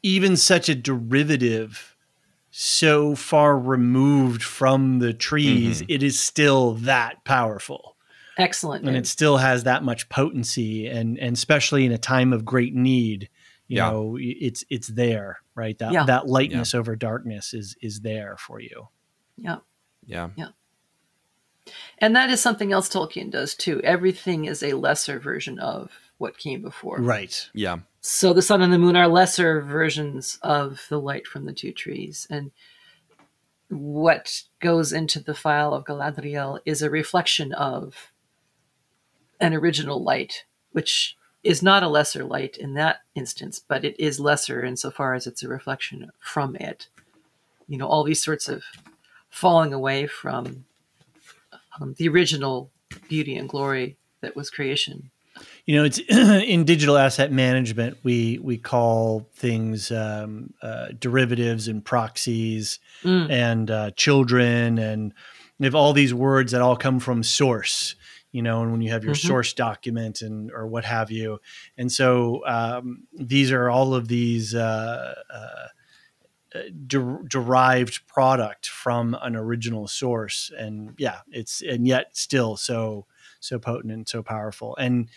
even 0.02 0.36
such 0.36 0.68
a 0.68 0.74
derivative, 0.74 1.96
so 2.50 3.14
far 3.14 3.58
removed 3.58 4.42
from 4.42 4.98
the 4.98 5.12
trees, 5.12 5.82
mm-hmm. 5.82 5.90
it 5.90 6.02
is 6.02 6.18
still 6.18 6.74
that 6.74 7.24
powerful, 7.24 7.96
Excellent. 8.36 8.86
and 8.86 8.96
it 8.96 9.06
still 9.06 9.36
has 9.36 9.64
that 9.64 9.84
much 9.84 10.08
potency, 10.08 10.86
and 10.88 11.18
and 11.18 11.36
especially 11.36 11.84
in 11.84 11.92
a 11.92 11.98
time 11.98 12.32
of 12.32 12.44
great 12.44 12.74
need, 12.74 13.28
you 13.68 13.76
Yeah. 13.76 13.90
know, 13.90 14.16
it's 14.20 14.64
it's 14.68 14.88
there, 14.88 15.38
right? 15.54 15.78
That 15.78 15.92
Yeah. 15.92 16.04
that 16.04 16.26
lightness 16.26 16.74
over 16.74 16.96
darkness 16.96 17.54
is 17.54 17.76
is 17.80 18.00
there 18.00 18.36
for 18.38 18.60
you. 18.60 18.88
Yeah. 19.36 19.58
Yeah. 20.06 20.30
Yeah, 20.36 20.48
And 21.98 22.16
that 22.16 22.30
is 22.30 22.40
something 22.40 22.72
else 22.72 22.88
Tolkien 22.88 23.30
does 23.30 23.54
too. 23.54 23.80
Everything 23.82 24.46
is 24.46 24.62
a 24.62 24.72
lesser 24.72 25.20
version 25.20 25.58
of 25.58 25.92
what 26.18 26.36
came 26.38 26.62
before. 26.62 26.98
Right. 27.00 27.48
yeah, 27.54 27.78
So 28.00 28.32
the 28.32 28.42
sun 28.42 28.62
and 28.62 28.72
the 28.72 28.78
moon 28.78 28.96
are 28.96 29.08
lesser 29.08 29.60
versions 29.60 30.38
of 30.42 30.86
the 30.88 30.98
light 30.98 31.26
from 31.26 31.44
the 31.44 31.52
two 31.52 31.72
trees. 31.72 32.26
And 32.30 32.50
what 33.68 34.42
goes 34.58 34.92
into 34.92 35.20
the 35.20 35.34
phial 35.34 35.74
of 35.74 35.84
Galadriel 35.84 36.60
is 36.64 36.82
a 36.82 36.90
reflection 36.90 37.52
of 37.52 38.10
an 39.38 39.54
original 39.54 40.02
light, 40.02 40.44
which 40.72 41.16
is 41.42 41.62
not 41.62 41.82
a 41.82 41.88
lesser 41.88 42.24
light 42.24 42.56
in 42.56 42.74
that 42.74 43.00
instance, 43.14 43.60
but 43.66 43.84
it 43.84 43.98
is 43.98 44.18
lesser 44.20 44.64
insofar 44.64 45.14
as 45.14 45.26
it's 45.26 45.42
a 45.42 45.48
reflection 45.48 46.10
from 46.18 46.56
it. 46.56 46.88
You 47.68 47.78
know, 47.78 47.86
all 47.86 48.04
these 48.04 48.22
sorts 48.22 48.48
of 48.48 48.62
falling 49.30 49.72
away 49.72 50.06
from 50.06 50.64
um, 51.80 51.94
the 51.98 52.08
original 52.08 52.70
beauty 53.08 53.36
and 53.36 53.48
glory 53.48 53.96
that 54.20 54.36
was 54.36 54.50
creation. 54.50 55.10
You 55.66 55.76
know, 55.76 55.84
it's 55.84 55.98
in 56.08 56.64
digital 56.64 56.96
asset 56.96 57.30
management. 57.32 57.98
We 58.02 58.38
we 58.42 58.58
call 58.58 59.28
things 59.34 59.90
um, 59.90 60.52
uh, 60.62 60.88
derivatives 60.98 61.68
and 61.68 61.84
proxies 61.84 62.78
Mm. 63.04 63.30
and 63.30 63.70
uh, 63.70 63.90
children, 63.92 64.78
and 64.78 65.14
we 65.58 65.66
have 65.66 65.74
all 65.74 65.92
these 65.92 66.12
words 66.12 66.52
that 66.52 66.60
all 66.60 66.76
come 66.76 67.00
from 67.00 67.22
source. 67.22 67.94
You 68.32 68.42
know, 68.42 68.62
and 68.62 68.70
when 68.72 68.80
you 68.80 68.90
have 68.92 69.04
your 69.04 69.14
Mhm. 69.14 69.26
source 69.26 69.52
document 69.52 70.22
and 70.22 70.52
or 70.52 70.66
what 70.66 70.84
have 70.84 71.10
you, 71.10 71.40
and 71.76 71.90
so 71.90 72.46
um, 72.46 73.04
these 73.12 73.50
are 73.50 73.68
all 73.70 73.92
of 73.94 74.06
these 74.08 74.54
uh, 74.54 75.14
uh, 75.32 75.66
de- 76.86 77.18
derived 77.28 78.06
product 78.06 78.68
from 78.68 79.16
an 79.22 79.34
original 79.36 79.88
source, 79.88 80.52
and 80.56 80.94
yeah, 80.98 81.20
it's 81.30 81.62
and 81.62 81.86
yet 81.86 82.16
still 82.16 82.56
so 82.56 83.06
so 83.40 83.58
potent 83.58 83.92
and 83.92 84.08
so 84.08 84.22
powerful, 84.22 84.76
and 84.76 85.08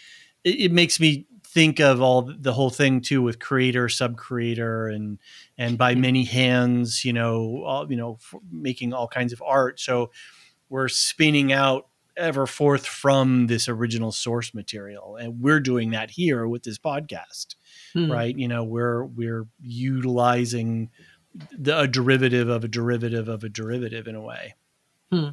it, 0.44 0.62
it 0.62 0.72
makes 0.72 1.00
me 1.00 1.26
think 1.46 1.80
of 1.80 2.02
all 2.02 2.22
the 2.38 2.54
whole 2.54 2.70
thing 2.72 3.00
too 3.00 3.22
with 3.22 3.40
creator 3.40 3.88
sub 3.88 4.18
creator 4.18 4.88
and 4.88 5.20
and 5.58 5.78
by 5.78 5.94
many 5.94 6.24
hands 6.24 7.06
you 7.06 7.14
know 7.14 7.64
all, 7.64 7.90
you 7.92 7.96
know 7.98 8.18
making 8.52 8.94
all 8.94 9.08
kinds 9.08 9.34
of 9.34 9.42
art. 9.46 9.80
So 9.80 10.12
we're 10.70 10.88
spinning 10.90 11.54
out 11.54 11.88
ever 12.16 12.46
forth 12.46 12.86
from 12.86 13.48
this 13.48 13.68
original 13.68 14.12
source 14.12 14.54
material 14.54 15.16
and 15.16 15.42
we're 15.42 15.60
doing 15.60 15.92
that 15.92 16.12
here 16.12 16.48
with 16.48 16.64
this 16.64 16.78
podcast 16.78 17.56
Hmm. 17.94 18.12
right? 18.12 18.36
You 18.36 18.48
know 18.48 18.64
we're 18.64 19.04
we're 19.06 19.48
utilizing 19.62 20.90
the, 21.58 21.82
a 21.82 21.88
derivative 21.88 22.50
of 22.50 22.64
a 22.64 22.68
derivative 22.68 23.28
of 23.28 23.44
a 23.44 23.50
derivative 23.50 24.08
in 24.08 24.16
a 24.16 24.22
way. 24.22 24.56
Hmm. 25.12 25.30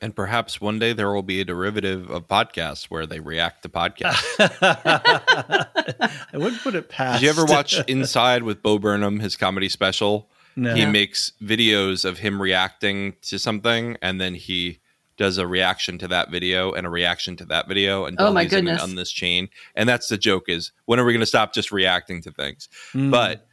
And 0.00 0.14
perhaps 0.14 0.60
one 0.60 0.78
day 0.78 0.92
there 0.92 1.12
will 1.12 1.22
be 1.22 1.40
a 1.40 1.44
derivative 1.44 2.10
of 2.10 2.26
podcasts 2.28 2.84
where 2.84 3.06
they 3.06 3.20
react 3.20 3.62
to 3.62 3.68
podcasts. 3.68 4.24
i 6.32 6.36
wouldn't 6.36 6.62
put 6.62 6.74
it 6.74 6.88
past 6.88 7.20
Did 7.20 7.24
you 7.24 7.30
ever 7.30 7.44
watch 7.44 7.78
Inside 7.88 8.42
with 8.42 8.62
Bo 8.62 8.78
Burnham, 8.78 9.20
his 9.20 9.36
comedy 9.36 9.68
special? 9.68 10.28
no. 10.56 10.74
He 10.74 10.84
makes 10.86 11.32
videos 11.42 12.04
of 12.04 12.18
him 12.18 12.40
reacting 12.40 13.14
to 13.22 13.38
something, 13.38 13.96
and 14.02 14.20
then 14.20 14.34
he 14.34 14.80
does 15.16 15.38
a 15.38 15.46
reaction 15.46 15.98
to 15.98 16.08
that 16.08 16.30
video 16.30 16.72
and 16.72 16.86
a 16.86 16.90
reaction 16.90 17.36
to 17.36 17.44
that 17.46 17.68
video 17.68 18.06
and 18.06 18.16
Oh, 18.18 18.32
my 18.32 18.44
goodness. 18.46 18.82
on 18.82 18.94
this 18.94 19.10
chain. 19.12 19.48
And 19.74 19.88
that's 19.88 20.08
the 20.08 20.16
joke: 20.18 20.48
is 20.48 20.72
when 20.86 20.98
are 20.98 21.04
we 21.04 21.12
going 21.12 21.20
to 21.20 21.26
stop 21.26 21.52
just 21.54 21.70
reacting 21.70 22.22
to 22.22 22.30
things? 22.32 22.68
Mm. 22.94 23.10
But 23.10 23.46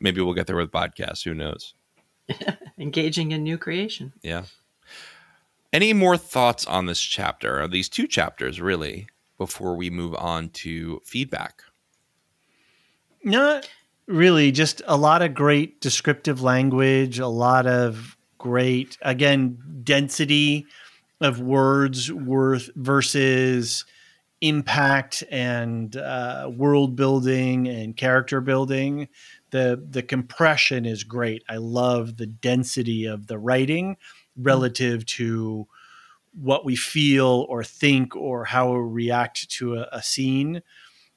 maybe 0.00 0.20
we'll 0.22 0.34
get 0.34 0.46
there 0.46 0.56
with 0.56 0.70
podcasts. 0.70 1.22
Who 1.24 1.34
knows? 1.34 1.74
Engaging 2.78 3.32
in 3.32 3.42
new 3.42 3.58
creation. 3.58 4.12
Yeah. 4.22 4.44
Any 5.74 5.92
more 5.92 6.16
thoughts 6.16 6.64
on 6.66 6.86
this 6.86 7.00
chapter, 7.00 7.60
or 7.60 7.66
these 7.66 7.88
two 7.88 8.06
chapters, 8.06 8.60
really, 8.60 9.08
before 9.38 9.74
we 9.74 9.90
move 9.90 10.14
on 10.14 10.50
to 10.50 11.02
feedback? 11.04 11.64
Not 13.24 13.68
really, 14.06 14.52
just 14.52 14.82
a 14.86 14.96
lot 14.96 15.20
of 15.20 15.34
great 15.34 15.80
descriptive 15.80 16.40
language, 16.40 17.18
a 17.18 17.26
lot 17.26 17.66
of 17.66 18.16
great, 18.38 18.96
again, 19.02 19.58
density 19.82 20.64
of 21.20 21.40
words 21.40 22.12
worth 22.12 22.70
versus 22.76 23.84
impact 24.40 25.24
and 25.28 25.96
uh, 25.96 26.52
world 26.56 26.94
building 26.94 27.66
and 27.66 27.96
character 27.96 28.40
building. 28.40 29.08
The 29.50 29.84
the 29.90 30.04
compression 30.04 30.86
is 30.86 31.02
great. 31.02 31.42
I 31.48 31.56
love 31.56 32.16
the 32.16 32.26
density 32.26 33.06
of 33.06 33.26
the 33.26 33.40
writing 33.40 33.96
relative 34.36 35.04
to 35.06 35.66
what 36.32 36.64
we 36.64 36.74
feel 36.76 37.46
or 37.48 37.62
think 37.62 38.16
or 38.16 38.44
how 38.44 38.72
we 38.72 38.78
react 38.80 39.48
to 39.50 39.76
a, 39.76 39.88
a 39.92 40.02
scene. 40.02 40.62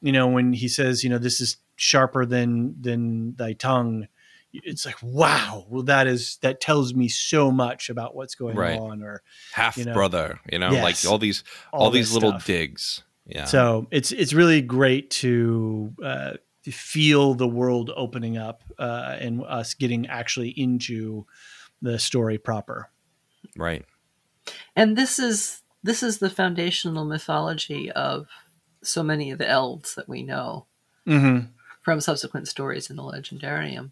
You 0.02 0.12
know, 0.12 0.28
when 0.28 0.54
he 0.54 0.68
says, 0.68 1.04
you 1.04 1.10
know, 1.10 1.18
this 1.18 1.42
is 1.42 1.58
sharper 1.76 2.26
than 2.26 2.80
than 2.80 3.36
thy 3.36 3.54
tongue, 3.54 4.08
it's 4.54 4.86
like, 4.86 4.98
wow, 5.02 5.66
well, 5.70 5.84
that 5.84 6.08
is 6.08 6.38
that 6.42 6.62
tells 6.62 6.94
me 6.94 7.08
so 7.10 7.52
much 7.52 7.90
about 7.90 8.16
what's 8.16 8.36
going 8.36 8.56
Right. 8.56 8.80
on, 8.80 9.02
or 9.04 9.24
Half 9.54 9.78
You 9.78 9.86
know, 9.86 9.94
brother, 9.94 10.40
you 10.52 10.60
know, 10.60 10.72
yes. 10.72 10.84
like 10.84 11.12
all 11.12 11.18
these 11.18 11.44
all, 11.74 11.90
this 11.90 12.08
these 12.10 12.14
little 12.14 12.32
stuff. 12.32 12.46
digs. 12.46 13.04
Yeah. 13.26 13.46
So 13.46 13.88
it's 13.92 14.12
it's 14.12 14.34
really 14.34 14.62
great 14.62 15.10
to 15.12 15.94
uh, 16.04 16.34
feel 16.64 17.34
the 17.34 17.48
world 17.48 17.92
opening 17.96 18.38
up 18.38 18.64
uh, 18.78 19.18
and 19.20 19.44
us 19.44 19.74
getting 19.74 20.08
actually 20.08 20.50
into 20.50 21.26
the 21.82 21.98
story 22.00 22.38
proper. 22.38 22.90
Right. 23.58 23.86
And 24.76 24.98
this 24.98 25.20
is 25.20 25.62
this 25.84 26.04
is 26.04 26.20
the 26.20 26.30
foundational 26.30 27.06
mythology 27.06 27.92
of 27.92 28.28
so 28.82 29.04
many 29.04 29.32
of 29.32 29.38
the 29.40 29.50
elves 29.50 29.96
that 29.96 30.08
we 30.10 30.24
know 30.24 30.68
Mm-hmm. 31.08 31.48
from 31.84 32.02
subsequent 32.02 32.50
stories 32.50 32.90
in 32.90 32.98
the 32.98 33.02
legendarium. 33.02 33.92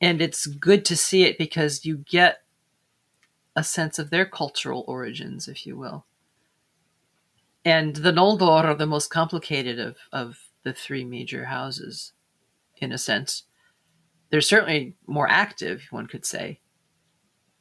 And 0.00 0.20
it's 0.20 0.46
good 0.46 0.84
to 0.86 0.96
see 0.96 1.22
it 1.22 1.38
because 1.38 1.84
you 1.84 1.98
get 1.98 2.38
a 3.54 3.62
sense 3.62 4.00
of 4.00 4.10
their 4.10 4.26
cultural 4.26 4.84
origins, 4.88 5.46
if 5.46 5.64
you 5.64 5.76
will. 5.76 6.06
And 7.64 7.94
the 7.94 8.10
Noldor 8.10 8.64
are 8.64 8.74
the 8.74 8.84
most 8.84 9.10
complicated 9.10 9.78
of, 9.78 9.96
of 10.10 10.40
the 10.64 10.72
three 10.72 11.04
major 11.04 11.44
houses, 11.44 12.14
in 12.78 12.90
a 12.90 12.98
sense. 12.98 13.44
They're 14.30 14.40
certainly 14.40 14.96
more 15.06 15.28
active, 15.28 15.84
one 15.90 16.08
could 16.08 16.26
say, 16.26 16.58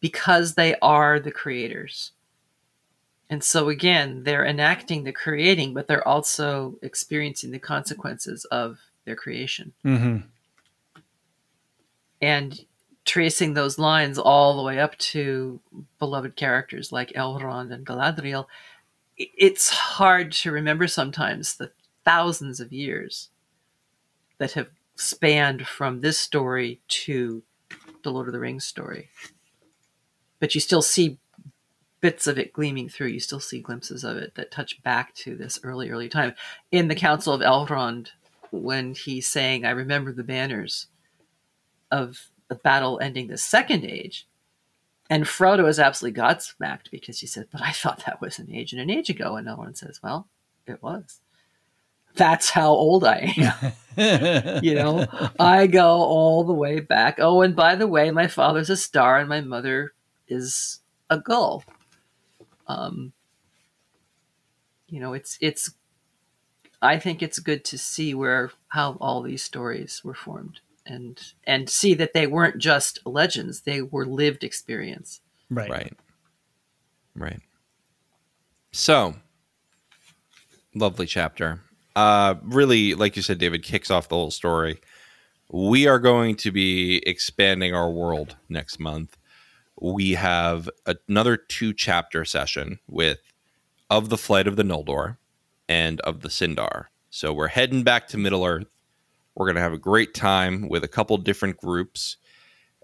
because 0.02 0.56
they 0.56 0.76
are 0.82 1.20
the 1.20 1.32
creators. 1.32 2.12
And 3.30 3.44
so, 3.44 3.70
again, 3.70 4.24
they're 4.24 4.46
enacting 4.46 5.06
the 5.06 5.14
creating, 5.14 5.74
but 5.74 5.88
they're 5.88 6.06
also 6.06 6.76
experiencing 6.82 7.52
the 7.52 7.60
consequences 7.60 8.44
of 8.46 8.80
their 9.06 9.16
creation 9.16 9.72
Mm-hmm. 9.86 10.28
and 12.22 12.66
tracing 13.04 13.54
those 13.54 13.80
lines 13.80 14.20
all 14.20 14.58
the 14.58 14.64
way 14.64 14.80
up 14.80 14.96
to 14.98 15.60
beloved 15.98 16.36
characters 16.36 16.92
like 16.92 17.10
Elrond 17.14 17.74
and 17.74 17.86
Galadriel, 17.86 18.46
it's 19.18 19.70
hard 19.70 20.32
to 20.32 20.52
remember 20.52 20.88
sometimes 20.88 21.56
the 21.56 21.72
thousands 22.06 22.60
of 22.60 22.72
years 22.72 23.30
that 24.38 24.52
have 24.54 24.70
spanned 24.96 25.66
from 25.68 26.02
this 26.02 26.20
story 26.20 26.80
to 26.88 27.42
the 28.04 28.12
Lord 28.12 28.28
of 28.28 28.34
the 28.34 28.40
Rings 28.40 28.66
story. 28.66 29.10
But 30.42 30.54
you 30.54 30.60
still 30.60 30.82
see 30.82 31.20
bits 32.02 32.28
of 32.28 32.38
it 32.38 32.52
gleaming 32.52 32.90
through. 32.90 33.08
You 33.08 33.22
still 33.22 33.40
see 33.40 33.62
glimpses 33.62 34.04
of 34.04 34.18
it 34.18 34.36
that 34.36 34.52
touch 34.52 34.84
back 34.84 35.14
to 35.16 35.38
this 35.38 35.60
early, 35.64 35.90
early 35.90 36.10
time. 36.10 36.34
In 36.72 36.90
the 36.90 36.96
Council 36.96 37.34
of 37.34 37.42
Elrond, 37.42 38.10
when 38.52 38.94
he's 38.94 39.28
saying, 39.28 39.66
I 39.66 39.70
remember 39.70 40.12
the 40.12 40.24
banners 40.24 40.88
of 41.90 42.28
the 42.50 42.56
battle 42.56 43.00
ending 43.02 43.28
the 43.28 43.38
second 43.38 43.86
age. 43.86 44.28
And 45.10 45.26
Frodo 45.26 45.68
is 45.68 45.80
absolutely 45.80 46.20
godsmacked 46.22 46.90
because 46.90 47.20
he 47.20 47.28
said, 47.28 47.48
But 47.52 47.62
I 47.62 47.72
thought 47.72 48.04
that 48.06 48.20
was 48.20 48.40
an 48.40 48.52
age 48.52 48.74
and 48.74 48.82
an 48.82 48.90
age 48.90 49.10
ago. 49.10 49.36
And 49.36 49.48
Elrond 49.48 49.78
says, 49.78 50.00
Well, 50.04 50.28
it 50.66 50.82
was. 50.82 51.20
That's 52.16 52.50
how 52.50 52.70
old 52.70 53.06
I 53.06 53.34
am. 53.38 54.60
you 54.64 54.76
know, 54.76 55.06
I 55.40 55.68
go 55.68 55.88
all 55.88 56.44
the 56.44 56.54
way 56.54 56.80
back. 56.80 57.20
Oh, 57.20 57.42
and 57.42 57.56
by 57.56 57.76
the 57.76 57.88
way, 57.88 58.12
my 58.12 58.28
father's 58.28 58.70
a 58.70 58.76
star 58.76 59.18
and 59.18 59.30
my 59.30 59.42
mother 59.42 59.94
is 60.32 60.80
a 61.10 61.20
gull. 61.20 61.64
Um, 62.68 63.14
you 64.88 65.00
know, 65.00 65.14
it's 65.14 65.38
it's. 65.42 65.72
I 66.82 66.98
think 66.98 67.22
it's 67.22 67.38
good 67.38 67.64
to 67.66 67.78
see 67.78 68.16
where 68.16 68.52
how 68.70 68.98
all 69.00 69.22
these 69.22 69.44
stories 69.44 70.02
were 70.04 70.16
formed 70.16 70.62
and 70.86 71.22
and 71.46 71.70
see 71.70 71.94
that 71.94 72.14
they 72.14 72.28
weren't 72.28 72.58
just 72.58 73.00
legends; 73.06 73.62
they 73.62 73.82
were 73.82 74.06
lived 74.06 74.44
experience. 74.44 75.22
Right. 75.50 75.70
Right. 75.70 75.94
Right. 77.16 77.42
So, 78.72 79.16
lovely 80.74 81.06
chapter. 81.06 81.60
Uh, 81.96 82.36
really, 82.44 82.96
like 82.96 83.16
you 83.18 83.22
said, 83.22 83.38
David 83.38 83.64
kicks 83.64 83.92
off 83.92 84.08
the 84.08 84.16
whole 84.16 84.32
story. 84.32 84.80
We 85.52 85.88
are 85.88 86.00
going 86.00 86.38
to 86.38 86.52
be 86.52 86.98
expanding 87.06 87.76
our 87.76 87.92
world 87.92 88.38
next 88.48 88.80
month. 88.80 89.18
We 89.82 90.12
have 90.12 90.70
another 90.86 91.36
two 91.36 91.74
chapter 91.74 92.24
session 92.24 92.80
with 92.88 93.18
of 93.90 94.10
the 94.10 94.18
flight 94.18 94.48
of 94.48 94.56
the 94.56 94.64
Noldor 94.64 95.18
and 95.68 96.00
of 96.02 96.22
the 96.22 96.30
Sindar. 96.30 96.86
So 97.10 97.34
we're 97.34 97.48
heading 97.48 97.82
back 97.84 98.08
to 98.10 98.18
Middle 98.18 98.46
Earth. 98.46 98.68
We're 99.36 99.48
going 99.48 99.56
to 99.56 99.62
have 99.62 99.74
a 99.74 99.80
great 99.80 100.14
time 100.14 100.70
with 100.70 100.84
a 100.84 100.88
couple 100.88 101.18
different 101.18 101.58
groups. 101.58 102.18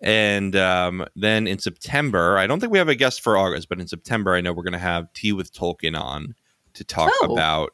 And 0.01 0.55
um, 0.55 1.05
then 1.15 1.45
in 1.47 1.59
September, 1.59 2.37
I 2.37 2.47
don't 2.47 2.59
think 2.59 2.71
we 2.71 2.79
have 2.79 2.89
a 2.89 2.95
guest 2.95 3.21
for 3.21 3.37
August, 3.37 3.69
but 3.69 3.79
in 3.79 3.87
September, 3.87 4.33
I 4.33 4.41
know 4.41 4.51
we're 4.51 4.63
going 4.63 4.73
to 4.73 4.79
have 4.79 5.13
Tea 5.13 5.33
with 5.33 5.53
Tolkien 5.53 5.99
on 5.99 6.33
to 6.73 6.83
talk 6.83 7.11
Oh. 7.21 7.31
about 7.31 7.73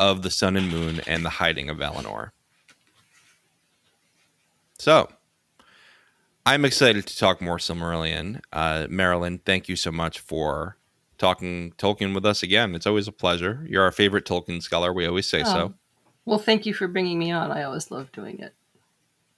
of 0.00 0.22
the 0.22 0.30
Sun 0.30 0.56
and 0.56 0.68
Moon 0.70 1.00
and 1.06 1.24
the 1.24 1.30
Hiding 1.30 1.70
of 1.70 1.78
Valinor. 1.78 2.30
So, 4.78 5.08
I'm 6.48 6.64
excited 6.64 7.06
to 7.06 7.18
talk 7.18 7.42
more 7.42 7.58
Silmarillion. 7.58 8.40
Uh, 8.50 8.86
Marilyn, 8.88 9.38
thank 9.44 9.68
you 9.68 9.76
so 9.76 9.92
much 9.92 10.18
for 10.18 10.78
talking 11.18 11.74
Tolkien 11.76 12.14
with 12.14 12.24
us 12.24 12.42
again. 12.42 12.74
It's 12.74 12.86
always 12.86 13.06
a 13.06 13.12
pleasure. 13.12 13.66
You're 13.68 13.82
our 13.82 13.92
favorite 13.92 14.24
Tolkien 14.24 14.62
scholar. 14.62 14.90
We 14.90 15.06
always 15.06 15.28
say 15.28 15.44
so. 15.44 15.58
Oh. 15.58 15.74
Well, 16.24 16.38
thank 16.38 16.64
you 16.64 16.72
for 16.72 16.88
bringing 16.88 17.18
me 17.18 17.30
on. 17.30 17.52
I 17.52 17.64
always 17.64 17.90
love 17.90 18.10
doing 18.12 18.38
it. 18.38 18.54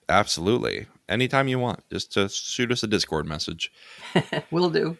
Absolutely. 0.07 0.85
Anytime 1.09 1.49
you 1.49 1.59
want, 1.59 1.83
just 1.91 2.13
to 2.13 2.29
shoot 2.29 2.71
us 2.71 2.81
a 2.81 2.87
Discord 2.87 3.25
message. 3.25 3.73
Will 4.51 4.69
do. 4.69 4.95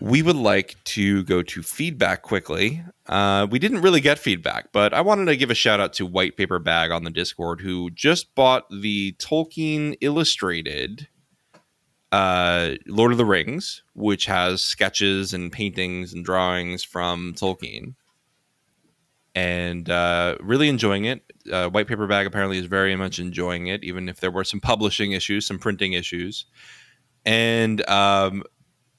We 0.00 0.20
would 0.20 0.36
like 0.36 0.76
to 0.84 1.24
go 1.24 1.42
to 1.42 1.62
feedback 1.62 2.20
quickly. 2.20 2.84
Uh, 3.06 3.46
we 3.50 3.58
didn't 3.58 3.80
really 3.80 4.02
get 4.02 4.18
feedback, 4.18 4.70
but 4.70 4.92
I 4.92 5.00
wanted 5.00 5.24
to 5.24 5.36
give 5.38 5.50
a 5.50 5.54
shout 5.54 5.80
out 5.80 5.94
to 5.94 6.04
White 6.04 6.36
Paper 6.36 6.58
Bag 6.58 6.90
on 6.90 7.04
the 7.04 7.10
Discord 7.10 7.62
who 7.62 7.88
just 7.88 8.34
bought 8.34 8.68
the 8.68 9.12
Tolkien 9.12 9.96
Illustrated 10.02 11.08
uh, 12.12 12.74
Lord 12.86 13.12
of 13.12 13.18
the 13.18 13.24
Rings, 13.24 13.82
which 13.94 14.26
has 14.26 14.62
sketches 14.62 15.34
and 15.34 15.52
paintings 15.52 16.12
and 16.12 16.24
drawings 16.24 16.84
from 16.84 17.34
Tolkien. 17.34 17.94
And 19.34 19.88
uh, 19.88 20.36
really 20.40 20.68
enjoying 20.68 21.04
it. 21.04 21.22
Uh, 21.52 21.68
White 21.68 21.86
Paper 21.86 22.06
Bag 22.06 22.26
apparently 22.26 22.58
is 22.58 22.66
very 22.66 22.96
much 22.96 23.18
enjoying 23.18 23.68
it, 23.68 23.84
even 23.84 24.08
if 24.08 24.20
there 24.20 24.30
were 24.30 24.44
some 24.44 24.60
publishing 24.60 25.12
issues, 25.12 25.46
some 25.46 25.58
printing 25.58 25.92
issues. 25.92 26.46
And 27.24 27.88
um, 27.88 28.42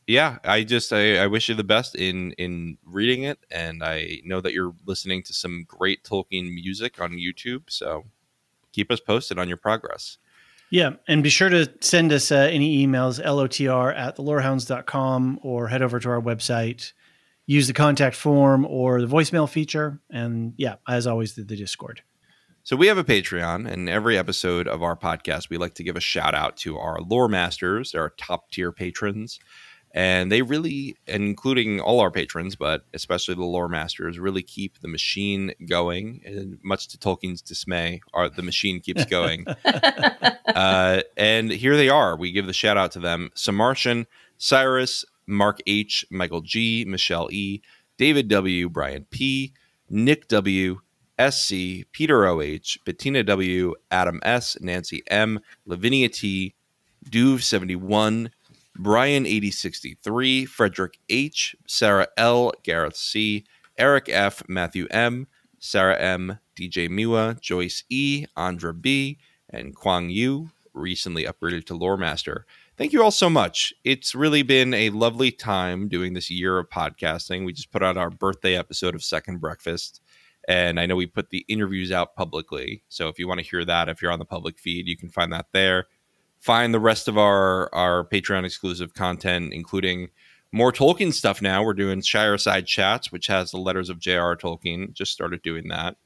yeah, 0.07 0.38
I 0.44 0.64
just 0.64 0.94
I, 0.94 1.18
I 1.18 1.27
wish 1.27 1.49
you 1.49 1.56
the 1.56 1.64
best 1.64 1.95
in 1.95 2.31
in 2.34 2.77
reading 2.86 3.23
it, 3.23 3.40
and 3.52 3.84
I 3.84 4.22
know 4.23 4.41
that 4.41 4.53
you're 4.53 4.73
listening 4.86 5.23
to 5.23 5.34
some 5.34 5.65
great 5.68 6.03
Tolkien 6.03 6.53
music 6.53 7.02
on 7.02 7.11
YouTube. 7.11 7.64
So 7.68 8.06
keep 8.72 8.91
us 8.91 8.99
posted 8.99 9.38
on 9.38 9.48
your 9.48 9.57
progress. 9.57 10.18
Yeah, 10.72 10.91
and 11.08 11.24
be 11.24 11.30
sure 11.30 11.50
to 11.50 11.72
send 11.82 12.14
us 12.14 12.32
uh, 12.32 12.36
any 12.36 12.86
emails, 12.86 13.20
lotr 13.24 13.96
at 13.96 14.18
thelorehounds.com, 14.18 15.40
or 15.41 15.68
head 15.68 15.82
over 15.82 16.00
to 16.00 16.10
our 16.10 16.22
website, 16.22 16.94
use 17.48 17.66
the 17.66 17.74
contact 17.74 18.16
form 18.16 18.66
or 18.66 19.02
the 19.02 19.08
voicemail 19.08 19.50
feature. 19.50 20.00
And 20.12 20.54
yeah, 20.58 20.76
as 20.88 21.08
always, 21.08 21.34
the, 21.34 21.44
the 21.44 21.56
Discord. 21.56 22.04
So 22.62 22.76
we 22.76 22.86
have 22.86 23.00
a 23.00 23.04
Patreon, 23.04 23.68
and 23.68 23.90
every 23.90 24.16
episode 24.16 24.68
of 24.68 24.84
our 24.84 24.96
podcast, 24.96 25.50
we 25.50 25.58
like 25.58 25.74
to 25.76 25.84
give 25.84 25.96
a 25.96 26.02
shout 26.02 26.36
out 26.36 26.56
to 26.58 26.78
our 26.78 27.00
lore 27.02 27.28
masters, 27.28 27.96
our 27.96 28.12
top 28.12 28.52
tier 28.52 28.72
patrons. 28.72 29.40
And 29.91 30.32
they 30.32 30.44
really, 30.44 30.98
including 31.07 31.80
all 31.80 31.99
our 31.99 32.11
patrons, 32.11 32.56
but 32.56 32.86
especially 32.94 33.36
the 33.36 33.44
lore 33.44 33.68
masters, 33.68 34.20
really 34.20 34.44
keep 34.44 34.80
the 34.80 34.88
machine 34.88 35.52
going. 35.68 36.22
And 36.24 36.60
much 36.64 36.90
to 36.90 36.98
Tolkien's 36.98 37.41
dismay, 37.41 38.02
our, 38.14 38.30
the 38.30 38.44
machine 38.44 38.82
keeps 38.82 39.06
going. 39.06 39.48
uh, 39.66 41.02
and 41.18 41.52
here 41.52 41.76
they 41.76 41.90
are. 41.90 42.16
We 42.16 42.32
give 42.32 42.45
the 42.45 42.53
shout 42.53 42.78
out 42.78 42.91
to 42.91 42.99
them 42.99 43.32
Samartian, 43.36 44.06
Cyrus, 44.38 45.06
Mark 45.26 45.60
H, 45.66 46.06
Michael 46.11 46.41
G, 46.41 46.86
Michelle 46.88 47.30
E, 47.32 47.61
David 47.98 48.28
W, 48.28 48.70
Brian 48.70 49.06
P, 49.10 49.53
Nick 49.90 50.28
W, 50.28 50.82
SC, 51.20 51.86
Peter 51.91 52.26
OH, 52.28 52.78
Bettina 52.86 53.24
W, 53.24 53.76
Adam 53.91 54.20
S, 54.24 54.57
Nancy 54.61 55.03
M, 55.07 55.40
Lavinia 55.66 56.10
T, 56.10 56.53
Duve 57.10 57.41
71, 57.41 58.32
Brian 58.81 59.26
8063, 59.26 60.45
Frederick 60.45 60.99
H, 61.10 61.53
Sarah 61.68 62.07
L, 62.15 62.53
Gareth 62.64 62.95
C, 62.95 63.43
Eric 63.77 64.07
F, 64.07 64.41
Matthew 64.47 64.88
M, 64.89 65.27
Sarah 65.60 65.99
M, 65.99 66.39
DJ 66.56 66.88
Miwa, 66.88 67.38
Joyce 67.41 67.84
E, 67.89 68.26
Andra 68.38 68.73
B, 68.73 69.19
and 69.49 69.76
Kwang 69.76 70.10
Yu, 70.10 70.51
recently 70.73 71.26
upgraded 71.26 71.65
to 71.65 71.76
Lore 71.76 71.97
Master. 71.97 72.45
Thank 72.77 72.93
you 72.93 73.03
all 73.03 73.11
so 73.11 73.30
much. 73.30 73.73
It's 73.84 74.15
really 74.15 74.43
been 74.43 74.73
a 74.73 74.91
lovely 74.91 75.31
time 75.31 75.89
doing 75.89 76.14
this 76.14 76.31
year 76.31 76.57
of 76.57 76.69
podcasting. 76.69 77.45
We 77.45 77.51
just 77.51 77.73
put 77.73 77.84
out 77.84 77.97
our 77.97 78.10
birthday 78.10 78.56
episode 78.56 78.95
of 78.95 79.03
Second 79.03 79.41
Breakfast. 79.41 79.99
And 80.47 80.80
I 80.80 80.85
know 80.85 80.95
we 80.95 81.06
put 81.06 81.31
the 81.31 81.43
interviews 81.49 81.91
out 81.91 82.15
publicly. 82.15 82.84
So 82.88 83.10
if 83.10 83.19
you 83.19 83.27
want 83.27 83.41
to 83.41 83.45
hear 83.45 83.65
that, 83.65 83.89
if 83.89 84.01
you're 84.01 84.14
on 84.14 84.19
the 84.19 84.26
public 84.26 84.57
feed, 84.57 84.88
you 84.88 84.95
can 84.95 85.10
find 85.10 85.34
that 85.34 85.47
there. 85.51 85.88
Find 86.40 86.74
the 86.74 86.80
rest 86.80 87.07
of 87.07 87.18
our, 87.18 87.74
our 87.74 88.06
Patreon 88.06 88.45
exclusive 88.45 88.94
content, 88.94 89.53
including 89.53 90.10
more 90.52 90.72
Tolkien 90.72 91.14
stuff 91.14 91.41
now. 91.41 91.64
We're 91.64 91.74
doing 91.74 92.02
Shire 92.02 92.38
Side 92.38 92.66
Chats, 92.66 93.11
which 93.11 93.28
has 93.28 93.52
the 93.52 93.57
letters 93.57 93.90
of 93.90 93.99
J.R. 93.99 94.36
Tolkien. 94.36 94.94
Just 94.94 95.11
started 95.11 95.41
doing 95.41 95.68
that. 95.68 95.98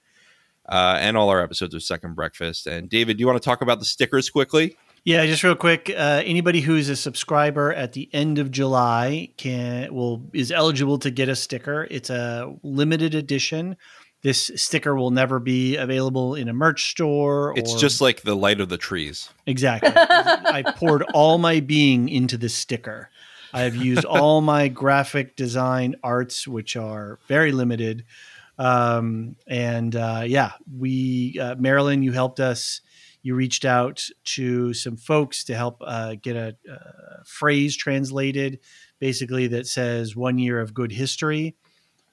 Uh, 0.67 0.97
and 0.99 1.17
all 1.17 1.29
our 1.29 1.41
episodes 1.41 1.73
of 1.75 1.83
Second 1.83 2.15
Breakfast. 2.15 2.67
And 2.67 2.89
David, 2.89 3.17
do 3.17 3.21
you 3.21 3.27
want 3.27 3.41
to 3.41 3.45
talk 3.45 3.61
about 3.61 3.79
the 3.79 3.85
stickers 3.85 4.29
quickly? 4.29 4.77
Yeah, 5.05 5.25
just 5.25 5.43
real 5.43 5.55
quick. 5.55 5.89
Uh, 5.89 6.21
anybody 6.23 6.61
who's 6.61 6.87
a 6.87 6.95
subscriber 6.95 7.73
at 7.73 7.91
the 7.91 8.09
end 8.13 8.39
of 8.39 8.51
July 8.51 9.33
can 9.35 9.93
will 9.93 10.29
is 10.31 10.49
eligible 10.49 10.97
to 10.99 11.11
get 11.11 11.27
a 11.27 11.35
sticker. 11.35 11.85
It's 11.91 12.09
a 12.09 12.55
limited 12.63 13.13
edition. 13.13 13.75
This 14.23 14.49
sticker 14.55 14.95
will 14.95 15.11
never 15.11 15.39
be 15.39 15.75
available 15.75 16.33
in 16.33 16.47
a 16.47 16.53
merch 16.53 16.91
store. 16.91 17.53
It's 17.57 17.73
or- 17.73 17.77
just 17.77 17.99
like 17.99 18.21
the 18.21 18.35
light 18.35 18.61
of 18.61 18.69
the 18.69 18.77
trees. 18.77 19.29
exactly. 19.45 19.91
I 19.95 20.63
poured 20.77 21.03
all 21.13 21.37
my 21.37 21.59
being 21.59 22.07
into 22.07 22.37
this 22.37 22.53
sticker. 22.53 23.09
I 23.53 23.61
have 23.61 23.75
used 23.75 24.05
all 24.05 24.41
my 24.41 24.67
graphic 24.81 25.35
design 25.35 25.95
arts, 26.03 26.47
which 26.47 26.75
are 26.75 27.19
very 27.27 27.51
limited. 27.51 28.05
Um, 28.57 29.35
and 29.45 29.95
uh, 29.95 30.23
yeah, 30.25 30.53
we 30.75 31.37
uh, 31.39 31.55
Marilyn, 31.55 32.01
you 32.01 32.13
helped 32.13 32.39
us. 32.39 32.81
You 33.23 33.35
reached 33.35 33.65
out 33.65 34.07
to 34.25 34.73
some 34.73 34.97
folks 34.97 35.43
to 35.45 35.55
help 35.55 35.81
uh, 35.85 36.15
get 36.21 36.35
a, 36.35 36.55
uh 36.71 37.23
phrase 37.25 37.75
translated, 37.77 38.59
basically 38.99 39.47
that 39.47 39.67
says 39.67 40.15
"one 40.15 40.39
year 40.39 40.59
of 40.59 40.73
good 40.73 40.91
history." 40.91 41.55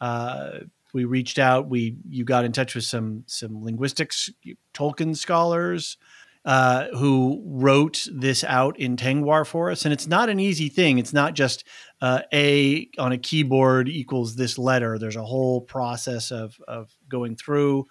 Uh, 0.00 0.60
we 0.92 1.04
reached 1.04 1.38
out. 1.38 1.68
We 1.68 1.96
you 2.08 2.24
got 2.24 2.44
in 2.44 2.52
touch 2.52 2.74
with 2.74 2.84
some 2.84 3.24
some 3.26 3.62
linguistics 3.62 4.30
Tolkien 4.74 5.16
scholars 5.16 5.96
uh, 6.44 6.86
who 6.96 7.42
wrote 7.44 8.08
this 8.12 8.44
out 8.44 8.78
in 8.78 8.96
Tengwar 8.96 9.46
for 9.46 9.70
us, 9.70 9.84
and 9.84 9.92
it's 9.92 10.06
not 10.06 10.28
an 10.28 10.40
easy 10.40 10.68
thing. 10.68 10.98
It's 10.98 11.12
not 11.12 11.34
just 11.34 11.64
uh, 12.00 12.22
a 12.32 12.88
on 12.98 13.12
a 13.12 13.18
keyboard 13.18 13.88
equals 13.88 14.36
this 14.36 14.58
letter. 14.58 14.98
There's 14.98 15.16
a 15.16 15.24
whole 15.24 15.60
process 15.60 16.30
of 16.30 16.58
of 16.66 16.90
going 17.08 17.36
through 17.36 17.86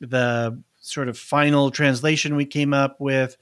the 0.00 0.62
sort 0.80 1.08
of 1.08 1.18
final 1.18 1.70
translation 1.70 2.36
we 2.36 2.44
came 2.46 2.72
up 2.72 2.96
with 3.00 3.36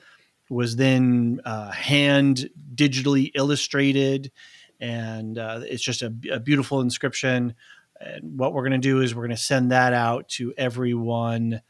was 0.49 0.77
then 0.77 1.41
uh, 1.45 1.71
hand 1.73 2.49
digitally 2.75 3.31
illustrated 3.35 4.31
and 4.81 5.39
uh, 5.39 5.61
it's 5.65 5.83
just 5.83 6.03
a, 6.03 6.13
a 6.31 6.41
beautiful 6.41 6.81
inscription 6.81 7.55
and 8.01 8.39
what 8.39 8.53
we're 8.53 8.63
going 8.63 8.73
to 8.73 8.79
do 8.79 9.01
is 9.01 9.15
we're 9.15 9.23
going 9.23 9.37
to 9.37 9.43
send 9.43 9.73
that 9.73 9.93
out 9.93 10.29
to 10.31 10.53
everyone 10.57 11.63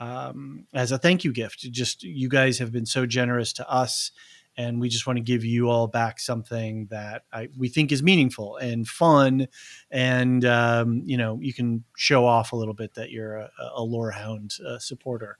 um, 0.00 0.66
as 0.74 0.90
a 0.92 0.98
thank 0.98 1.24
you 1.24 1.32
gift. 1.32 1.60
Just 1.70 2.02
you 2.02 2.28
guys 2.28 2.58
have 2.58 2.72
been 2.72 2.86
so 2.86 3.06
generous 3.06 3.52
to 3.54 3.70
us, 3.70 4.10
and 4.56 4.80
we 4.80 4.88
just 4.88 5.06
want 5.06 5.16
to 5.16 5.22
give 5.22 5.44
you 5.44 5.68
all 5.68 5.86
back 5.86 6.18
something 6.18 6.86
that 6.90 7.22
I, 7.32 7.48
we 7.56 7.68
think 7.68 7.92
is 7.92 8.02
meaningful 8.02 8.56
and 8.56 8.86
fun, 8.86 9.46
and 9.90 10.44
um, 10.44 11.02
you 11.04 11.16
know 11.16 11.38
you 11.40 11.54
can 11.54 11.84
show 11.96 12.26
off 12.26 12.52
a 12.52 12.56
little 12.56 12.74
bit 12.74 12.94
that 12.94 13.10
you're 13.10 13.36
a, 13.36 13.50
a 13.76 13.82
Lorehound 13.82 14.54
uh, 14.66 14.78
supporter. 14.78 15.38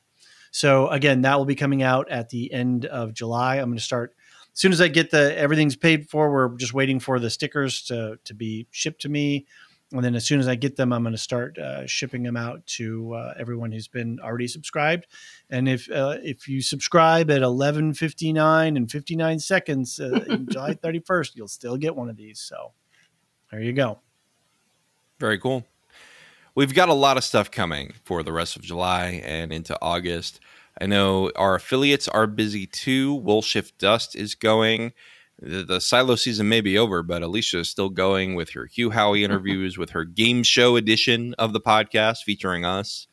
So 0.52 0.88
again, 0.88 1.22
that 1.22 1.38
will 1.38 1.46
be 1.46 1.54
coming 1.54 1.82
out 1.82 2.10
at 2.10 2.28
the 2.28 2.52
end 2.52 2.84
of 2.84 3.14
July. 3.14 3.56
I'm 3.56 3.70
going 3.70 3.78
to 3.78 3.82
start 3.82 4.14
as 4.52 4.60
soon 4.60 4.70
as 4.70 4.80
I 4.80 4.88
get 4.88 5.10
the 5.10 5.36
everything's 5.36 5.76
paid 5.76 6.08
for. 6.08 6.30
We're 6.30 6.56
just 6.56 6.74
waiting 6.74 7.00
for 7.00 7.18
the 7.18 7.30
stickers 7.30 7.82
to 7.84 8.18
to 8.22 8.34
be 8.34 8.68
shipped 8.70 9.02
to 9.02 9.08
me 9.08 9.46
and 9.92 10.04
then 10.04 10.14
as 10.14 10.26
soon 10.26 10.40
as 10.40 10.48
I 10.48 10.54
get 10.54 10.76
them, 10.76 10.92
I'm 10.92 11.02
going 11.02 11.14
to 11.14 11.18
start 11.18 11.58
uh, 11.58 11.86
shipping 11.86 12.22
them 12.22 12.36
out 12.36 12.66
to 12.78 13.14
uh, 13.14 13.34
everyone 13.38 13.72
who's 13.72 13.88
been 13.88 14.18
already 14.20 14.48
subscribed. 14.48 15.06
And 15.50 15.68
if 15.68 15.90
uh, 15.90 16.16
if 16.22 16.48
you 16.48 16.62
subscribe 16.62 17.30
at 17.30 17.42
11:59 17.42 18.76
and 18.76 18.90
59 18.90 19.38
seconds, 19.38 20.00
uh, 20.00 20.38
July 20.48 20.74
31st, 20.74 21.32
you'll 21.34 21.48
still 21.48 21.76
get 21.76 21.94
one 21.94 22.08
of 22.08 22.16
these. 22.16 22.40
So 22.40 22.72
there 23.50 23.60
you 23.60 23.72
go. 23.72 24.00
Very 25.20 25.38
cool. 25.38 25.66
We've 26.54 26.74
got 26.74 26.88
a 26.88 26.94
lot 26.94 27.16
of 27.16 27.24
stuff 27.24 27.50
coming 27.50 27.94
for 28.04 28.22
the 28.22 28.32
rest 28.32 28.56
of 28.56 28.62
July 28.62 29.22
and 29.24 29.52
into 29.52 29.78
August. 29.80 30.40
I 30.80 30.86
know 30.86 31.30
our 31.36 31.54
affiliates 31.54 32.08
are 32.08 32.26
busy 32.26 32.66
too. 32.66 33.14
Wool 33.14 33.42
Shift 33.42 33.78
Dust 33.78 34.16
is 34.16 34.34
going 34.34 34.92
the, 35.42 35.64
the 35.64 35.80
silo 35.80 36.14
season 36.14 36.48
may 36.48 36.60
be 36.60 36.78
over, 36.78 37.02
but 37.02 37.22
Elysia 37.22 37.60
is 37.60 37.68
still 37.68 37.88
going 37.88 38.34
with 38.34 38.50
her 38.50 38.66
Hugh 38.66 38.90
Howey 38.90 39.22
interviews, 39.24 39.76
with 39.76 39.90
her 39.90 40.04
game 40.04 40.42
show 40.42 40.76
edition 40.76 41.34
of 41.38 41.52
the 41.52 41.60
podcast 41.60 42.18
featuring 42.24 42.64
us. 42.64 43.08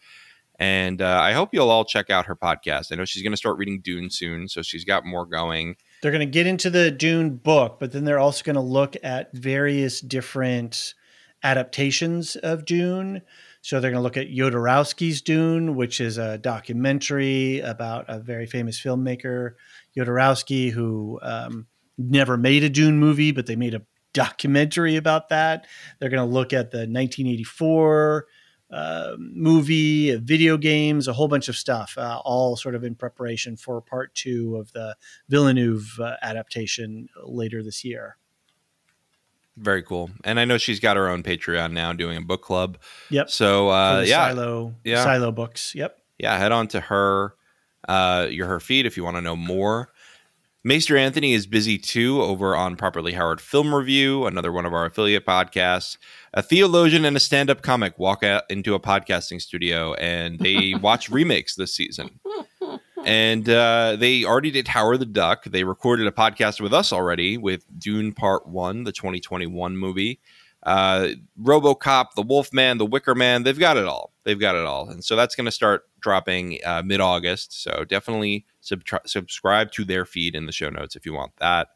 And 0.61 1.01
uh, 1.01 1.19
I 1.21 1.31
hope 1.31 1.49
you'll 1.53 1.69
all 1.69 1.85
check 1.85 2.09
out 2.09 2.25
her 2.25 2.35
podcast. 2.35 2.91
I 2.91 2.95
know 2.95 3.05
she's 3.05 3.23
going 3.23 3.31
to 3.31 3.37
start 3.37 3.57
reading 3.57 3.79
Dune 3.81 4.09
soon, 4.09 4.49
so 4.49 4.61
she's 4.61 4.83
got 4.83 5.05
more 5.05 5.25
going. 5.25 5.77
They're 6.01 6.11
going 6.11 6.19
to 6.19 6.31
get 6.31 6.47
into 6.47 6.69
the 6.69 6.91
Dune 6.91 7.37
book, 7.37 7.77
but 7.79 7.93
then 7.93 8.03
they're 8.03 8.19
also 8.19 8.43
going 8.43 8.57
to 8.57 8.61
look 8.61 8.97
at 9.01 9.33
various 9.33 10.01
different 10.01 10.93
adaptations 11.43 12.35
of 12.35 12.65
Dune. 12.65 13.21
So 13.61 13.79
they're 13.79 13.91
going 13.91 13.99
to 13.99 14.03
look 14.03 14.17
at 14.17 14.27
Jodorowsky's 14.27 15.21
Dune, 15.21 15.75
which 15.75 16.01
is 16.01 16.17
a 16.17 16.37
documentary 16.37 17.61
about 17.61 18.05
a 18.09 18.19
very 18.19 18.45
famous 18.45 18.81
filmmaker, 18.81 19.53
Jodorowsky, 19.97 20.71
who 20.71 21.19
um, 21.21 21.67
never 21.99 22.37
made 22.37 22.63
a 22.63 22.69
Dune 22.69 22.97
movie, 22.97 23.31
but 23.31 23.45
they 23.45 23.55
made 23.55 23.75
a 23.75 23.81
documentary 24.13 24.95
about 24.95 25.29
that. 25.29 25.67
They're 25.99 26.09
going 26.09 26.27
to 26.27 26.33
look 26.33 26.53
at 26.53 26.71
the 26.71 26.79
1984 26.79 28.25
uh, 28.71 29.15
movie, 29.17 30.15
video 30.15 30.57
games, 30.57 31.07
a 31.07 31.13
whole 31.13 31.27
bunch 31.27 31.49
of 31.49 31.55
stuff, 31.55 31.95
uh, 31.97 32.21
all 32.23 32.55
sort 32.55 32.75
of 32.75 32.83
in 32.83 32.95
preparation 32.95 33.57
for 33.57 33.81
part 33.81 34.13
two 34.13 34.55
of 34.57 34.71
the 34.73 34.95
Villeneuve 35.27 35.99
uh, 35.99 36.15
adaptation 36.21 37.09
later 37.23 37.63
this 37.63 37.83
year. 37.83 38.17
Very 39.57 39.83
cool. 39.83 40.11
And 40.23 40.39
I 40.39 40.45
know 40.45 40.57
she's 40.57 40.79
got 40.79 40.95
her 40.95 41.09
own 41.09 41.21
Patreon 41.21 41.73
now 41.73 41.91
doing 41.91 42.17
a 42.17 42.21
book 42.21 42.41
club. 42.41 42.77
Yep. 43.09 43.29
So, 43.29 43.69
uh, 43.69 44.03
yeah. 44.05 44.29
Silo, 44.29 44.75
yeah. 44.83 45.03
Silo 45.03 45.31
books. 45.31 45.75
Yep. 45.75 45.97
Yeah. 46.17 46.37
Head 46.37 46.53
on 46.53 46.67
to 46.69 46.79
her, 46.79 47.33
uh, 47.87 48.27
your, 48.29 48.47
her 48.47 48.59
feed 48.59 48.85
if 48.85 48.95
you 48.95 49.03
want 49.03 49.17
to 49.17 49.21
know 49.21 49.35
more. 49.35 49.91
Maester 50.63 50.97
Anthony 50.97 51.31
is 51.33 51.47
busy 51.47 51.77
too 51.77 52.21
over 52.21 52.53
on 52.53 52.75
Properly 52.75 53.13
Howard 53.13 53.39
Film 53.39 53.73
Review, 53.73 54.25
another 54.25 54.51
one 54.51 54.65
of 54.65 54.73
our 54.73 54.85
affiliate 54.85 55.25
podcasts. 55.25 55.97
A 56.33 56.41
theologian 56.41 57.05
and 57.05 57.15
a 57.15 57.19
stand 57.19 57.49
up 57.49 57.61
comic 57.61 57.97
walk 57.97 58.23
out 58.23 58.43
into 58.49 58.73
a 58.73 58.79
podcasting 58.79 59.41
studio 59.41 59.93
and 59.93 60.37
they 60.39 60.73
watch 60.81 61.09
remakes 61.09 61.55
this 61.55 61.73
season. 61.73 62.19
And 63.05 63.47
uh, 63.47 63.95
they 63.97 64.25
already 64.25 64.51
did 64.51 64.67
Howard 64.67 64.99
the 64.99 65.05
Duck. 65.05 65.45
They 65.45 65.63
recorded 65.63 66.07
a 66.07 66.11
podcast 66.11 66.59
with 66.59 66.73
us 66.73 66.91
already 66.91 67.37
with 67.37 67.63
Dune 67.79 68.11
Part 68.11 68.45
1, 68.45 68.83
the 68.83 68.91
2021 68.91 69.77
movie. 69.77 70.19
Uh, 70.63 71.09
Robocop, 71.41 72.07
The 72.17 72.21
Wolfman, 72.21 72.79
The 72.79 72.85
Wicker 72.85 73.15
Man, 73.15 73.43
they've 73.43 73.57
got 73.57 73.77
it 73.77 73.85
all. 73.85 74.11
They've 74.29 74.39
got 74.39 74.55
it 74.55 74.63
all. 74.63 74.87
And 74.87 75.03
so 75.03 75.15
that's 75.15 75.33
going 75.33 75.45
to 75.45 75.51
start 75.51 75.89
dropping 75.99 76.59
uh, 76.63 76.83
mid 76.85 77.01
August. 77.01 77.63
So 77.63 77.83
definitely 77.83 78.45
sub- 78.61 78.83
subscribe 79.07 79.71
to 79.71 79.83
their 79.83 80.05
feed 80.05 80.35
in 80.35 80.45
the 80.45 80.51
show 80.51 80.69
notes 80.69 80.95
if 80.95 81.03
you 81.03 81.13
want 81.13 81.31
that. 81.37 81.69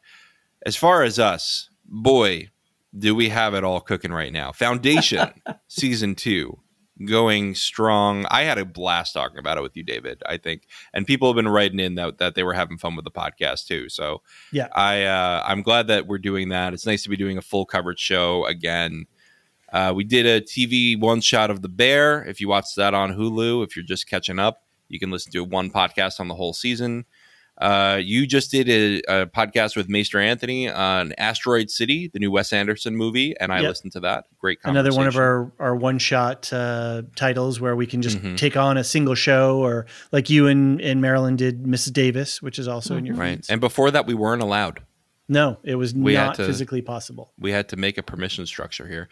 As 0.64 0.76
far 0.76 1.02
as 1.02 1.18
us, 1.18 1.68
boy, 1.84 2.50
do 2.96 3.12
we 3.12 3.30
have 3.30 3.54
it 3.54 3.64
all 3.64 3.80
cooking 3.80 4.12
right 4.12 4.32
now. 4.32 4.52
Foundation 4.52 5.32
season 5.66 6.14
two 6.14 6.60
going 7.04 7.56
strong. 7.56 8.24
I 8.30 8.42
had 8.42 8.56
a 8.56 8.64
blast 8.64 9.14
talking 9.14 9.38
about 9.38 9.58
it 9.58 9.62
with 9.62 9.76
you, 9.76 9.82
David. 9.82 10.22
I 10.26 10.36
think, 10.36 10.68
and 10.92 11.04
people 11.04 11.28
have 11.28 11.34
been 11.34 11.48
writing 11.48 11.80
in 11.80 11.96
that 11.96 12.18
that 12.18 12.36
they 12.36 12.44
were 12.44 12.52
having 12.52 12.78
fun 12.78 12.94
with 12.94 13.04
the 13.04 13.10
podcast 13.10 13.66
too. 13.66 13.88
So 13.88 14.22
yeah, 14.52 14.68
I 14.76 15.02
uh, 15.02 15.42
I'm 15.44 15.62
glad 15.62 15.88
that 15.88 16.06
we're 16.06 16.18
doing 16.18 16.50
that. 16.50 16.72
It's 16.72 16.86
nice 16.86 17.02
to 17.02 17.08
be 17.08 17.16
doing 17.16 17.36
a 17.36 17.42
full 17.42 17.66
coverage 17.66 17.98
show 17.98 18.46
again. 18.46 19.06
Uh, 19.74 19.92
we 19.92 20.04
did 20.04 20.24
a 20.24 20.40
TV 20.40 20.98
one 20.98 21.20
shot 21.20 21.50
of 21.50 21.60
the 21.60 21.68
bear. 21.68 22.24
If 22.24 22.40
you 22.40 22.46
watch 22.46 22.76
that 22.76 22.94
on 22.94 23.12
Hulu, 23.12 23.64
if 23.64 23.74
you're 23.74 23.84
just 23.84 24.08
catching 24.08 24.38
up, 24.38 24.62
you 24.88 25.00
can 25.00 25.10
listen 25.10 25.32
to 25.32 25.42
one 25.42 25.68
podcast 25.68 26.20
on 26.20 26.28
the 26.28 26.34
whole 26.36 26.52
season. 26.52 27.06
Uh, 27.58 28.00
you 28.02 28.26
just 28.26 28.50
did 28.50 28.68
a, 28.68 29.22
a, 29.22 29.26
podcast 29.26 29.76
with 29.76 29.88
Maester 29.88 30.18
Anthony 30.18 30.68
on 30.68 31.12
Asteroid 31.18 31.70
City, 31.70 32.08
the 32.12 32.18
new 32.20 32.30
Wes 32.30 32.52
Anderson 32.52 32.96
movie, 32.96 33.34
and 33.38 33.52
I 33.52 33.60
yep. 33.60 33.68
listened 33.68 33.92
to 33.92 34.00
that. 34.00 34.26
Great, 34.38 34.58
another 34.64 34.92
one 34.92 35.06
of 35.06 35.16
our 35.16 35.52
our 35.60 35.74
one 35.74 35.98
shot 35.98 36.52
uh, 36.52 37.02
titles 37.14 37.60
where 37.60 37.76
we 37.76 37.86
can 37.86 38.02
just 38.02 38.18
mm-hmm. 38.18 38.34
take 38.34 38.56
on 38.56 38.76
a 38.76 38.82
single 38.82 39.14
show, 39.14 39.58
or 39.58 39.86
like 40.10 40.30
you 40.30 40.48
and 40.48 40.80
and 40.80 41.00
Marilyn 41.00 41.36
did 41.36 41.62
Mrs. 41.62 41.92
Davis, 41.92 42.42
which 42.42 42.58
is 42.58 42.66
also 42.66 42.90
mm-hmm. 42.94 42.98
in 42.98 43.06
your 43.06 43.16
right. 43.16 43.36
Feeds. 43.36 43.50
And 43.50 43.60
before 43.60 43.92
that, 43.92 44.04
we 44.06 44.14
weren't 44.14 44.42
allowed. 44.42 44.82
No, 45.28 45.58
it 45.62 45.76
was 45.76 45.94
we 45.94 46.14
not 46.14 46.34
to, 46.36 46.46
physically 46.46 46.82
possible. 46.82 47.32
We 47.38 47.52
had 47.52 47.68
to 47.70 47.76
make 47.76 47.98
a 47.98 48.02
permission 48.02 48.46
structure 48.46 48.86
here, 48.86 49.08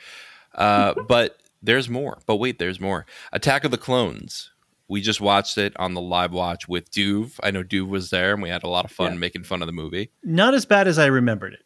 uh, 0.54 0.94
but 1.08 1.38
there's 1.62 1.88
more. 1.88 2.18
But 2.26 2.36
wait, 2.36 2.58
there's 2.58 2.80
more. 2.80 3.06
Attack 3.32 3.64
of 3.64 3.70
the 3.70 3.78
Clones 3.78 4.52
we 4.92 5.00
just 5.00 5.22
watched 5.22 5.56
it 5.56 5.72
on 5.78 5.94
the 5.94 6.02
live 6.02 6.32
watch 6.32 6.68
with 6.68 6.90
Duve. 6.90 7.40
I 7.42 7.50
know 7.50 7.62
Duve 7.62 7.88
was 7.88 8.10
there, 8.10 8.34
and 8.34 8.42
we 8.42 8.50
had 8.50 8.62
a 8.62 8.68
lot 8.68 8.84
of 8.84 8.92
fun 8.92 9.12
yeah. 9.12 9.18
making 9.18 9.44
fun 9.44 9.62
of 9.62 9.66
the 9.66 9.72
movie. 9.72 10.10
Not 10.22 10.52
as 10.52 10.66
bad 10.66 10.86
as 10.86 10.98
I 10.98 11.06
remembered 11.06 11.54
it. 11.54 11.60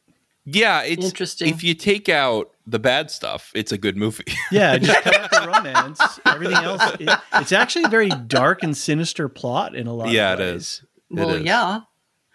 Yeah, 0.44 0.82
it's 0.82 1.04
interesting. 1.04 1.48
If 1.48 1.64
you 1.64 1.74
take 1.74 2.08
out 2.08 2.52
the 2.68 2.78
bad 2.78 3.10
stuff, 3.10 3.50
it's 3.52 3.72
a 3.72 3.78
good 3.78 3.96
movie. 3.96 4.22
yeah, 4.52 4.78
just 4.78 5.02
cut 5.02 5.16
out 5.16 5.30
the 5.32 5.52
romance. 5.52 6.20
Everything 6.24 6.56
else, 6.56 6.82
it, 7.00 7.10
it's 7.34 7.50
actually 7.50 7.86
a 7.86 7.88
very 7.88 8.10
dark 8.10 8.62
and 8.62 8.76
sinister 8.76 9.28
plot 9.28 9.74
in 9.74 9.88
a 9.88 9.92
lot. 9.92 10.04
Of 10.04 10.06
movies. 10.06 10.16
Yeah, 10.16 10.34
it 10.34 10.40
is. 10.40 10.82
It 11.10 11.14
well, 11.16 11.30
is. 11.30 11.42
yeah. 11.42 11.80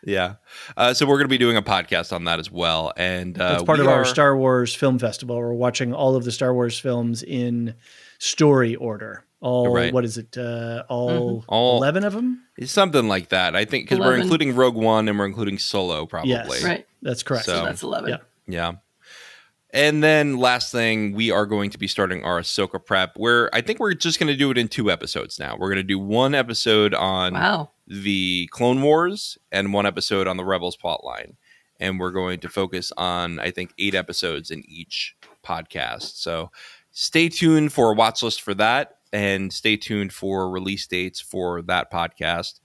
Yeah. 0.04 0.36
Uh, 0.76 0.94
so 0.94 1.06
we're 1.06 1.18
going 1.18 1.26
to 1.26 1.30
be 1.30 1.38
doing 1.38 1.58
a 1.58 1.62
podcast 1.62 2.14
on 2.14 2.24
that 2.26 2.40
as 2.40 2.52
well. 2.52 2.92
And 2.98 3.40
uh, 3.40 3.56
it's 3.56 3.64
part 3.64 3.80
of 3.80 3.88
are... 3.88 4.00
our 4.00 4.06
Star 4.06 4.36
Wars 4.36 4.74
film 4.74 5.00
festival. 5.00 5.38
We're 5.38 5.54
watching 5.54 5.94
all 5.94 6.16
of 6.16 6.24
the 6.24 6.32
Star 6.32 6.54
Wars 6.54 6.80
films 6.80 7.24
in 7.24 7.76
story 8.20 8.76
order 8.76 9.26
all 9.42 9.74
right. 9.74 9.92
what 9.94 10.06
is 10.06 10.18
it 10.18 10.38
uh, 10.38 10.84
all, 10.88 11.42
mm-hmm. 11.42 11.46
all 11.48 11.78
11 11.78 12.04
of 12.04 12.14
them 12.14 12.44
something 12.64 13.08
like 13.08 13.30
that 13.30 13.56
i 13.56 13.66
think 13.66 13.90
because 13.90 14.00
we're 14.00 14.16
including 14.16 14.56
rogue 14.56 14.76
one 14.76 15.10
and 15.10 15.18
we're 15.18 15.26
including 15.26 15.58
solo 15.58 16.06
probably 16.06 16.30
yes, 16.30 16.64
right 16.64 16.86
that's 17.02 17.24
correct 17.24 17.46
so, 17.46 17.56
so 17.56 17.66
that's 17.66 17.84
11 17.84 18.10
yeah 18.10 18.18
yeah 18.48 18.72
and 19.74 20.04
then 20.04 20.38
last 20.38 20.72
thing 20.72 21.14
we 21.14 21.32
are 21.32 21.46
going 21.46 21.70
to 21.70 21.78
be 21.78 21.88
starting 21.88 22.24
our 22.24 22.40
ahsoka 22.42 22.84
prep 22.84 23.12
where 23.18 23.54
i 23.54 23.62
think 23.62 23.80
we're 23.80 23.94
just 23.94 24.20
going 24.20 24.28
to 24.28 24.36
do 24.36 24.52
it 24.52 24.58
in 24.58 24.68
two 24.68 24.92
episodes 24.92 25.40
now 25.40 25.56
we're 25.58 25.70
going 25.70 25.76
to 25.78 25.84
do 25.84 26.00
one 26.00 26.36
episode 26.36 26.94
on 26.94 27.34
wow. 27.34 27.70
the 27.88 28.48
clone 28.52 28.82
wars 28.82 29.38
and 29.52 29.74
one 29.74 29.86
episode 29.86 30.28
on 30.28 30.38
the 30.38 30.46
rebels 30.46 30.78
plotline 30.78 31.36
and 31.80 32.00
we're 32.00 32.12
going 32.12 32.40
to 32.40 32.50
focus 32.50 32.92
on 32.98 33.40
i 33.40 33.52
think 33.52 33.74
eight 33.78 33.96
episodes 33.96 34.52
in 34.52 34.64
each 34.68 35.16
podcast 35.44 36.18
so 36.18 36.50
stay 36.92 37.30
tuned 37.30 37.72
for 37.72 37.92
a 37.92 37.96
watch 37.96 38.22
list 38.22 38.42
for 38.42 38.54
that 38.54 38.98
and 39.14 39.52
stay 39.52 39.78
tuned 39.78 40.14
for 40.14 40.50
release 40.50 40.88
dates 40.88 41.20
for 41.20 41.62
that 41.64 41.92
podcast. 41.92 42.60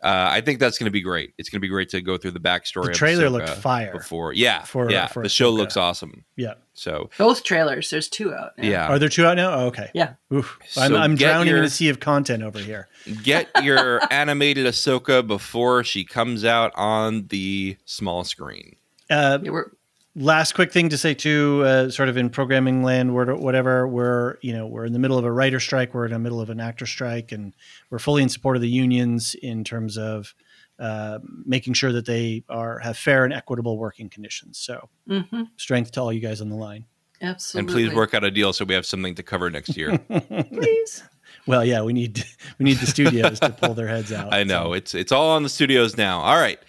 Uh, 0.00 0.28
I 0.30 0.40
think 0.42 0.60
that's 0.60 0.78
going 0.78 0.84
to 0.84 0.92
be 0.92 1.00
great. 1.00 1.34
It's 1.38 1.48
going 1.48 1.58
to 1.58 1.60
be 1.60 1.68
great 1.68 1.88
to 1.90 2.00
go 2.00 2.16
through 2.16 2.30
the 2.30 2.40
backstory. 2.40 2.86
The 2.86 2.92
trailer 2.92 3.28
looked 3.28 3.48
fire 3.48 3.92
before. 3.92 4.32
Yeah, 4.32 4.62
for, 4.62 4.90
yeah. 4.90 5.08
For 5.08 5.24
the 5.24 5.28
show 5.28 5.50
looks 5.50 5.76
awesome. 5.76 6.24
Yeah. 6.36 6.54
So 6.74 7.10
both 7.18 7.42
trailers. 7.42 7.90
There's 7.90 8.08
two 8.08 8.32
out. 8.32 8.56
Now. 8.56 8.68
Yeah. 8.68 8.86
Are 8.86 9.00
there 9.00 9.08
two 9.08 9.26
out 9.26 9.36
now? 9.36 9.52
Oh, 9.52 9.66
okay. 9.66 9.90
Yeah. 9.94 10.14
Oof. 10.32 10.56
So 10.68 10.82
I'm, 10.82 10.94
I'm 10.94 11.16
drowning 11.16 11.48
your, 11.48 11.58
in 11.58 11.64
a 11.64 11.70
sea 11.70 11.88
of 11.88 11.98
content 11.98 12.44
over 12.44 12.60
here. 12.60 12.88
Get 13.24 13.48
your 13.64 14.00
animated 14.12 14.66
Ahsoka 14.66 15.26
before 15.26 15.82
she 15.82 16.04
comes 16.04 16.44
out 16.44 16.70
on 16.76 17.26
the 17.26 17.76
small 17.84 18.22
screen. 18.22 18.76
Uh, 19.10 19.38
yeah, 19.42 19.50
we're 19.50 19.70
last 20.18 20.52
quick 20.54 20.72
thing 20.72 20.88
to 20.90 20.98
say 20.98 21.14
too, 21.14 21.62
uh, 21.64 21.90
sort 21.90 22.08
of 22.08 22.16
in 22.16 22.28
programming 22.30 22.82
land, 22.82 23.14
whatever, 23.14 23.86
we're 23.88 24.38
you 24.40 24.52
know 24.52 24.66
we're 24.66 24.84
in 24.84 24.92
the 24.92 24.98
middle 24.98 25.18
of 25.18 25.24
a 25.24 25.32
writer 25.32 25.60
strike, 25.60 25.94
we're 25.94 26.06
in 26.06 26.12
the 26.12 26.18
middle 26.18 26.40
of 26.40 26.50
an 26.50 26.60
actor 26.60 26.86
strike, 26.86 27.32
and 27.32 27.54
we're 27.90 27.98
fully 27.98 28.22
in 28.22 28.28
support 28.28 28.56
of 28.56 28.62
the 28.62 28.68
unions 28.68 29.34
in 29.36 29.64
terms 29.64 29.96
of 29.96 30.34
uh, 30.78 31.18
making 31.44 31.74
sure 31.74 31.92
that 31.92 32.06
they 32.06 32.44
are 32.48 32.78
have 32.80 32.96
fair 32.96 33.24
and 33.24 33.32
equitable 33.32 33.78
working 33.78 34.08
conditions. 34.08 34.58
So, 34.58 34.88
mm-hmm. 35.08 35.42
strength 35.56 35.92
to 35.92 36.00
all 36.00 36.12
you 36.12 36.20
guys 36.20 36.40
on 36.40 36.48
the 36.48 36.56
line. 36.56 36.84
Absolutely. 37.20 37.82
And 37.82 37.90
please 37.90 37.96
work 37.96 38.14
out 38.14 38.22
a 38.22 38.30
deal 38.30 38.52
so 38.52 38.64
we 38.64 38.74
have 38.74 38.86
something 38.86 39.14
to 39.16 39.22
cover 39.22 39.50
next 39.50 39.76
year. 39.76 39.98
please. 40.08 41.02
Well, 41.46 41.64
yeah, 41.64 41.82
we 41.82 41.92
need 41.92 42.24
we 42.58 42.64
need 42.64 42.78
the 42.78 42.86
studios 42.86 43.40
to 43.40 43.50
pull 43.50 43.74
their 43.74 43.88
heads 43.88 44.12
out. 44.12 44.32
I 44.32 44.44
know 44.44 44.66
so. 44.66 44.72
it's 44.74 44.94
it's 44.94 45.12
all 45.12 45.30
on 45.30 45.42
the 45.42 45.48
studios 45.48 45.96
now. 45.96 46.20
All 46.20 46.36
right. 46.36 46.60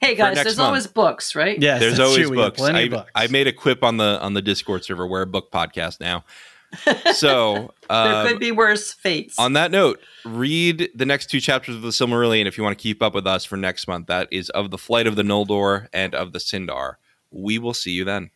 Hey 0.00 0.14
guys, 0.14 0.36
there's 0.36 0.58
month. 0.58 0.66
always 0.66 0.86
books, 0.86 1.34
right? 1.34 1.58
Yes, 1.60 1.80
There's 1.80 1.98
always 1.98 2.26
true. 2.28 2.36
Books. 2.36 2.58
Plenty 2.58 2.78
I, 2.78 2.82
of 2.82 2.90
books. 2.90 3.10
I 3.14 3.26
made 3.28 3.46
a 3.46 3.52
quip 3.52 3.82
on 3.82 3.96
the 3.96 4.20
on 4.20 4.34
the 4.34 4.42
Discord 4.42 4.84
server. 4.84 5.06
We're 5.06 5.22
a 5.22 5.26
book 5.26 5.50
podcast 5.50 6.00
now. 6.00 6.24
So 7.14 7.72
There 7.88 7.98
um, 7.98 8.26
could 8.28 8.38
be 8.38 8.52
worse 8.52 8.92
fates. 8.92 9.38
on 9.38 9.54
that 9.54 9.70
note, 9.70 10.00
read 10.24 10.90
the 10.94 11.06
next 11.06 11.30
two 11.30 11.40
chapters 11.40 11.76
of 11.76 11.82
the 11.82 11.88
Silmarillion 11.90 12.46
if 12.46 12.58
you 12.58 12.64
want 12.64 12.76
to 12.76 12.82
keep 12.82 13.02
up 13.02 13.14
with 13.14 13.26
us 13.26 13.44
for 13.44 13.56
next 13.56 13.88
month. 13.88 14.06
That 14.08 14.28
is 14.30 14.50
of 14.50 14.70
the 14.70 14.78
flight 14.78 15.06
of 15.06 15.16
the 15.16 15.22
Noldor 15.22 15.88
and 15.92 16.14
of 16.14 16.32
the 16.32 16.40
Sindar. 16.40 16.94
We 17.30 17.58
will 17.58 17.74
see 17.74 17.92
you 17.92 18.04
then. 18.04 18.30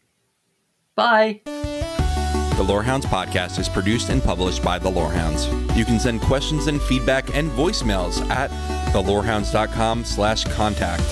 Bye. 0.94 1.42
The 1.44 2.64
Lorehounds 2.66 3.06
podcast 3.06 3.58
is 3.58 3.68
produced 3.68 4.10
and 4.10 4.22
published 4.22 4.62
by 4.62 4.78
The 4.78 4.90
Lorehounds. 4.90 5.46
You 5.76 5.84
can 5.84 5.98
send 5.98 6.20
questions 6.22 6.66
and 6.66 6.80
feedback 6.82 7.34
and 7.34 7.50
voicemails 7.52 8.20
at 8.30 8.50
thelorehounds.com 8.92 10.04
slash 10.04 10.44
contact. 10.44 11.02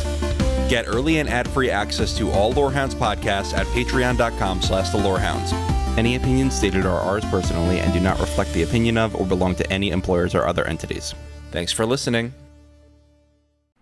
Get 0.68 0.86
early 0.86 1.18
and 1.18 1.28
ad-free 1.28 1.70
access 1.70 2.16
to 2.18 2.30
all 2.30 2.52
Lorehounds 2.52 2.94
podcasts 2.94 3.56
at 3.56 3.66
patreon.com 3.68 4.60
slash 4.60 4.90
the 4.90 4.98
Lorehounds. 4.98 5.52
Any 5.96 6.16
opinions 6.16 6.54
stated 6.54 6.84
are 6.84 7.00
ours 7.00 7.24
personally 7.30 7.80
and 7.80 7.92
do 7.92 8.00
not 8.00 8.20
reflect 8.20 8.52
the 8.52 8.62
opinion 8.62 8.98
of 8.98 9.16
or 9.16 9.26
belong 9.26 9.54
to 9.56 9.72
any 9.72 9.90
employers 9.90 10.34
or 10.34 10.46
other 10.46 10.64
entities. 10.66 11.14
Thanks 11.50 11.72
for 11.72 11.86
listening. 11.86 12.34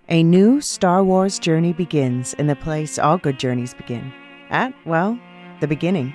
A 0.08 0.22
new 0.22 0.60
Star 0.60 1.02
Wars 1.02 1.40
journey 1.40 1.72
begins 1.72 2.34
in 2.34 2.46
the 2.46 2.54
place 2.54 2.96
all 2.96 3.18
good 3.18 3.40
journeys 3.40 3.74
begin. 3.74 4.12
At, 4.50 4.72
well, 4.86 5.18
the 5.60 5.66
beginning. 5.66 6.14